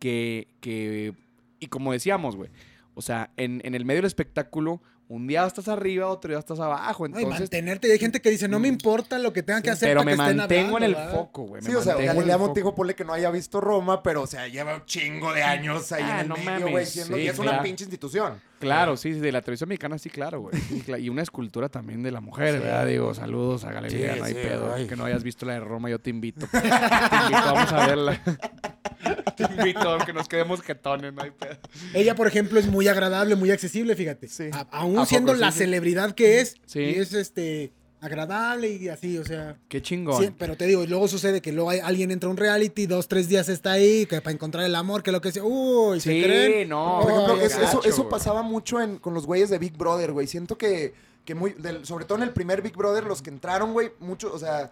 que, 0.00 0.48
que, 0.60 1.14
y 1.60 1.68
como 1.68 1.92
decíamos, 1.92 2.36
güey, 2.36 2.50
o 2.94 3.02
sea, 3.02 3.30
en, 3.36 3.60
en 3.64 3.74
el 3.76 3.84
medio 3.84 3.98
del 3.98 4.06
espectáculo, 4.06 4.82
un 5.08 5.26
día 5.26 5.46
estás 5.46 5.68
arriba, 5.68 6.08
otro 6.08 6.30
día 6.30 6.38
estás 6.38 6.58
abajo, 6.60 7.04
entonces, 7.06 7.28
mantenerte. 7.40 7.88
Y 7.88 7.90
hay 7.90 7.98
gente 7.98 8.20
que 8.20 8.30
dice, 8.30 8.48
no 8.48 8.58
me 8.58 8.68
importa 8.68 9.18
lo 9.18 9.32
que 9.32 9.42
tenga 9.42 9.60
que 9.60 9.70
hacer 9.70 9.90
pero 9.90 10.00
para 10.00 10.04
me 10.04 10.16
que 10.16 10.22
estén 10.22 10.36
mantengo 10.36 10.78
en 10.78 10.84
el 10.84 10.96
foco, 10.96 11.42
güey. 11.42 11.62
Sí, 11.62 11.74
o 11.74 11.82
sea, 11.82 11.94
Galilea. 11.96 12.38
Montijo 12.38 12.74
ponle 12.74 12.94
que 12.94 13.04
no 13.04 13.12
haya 13.12 13.30
visto 13.30 13.60
Roma, 13.60 14.02
pero, 14.02 14.22
o 14.22 14.26
sea, 14.26 14.48
lleva 14.48 14.74
un 14.76 14.84
chingo 14.86 15.32
de 15.32 15.42
años 15.42 15.92
ahí 15.92 16.02
Ah, 16.04 16.14
en 16.14 16.20
el 16.20 16.28
no 16.28 16.36
medio, 16.36 16.68
güey, 16.68 16.86
siendo- 16.86 17.16
sí, 17.16 17.22
y 17.22 17.28
es 17.28 17.38
una 17.38 17.62
pinche 17.62 17.84
institución. 17.84 18.40
Claro, 18.60 18.96
sí, 18.96 19.12
sí, 19.14 19.20
de 19.20 19.32
la 19.32 19.42
televisión 19.42 19.68
mexicana 19.68 19.98
sí, 19.98 20.08
claro, 20.10 20.40
güey. 20.40 20.56
Sí, 20.58 20.82
Y 21.00 21.08
una 21.08 21.22
escultura 21.22 21.68
también 21.68 22.02
de 22.02 22.10
la 22.10 22.20
mujer, 22.20 22.60
¿verdad? 22.60 22.86
Digo, 22.86 23.12
saludos 23.14 23.64
a 23.64 23.88
Sí, 23.88 24.02
no 24.18 24.24
hay 24.24 24.34
pedo. 24.34 24.72
ay. 24.74 24.86
Que 24.86 24.96
no 24.96 25.04
hayas 25.04 25.22
visto 25.22 25.44
la 25.44 25.54
de 25.54 25.60
Roma, 25.60 25.90
yo 25.90 25.98
te 25.98 26.10
invito. 26.10 26.46
te 26.50 26.56
invito, 26.58 27.54
vamos 27.54 27.72
a 27.72 27.86
verla. 27.86 28.20
te 29.36 29.42
invito, 29.44 29.88
aunque 29.90 30.12
nos 30.12 30.28
quedemos 30.28 30.62
jetones, 30.62 31.12
no 31.12 31.22
hay 31.22 31.30
pedo. 31.30 31.56
Ella, 31.92 32.14
por 32.14 32.26
ejemplo, 32.26 32.58
es 32.58 32.66
muy 32.66 32.88
agradable, 32.88 33.34
muy 33.36 33.50
accesible, 33.50 33.96
fíjate. 33.96 34.28
Sí. 34.28 34.44
A- 34.52 34.66
aún 34.70 34.92
¿A 34.92 35.00
poco 35.00 35.06
siendo 35.06 35.34
la 35.34 35.52
celebridad 35.52 36.14
que 36.14 36.40
es. 36.40 36.56
Y 36.74 36.80
es 36.98 37.12
este 37.12 37.72
agradable 38.04 38.68
y 38.70 38.88
así, 38.88 39.18
o 39.18 39.24
sea. 39.24 39.56
Qué 39.68 39.80
chingón. 39.82 40.22
sí, 40.22 40.30
pero 40.38 40.56
te 40.56 40.66
digo, 40.66 40.84
y 40.84 40.86
luego 40.86 41.08
sucede 41.08 41.40
que 41.40 41.52
luego 41.52 41.70
hay- 41.70 41.80
alguien 41.80 42.10
entra 42.10 42.28
a 42.28 42.30
un 42.30 42.36
reality, 42.36 42.86
dos, 42.86 43.08
tres 43.08 43.28
días 43.28 43.48
está 43.48 43.72
ahí, 43.72 44.06
que 44.06 44.20
para 44.20 44.32
encontrar 44.32 44.64
el 44.64 44.74
amor, 44.74 45.02
que 45.02 45.10
lo 45.12 45.20
que 45.20 45.32
sea. 45.32 45.42
Uy, 45.44 46.00
¿se 46.00 46.12
Sí, 46.12 46.22
creen? 46.22 46.68
no. 46.68 47.00
Por 47.02 47.12
ejemplo, 47.12 47.34
Ay, 47.34 47.46
es- 47.46 47.56
gacho, 47.58 47.78
eso, 47.80 47.84
eso 47.84 47.96
güey. 48.02 48.10
pasaba 48.10 48.42
mucho 48.42 48.80
en, 48.80 48.98
con 48.98 49.14
los 49.14 49.26
güeyes 49.26 49.50
de 49.50 49.58
Big 49.58 49.76
Brother, 49.76 50.12
güey. 50.12 50.26
Siento 50.26 50.56
que, 50.58 50.94
que 51.24 51.34
muy, 51.34 51.52
del- 51.54 51.84
sobre 51.86 52.04
todo 52.04 52.18
en 52.18 52.24
el 52.24 52.30
primer 52.32 52.62
Big 52.62 52.76
Brother, 52.76 53.04
los 53.04 53.22
que 53.22 53.30
entraron, 53.30 53.72
güey, 53.72 53.92
muchos, 54.00 54.32
o 54.32 54.38
sea, 54.38 54.70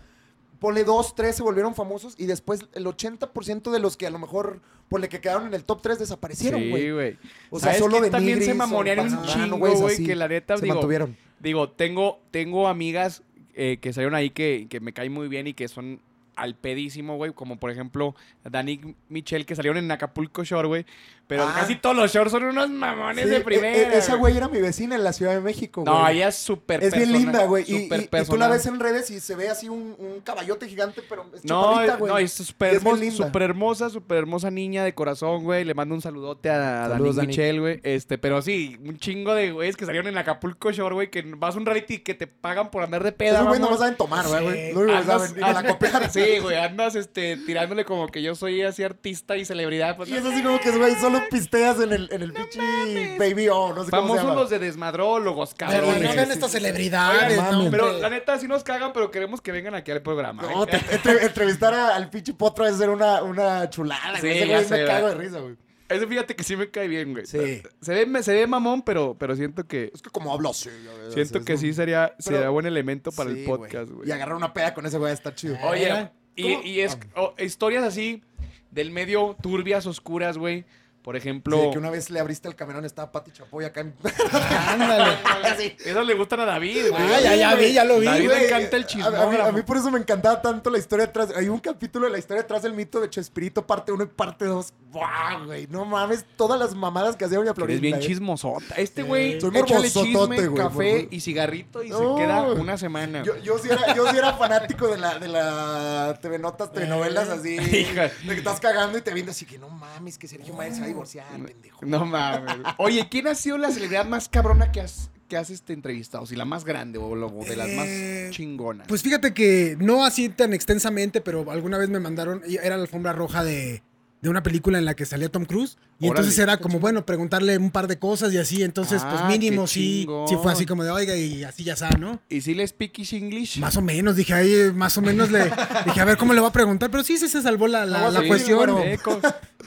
ponle 0.59 0.85
dos, 0.85 1.15
tres 1.17 1.35
se 1.35 1.43
volvieron 1.43 1.75
famosos 1.75 2.15
y 2.19 2.27
después 2.27 2.61
el 2.75 2.87
80% 2.87 3.71
de 3.73 3.79
los 3.81 3.97
que 3.97 4.07
a 4.07 4.11
lo 4.11 4.19
mejor, 4.21 4.61
ponle 4.89 5.09
que 5.09 5.21
quedaron 5.21 5.47
en 5.49 5.55
el 5.55 5.65
top 5.65 5.81
3 5.83 5.99
desaparecieron, 5.99 6.69
güey. 6.71 6.83
Sí, 6.83 6.91
güey. 6.91 7.19
O 7.51 7.59
sea, 7.59 7.69
¿Sabes 7.71 7.79
solo 7.81 8.01
de 8.01 8.11
también 8.11 8.39
Nigris 8.39 8.47
se 8.47 8.53
o 8.53 8.57
mamonean 8.57 9.01
un 9.01 9.23
chingo, 9.27 9.57
güey, 9.59 10.05
que 10.05 10.15
la 10.15 10.29
neta, 10.29 10.57
se 10.57 10.63
digo, 10.63 10.75
mantuvieron. 10.77 11.17
Digo, 11.43 11.71
tengo, 11.71 12.21
tengo 12.31 12.69
amigas 12.69 13.23
eh, 13.55 13.79
que 13.81 13.93
salieron 13.93 14.15
ahí 14.15 14.31
que, 14.31 14.67
que 14.71 14.81
me 14.81 14.93
caen 14.93 15.13
muy 15.13 15.29
bien 15.29 15.47
y 15.47 15.55
que 15.55 15.69
son 15.69 16.01
al 16.37 16.55
pedísimo, 16.55 17.17
güey. 17.17 17.33
Como 17.33 17.57
por 17.57 17.71
ejemplo, 17.71 18.15
Dani 18.45 18.95
Michelle, 19.09 19.45
que 19.45 19.57
salieron 19.57 19.79
en 19.85 19.91
Acapulco 19.91 20.45
Shore, 20.45 20.69
güey. 20.69 20.87
Pero 21.33 21.45
Ah. 21.49 21.55
casi 21.61 21.77
todos 21.77 21.97
los 21.97 22.13
shorts 22.13 22.31
son 22.33 22.45
unos 22.45 22.69
mamones 22.71 23.25
Sí, 23.25 23.31
de 23.31 23.37
e- 23.37 23.41
primera. 23.41 23.77
e- 23.95 23.99
esa 23.99 24.17
güey 24.17 24.37
era 24.37 24.49
mi 24.49 24.61
vecina 24.61 24.95
en 24.97 25.05
la 25.05 25.13
Ciudad 25.13 25.33
de 25.33 25.41
México, 25.41 25.83
güey. 25.83 25.95
No, 25.95 26.09
ella 26.09 26.29
es 26.29 26.37
súper 26.37 26.83
Es 26.85 26.95
bien 26.95 27.13
linda, 27.13 27.45
güey. 27.47 27.65
Y, 27.67 27.75
y- 27.77 28.09
y 28.13 28.25
tú 28.27 28.37
la 28.37 28.49
ves 28.49 28.67
en 28.67 28.79
redes 28.81 29.11
y 29.11 29.21
se 29.21 29.35
ve 29.35 29.49
así 29.49 29.69
un, 29.69 29.97
un 29.99 30.21
caballote 30.23 30.69
gigante, 30.69 31.03
pero 31.09 31.25
es 31.35 31.45
No, 31.45 31.75
güey. 31.99 32.11
no, 32.13 32.19
es 32.19 32.33
súper 32.33 32.75
hermosa, 32.75 32.97
linda. 33.01 33.27
súper 33.27 33.43
hermosa, 33.43 33.91
súper 33.91 34.19
hermosa 34.19 34.51
niña 34.51 34.85
de 34.85 34.95
corazón, 34.95 35.43
güey. 35.45 35.65
Le 35.65 35.75
mando 35.75 35.95
un 35.95 36.03
saludote 36.03 36.51
a, 36.51 36.85
a 36.85 36.89
Saludos, 36.91 37.17
Dani 37.17 37.59
güey. 37.59 37.81
Este, 37.83 38.19
pero 38.19 38.43
sí, 38.43 38.79
un 38.85 38.99
chingo 38.99 39.35
de 39.35 39.53
güeyes 39.53 39.77
que 39.77 39.87
salieron 39.87 40.09
en 40.09 40.19
Acapulco 40.19 40.71
Shore, 40.71 40.95
güey, 40.95 41.11
que 41.11 41.23
vas 41.37 41.55
a 41.55 41.59
un 41.59 41.67
reality 41.67 41.99
que 41.99 42.15
te 42.15 42.27
pagan 42.27 42.71
por 42.71 42.83
andar 42.83 43.03
de 43.03 43.13
peda, 43.13 43.43
güey 43.43 43.59
no 43.61 43.71
lo 43.71 43.77
saben 43.79 43.97
tomar, 43.97 44.27
güey, 44.29 44.69
Sí. 44.69 44.73
güey. 44.75 44.87
Lo 44.89 45.03
saben, 45.05 45.33
me 45.35 45.41
la 45.41 45.63
copiar. 45.65 45.93
Sí, 46.13 46.39
güey, 46.41 46.57
andas 46.59 46.95
este, 46.95 47.37
tirándole 47.39 47.85
como 47.85 48.07
que 48.09 48.23
yo 48.23 48.35
soy 48.35 48.63
así 48.63 48.83
artista 48.83 49.37
y 49.37 49.45
celebridad. 49.45 49.97
Pues, 49.97 50.09
Y 50.09 50.17
es 50.17 50.25
así 50.25 50.43
como 50.43 50.59
que, 50.61 50.71
güey, 50.73 50.95
solo 50.97 51.21
pisteas 51.31 51.81
en 51.81 51.93
el, 51.93 52.09
en 52.13 52.23
el 52.23 52.33
pinche 52.33 53.17
Baby 53.19 53.49
O, 53.49 53.75
no 53.75 53.85
sé 53.85 53.91
cómo 53.91 54.03
se 54.15 54.21
famosos 54.21 54.23
llama. 54.25 54.35
los 54.41 54.51
de 54.51 54.59
desmadrólogos, 54.59 55.55
Pero 55.57 55.71
cabrones. 55.71 56.03
no 56.03 56.13
vean 56.15 56.31
estas 56.31 56.51
celebridades, 56.53 57.39
Oigan, 57.39 57.65
no. 57.65 57.71
Pero 57.71 57.99
la 57.99 58.11
neta 58.11 58.39
sí 58.39 58.49
nos 58.49 58.63
cagan, 58.65 58.93
pero 58.93 59.11
queremos 59.11 59.41
que 59.41 59.53
vengan 59.53 59.75
aquí 59.75 59.91
al 59.91 60.03
programa. 60.03 60.43
No, 60.43 60.65
¿eh? 60.65 60.67
te- 60.71 60.95
entre- 60.95 61.25
entrevistar 61.25 61.75
a- 61.75 61.95
al 61.97 62.11
pinche 62.11 62.35
potro 62.35 62.67
es 62.67 62.77
ser 62.77 62.91
una, 62.91 63.23
una 63.23 63.69
chulada, 63.71 64.17
Sí, 64.17 64.27
güey. 64.27 64.39
Ese 64.39 64.49
ya 64.49 64.55
güey 64.57 64.69
sé, 64.69 64.79
me 64.79 64.85
cago 64.87 65.09
de 65.09 65.15
risa, 65.15 65.39
güey. 65.41 65.57
Ese 65.89 66.07
fíjate 66.07 66.35
que 66.35 66.43
sí 66.43 66.57
me 66.57 66.71
cae 66.71 66.89
bien, 66.89 67.13
güey. 67.13 67.27
Sí. 67.27 67.63
Se 67.83 68.05
ve, 68.07 68.23
se 68.23 68.33
ve 68.33 68.47
mamón, 68.47 68.81
pero, 68.83 69.15
pero 69.19 69.37
siento 69.37 69.67
que 69.67 69.91
Es 69.95 70.01
que 70.01 70.09
como 70.09 70.33
hablo 70.33 70.49
así, 70.51 70.71
ya 70.85 70.91
ves, 71.05 71.13
siento 71.15 71.39
es 71.39 71.45
que 71.45 71.53
un- 71.53 71.59
sí 71.59 71.75
sería, 71.75 72.15
Pero- 72.25 72.37
sería 72.37 72.49
buen 72.49 72.65
elemento 72.65 73.13
para 73.13 73.31
Sí, 73.31 73.41
el 73.41 73.45
podcast, 73.45 73.91
güey. 73.91 74.09
Y 74.09 74.13
agarrar 74.13 74.37
una 74.37 74.55
peda 74.55 74.73
con 74.73 74.87
ese 74.87 74.97
güey 74.97 75.13
está 75.13 75.35
chido. 75.35 75.57
Oye, 75.65 75.85
Era- 75.85 76.13
y, 76.35 76.53
y 76.67 76.81
es 76.81 76.97
o- 77.15 77.35
historias 77.39 77.85
así 77.85 78.23
del 78.71 78.91
medio 78.91 79.37
turbias, 79.43 79.85
oscuras, 79.87 80.39
güey. 80.39 80.65
Por 81.03 81.17
ejemplo. 81.17 81.61
Sí, 81.61 81.71
que 81.73 81.79
una 81.79 81.91
vez 81.91 82.11
le 82.11 82.21
abriste 82.21 82.47
el 82.49 82.55
camerón, 82.55 82.85
estaba 82.85 83.11
Pati 83.11 83.33
Chapoy 83.33 83.65
acá 83.65 83.81
en... 83.81 83.95
Ándale. 84.69 85.17
Sí. 85.59 85.77
Esas 85.85 86.07
le 86.07 86.15
gustan 86.15 86.41
a 86.41 86.45
David, 86.45 86.91
güey. 86.91 87.03
Ah, 87.03 87.21
ya, 87.21 87.35
ya 87.37 87.55
vi, 87.57 87.73
ya 87.73 87.85
lo 87.85 87.99
vi, 87.99 88.07
David 88.07 88.27
güey. 88.27 88.39
le 88.41 88.47
encanta 88.47 88.77
el 88.77 88.83
A- 88.85 88.87
chismógrafo. 88.87 89.23
A, 89.29 89.31
mí, 89.31 89.37
a 89.49 89.53
mí 89.53 89.63
por 89.63 89.77
eso 89.77 89.91
me 89.91 89.99
encantaba 89.99 90.41
tanto 90.41 90.71
la 90.71 90.79
historia 90.79 91.07
detrás. 91.07 91.31
Hay 91.37 91.49
un 91.49 91.59
capítulo 91.59 92.07
de 92.07 92.13
la 92.13 92.19
historia 92.19 92.43
detrás 92.43 92.63
del 92.63 92.73
mito 92.73 93.01
de 93.01 93.11
Chespirito, 93.11 93.67
parte 93.67 93.91
1 93.93 94.05
y 94.05 94.07
parte 94.07 94.45
2. 94.45 94.73
¡Wow, 94.93 95.47
güey! 95.47 95.67
No 95.69 95.85
mames, 95.85 96.25
todas 96.37 96.59
las 96.61 96.75
mamadas 96.75 97.17
que 97.17 97.25
hacía 97.25 97.39
Doña 97.39 97.55
Florinda. 97.55 97.81
bien 97.81 97.95
¿eh? 97.97 98.01
chismosota. 98.01 98.75
Este 98.77 99.03
Sí. 99.03 99.09
güey, 99.09 99.41
Soy 99.41 99.57
échale 99.57 99.91
chisme, 99.91 100.15
güey, 100.47 100.55
café 100.55 101.03
morbo- 101.03 101.09
y 101.11 101.21
cigarrito 101.21 101.83
y 101.83 101.89
No. 101.91 102.17
se 102.17 102.23
queda 102.23 102.43
una 102.53 102.77
semana. 102.79 103.23
Yo, 103.25 103.37
yo, 103.39 103.59
sí 103.59 103.69
era, 103.71 103.95
yo 103.95 104.09
sí 104.11 104.17
era 104.17 104.35
fanático 104.35 104.87
de 104.89 104.99
la, 104.99 105.19
de 105.19 105.29
la 105.29 106.19
TV 106.21 106.39
Notas, 106.39 106.71
telenovelas 106.73 107.29
así. 107.29 107.57
Hija. 107.73 108.03
De 108.03 108.29
que 108.29 108.35
estás 108.35 108.61
cagando 108.61 108.99
y 108.99 109.03
te 109.03 109.13
viendo 109.15 109.33
así 109.33 109.47
que 109.47 109.59
no 109.59 109.69
mames, 109.71 110.19
que 110.19 110.29
Sergio 110.29 110.53
Mayer 110.55 110.75
se 110.75 110.81
va 110.83 110.87
a 110.87 110.91
divorciar, 110.93 111.27
pendejo. 111.45 111.85
No 111.87 112.07
mames. 112.07 112.57
Oye, 112.79 113.09
¿quién 113.11 113.27
ha 113.29 113.35
sido 113.35 113.59
la 113.59 113.71
celebridad 113.71 114.07
más 114.07 114.29
cabrona 114.29 114.71
que 114.73 114.81
has, 114.81 115.11
que 115.29 115.37
has 115.37 115.51
este, 115.51 115.73
entrevistado? 115.73 116.27
Si 116.27 116.37
la 116.37 116.45
más 116.45 116.65
grande 116.65 116.99
o, 116.99 117.15
lo- 117.15 117.31
de 117.31 117.57
las 117.57 117.69
más 117.71 117.87
Eh, 117.87 118.29
chingonas. 118.33 118.87
Pues 118.89 119.03
fíjate 119.03 119.35
que 119.35 119.77
no 119.81 120.05
así 120.05 120.29
tan 120.29 120.53
extensamente, 120.53 121.21
pero 121.21 121.51
alguna 121.51 121.79
vez 121.79 121.89
me 121.91 122.01
mandaron, 122.01 122.43
era 122.47 122.77
la 122.77 122.83
alfombra 122.83 123.13
roja 123.13 123.43
de, 123.45 123.83
de 124.23 124.31
una 124.31 124.43
película 124.43 124.79
en 124.79 124.85
la 124.85 124.95
que 124.95 125.05
salía 125.05 125.29
Tom 125.29 125.45
Cruise. 125.45 125.77
Y 125.99 126.07
Órale. 126.07 126.21
entonces 126.21 126.39
era 126.39 126.57
como, 126.57 126.79
bueno, 126.81 127.05
preguntarle 127.05 127.59
un 127.59 127.71
par 127.71 127.89
de 127.89 127.99
cosas 127.99 128.33
y 128.33 128.39
así. 128.39 128.63
Entonces, 128.63 129.03
Ah, 129.05 129.11
pues 129.29 129.39
mínimo 129.39 129.63
qué 129.63 129.69
sí, 129.69 130.07
sí 130.29 130.37
fue 130.43 130.53
así 130.53 130.65
como 130.65 130.83
de, 130.85 130.91
oiga, 130.91 131.17
y 131.17 131.43
así 131.45 131.65
ya 131.65 131.77
sabe, 131.77 131.99
¿no? 131.99 132.21
¿Y 132.29 132.41
si 132.41 132.55
le 132.55 132.67
speakish 132.67 133.15
English? 133.15 133.59
Más 133.59 133.77
o 133.77 133.83
menos, 133.83 134.17
dije 134.17 134.33
ahí, 134.33 134.73
más 134.75 134.97
o 134.97 135.03
menos 135.03 135.31
le 135.31 135.45
dije, 135.87 136.01
a 136.01 136.05
ver 136.05 136.17
cómo 136.17 136.33
le 136.35 136.41
va 136.41 136.49
a 136.49 136.53
preguntar, 136.53 136.91
pero 136.91 137.03
sí, 137.05 137.19
sí 137.19 137.29
se 137.29 137.43
salvó 137.43 137.67
la, 137.69 137.85
la, 137.85 138.11
la 138.11 138.27
cuestión. 138.27 138.79
Eh, 138.79 138.99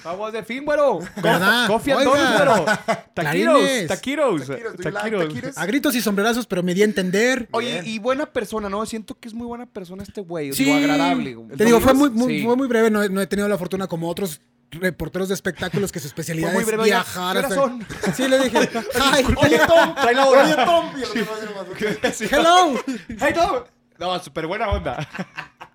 Vamos 0.04 0.34
de 0.34 0.44
fin, 0.44 0.64
güero. 0.66 1.00
Oiga. 1.18 1.68
donuts, 1.68 2.36
güero. 2.38 2.66
Taquiros, 3.14 3.88
taquiros. 3.88 4.50
A 5.58 5.66
gritos 5.66 5.96
y 5.96 6.02
sombrerazos, 6.02 6.46
pero 6.46 6.62
me 6.64 6.74
di 6.74 6.82
a 6.82 6.86
entender. 6.86 7.48
Oye, 7.52 7.82
Bien. 7.82 7.88
y 7.88 8.00
buena 8.00 8.26
persona, 8.26 8.70
¿no? 8.70 8.86
Siento 8.86 9.18
que 9.20 9.28
es 9.28 9.34
muy 9.34 9.48
buena 9.48 9.66
persona 9.66 10.04
este 10.04 10.22
güey. 10.22 10.54
Sí, 10.54 10.66
Digo, 10.66 10.78
agradable. 10.78 11.38
Te 11.58 11.66
digo, 11.66 11.80
fue 11.80 11.94
muy, 11.94 12.10
muy, 12.10 12.40
Sí. 12.40 12.44
fue 12.46 12.56
muy 12.56 12.68
breve, 12.68 12.92
no 12.92 13.22
he 13.22 13.28
tenido 13.28 13.48
la 13.48 13.58
fortuna 13.58 13.88
como 13.88 14.10
otros 14.10 14.42
reporteros 14.72 15.28
de 15.30 15.36
espectáculos 15.36 15.92
que 15.92 16.00
su 16.00 16.08
especialidad 16.08 16.52
muy 16.54 16.62
es 16.62 16.68
breve, 16.68 16.84
viajar. 16.84 17.48
Sí, 18.16 18.28
le 18.28 18.40
dije, 18.44 18.60
hi, 18.96 19.26
Oye, 19.38 19.60
Tom, 19.68 19.96
Trae 19.96 20.14
la. 20.16 20.28
Oye, 20.28 20.56
Tom. 20.56 20.92
Hello. 22.32 22.74
Hey, 23.20 23.34
Tom. 23.34 23.64
No, 24.00 24.20
súper 24.22 24.48
buena 24.48 24.70
onda. 24.70 25.08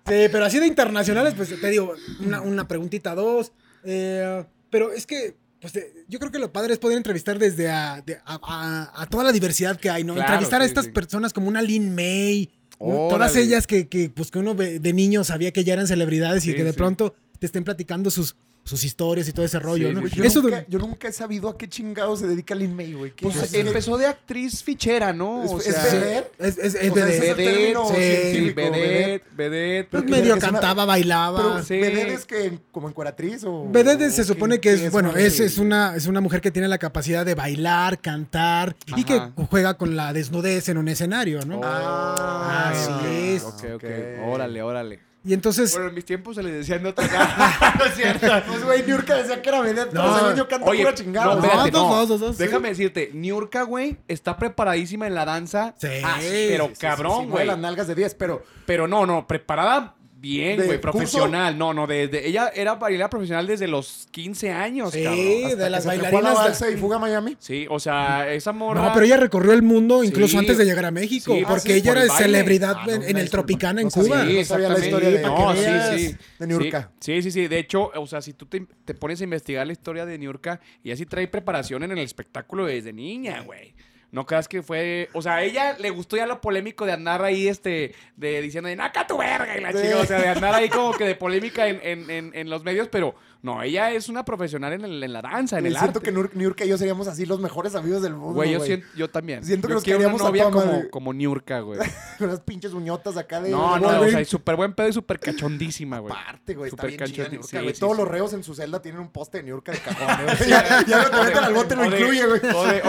Sí, 0.05 0.27
pero 0.31 0.45
así 0.45 0.59
de 0.59 0.67
internacionales, 0.67 1.33
pues 1.35 1.59
te 1.59 1.69
digo, 1.69 1.95
una, 2.19 2.41
una 2.41 2.67
preguntita, 2.67 3.15
dos. 3.15 3.51
eh, 3.83 4.45
pero 4.69 4.91
es 4.93 5.05
que, 5.07 5.35
pues 5.59 5.73
de- 5.73 6.05
yo 6.07 6.19
creo 6.19 6.31
que 6.31 6.37
lo 6.39 6.51
padre 6.51 6.73
es 6.73 6.79
poder 6.79 6.97
entrevistar 6.97 7.39
desde 7.39 7.69
a, 7.71 8.01
de- 8.05 8.19
a- 8.25 8.39
a- 8.43 9.01
a 9.01 9.05
toda 9.07 9.23
la 9.23 9.31
diversidad 9.31 9.79
que 9.79 9.89
hay, 9.89 10.03
¿no? 10.03 10.13
Claro, 10.13 10.27
entrevistar 10.33 10.61
a 10.61 10.65
estas 10.65 10.85
sí. 10.85 10.91
personas 10.91 11.33
como 11.33 11.47
una 11.47 11.61
Lin 11.61 11.95
May, 11.95 12.51
todas 12.77 13.35
ellas 13.35 13.65
que, 13.67 13.87
que, 13.87 14.09
pues, 14.09 14.29
que 14.31 14.39
uno 14.39 14.53
de 14.53 14.93
niño 14.93 15.23
sabía 15.23 15.51
que 15.51 15.63
ya 15.63 15.73
eran 15.73 15.87
celebridades 15.87 16.45
y 16.45 16.53
que 16.55 16.63
de 16.63 16.73
pronto 16.73 17.15
te 17.39 17.45
estén 17.47 17.63
platicando 17.63 18.11
sus, 18.11 18.35
sus 18.63 18.83
historias 18.83 19.27
y 19.27 19.33
todo 19.33 19.43
ese 19.45 19.57
rollo, 19.59 19.87
Sí, 19.89 19.93
¿no? 19.95 20.07
Yo, 20.07 20.23
Eso 20.23 20.41
nunca, 20.41 20.65
yo 20.67 20.77
nunca 20.79 21.07
he 21.07 21.11
sabido 21.11 21.49
a 21.49 21.57
qué 21.57 21.67
chingado 21.67 22.15
se 22.15 22.27
dedica 22.27 22.53
Lin 22.53 22.75
May, 22.75 22.93
güey. 22.93 23.11
¿Qué 23.11 23.23
Pues 23.25 23.35
es? 23.37 23.53
empezó 23.55 23.97
de 23.97 24.05
actriz 24.05 24.63
fichera, 24.63 25.11
¿no? 25.13 25.43
Es- 25.43 25.51
O 25.51 25.59
es 25.59 25.65
vedette. 25.91 26.31
es, 26.39 26.55
vedette. 26.73 27.33
vedette, 27.35 27.77
sí, 27.95 28.49
vedette, 28.51 29.23
vedette. 29.35 29.89
Pues 29.89 30.03
medio 30.05 30.33
una- 30.33 30.41
cantaba, 30.41 30.85
bailaba. 30.85 31.37
Pero 31.41 31.63
sí. 31.63 31.79
vedette 31.79 32.13
es 32.13 32.25
que 32.25 32.59
como 32.71 32.87
encueratriz 32.87 33.43
o... 33.45 33.67
Vedette 33.69 34.11
se 34.11 34.23
supone 34.23 34.59
que 34.59 34.73
es, 34.73 34.91
bueno, 34.91 35.15
es, 35.15 35.39
es, 35.39 35.57
una, 35.57 35.95
es 35.95 36.05
una 36.05 36.21
mujer 36.21 36.39
que 36.39 36.51
tiene 36.51 36.67
la 36.67 36.77
capacidad 36.77 37.25
de 37.25 37.33
bailar, 37.35 37.99
cantar 37.99 38.75
y 38.95 39.03
que 39.03 39.19
juega 39.49 39.73
con 39.75 39.95
la 39.95 40.13
desnudez 40.13 40.69
en 40.69 40.77
un 40.77 40.87
escenario, 40.87 41.41
¿no? 41.45 41.61
Ah, 41.63 42.69
Así 42.73 42.91
es. 43.35 43.43
Ok. 43.43 43.63
Ok. 43.75 43.83
Órale, 44.27 44.61
órale. 44.61 45.10
Y 45.23 45.33
entonces, 45.33 45.71
Bueno, 45.73 45.89
en 45.89 45.95
mis 45.95 46.05
tiempos 46.05 46.35
se 46.35 46.41
les 46.43 46.53
decían 46.53 46.81
de 46.81 46.89
otra 46.89 47.07
cara. 47.07 47.75
no 47.79 47.85
es 47.85 47.93
cierto. 47.95 48.27
Pues, 48.47 48.63
güey, 48.63 48.83
Niurka 48.83 49.15
decía 49.15 49.41
que 49.41 49.49
era 49.49 49.61
vedette, 49.61 49.89
pero 49.91 50.03
No. 50.03 50.17
según 50.17 50.35
yo 50.35 50.47
canta 50.47 50.67
Oye, 50.69 50.81
pura 50.81 50.95
chingada. 50.95 51.25
no, 51.27 51.35
¿no? 51.35 51.43
espérate, 51.43 51.71
dos, 51.71 51.89
no. 51.89 51.95
dos, 51.95 52.09
dos, 52.09 52.19
dos, 52.19 52.37
sí. 52.37 52.43
Déjame 52.43 52.69
decirte, 52.69 53.11
Niurka, 53.13 53.61
güey, 53.63 53.97
está 54.07 54.37
preparadísima 54.37 55.05
en 55.05 55.13
la 55.15 55.25
danza. 55.25 55.75
Sí. 55.77 55.87
Ah, 56.03 56.17
pero 56.19 56.63
Sí, 56.65 56.69
sí, 56.71 56.75
sí, 56.75 56.81
cabrón, 56.81 57.25
sí, 57.25 57.29
güey. 57.31 57.45
las 57.45 57.57
nalgas 57.59 57.87
de 57.87 57.95
10, 57.95 58.15
pero... 58.15 58.43
Pero 58.65 58.87
no, 58.87 59.05
no, 59.05 59.27
preparada 59.27 59.95
bien, 60.21 60.57
¿De 60.59 60.65
güey, 60.67 60.79
curso? 60.79 60.91
profesional. 60.97 61.57
No, 61.57 61.73
no, 61.73 61.87
desde 61.87 62.27
ella 62.27 62.51
era 62.55 62.75
bailarina 62.75 63.09
profesional 63.09 63.47
desde 63.47 63.67
los 63.67 64.07
15 64.11 64.51
años, 64.51 64.91
Sí. 64.93 65.03
cabrón. 65.03 65.27
hasta 65.45 65.63
de 65.63 65.69
las 65.71 65.85
bailarinas 65.85 66.23
de- 66.23 66.35
balsa 66.35 66.69
y 66.69 66.77
fuga 66.77 66.97
a 66.97 66.99
Miami. 66.99 67.35
Sí, 67.39 67.65
o 67.69 67.79
sea, 67.79 68.31
esa 68.31 68.51
morra. 68.53 68.83
no, 68.83 68.93
pero 68.93 69.05
ella 69.05 69.17
recorrió 69.17 69.51
el 69.53 69.63
mundo 69.63 70.03
incluso 70.03 70.33
Sí. 70.33 70.37
antes 70.37 70.57
de 70.57 70.65
llegar 70.65 70.85
a 70.85 70.91
México, 70.91 71.33
Sí, 71.35 71.41
porque 71.47 71.71
ah, 71.71 71.73
sí, 71.73 71.79
ella 71.79 71.91
por 71.93 71.97
era 72.03 72.05
el 72.05 72.11
celebridad 72.23 72.75
Ah, 72.77 72.85
no, 72.85 72.93
en, 73.03 73.17
el. 73.17 73.29
Tropicana 73.29 73.81
en. 73.81 73.89
Cuba. 73.89 74.25
Sí, 74.25 74.37
No 74.37 74.45
sabía 74.45 74.69
la 74.69 74.79
historia 74.79 75.09
de- 75.09 75.21
No, 75.23 75.53
sí, 75.55 75.61
sí. 76.09 76.15
de 76.39 76.47
Niurka. 76.47 76.91
Sí, 76.99 77.21
sí, 77.23 77.31
sí. 77.31 77.47
De 77.47 77.57
hecho, 77.59 77.91
o 77.95 78.05
sea, 78.07 78.21
si 78.21 78.33
tú 78.33 78.45
te, 78.45 78.65
te 78.85 78.93
pones 78.93 79.19
a 79.21 79.23
investigar 79.23 79.65
la 79.65 79.73
historia 79.73 80.05
de 80.05 80.17
Niurka, 80.17 80.59
y 80.83 80.91
así 80.91 81.05
trae 81.05 81.27
preparación 81.27 81.83
en 81.83 81.91
el 81.91 81.99
espectáculo 81.99 82.65
desde 82.67 82.93
niña, 82.93 83.41
güey. 83.41 83.73
No 84.11 84.25
creas 84.25 84.47
que 84.49 84.61
fue. 84.61 85.09
O 85.13 85.21
sea, 85.21 85.35
a 85.35 85.43
ella 85.43 85.77
le 85.79 85.89
gustó 85.89 86.17
ya 86.17 86.25
lo 86.25 86.41
polémico 86.41 86.85
de 86.85 86.91
andar 86.91 87.23
ahí, 87.23 87.47
este, 87.47 87.95
de 88.17 88.41
diciendo, 88.41 88.67
de 88.67 88.75
naca 88.75 89.07
tu 89.07 89.17
verga 89.17 89.57
y 89.57 89.61
la 89.61 89.71
chica. 89.73 89.97
O 89.99 90.05
sea, 90.05 90.19
de 90.19 90.27
andar 90.27 90.53
ahí 90.53 90.67
como 90.69 90.91
que 90.93 91.05
de 91.05 91.15
polémica 91.15 91.67
en, 91.67 91.79
en, 91.81 92.09
en, 92.09 92.31
en 92.35 92.49
los 92.49 92.63
medios, 92.65 92.89
pero 92.89 93.15
no, 93.43 93.63
ella 93.63 93.89
es 93.91 94.07
una 94.09 94.23
profesional 94.23 94.73
en, 94.73 94.85
el- 94.85 95.01
en 95.03 95.13
la 95.13 95.21
danza, 95.21 95.57
en 95.57 95.63
Güey, 95.63 95.73
el 95.73 95.79
siento 95.79 95.99
arte. 95.99 96.11
que 96.11 96.15
Nur- 96.15 96.29
Niurka 96.33 96.63
y 96.65 96.67
yo 96.69 96.77
seríamos 96.77 97.07
así 97.07 97.25
los 97.25 97.39
mejores 97.39 97.73
amigos 97.73 98.03
del 98.03 98.13
mundo, 98.13 98.35
Güey, 98.35 98.51
yo, 98.51 98.59
siento, 98.59 98.85
yo 98.95 99.09
también. 99.09 99.43
Siento 99.43 99.67
que 99.67 99.71
yo 99.71 99.75
nos 99.75 99.83
queríamos 99.83 100.21
novia 100.21 100.51
como, 100.51 100.89
como 100.91 101.13
Niurka, 101.13 101.61
güey. 101.61 101.79
Con 102.19 102.27
unas 102.27 102.41
pinches 102.41 102.73
uñotas 102.73 103.17
acá 103.17 103.41
de... 103.41 103.49
No, 103.49 103.79
no, 103.79 104.01
o 104.01 104.07
sea, 104.09 104.21
y 104.21 104.25
súper 104.25 104.55
buen 104.57 104.73
pedo 104.73 104.89
y 104.89 104.93
súper 104.93 105.19
cachondísima, 105.19 105.97
güey. 105.99 106.13
Aparte, 106.13 106.53
güey, 106.53 106.69
Súper 106.69 106.89
Niurka, 106.89 107.07
sí, 107.07 107.13
sí, 107.15 107.79
Todos 107.79 107.95
sí. 107.95 108.01
los 108.01 108.07
reos 108.07 108.33
en 108.33 108.43
su 108.43 108.53
celda 108.53 108.79
tienen 108.81 109.01
un 109.01 109.09
poste 109.09 109.37
de 109.37 109.43
Niurka 109.45 109.71
de 109.71 109.79
cajón, 109.79 110.25
güey. 110.25 110.49
ya, 110.49 110.85
ya 110.85 111.03
no 111.03 111.09
te 111.09 111.23
meten 111.23 111.43
al 111.43 111.53
bote, 111.53 111.75
lo 111.77 111.85
incluye, 111.85 112.25
güey. 112.27 112.41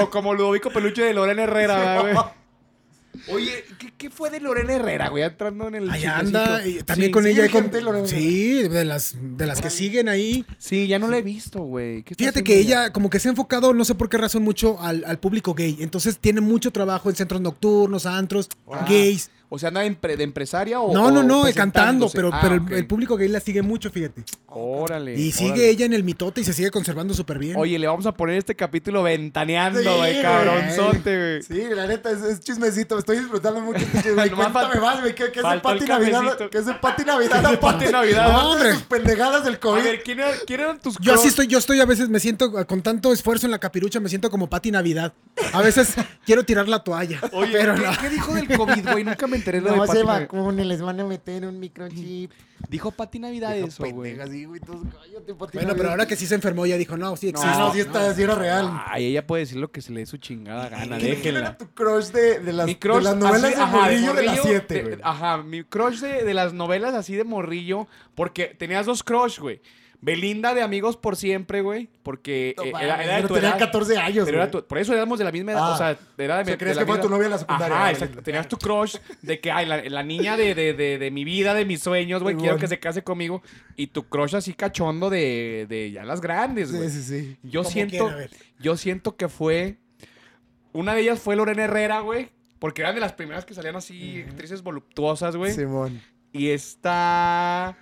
O 0.03 0.11
como 0.11 0.35
Ludovico 0.35 0.70
Peluche 0.70 1.12
de 1.13 1.17
Lorena 1.21 1.43
Herrera, 1.45 1.77
¿verdad, 1.79 2.01
güey. 2.01 2.17
Oye, 3.29 3.65
¿qué, 3.79 3.93
qué 3.97 4.11
fue 4.11 4.31
de 4.31 4.41
Lorena 4.41 4.73
Herrera, 4.73 5.09
güey? 5.11 5.23
Entrando 5.23 5.69
en 5.69 5.75
el 5.77 5.91
Ahí 5.91 6.01
chismecito. 6.01 6.39
anda, 6.39 6.67
y 6.67 6.83
también 6.83 7.09
Sí, 7.09 7.13
con 7.13 7.23
sí, 7.25 7.29
ella. 7.31 7.47
y 7.47 7.49
con- 7.51 8.09
sí, 8.09 8.63
de 8.69 8.85
las, 8.87 9.15
de 9.21 9.47
las 9.47 9.61
que 9.61 9.69
siguen 9.71 10.09
ahí. 10.09 10.45
Sí, 10.59 10.87
ya 10.89 10.99
no 10.99 11.07
la 11.09 11.19
he 11.19 11.23
visto, 11.23 11.61
güey. 11.61 12.03
¿Qué 12.03 12.15
está 12.15 12.19
Fíjate 12.25 12.43
que 12.43 12.59
ella 12.59 12.91
como 12.93 13.11
que 13.11 13.21
se 13.21 13.29
ha 13.29 13.31
enfocado, 13.31 13.75
no 13.75 13.85
sé 13.85 13.95
por 13.95 14.09
qué 14.09 14.17
razón, 14.17 14.43
mucho 14.43 14.81
al, 14.81 15.05
al 15.07 15.19
público 15.19 15.55
gay. 15.55 15.77
Entonces 15.81 16.19
tiene 16.19 16.41
mucho 16.41 16.73
trabajo 16.73 17.11
en 17.11 17.17
centros 17.17 17.41
nocturnos, 17.43 18.07
antros, 18.07 18.49
gays. 18.89 19.31
O 19.55 19.59
sea, 19.59 19.68
anda 19.68 19.82
de, 19.82 19.90
empre- 19.90 20.16
de 20.16 20.24
empresaria 20.24 20.80
o 20.80 20.94
No, 20.94 21.11
no, 21.11 21.22
no, 21.22 21.44
cantando, 21.55 22.09
pero, 22.11 22.30
Ah, 22.32 22.38
pero 22.40 22.55
el- 22.74 22.86
público 22.86 23.16
gay 23.18 23.28
la 23.28 23.38
sigue 23.38 23.61
mucho, 23.61 23.90
fíjate. 23.90 24.24
Órale. 24.46 25.14
Y 25.14 25.30
sigue 25.32 25.50
órale. 25.50 25.68
ella 25.70 25.84
en 25.86 25.92
el 25.92 26.05
mitote 26.05 26.40
y 26.40 26.44
se 26.44 26.53
sigue 26.55 26.70
conservando 26.70 27.12
súper 27.12 27.38
bien. 27.38 27.57
Oye, 27.57 27.78
le 27.78 27.86
vamos 27.86 28.07
a 28.07 28.12
poner 28.12 28.36
este 28.36 28.55
capítulo 28.57 29.03
ventaneando, 29.03 29.80
Sí, 29.80 29.84
güey, 29.84 29.98
güey. 29.98 30.22
cabronzote, 30.22 31.16
güey. 31.18 31.42
Sí, 31.42 31.74
la 31.74 31.86
neta, 31.86 32.11
es, 32.11 32.22
es 32.22 32.40
chismecito. 32.40 32.98
Estoy 32.98 33.18
disfrutando 33.18 33.61
mucho 33.61 33.78
este 33.80 34.12
Cuéntame 34.14 34.80
más, 34.80 35.00
güey. 35.00 35.14
¿Qué, 35.14 35.30
qué 35.32 35.40
es 35.40 35.44
el 35.46 35.61
Pati 35.61 35.84
Navidad? 35.86 36.38
¿Qué 36.50 36.59
es 36.59 36.64
Pati 36.80 37.05
Navidad? 37.05 37.40
de 37.42 37.48
aparte- 37.48 37.59
Pati 37.84 37.92
Navidad? 37.92 38.32
No, 38.32 38.53
hombre. 38.53 38.70
pendejadas 38.88 39.44
del 39.44 39.55
A 39.55 39.61
COVID. 39.61 39.82
ver, 39.82 40.03
¿quién, 40.03 40.20
era- 40.20 40.32
quién 40.46 40.61
eran 40.61 40.78
tus 40.80 40.96
Yo 40.98 41.14
así 41.14 41.28
estoy, 41.28 41.46
yo 41.46 41.59
estoy 41.59 41.80
a 41.80 41.84
veces, 41.86 42.09
me 42.09 42.20
siento 42.20 42.53
con 42.66 42.82
tanto 42.82 43.12
esfuerzo 43.12 43.46
en 43.46 43.50
la 43.50 43.59
capirucha, 43.59 44.00
me 44.00 44.09
siento 44.09 44.30
como 44.30 44.48
Pati 44.48 44.70
Navidad. 44.70 45.12
A 45.53 45.62
veces 45.62 45.94
quiero 46.24 46.44
tirar 46.44 46.68
la 46.68 46.82
toalla. 46.82 47.20
Oye, 47.32 47.50
pero 47.53 47.74
¿qué, 47.74 47.80
no. 47.82 47.92
qué 48.00 48.09
dijo 48.11 48.34
del 48.34 48.48
COVID, 48.57 48.90
güey? 48.92 49.05
Nunca 49.05 49.26
me 49.26 49.36
enteré 49.36 49.59
de 49.61 49.64
lo 49.66 49.70
de 49.72 49.76
No 49.78 49.86
Pati 49.86 49.98
se 49.98 50.05
vacunen, 50.05 50.68
les 50.68 50.80
van 50.82 51.00
a 51.00 51.05
meter 51.05 51.44
un 51.46 51.59
microchip. 51.61 52.30
Dijo 52.68 52.90
Pati 52.92 53.18
Navidad 53.18 53.55
Dijo 53.55 53.66
eso, 53.66 53.82
güey. 53.84 54.12
pendeja, 54.14 54.30
sí, 54.30 54.44
güey, 54.44 54.61
todos, 54.61 54.78
cállate, 54.84 55.34
Pati 55.34 55.53
Bueno, 55.53 55.68
Navidad. 55.68 55.74
pero 55.76 55.90
ahora 55.90 56.07
que 56.07 56.16
sí 56.16 56.26
se 56.26 56.34
enfermó, 56.36 56.64
ya 56.64 56.76
dijo, 56.76 56.96
no, 56.96 57.16
sí 57.16 57.28
existe. 57.28 57.50
No, 57.59 57.72
sí, 57.72 57.80
está, 57.80 58.14
sí 58.14 58.22
era 58.22 58.34
real. 58.36 58.70
Ay, 58.86 59.07
ella 59.07 59.26
puede 59.26 59.42
decir 59.42 59.59
lo 59.59 59.70
que 59.72 59.82
se 59.82 59.92
le 59.92 60.00
dé 60.00 60.07
su 60.07 60.16
chingada 60.18 60.68
gana, 60.68 60.96
¿Quién, 60.98 61.20
quién 61.20 61.36
era 61.36 61.50
déjenla. 61.50 61.59
tu 61.59 61.68
crush 61.74 62.07
de, 62.12 62.38
de, 62.40 62.53
las, 62.53 62.66
Mi 62.66 62.76
crush, 62.76 62.98
de 62.98 63.03
las 63.03 63.16
novelas 63.16 63.44
así, 63.44 63.57
de 63.57 63.62
ajá, 63.62 63.76
morrillo 63.76 64.14
de 64.14 64.22
las 64.22 64.36
morrillo, 64.36 64.42
7, 64.61 64.74
de- 64.74 64.82
güey? 64.82 64.96
Ajá, 65.03 65.36
mi 65.38 65.64
crush 65.64 65.98
de, 66.00 66.22
de 66.24 66.34
las 66.34 66.53
novelas 66.53 66.94
así 66.94 67.14
de 67.16 67.24
morrillo, 67.24 67.88
porque 68.14 68.46
tenías 68.46 68.86
dos 68.86 69.03
crush, 69.03 69.38
güey. 69.40 69.61
Belinda 70.05 70.53
de 70.53 70.62
Amigos 70.62 70.96
por 70.96 71.14
Siempre, 71.16 71.61
güey, 71.62 71.88
porque 72.03 72.55
No 72.59 72.64
eh, 72.64 72.72
era, 72.82 73.03
era 73.05 73.14
de 73.14 73.22
pero 73.22 73.28
tu 73.28 73.34
tenía 73.34 73.50
edad. 73.50 73.59
14 73.61 73.96
años, 73.98 74.24
Pero 74.24 74.38
era 74.38 74.46
güey. 74.50 74.62
tu- 74.62 74.66
por 74.68 74.78
eso 74.78 74.92
éramos 74.92 75.16
de 75.20 75.24
la 75.24 75.30
misma 75.30 75.53
edad, 75.53 75.62
Ah. 75.70 75.74
o 75.74 75.76
sea, 75.78 75.98
era 76.18 76.36
de, 76.38 76.42
O 76.42 76.44
sea, 76.46 76.59
creías 76.59 76.78
que 76.78 76.86
fue 76.86 76.98
tu 76.98 77.09
novia 77.09 77.26
en 77.26 77.30
la 77.30 77.38
secundaria, 77.38 77.76
Ajá, 77.76 77.84
¿no? 77.86 77.90
exacto. 77.92 78.22
Tenías 78.22 78.48
tu 78.48 78.57
crush 78.57 78.96
de 79.22 79.38
que, 79.40 79.53
ay, 79.53 79.64
la, 79.64 79.80
la 79.80 80.03
niña 80.03 80.36
de, 80.36 80.57
de, 80.57 80.72
de, 80.74 80.98
de 80.98 81.11
mi 81.12 81.24
vida, 81.24 81.55
de 81.55 81.64
mis 81.64 81.80
sueños, 81.82 82.20
güey, 82.22 82.34
quiero 82.34 82.55
bueno. 82.55 82.61
que 82.61 82.66
se 82.66 82.80
case 82.80 83.03
conmigo. 83.05 83.42
Y 83.76 83.86
tu 83.86 84.09
crush 84.09 84.34
así 84.34 84.55
cachondo 84.55 85.09
de, 85.09 85.66
de 85.68 85.92
ya 85.92 86.05
las 86.05 86.20
grandes, 86.20 86.74
güey. 86.74 86.90
Sí, 86.90 87.00
sí, 87.03 87.20
sí. 87.20 87.36
Yo 87.44 87.62
Como 87.62 87.72
siento, 87.72 88.09
quiera, 88.09 88.26
yo 88.59 88.76
siento 88.76 89.16
que 89.16 89.28
fue. 89.28 89.76
Una 90.72 90.94
de 90.94 91.03
ellas 91.03 91.20
fue 91.20 91.36
Lorena 91.36 91.62
Herrera, 91.64 92.00
güey. 92.00 92.30
Porque 92.59 92.82
eran 92.82 92.94
de 92.96 93.00
las 93.00 93.12
primeras 93.12 93.44
que 93.44 93.55
salían 93.55 93.76
así, 93.76 94.24
actrices 94.28 94.62
voluptuosas, 94.62 95.36
güey. 95.36 95.53
Simón. 95.53 96.00
Y 96.32 96.48
esta. 96.50 97.76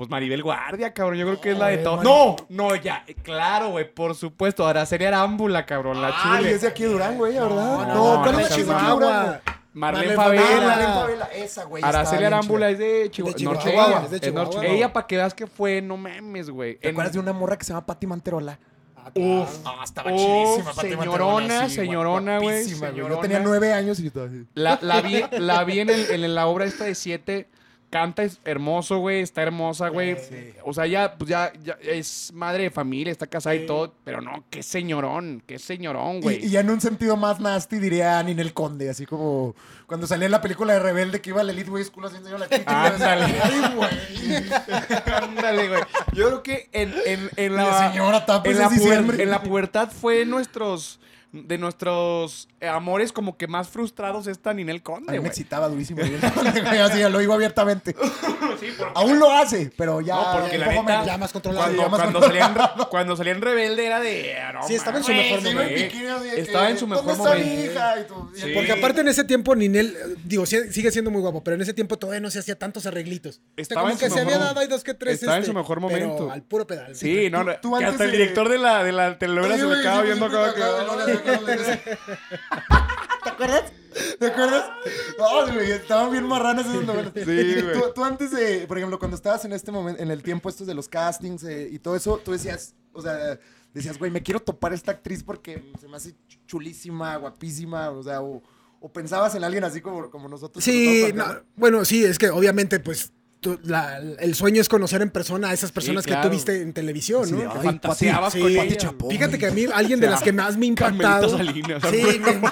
Pues 0.00 0.08
Maribel 0.08 0.42
Guardia, 0.42 0.94
cabrón. 0.94 1.18
Yo 1.18 1.26
creo 1.26 1.40
que 1.42 1.50
es 1.50 1.58
la 1.58 1.66
de 1.66 1.76
Ay, 1.76 1.84
todo. 1.84 2.02
No, 2.02 2.36
no, 2.48 2.74
ya. 2.74 3.04
Claro, 3.22 3.68
güey. 3.72 3.92
Por 3.92 4.14
supuesto. 4.14 4.66
Araceli 4.66 5.04
Arámbula, 5.04 5.66
cabrón. 5.66 6.00
La 6.00 6.08
Ay, 6.08 6.38
chile. 6.38 6.52
es 6.54 6.62
de 6.62 6.68
aquí 6.68 6.84
de 6.84 6.88
Durango, 6.88 7.18
güey, 7.18 7.34
¿verdad? 7.34 7.48
No, 7.50 7.84
No, 7.86 8.14
no, 8.16 8.22
¿cuál 8.22 8.32
no, 8.32 8.40
es 8.40 8.48
la 8.50 8.56
chica 8.56 8.82
de 8.82 8.88
Durango? 8.90 9.38
Marlene 9.74 10.14
Favela. 10.14 10.42
Ah, 10.42 10.48
Favela. 10.54 10.66
Marlene 10.68 10.92
Favela, 10.94 11.24
esa, 11.34 11.64
güey. 11.64 11.84
Araceli 11.84 12.24
Arámbula 12.24 12.70
es 12.70 12.78
de 12.78 13.08
Chihuahua. 13.10 13.34
De 13.34 13.38
Chihuahua, 13.38 14.02
es 14.06 14.10
de 14.10 14.16
es 14.16 14.22
Chihuahua. 14.22 14.64
Ella, 14.64 14.90
para 14.90 15.06
que 15.06 15.16
veas 15.16 15.34
que 15.34 15.46
fue, 15.46 15.82
no 15.82 15.98
memes, 15.98 16.48
güey. 16.48 16.76
¿Te 16.78 16.88
En- 16.88 16.94
acuerdas 16.94 17.12
de 17.12 17.18
una 17.18 17.34
morra 17.34 17.58
que 17.58 17.64
se 17.66 17.74
llama 17.74 17.84
Patti 17.84 18.06
Manterola? 18.06 18.58
Uf, 19.14 19.48
Ah, 19.66 19.82
estaba 19.84 20.10
Uf, 20.14 20.18
chidísima, 20.18 20.72
Pati 20.72 20.88
señorona, 20.88 21.10
Manterola, 21.10 21.68
sí, 21.68 21.74
señorona, 21.74 22.38
güey, 22.38 22.66
Yo 22.96 23.18
tenía 23.18 23.40
nueve 23.40 23.74
años 23.74 24.00
y 24.00 24.08
todo. 24.08 24.30
La, 24.54 24.78
la 24.80 25.02
vi, 25.02 25.22
la 25.32 25.62
vi 25.64 25.80
en, 25.80 25.90
el- 25.90 26.10
en 26.10 26.34
la 26.34 26.46
obra 26.46 26.64
esta 26.64 26.84
de 26.84 26.94
siete. 26.94 27.50
Canta 27.90 28.22
es 28.22 28.40
hermoso, 28.44 28.98
güey. 28.98 29.20
Está 29.20 29.42
hermosa, 29.42 29.88
güey. 29.88 30.16
O 30.64 30.72
sea, 30.72 30.86
ya, 30.86 31.16
pues 31.18 31.28
ya, 31.28 31.52
ya 31.64 31.76
es 31.82 32.30
madre 32.32 32.62
de 32.62 32.70
familia, 32.70 33.10
está 33.10 33.26
casada 33.26 33.56
y 33.56 33.66
todo. 33.66 33.92
Pero 34.04 34.20
no, 34.20 34.44
qué 34.48 34.62
señorón, 34.62 35.42
qué 35.44 35.58
señorón, 35.58 36.20
güey. 36.20 36.44
y 36.46 36.50
ya 36.50 36.60
en 36.60 36.70
un 36.70 36.80
sentido 36.80 37.16
más 37.16 37.40
nasty 37.40 37.78
diría 37.80 38.22
Ninel 38.22 38.52
Conde, 38.54 38.90
así 38.90 39.06
como 39.06 39.56
cuando 39.88 40.06
salía 40.06 40.26
en 40.26 40.32
la 40.32 40.40
película 40.40 40.72
de 40.74 40.78
Rebelde 40.78 41.20
que 41.20 41.30
iba 41.30 41.40
al 41.40 41.50
Elite 41.50 41.68
Way 41.68 41.82
School 41.84 42.04
así 42.06 42.16
enseñó 42.16 42.38
la 42.38 42.48
chica. 42.48 42.84
Ándale. 42.86 43.24
Ay, 43.42 43.74
güey. 43.74 43.90
Ándale, 45.22 45.68
güey. 45.68 45.80
Yo 46.12 46.26
creo 46.28 46.42
que 46.44 46.68
en, 46.72 46.94
en, 47.06 47.30
en 47.36 47.56
La 47.56 47.64
la, 47.64 47.90
señora 47.90 48.24
Tapes 48.24 48.52
en, 48.52 48.58
la 48.58 48.64
es 48.66 48.70
diciembre. 48.72 49.16
puber- 49.18 49.20
en 49.22 49.30
la 49.30 49.42
pubertad 49.42 49.88
fue 49.90 50.24
nuestros 50.24 51.00
de 51.32 51.58
nuestros 51.58 52.48
eh, 52.60 52.66
amores 52.68 53.12
como 53.12 53.36
que 53.36 53.46
más 53.46 53.68
frustrados 53.68 54.26
esta 54.26 54.52
Ninel 54.52 54.78
A 54.78 54.82
Conde, 54.82 55.12
mí 55.12 55.20
me 55.20 55.28
excitaba 55.28 55.68
durísimo. 55.68 56.02
Ninel 56.02 56.20
Conde, 56.32 56.60
güey, 56.60 56.78
así 56.78 57.00
lo 57.08 57.18
digo 57.18 57.32
abiertamente. 57.34 57.94
Sí, 58.58 58.66
porque- 58.76 58.92
Aún 58.96 59.18
lo 59.18 59.30
hace, 59.32 59.70
pero 59.76 60.00
ya. 60.00 60.16
No, 60.16 60.40
porque 60.40 60.58
la 60.58 60.66
neta-. 60.68 61.04
Ya 61.04 61.16
más 61.18 61.32
controlado. 61.32 61.64
Cuando, 61.66 61.82
ya 61.82 61.88
más 61.88 62.00
cuando, 62.00 62.20
salían, 62.22 62.54
cuando 62.90 63.16
salían 63.16 63.40
rebelde 63.40 63.86
era 63.86 64.00
de. 64.00 64.36
ah, 64.40 64.52
no 64.52 64.66
Sí, 64.66 64.74
estaba 64.74 64.98
en 64.98 65.04
su 65.04 65.12
mejor 65.12 65.40
Sí, 65.40 65.54
momento. 65.54 66.24
Estaba 66.36 66.70
en 66.70 66.78
su 66.78 66.86
mejor 66.86 67.04
¿Dónde 67.06 67.22
está 67.22 67.34
mi 67.36 67.44
momento. 67.44 67.72
hija? 67.72 68.00
Y 68.00 68.04
tú- 68.04 68.30
Sí. 68.34 68.52
Porque 68.54 68.72
aparte 68.72 69.00
en 69.02 69.08
ese 69.08 69.24
tiempo 69.24 69.54
Ninel, 69.54 69.96
digo, 70.24 70.46
sigue 70.46 70.90
siendo 70.90 71.10
muy 71.10 71.20
guapo, 71.20 71.42
pero 71.44 71.54
en 71.54 71.62
ese 71.62 71.74
tiempo 71.74 71.96
todavía 71.98 72.20
no 72.20 72.30
se 72.30 72.38
hacía 72.40 72.58
tantos 72.58 72.86
arreglitos. 72.86 73.40
Estaba 73.56 73.82
como 73.82 73.92
en 73.92 73.98
que 73.98 74.08
su 74.08 74.14
se 74.14 74.20
había 74.20 74.32
mejor- 74.34 74.48
dado, 74.48 74.60
hay 74.60 74.66
dos 74.68 74.82
que 74.84 74.94
tres. 74.94 75.14
estaba 75.14 75.36
en 75.36 75.42
este, 75.42 75.52
su 75.52 75.56
mejor 75.56 75.78
pero 75.88 76.06
momento. 76.08 76.30
al 76.30 76.42
puro 76.42 76.66
pedal. 76.66 76.94
Sí, 76.96 77.30
no, 77.30 77.44
no, 77.44 77.54
tú 77.60 77.76
que 77.78 77.84
hasta 77.84 78.04
el 78.04 78.12
director 78.12 78.48
de 78.48 78.58
la, 78.58 78.82
de 78.84 78.92
la 78.92 79.18
telenovela 79.18 79.54
se 79.56 79.62
le 79.62 79.66
güey, 79.68 79.80
acaba 79.80 80.02
viendo 80.02 80.26
acá, 80.26 80.54
¿Te 81.22 81.30
acuerdas? 83.30 83.72
¿Te 84.18 84.26
acuerdas? 84.26 84.64
No, 85.18 85.52
güey, 85.52 85.70
estaban 85.72 86.10
bien 86.12 86.24
marranas 86.24 86.66
esas 86.66 86.84
novelas. 86.84 87.12
Sí, 87.14 87.22
güey. 87.24 87.72
Tú, 87.72 87.82
tú 87.94 88.04
antes 88.04 88.30
de, 88.30 88.66
por 88.66 88.78
ejemplo, 88.78 88.98
cuando 88.98 89.16
estabas 89.16 89.44
en 89.44 89.52
este 89.52 89.72
momento, 89.72 90.02
en 90.02 90.10
el 90.10 90.22
tiempo 90.22 90.48
estos 90.48 90.66
de 90.66 90.74
los 90.74 90.88
castings 90.88 91.44
eh, 91.44 91.68
y 91.70 91.78
todo 91.78 91.96
eso, 91.96 92.18
tú 92.24 92.32
decías, 92.32 92.74
o 92.92 93.02
sea, 93.02 93.38
decías, 93.74 93.98
güey, 93.98 94.10
me 94.10 94.22
quiero 94.22 94.40
topar 94.40 94.72
a 94.72 94.74
esta 94.74 94.92
actriz 94.92 95.22
porque 95.22 95.72
se 95.80 95.88
me 95.88 95.96
hace 95.96 96.10
ch- 96.10 96.38
chulísima, 96.46 97.16
guapísima, 97.16 97.90
o 97.90 98.02
sea, 98.02 98.22
o, 98.22 98.42
o 98.80 98.92
pensabas 98.92 99.34
en 99.34 99.44
alguien 99.44 99.64
así 99.64 99.80
como, 99.80 100.10
como 100.10 100.28
nosotros. 100.28 100.62
Sí, 100.64 101.10
no, 101.14 101.24
bueno, 101.56 101.84
sí, 101.84 102.04
es 102.04 102.18
que 102.18 102.30
obviamente, 102.30 102.80
pues, 102.80 103.12
tú- 103.40 103.58
la- 103.64 103.98
el 103.98 104.34
sueño 104.34 104.60
es 104.60 104.68
conocer 104.68 105.02
en 105.02 105.10
persona 105.10 105.48
a 105.50 105.52
esas 105.52 105.72
personas 105.72 106.04
que 106.04 106.12
claro. 106.12 106.28
tú 106.28 106.34
viste 106.34 106.62
en 106.62 106.72
televisión, 106.72 107.26
Sí, 107.26 107.32
¿no? 107.32 107.38
de, 107.40 107.44
Que 107.48 107.58
ay, 107.58 107.64
fantaseabas 107.64 108.32
Sí, 108.32 108.40
con 108.40 108.50
ella. 108.52 108.94
Fíjate 109.10 109.38
que 109.38 109.46
a 109.46 109.50
mí, 109.50 109.64
alguien 109.72 109.98
de 110.00 110.08
las 110.10 110.22
que 110.22 110.32
más 110.32 110.56
me 110.56 110.66
ha 110.66 110.68
impactado. 110.68 111.36
Salinas. 111.36 111.82
Sí, 111.90 112.02
me- 112.20 112.40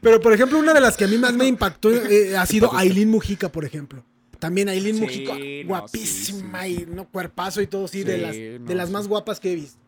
Pero, 0.00 0.20
por 0.20 0.32
ejemplo, 0.32 0.58
una 0.58 0.74
de 0.74 0.80
las 0.80 0.96
que 0.96 1.04
a 1.04 1.08
mí 1.08 1.16
más 1.18 1.32
me 1.34 1.46
impactó 1.46 1.90
eh, 1.92 2.36
ha 2.36 2.44
sido 2.46 2.74
Aileen 2.74 3.08
Mujica, 3.08 3.50
por 3.50 3.64
ejemplo. 3.64 4.04
También 4.40 4.68
Aileen 4.68 4.96
Sí, 4.96 5.00
Mujica, 5.02 5.34
guapísima 5.66 6.64
sí, 6.64 6.76
sí. 6.76 6.82
y 6.90 6.94
no 6.94 7.04
cuerpazo 7.08 7.60
y 7.62 7.68
todo, 7.68 7.86
sí, 7.86 8.02
de 8.02 8.16
Sí, 8.16 8.20
las, 8.20 8.68
de 8.68 8.74
las 8.74 8.88
sí. 8.88 8.92
más 8.92 9.06
guapas 9.06 9.38
que 9.38 9.52
he 9.52 9.54
visto. 9.54 9.78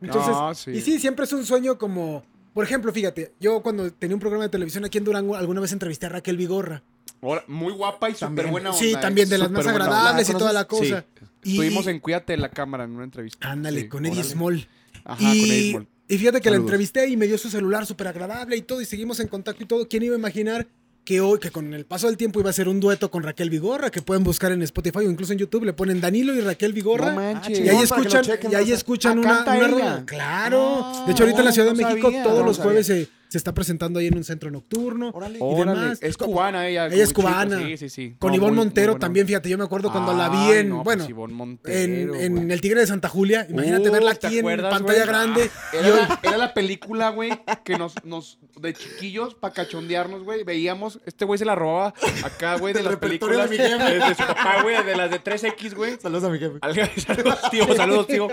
Entonces, 0.00 0.32
No, 0.32 0.54
sí. 0.54 0.72
y 0.72 0.80
sí, 0.80 0.98
siempre 0.98 1.24
es 1.24 1.32
un 1.32 1.46
sueño 1.46 1.78
como, 1.78 2.24
por 2.52 2.64
ejemplo, 2.64 2.92
fíjate, 2.92 3.32
yo 3.38 3.62
cuando 3.62 3.92
tenía 3.92 4.16
un 4.16 4.20
programa 4.20 4.42
de 4.44 4.50
televisión 4.50 4.84
aquí 4.84 4.98
en 4.98 5.04
Durango, 5.04 5.36
alguna 5.36 5.60
vez 5.60 5.70
entrevisté 5.72 6.06
a 6.06 6.08
Raquel 6.08 6.36
Vigorra. 6.36 6.82
Ahora, 7.22 7.44
muy 7.46 7.72
guapa 7.72 8.10
y 8.10 8.14
súper 8.14 8.26
También. 8.28 8.50
buena 8.50 8.70
onda. 8.70 8.80
Sí, 8.80 8.92
¿eh? 8.92 8.98
también 9.00 9.28
de 9.28 9.38
las 9.38 9.50
más 9.50 9.66
agradables 9.66 10.28
y 10.28 10.32
¿La 10.32 10.38
toda 10.38 10.52
la 10.52 10.64
cosa. 10.66 11.04
Sí. 11.18 11.24
Y- 11.44 11.50
Estuvimos 11.52 11.86
en 11.86 12.00
Cuídate 12.00 12.36
la 12.36 12.48
cámara 12.50 12.84
en 12.84 12.90
una 12.92 13.04
entrevista. 13.04 13.50
Ándale, 13.50 13.82
Sí, 13.82 13.88
con 13.88 14.04
Eddie 14.04 14.18
órale. 14.20 14.28
Small. 14.34 14.68
Ajá, 15.04 15.22
y, 15.22 15.26
con 15.40 15.50
Eddie 15.50 15.70
Small. 15.70 15.88
y 16.08 16.18
fíjate 16.18 16.40
que 16.40 16.50
la 16.50 16.56
entrevisté 16.56 17.08
y 17.08 17.16
me 17.16 17.26
dio 17.26 17.38
su 17.38 17.48
celular 17.48 17.86
súper 17.86 18.08
agradable 18.08 18.56
y 18.56 18.62
todo, 18.62 18.80
y 18.80 18.84
seguimos 18.84 19.18
en 19.20 19.28
contacto 19.28 19.62
y 19.62 19.66
todo. 19.66 19.88
¿Quién 19.88 20.02
iba 20.02 20.14
a 20.14 20.18
imaginar 20.18 20.66
que 21.04 21.20
hoy, 21.20 21.40
que 21.40 21.50
con 21.50 21.74
el 21.74 21.84
paso 21.84 22.06
del 22.06 22.16
tiempo 22.16 22.38
iba 22.38 22.50
a 22.50 22.52
ser 22.52 22.68
un 22.68 22.78
dueto 22.78 23.10
con 23.10 23.22
Raquel 23.24 23.50
Vigorra, 23.50 23.90
que 23.90 24.02
pueden 24.02 24.22
buscar 24.22 24.52
en 24.52 24.62
Spotify 24.62 24.98
o 24.98 25.02
incluso 25.10 25.32
en 25.32 25.38
YouTube, 25.40 25.64
le 25.64 25.72
ponen 25.72 26.00
Danilo 26.00 26.32
y 26.34 26.40
Raquel 26.40 26.72
Vigorra. 26.72 27.10
No 27.10 27.16
manches. 27.20 27.58
y 27.58 27.62
chingón, 27.62 27.76
ahí 27.76 27.82
escuchan, 27.84 28.22
chequen, 28.24 28.52
y 28.52 28.54
ahí 28.54 28.72
escuchan 28.72 29.18
Ah, 29.18 29.20
una, 29.20 29.44
¿canta 29.44 29.74
una. 29.74 30.06
Claro. 30.06 30.80
Ah, 30.84 31.04
de 31.06 31.12
hecho, 31.12 31.22
ahorita 31.24 31.40
en 31.40 31.44
la 31.46 31.52
Ciudad 31.52 31.68
de 31.74 31.84
México, 31.84 32.06
sabía. 32.08 32.22
todos 32.22 32.38
No 32.40 32.46
los 32.46 32.56
sabía. 32.56 32.64
jueves 32.70 32.86
se, 32.86 33.08
se 33.32 33.38
está 33.38 33.54
presentando 33.54 33.98
ahí 33.98 34.06
en 34.08 34.16
un 34.16 34.24
centro 34.24 34.50
nocturno. 34.50 35.10
Órale. 35.14 35.38
y 35.38 35.42
Órale, 35.42 35.80
demás. 35.80 35.98
Es 36.02 36.16
cubana 36.16 36.68
ella. 36.68 36.86
Ella 36.86 37.02
es 37.02 37.08
chico, 37.08 37.22
cubana. 37.22 37.58
Sí, 37.58 37.76
sí, 37.78 37.88
sí. 37.88 38.14
Con 38.18 38.30
No, 38.30 38.36
Ivonne 38.36 38.50
muy- 38.52 38.56
muy 38.58 38.64
Montero 38.66 38.96
también, 38.98 39.26
fíjate, 39.26 39.48
yo 39.48 39.56
me 39.58 39.64
acuerdo 39.64 39.90
cuando 39.90 40.12
la 40.14 40.28
vi 40.28 40.52
en, 40.52 40.68
no, 40.68 40.82
pues 40.82 40.98
bueno, 41.08 41.28
en, 41.30 41.34
Montero, 41.34 42.14
en 42.14 42.34
güey. 42.36 42.52
El 42.52 42.60
Tigre 42.60 42.80
de 42.80 42.86
Santa 42.86 43.08
Julia. 43.08 43.46
Imagínate 43.48 43.88
Uh, 43.88 43.92
verla 43.92 44.14
¿te 44.14 44.26
aquí 44.26 44.38
en 44.38 44.44
acuerdas, 44.44 44.72
pantalla 44.72 44.98
güey? 45.04 45.08
grande. 45.08 45.50
Ah, 45.52 45.70
Era, 45.72 45.88
la, 45.96 46.20
era 46.22 46.36
la 46.38 46.54
película, 46.54 47.08
güey, 47.10 47.30
que 47.64 47.78
nos, 47.78 47.94
nos, 48.04 48.38
de 48.60 48.74
chiquillos, 48.74 49.34
para 49.34 49.54
cachondearnos, 49.54 50.22
güey, 50.24 50.44
veíamos, 50.44 51.00
este 51.06 51.24
güey 51.24 51.38
se 51.38 51.44
la 51.46 51.54
robaba 51.54 51.94
acá, 52.24 52.58
güey, 52.58 52.74
de 52.74 52.82
las 52.82 52.96
películas. 52.96 53.48
de 53.50 53.56
mi 53.58 53.62
jefe. 53.64 53.84
de, 53.84 53.98
de 53.98 54.14
su 54.14 54.22
papá, 54.26 54.62
güey, 54.62 54.84
de 54.84 54.94
las 54.96 55.10
de 55.10 55.20
3X, 55.24 55.74
güey. 55.74 55.98
Saludos 56.00 56.24
a 56.24 56.28
mi 56.28 56.38
jefe. 56.38 56.58
Al- 56.60 56.74
Saludos, 57.06 57.38
tío, 57.50 57.74
saludos, 57.74 58.06
tío. 58.06 58.28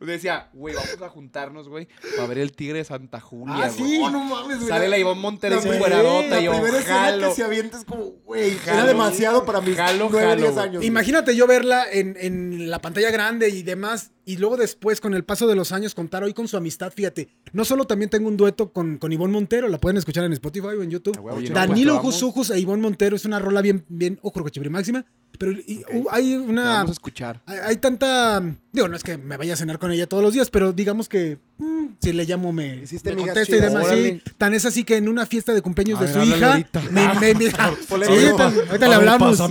Decía, 0.00 0.50
güey, 0.52 0.74
vamos 0.74 1.00
a 1.02 1.08
juntarnos, 1.08 1.68
güey, 1.68 1.88
para 2.16 2.28
ver 2.28 2.38
el 2.38 2.52
tigre 2.52 2.78
de 2.78 2.84
Santa 2.84 3.18
Julia. 3.20 3.54
Ah, 3.64 3.70
sí. 3.70 3.98
No 3.98 4.22
mames, 4.24 4.58
güey. 4.58 4.68
Sale 4.68 4.88
la 4.88 4.98
Ivonne 4.98 5.20
Montero 5.20 5.56
La 5.56 5.62
La 5.62 6.40
y 6.40 6.44
yo, 6.44 6.52
primera 6.52 6.78
escena 6.78 6.98
jalo. 7.00 7.28
que 7.28 7.34
se 7.34 7.42
avienta 7.44 7.78
es 7.78 7.84
como, 7.84 8.04
güey, 8.24 8.58
era 8.66 8.84
demasiado 8.84 9.44
para 9.46 9.60
mis 9.62 9.74
Jalo, 9.76 10.08
9, 10.10 10.26
jalo, 10.26 10.40
10 10.42 10.52
güey. 10.52 10.64
años. 10.64 10.84
Imagínate 10.84 11.34
yo 11.34 11.46
verla 11.46 11.86
en, 11.90 12.16
en 12.20 12.70
la 12.70 12.80
pantalla 12.80 13.10
grande 13.10 13.48
y 13.48 13.62
demás, 13.62 14.12
y 14.28 14.36
luego 14.38 14.56
después, 14.56 15.00
con 15.00 15.14
el 15.14 15.24
paso 15.24 15.46
de 15.46 15.54
los 15.54 15.70
años, 15.72 15.94
contar 15.94 16.24
hoy 16.24 16.34
con 16.34 16.48
su 16.48 16.56
amistad, 16.56 16.92
fíjate. 16.92 17.28
No 17.52 17.64
solo 17.64 17.84
también 17.86 18.10
tengo 18.10 18.26
un 18.28 18.36
dueto 18.36 18.72
con, 18.72 18.98
con 18.98 19.12
Ivonne 19.12 19.32
Montero, 19.32 19.68
la 19.68 19.78
pueden 19.78 19.96
escuchar 19.96 20.24
en 20.24 20.32
Spotify 20.32 20.66
o 20.78 20.82
en 20.82 20.90
YouTube. 20.90 21.18
Oye, 21.30 21.48
no, 21.48 21.54
Danilo 21.54 21.92
pues, 22.02 22.16
te 22.16 22.24
vamos- 22.24 22.34
Jusujus 22.34 22.50
e 22.50 22.58
Ivonne 22.58 22.82
Montero 22.82 23.14
es 23.16 23.24
una 23.24 23.38
rola 23.38 23.62
bien, 23.62 23.84
bien, 23.88 24.18
ojo, 24.22 24.42
máxima, 24.70 25.06
pero 25.38 25.52
y- 25.52 25.84
uh, 25.92 26.06
hay 26.10 26.34
una... 26.34 26.64
Vamos 26.64 26.88
a 26.90 26.92
escuchar. 26.92 27.40
Hay, 27.46 27.58
hay 27.62 27.76
tanta. 27.76 28.42
Digo, 28.72 28.88
no 28.88 28.96
es 28.96 29.02
que 29.04 29.16
me 29.16 29.36
vaya 29.36 29.54
a 29.54 29.56
cenar 29.56 29.78
con 29.78 29.92
ella 29.92 30.06
todos 30.08 30.22
los 30.22 30.34
días, 30.34 30.50
pero 30.50 30.72
digamos 30.72 31.08
que 31.08 31.38
mm, 31.58 31.86
si 32.00 32.12
le 32.12 32.24
llamo 32.24 32.52
me, 32.52 32.76
Hiciste 32.82 33.14
me 33.14 33.22
contesta 33.22 33.54
y 33.56 33.60
demás. 33.60 33.86
Sí, 33.92 34.22
tan 34.38 34.54
es 34.54 34.64
así 34.64 34.82
que 34.84 34.96
en 34.96 35.08
una 35.08 35.24
fiesta 35.26 35.54
de 35.54 35.62
cumpleaños 35.62 36.00
A 36.00 36.04
de 36.04 36.12
ver, 36.12 36.22
su 36.24 36.28
hija. 36.36 36.50
ahorita. 36.52 36.82
Me, 36.90 37.08
me- 37.20 37.34
me- 37.34 37.50
Ponle 37.88 38.06
sí, 38.06 38.12
audio. 38.12 38.26
ahorita, 38.38 38.44
ahorita 38.70 38.88
le 38.88 38.94
hablamos. 38.94 39.50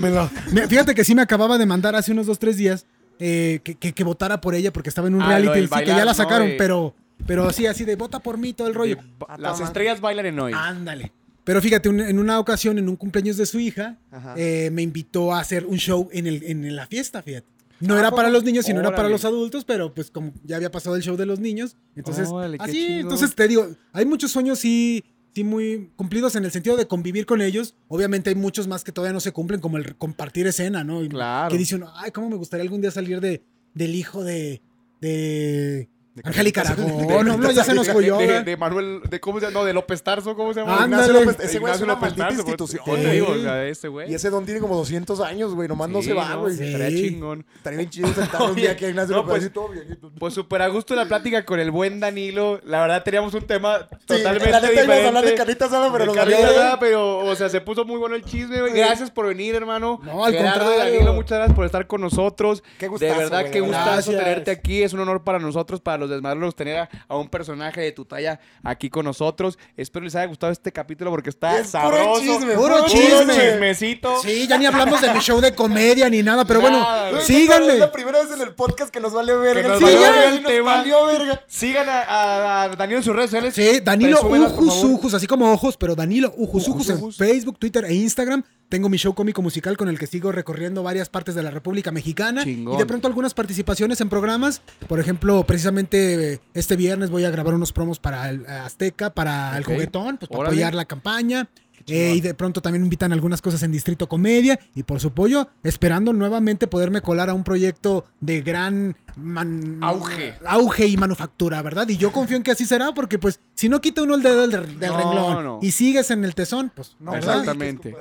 Me- 0.52 0.68
fíjate 0.68 0.94
que 0.96 1.04
sí 1.04 1.16
me 1.16 1.22
acababa 1.22 1.58
de 1.58 1.66
mandar 1.66 1.96
hace 1.96 2.12
unos 2.12 2.26
dos, 2.26 2.40
tres 2.40 2.58
días 2.58 2.86
eh, 3.20 3.60
que, 3.64 3.76
que- 3.76 3.94
que 3.94 4.04
votara 4.04 4.42
por 4.42 4.56
ella 4.56 4.72
porque 4.74 4.90
estaba 4.90 5.08
en 5.08 5.16
un 5.16 5.22
Ah, 5.22 5.28
reality. 5.40 5.68
sí, 5.68 5.80
que 5.80 5.86
ya 5.88 6.00
la 6.00 6.06
¿no? 6.06 6.14
sacaron, 6.14 6.52
pero, 6.58 6.94
pero 7.26 7.48
así, 7.48 7.66
así 7.66 7.86
de 7.86 7.96
vota 7.96 8.20
por 8.20 8.38
mí 8.38 8.54
todo 8.54 8.68
el 8.68 8.74
rollo. 8.76 8.96
De- 8.98 9.04
Las 9.38 9.60
estrellas 9.60 10.02
bailan 10.02 10.26
en 10.28 10.40
hoy. 10.40 10.54
Ándale. 10.56 11.12
Pero 11.44 11.62
fíjate, 11.62 11.90
un- 11.90 12.00
en 12.02 12.18
una 12.18 12.40
ocasión, 12.40 12.78
en 12.80 12.90
un 12.90 12.96
cumpleaños 12.96 13.38
de 13.38 13.46
su 13.46 13.60
hija, 13.60 13.98
eh, 14.36 14.70
me 14.74 14.82
invitó 14.82 15.34
a 15.34 15.40
hacer 15.40 15.66
un 15.66 15.78
show 15.78 16.10
en, 16.12 16.26
el, 16.28 16.44
en 16.44 16.76
la 16.76 16.88
fiesta, 16.88 17.22
fíjate. 17.22 17.48
No 17.82 17.96
Ah, 17.96 18.00
era 18.00 18.12
para 18.12 18.30
los 18.30 18.44
niños, 18.46 18.66
sino 18.66 18.80
era 18.80 18.96
para 18.96 19.10
los 19.10 19.26
adultos, 19.26 19.66
pero 19.66 19.94
pues 19.94 20.10
como 20.10 20.32
ya 20.44 20.56
había 20.56 20.72
pasado 20.72 20.96
el 20.96 21.02
show 21.04 21.18
de 21.18 21.26
los 21.26 21.40
niños, 21.42 21.76
entonces 21.96 22.30
Órale, 22.30 22.58
así, 22.60 22.86
entonces 23.02 23.36
te 23.36 23.48
digo, 23.50 23.68
hay 23.92 24.06
muchos 24.06 24.32
sueños 24.32 24.60
sí, 24.60 25.04
sí 25.36 25.44
muy 25.44 25.92
cumplidos 25.98 26.36
en 26.38 26.46
el 26.46 26.52
sentido 26.52 26.78
de 26.78 26.88
convivir 26.88 27.26
con 27.26 27.42
ellos. 27.42 27.76
Obviamente 27.90 28.30
hay 28.30 28.36
muchos 28.36 28.68
más 28.68 28.84
que 28.86 28.92
todavía 28.94 29.14
no 29.14 29.20
se 29.20 29.34
cumplen, 29.34 29.60
como 29.60 29.78
el 29.78 29.96
compartir 29.98 30.48
escena, 30.48 30.84
¿no? 30.86 31.04
Y 31.04 31.10
Claro. 31.10 31.52
Que 31.52 31.58
dice 31.58 31.76
uno, 31.76 31.92
ay, 31.96 32.12
cómo 32.12 32.30
me 32.30 32.38
gustaría 32.38 32.64
algún 32.64 32.80
día 32.82 32.90
salir 32.92 33.20
de, 33.20 33.44
del 33.74 33.94
hijo 33.96 34.24
de, 34.24 34.62
de 35.02 35.90
Angélica 36.24 36.62
Aragón, 36.62 37.08
no, 37.26 37.38
no, 37.38 37.52
ya 37.52 37.66
se 37.66 37.74
nos 37.74 37.90
fue 37.90 38.06
yo. 38.06 38.18
de, 38.18 38.56
Manuel, 38.56 39.02
de 39.10 39.20
cómo 39.20 39.38
se 39.42 39.48
llama, 39.48 39.60
no, 39.60 39.66
de 39.66 39.74
López 39.74 40.02
Tarso, 40.02 40.34
¿cómo 40.34 40.54
se 40.54 40.62
llama? 40.62 40.82
Ándale. 40.82 41.04
Ignacio 41.12 41.26
López- 41.26 41.44
ese 41.44 41.60
güey 41.60 41.74
es 41.74 41.82
una 41.82 41.94
López 41.96 42.02
maldita 42.18 42.28
Tarso, 42.30 42.40
institución. 42.42 42.82
¿cómo 42.86 42.98
te 42.98 43.12
digo? 43.12 43.26
Sí. 43.34 43.40
O 43.40 43.42
sea, 43.44 43.66
ese 43.66 43.88
güey. 43.90 44.12
Y 44.12 44.14
ese 44.16 44.30
don 44.30 44.46
tiene 44.46 44.62
como 44.62 44.78
200 44.78 45.20
años, 45.20 45.54
güey. 45.54 45.68
Nomás 45.68 45.90
no 45.90 46.00
Sí, 46.02 46.08
se 46.08 46.14
va, 46.14 46.36
güey. 46.36 46.56
Sí. 46.56 46.64
Estaría 46.64 46.98
chingón. 46.98 47.46
Estaría 47.58 47.78
bien 47.80 47.90
chido 47.90 48.08
un 48.48 48.56
día 48.56 48.72
aquí 48.72 48.86
a 48.86 48.90
Ignacio 48.92 49.14
no, 49.14 49.24
López, 49.24 49.40
pues- 49.40 49.52
todo 49.54 49.68
viejito. 49.68 50.12
Pues 50.18 50.34
súper 50.34 50.62
a 50.62 50.70
gusto 50.70 50.96
la 50.96 51.06
plática 51.06 51.44
con 51.44 51.60
el 51.60 51.70
buen 51.70 52.00
Danilo. 52.00 52.62
La 52.64 52.80
verdad 52.80 53.04
teníamos 53.04 53.34
un 53.34 53.42
tema 53.46 53.90
totalmente 54.06 54.52
la 54.52 54.60
neta 54.60 54.74
íbamos 54.74 54.82
diferente. 54.86 55.04
a 55.04 55.08
hablar 55.08 55.26
de 55.26 55.36
carnita 55.36 55.66
asada, 55.66 55.92
pero 55.92 56.06
nos 56.06 56.16
valió, 56.16 56.38
asada, 56.38 56.80
pero, 56.80 57.18
o 57.20 57.36
sea, 57.36 57.50
se 57.50 57.62
puso 57.62 57.86
muy 57.86 57.98
bueno 57.98 58.16
el 58.16 58.24
chisme, 58.24 58.60
güey. 58.62 58.74
Gracias 58.74 59.10
por 59.12 59.28
venir, 59.28 59.56
hermano. 59.56 60.00
No, 60.04 60.26
al 60.26 60.34
Gerardo 60.34 60.66
contrario. 60.66 60.94
Danilo, 60.94 61.14
muchas 61.14 61.38
gracias 61.38 61.56
por 61.56 61.66
estar 61.66 61.88
con 61.88 62.02
nosotros. 62.02 62.64
Qué 62.78 62.88
gustazo, 62.88 63.12
de 63.14 63.18
verdad, 63.18 63.40
güey, 63.42 63.52
qué 63.52 63.60
gustazo 63.62 63.86
Gracias. 64.12 64.18
tenerte 64.24 64.52
aquí. 64.52 64.84
Es 64.84 64.94
un 64.94 65.00
honor 65.02 65.24
para 65.24 65.40
nosotros, 65.40 65.82
para 65.82 65.98
los 65.98 66.10
desmadros, 66.10 66.56
tener 66.56 66.78
a, 66.80 66.90
a 67.08 67.18
un 67.18 67.28
personaje 67.30 67.82
de 67.82 67.92
tu 67.92 68.06
talla 68.06 68.40
aquí 68.64 68.90
con 68.90 69.06
nosotros. 69.06 69.58
Espero 69.78 70.06
les 70.06 70.16
haya 70.16 70.26
gustado 70.28 70.52
este 70.52 70.72
capítulo 70.72 71.10
porque 71.12 71.30
está 71.30 71.58
Es 71.60 71.72
puro 71.72 71.82
sabroso. 71.82 72.22
chisme, 72.22 72.54
puro 72.56 72.78
puro 72.78 72.86
chisme. 72.88 73.34
chismecito. 73.34 74.20
Sí, 74.22 74.48
ya 74.48 74.58
ni 74.58 74.66
hablamos 74.66 75.02
de 75.02 75.14
mi 75.14 75.20
show 75.20 75.40
de 75.42 75.54
comedia 75.56 76.10
ni 76.10 76.22
nada, 76.24 76.46
pero 76.46 76.62
Nada, 76.62 76.72
bueno, 77.02 77.10
güey. 77.12 77.22
Es 77.22 77.28
síganle. 77.28 77.80
la 77.80 77.92
primera 77.92 78.22
vez 78.22 78.32
en 78.32 78.42
el 78.42 78.54
podcast 78.54 78.92
que 78.94 79.00
nos 79.00 79.14
vale 79.14 79.34
verga. 79.36 79.62
Que 79.62 79.68
nos 79.68 79.78
Sí, 79.80 79.84
valió 79.86 80.00
ya, 80.02 80.12
verga 80.12 80.26
el 80.30 80.44
nos 80.44 80.52
tema. 80.52 80.76
valió 80.78 81.06
verga. 81.06 81.42
Sigan 81.48 81.90
a, 81.90 82.02
a- 82.02 82.64
a 82.64 82.70
Danilo 82.70 82.98
en 83.00 83.04
sus 83.04 83.16
redes 83.16 83.30
sociales. 83.32 83.54
Sí, 83.56 83.80
Danilo 83.98 84.20
Ujus 84.22 85.14
así 85.14 85.28
como 85.28 85.52
ojos, 85.52 85.78
pero 85.78 85.96
Danilo 85.96 86.34
Ujus 86.38 86.68
Ujus 86.68 86.90
en. 86.90 87.12
Facebook, 87.12 87.58
Twitter 87.60 87.86
e 87.86 87.94
Instagram. 87.94 88.44
Tengo 88.70 88.90
mi 88.90 88.98
show 88.98 89.14
cómico 89.14 89.42
musical 89.42 89.78
con 89.78 89.90
el 89.90 90.00
que 90.00 90.08
sigo 90.08 90.32
recorriendo 90.32 90.82
varias 90.82 91.10
partes 91.10 91.36
de 91.36 91.44
la 91.44 91.52
República 91.52 91.92
Mexicana. 91.92 92.44
Chingón. 92.44 92.76
Y 92.76 92.78
de 92.78 92.86
pronto 92.86 93.08
algunas 93.08 93.34
participaciones 93.34 94.02
en 94.02 94.10
programas. 94.10 94.62
Por 94.88 95.00
ejemplo, 95.00 95.44
precisamente 95.46 96.34
eh, 96.34 96.40
este 96.54 96.76
viernes 96.76 97.10
voy 97.10 97.26
a 97.26 97.30
grabar 97.30 97.54
unos 97.54 97.72
promos 97.72 98.00
para 98.00 98.30
el 98.30 98.42
eh, 98.42 98.50
Azteca, 98.50 99.14
para 99.14 99.58
el 99.58 99.64
juguetón, 99.64 100.18
pues 100.18 100.30
para 100.30 100.42
Órale. 100.42 100.56
apoyar 100.56 100.74
la 100.74 100.86
campaña. 100.86 101.48
Eh, 101.88 102.14
y 102.16 102.22
de 102.22 102.34
pronto 102.34 102.62
también 102.62 102.84
invitan 102.84 103.14
algunas 103.14 103.42
cosas 103.42 103.62
en 103.64 103.72
Distrito 103.72 104.08
Comedia. 104.08 104.60
Y 104.74 104.84
por 104.84 105.00
su 105.00 105.10
apoyo, 105.10 105.48
esperando 105.64 106.14
nuevamente 106.14 106.68
poderme 106.68 107.02
colar 107.02 107.30
a 107.30 107.34
un 107.34 107.44
proyecto 107.44 108.06
de 108.20 108.42
gran 108.42 108.96
man- 109.18 109.80
Auge. 109.82 110.36
auge 110.46 110.86
y 110.88 110.98
manufactura, 110.98 111.62
¿verdad? 111.62 111.88
Y 111.90 111.98
yo 111.98 112.12
confío 112.12 112.38
en 112.38 112.44
que 112.44 112.52
así 112.52 112.66
será, 112.66 112.94
porque 112.94 113.18
pues 113.20 113.40
si 113.56 113.70
no 113.70 113.82
quita 113.82 114.04
uno 114.04 114.16
el 114.16 114.22
dedo 114.24 114.48
del, 114.48 114.80
del 114.80 114.90
No, 114.92 114.98
renglón 114.98 115.44
no. 115.44 115.60
y 115.62 115.72
sigues 115.72 116.12
en 116.12 116.26
el 116.26 116.36
tesón, 116.36 116.72
pues 116.76 116.96
no, 117.00 117.12
¿verdad? 117.12 117.40
Exactamente. 117.40 117.96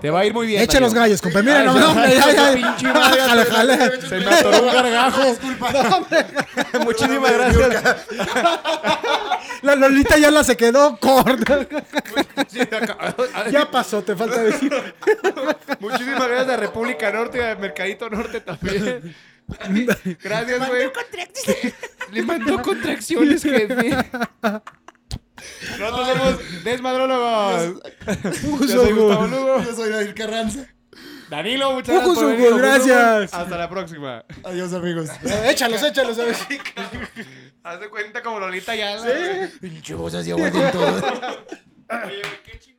Te 0.00 0.10
va 0.10 0.20
a 0.20 0.24
ir 0.26 0.32
muy 0.34 0.46
bien. 0.46 0.62
Echa 0.62 0.80
los 0.80 0.94
gallos, 0.94 1.20
compadre. 1.22 1.44
Mira, 1.46 1.64
no, 1.64 1.78
no, 1.78 1.90
hombre, 1.90 2.14
ya, 2.14 2.32
ya. 2.32 2.52
pinche 2.54 2.92
madre, 2.92 3.20
Jale, 3.20 3.44
jale. 3.44 4.00
Se 4.08 4.18
me 4.18 4.26
atoró 4.34 4.62
un 4.62 4.72
gargajo. 4.72 5.36
Muchísimas 6.84 7.32
gracias. 7.32 7.96
La 9.62 9.74
Lolita 9.74 10.18
ya 10.18 10.30
la 10.30 10.44
se 10.44 10.56
quedó 10.56 10.98
corta. 10.98 11.66
Ya 13.50 13.70
pasó, 13.70 14.02
te 14.02 14.14
falta 14.16 14.42
decir. 14.42 14.72
Muchísimas 15.80 16.28
gracias 16.28 16.48
a 16.48 16.56
República 16.56 17.10
Norte 17.12 17.38
y 17.38 17.40
a 17.42 17.54
Mercadito 17.56 18.08
Norte 18.10 18.40
también. 18.40 19.14
Gracias, 20.22 20.68
güey. 20.68 20.90
Le 22.12 22.22
mandó 22.22 22.62
contracciones, 22.62 23.42
jefe. 23.42 23.96
Nosotros 25.78 26.08
somos 26.08 26.64
desmadrólogos. 26.64 27.82
Yo 28.42 28.68
soy 28.68 28.92
Gustavo 28.92 29.26
Lugo. 29.26 29.62
Yo 29.62 29.74
soy 29.74 29.90
David 29.90 30.14
Carranza. 30.16 30.66
Danilo, 31.28 31.72
muchas 31.72 31.96
gracias. 31.96 32.18
Por 32.18 32.36
venir. 32.36 33.28
Hasta 33.32 33.58
la 33.58 33.68
próxima. 33.68 34.24
Adiós, 34.44 34.72
amigos. 34.72 35.10
Échalos, 35.44 35.82
échalos, 35.82 36.18
a 36.18 36.24
ver. 36.24 36.36
Haz 37.64 37.80
de 37.80 37.88
cuenta 37.88 38.22
como 38.22 38.38
Lolita 38.38 38.74
ya. 38.74 38.96
Pinche 39.60 39.94
voz 39.94 40.14
así 40.14 40.30
todo. 40.30 40.96
Oye, 42.04 42.22
qué 42.44 42.58
chingón. 42.58 42.75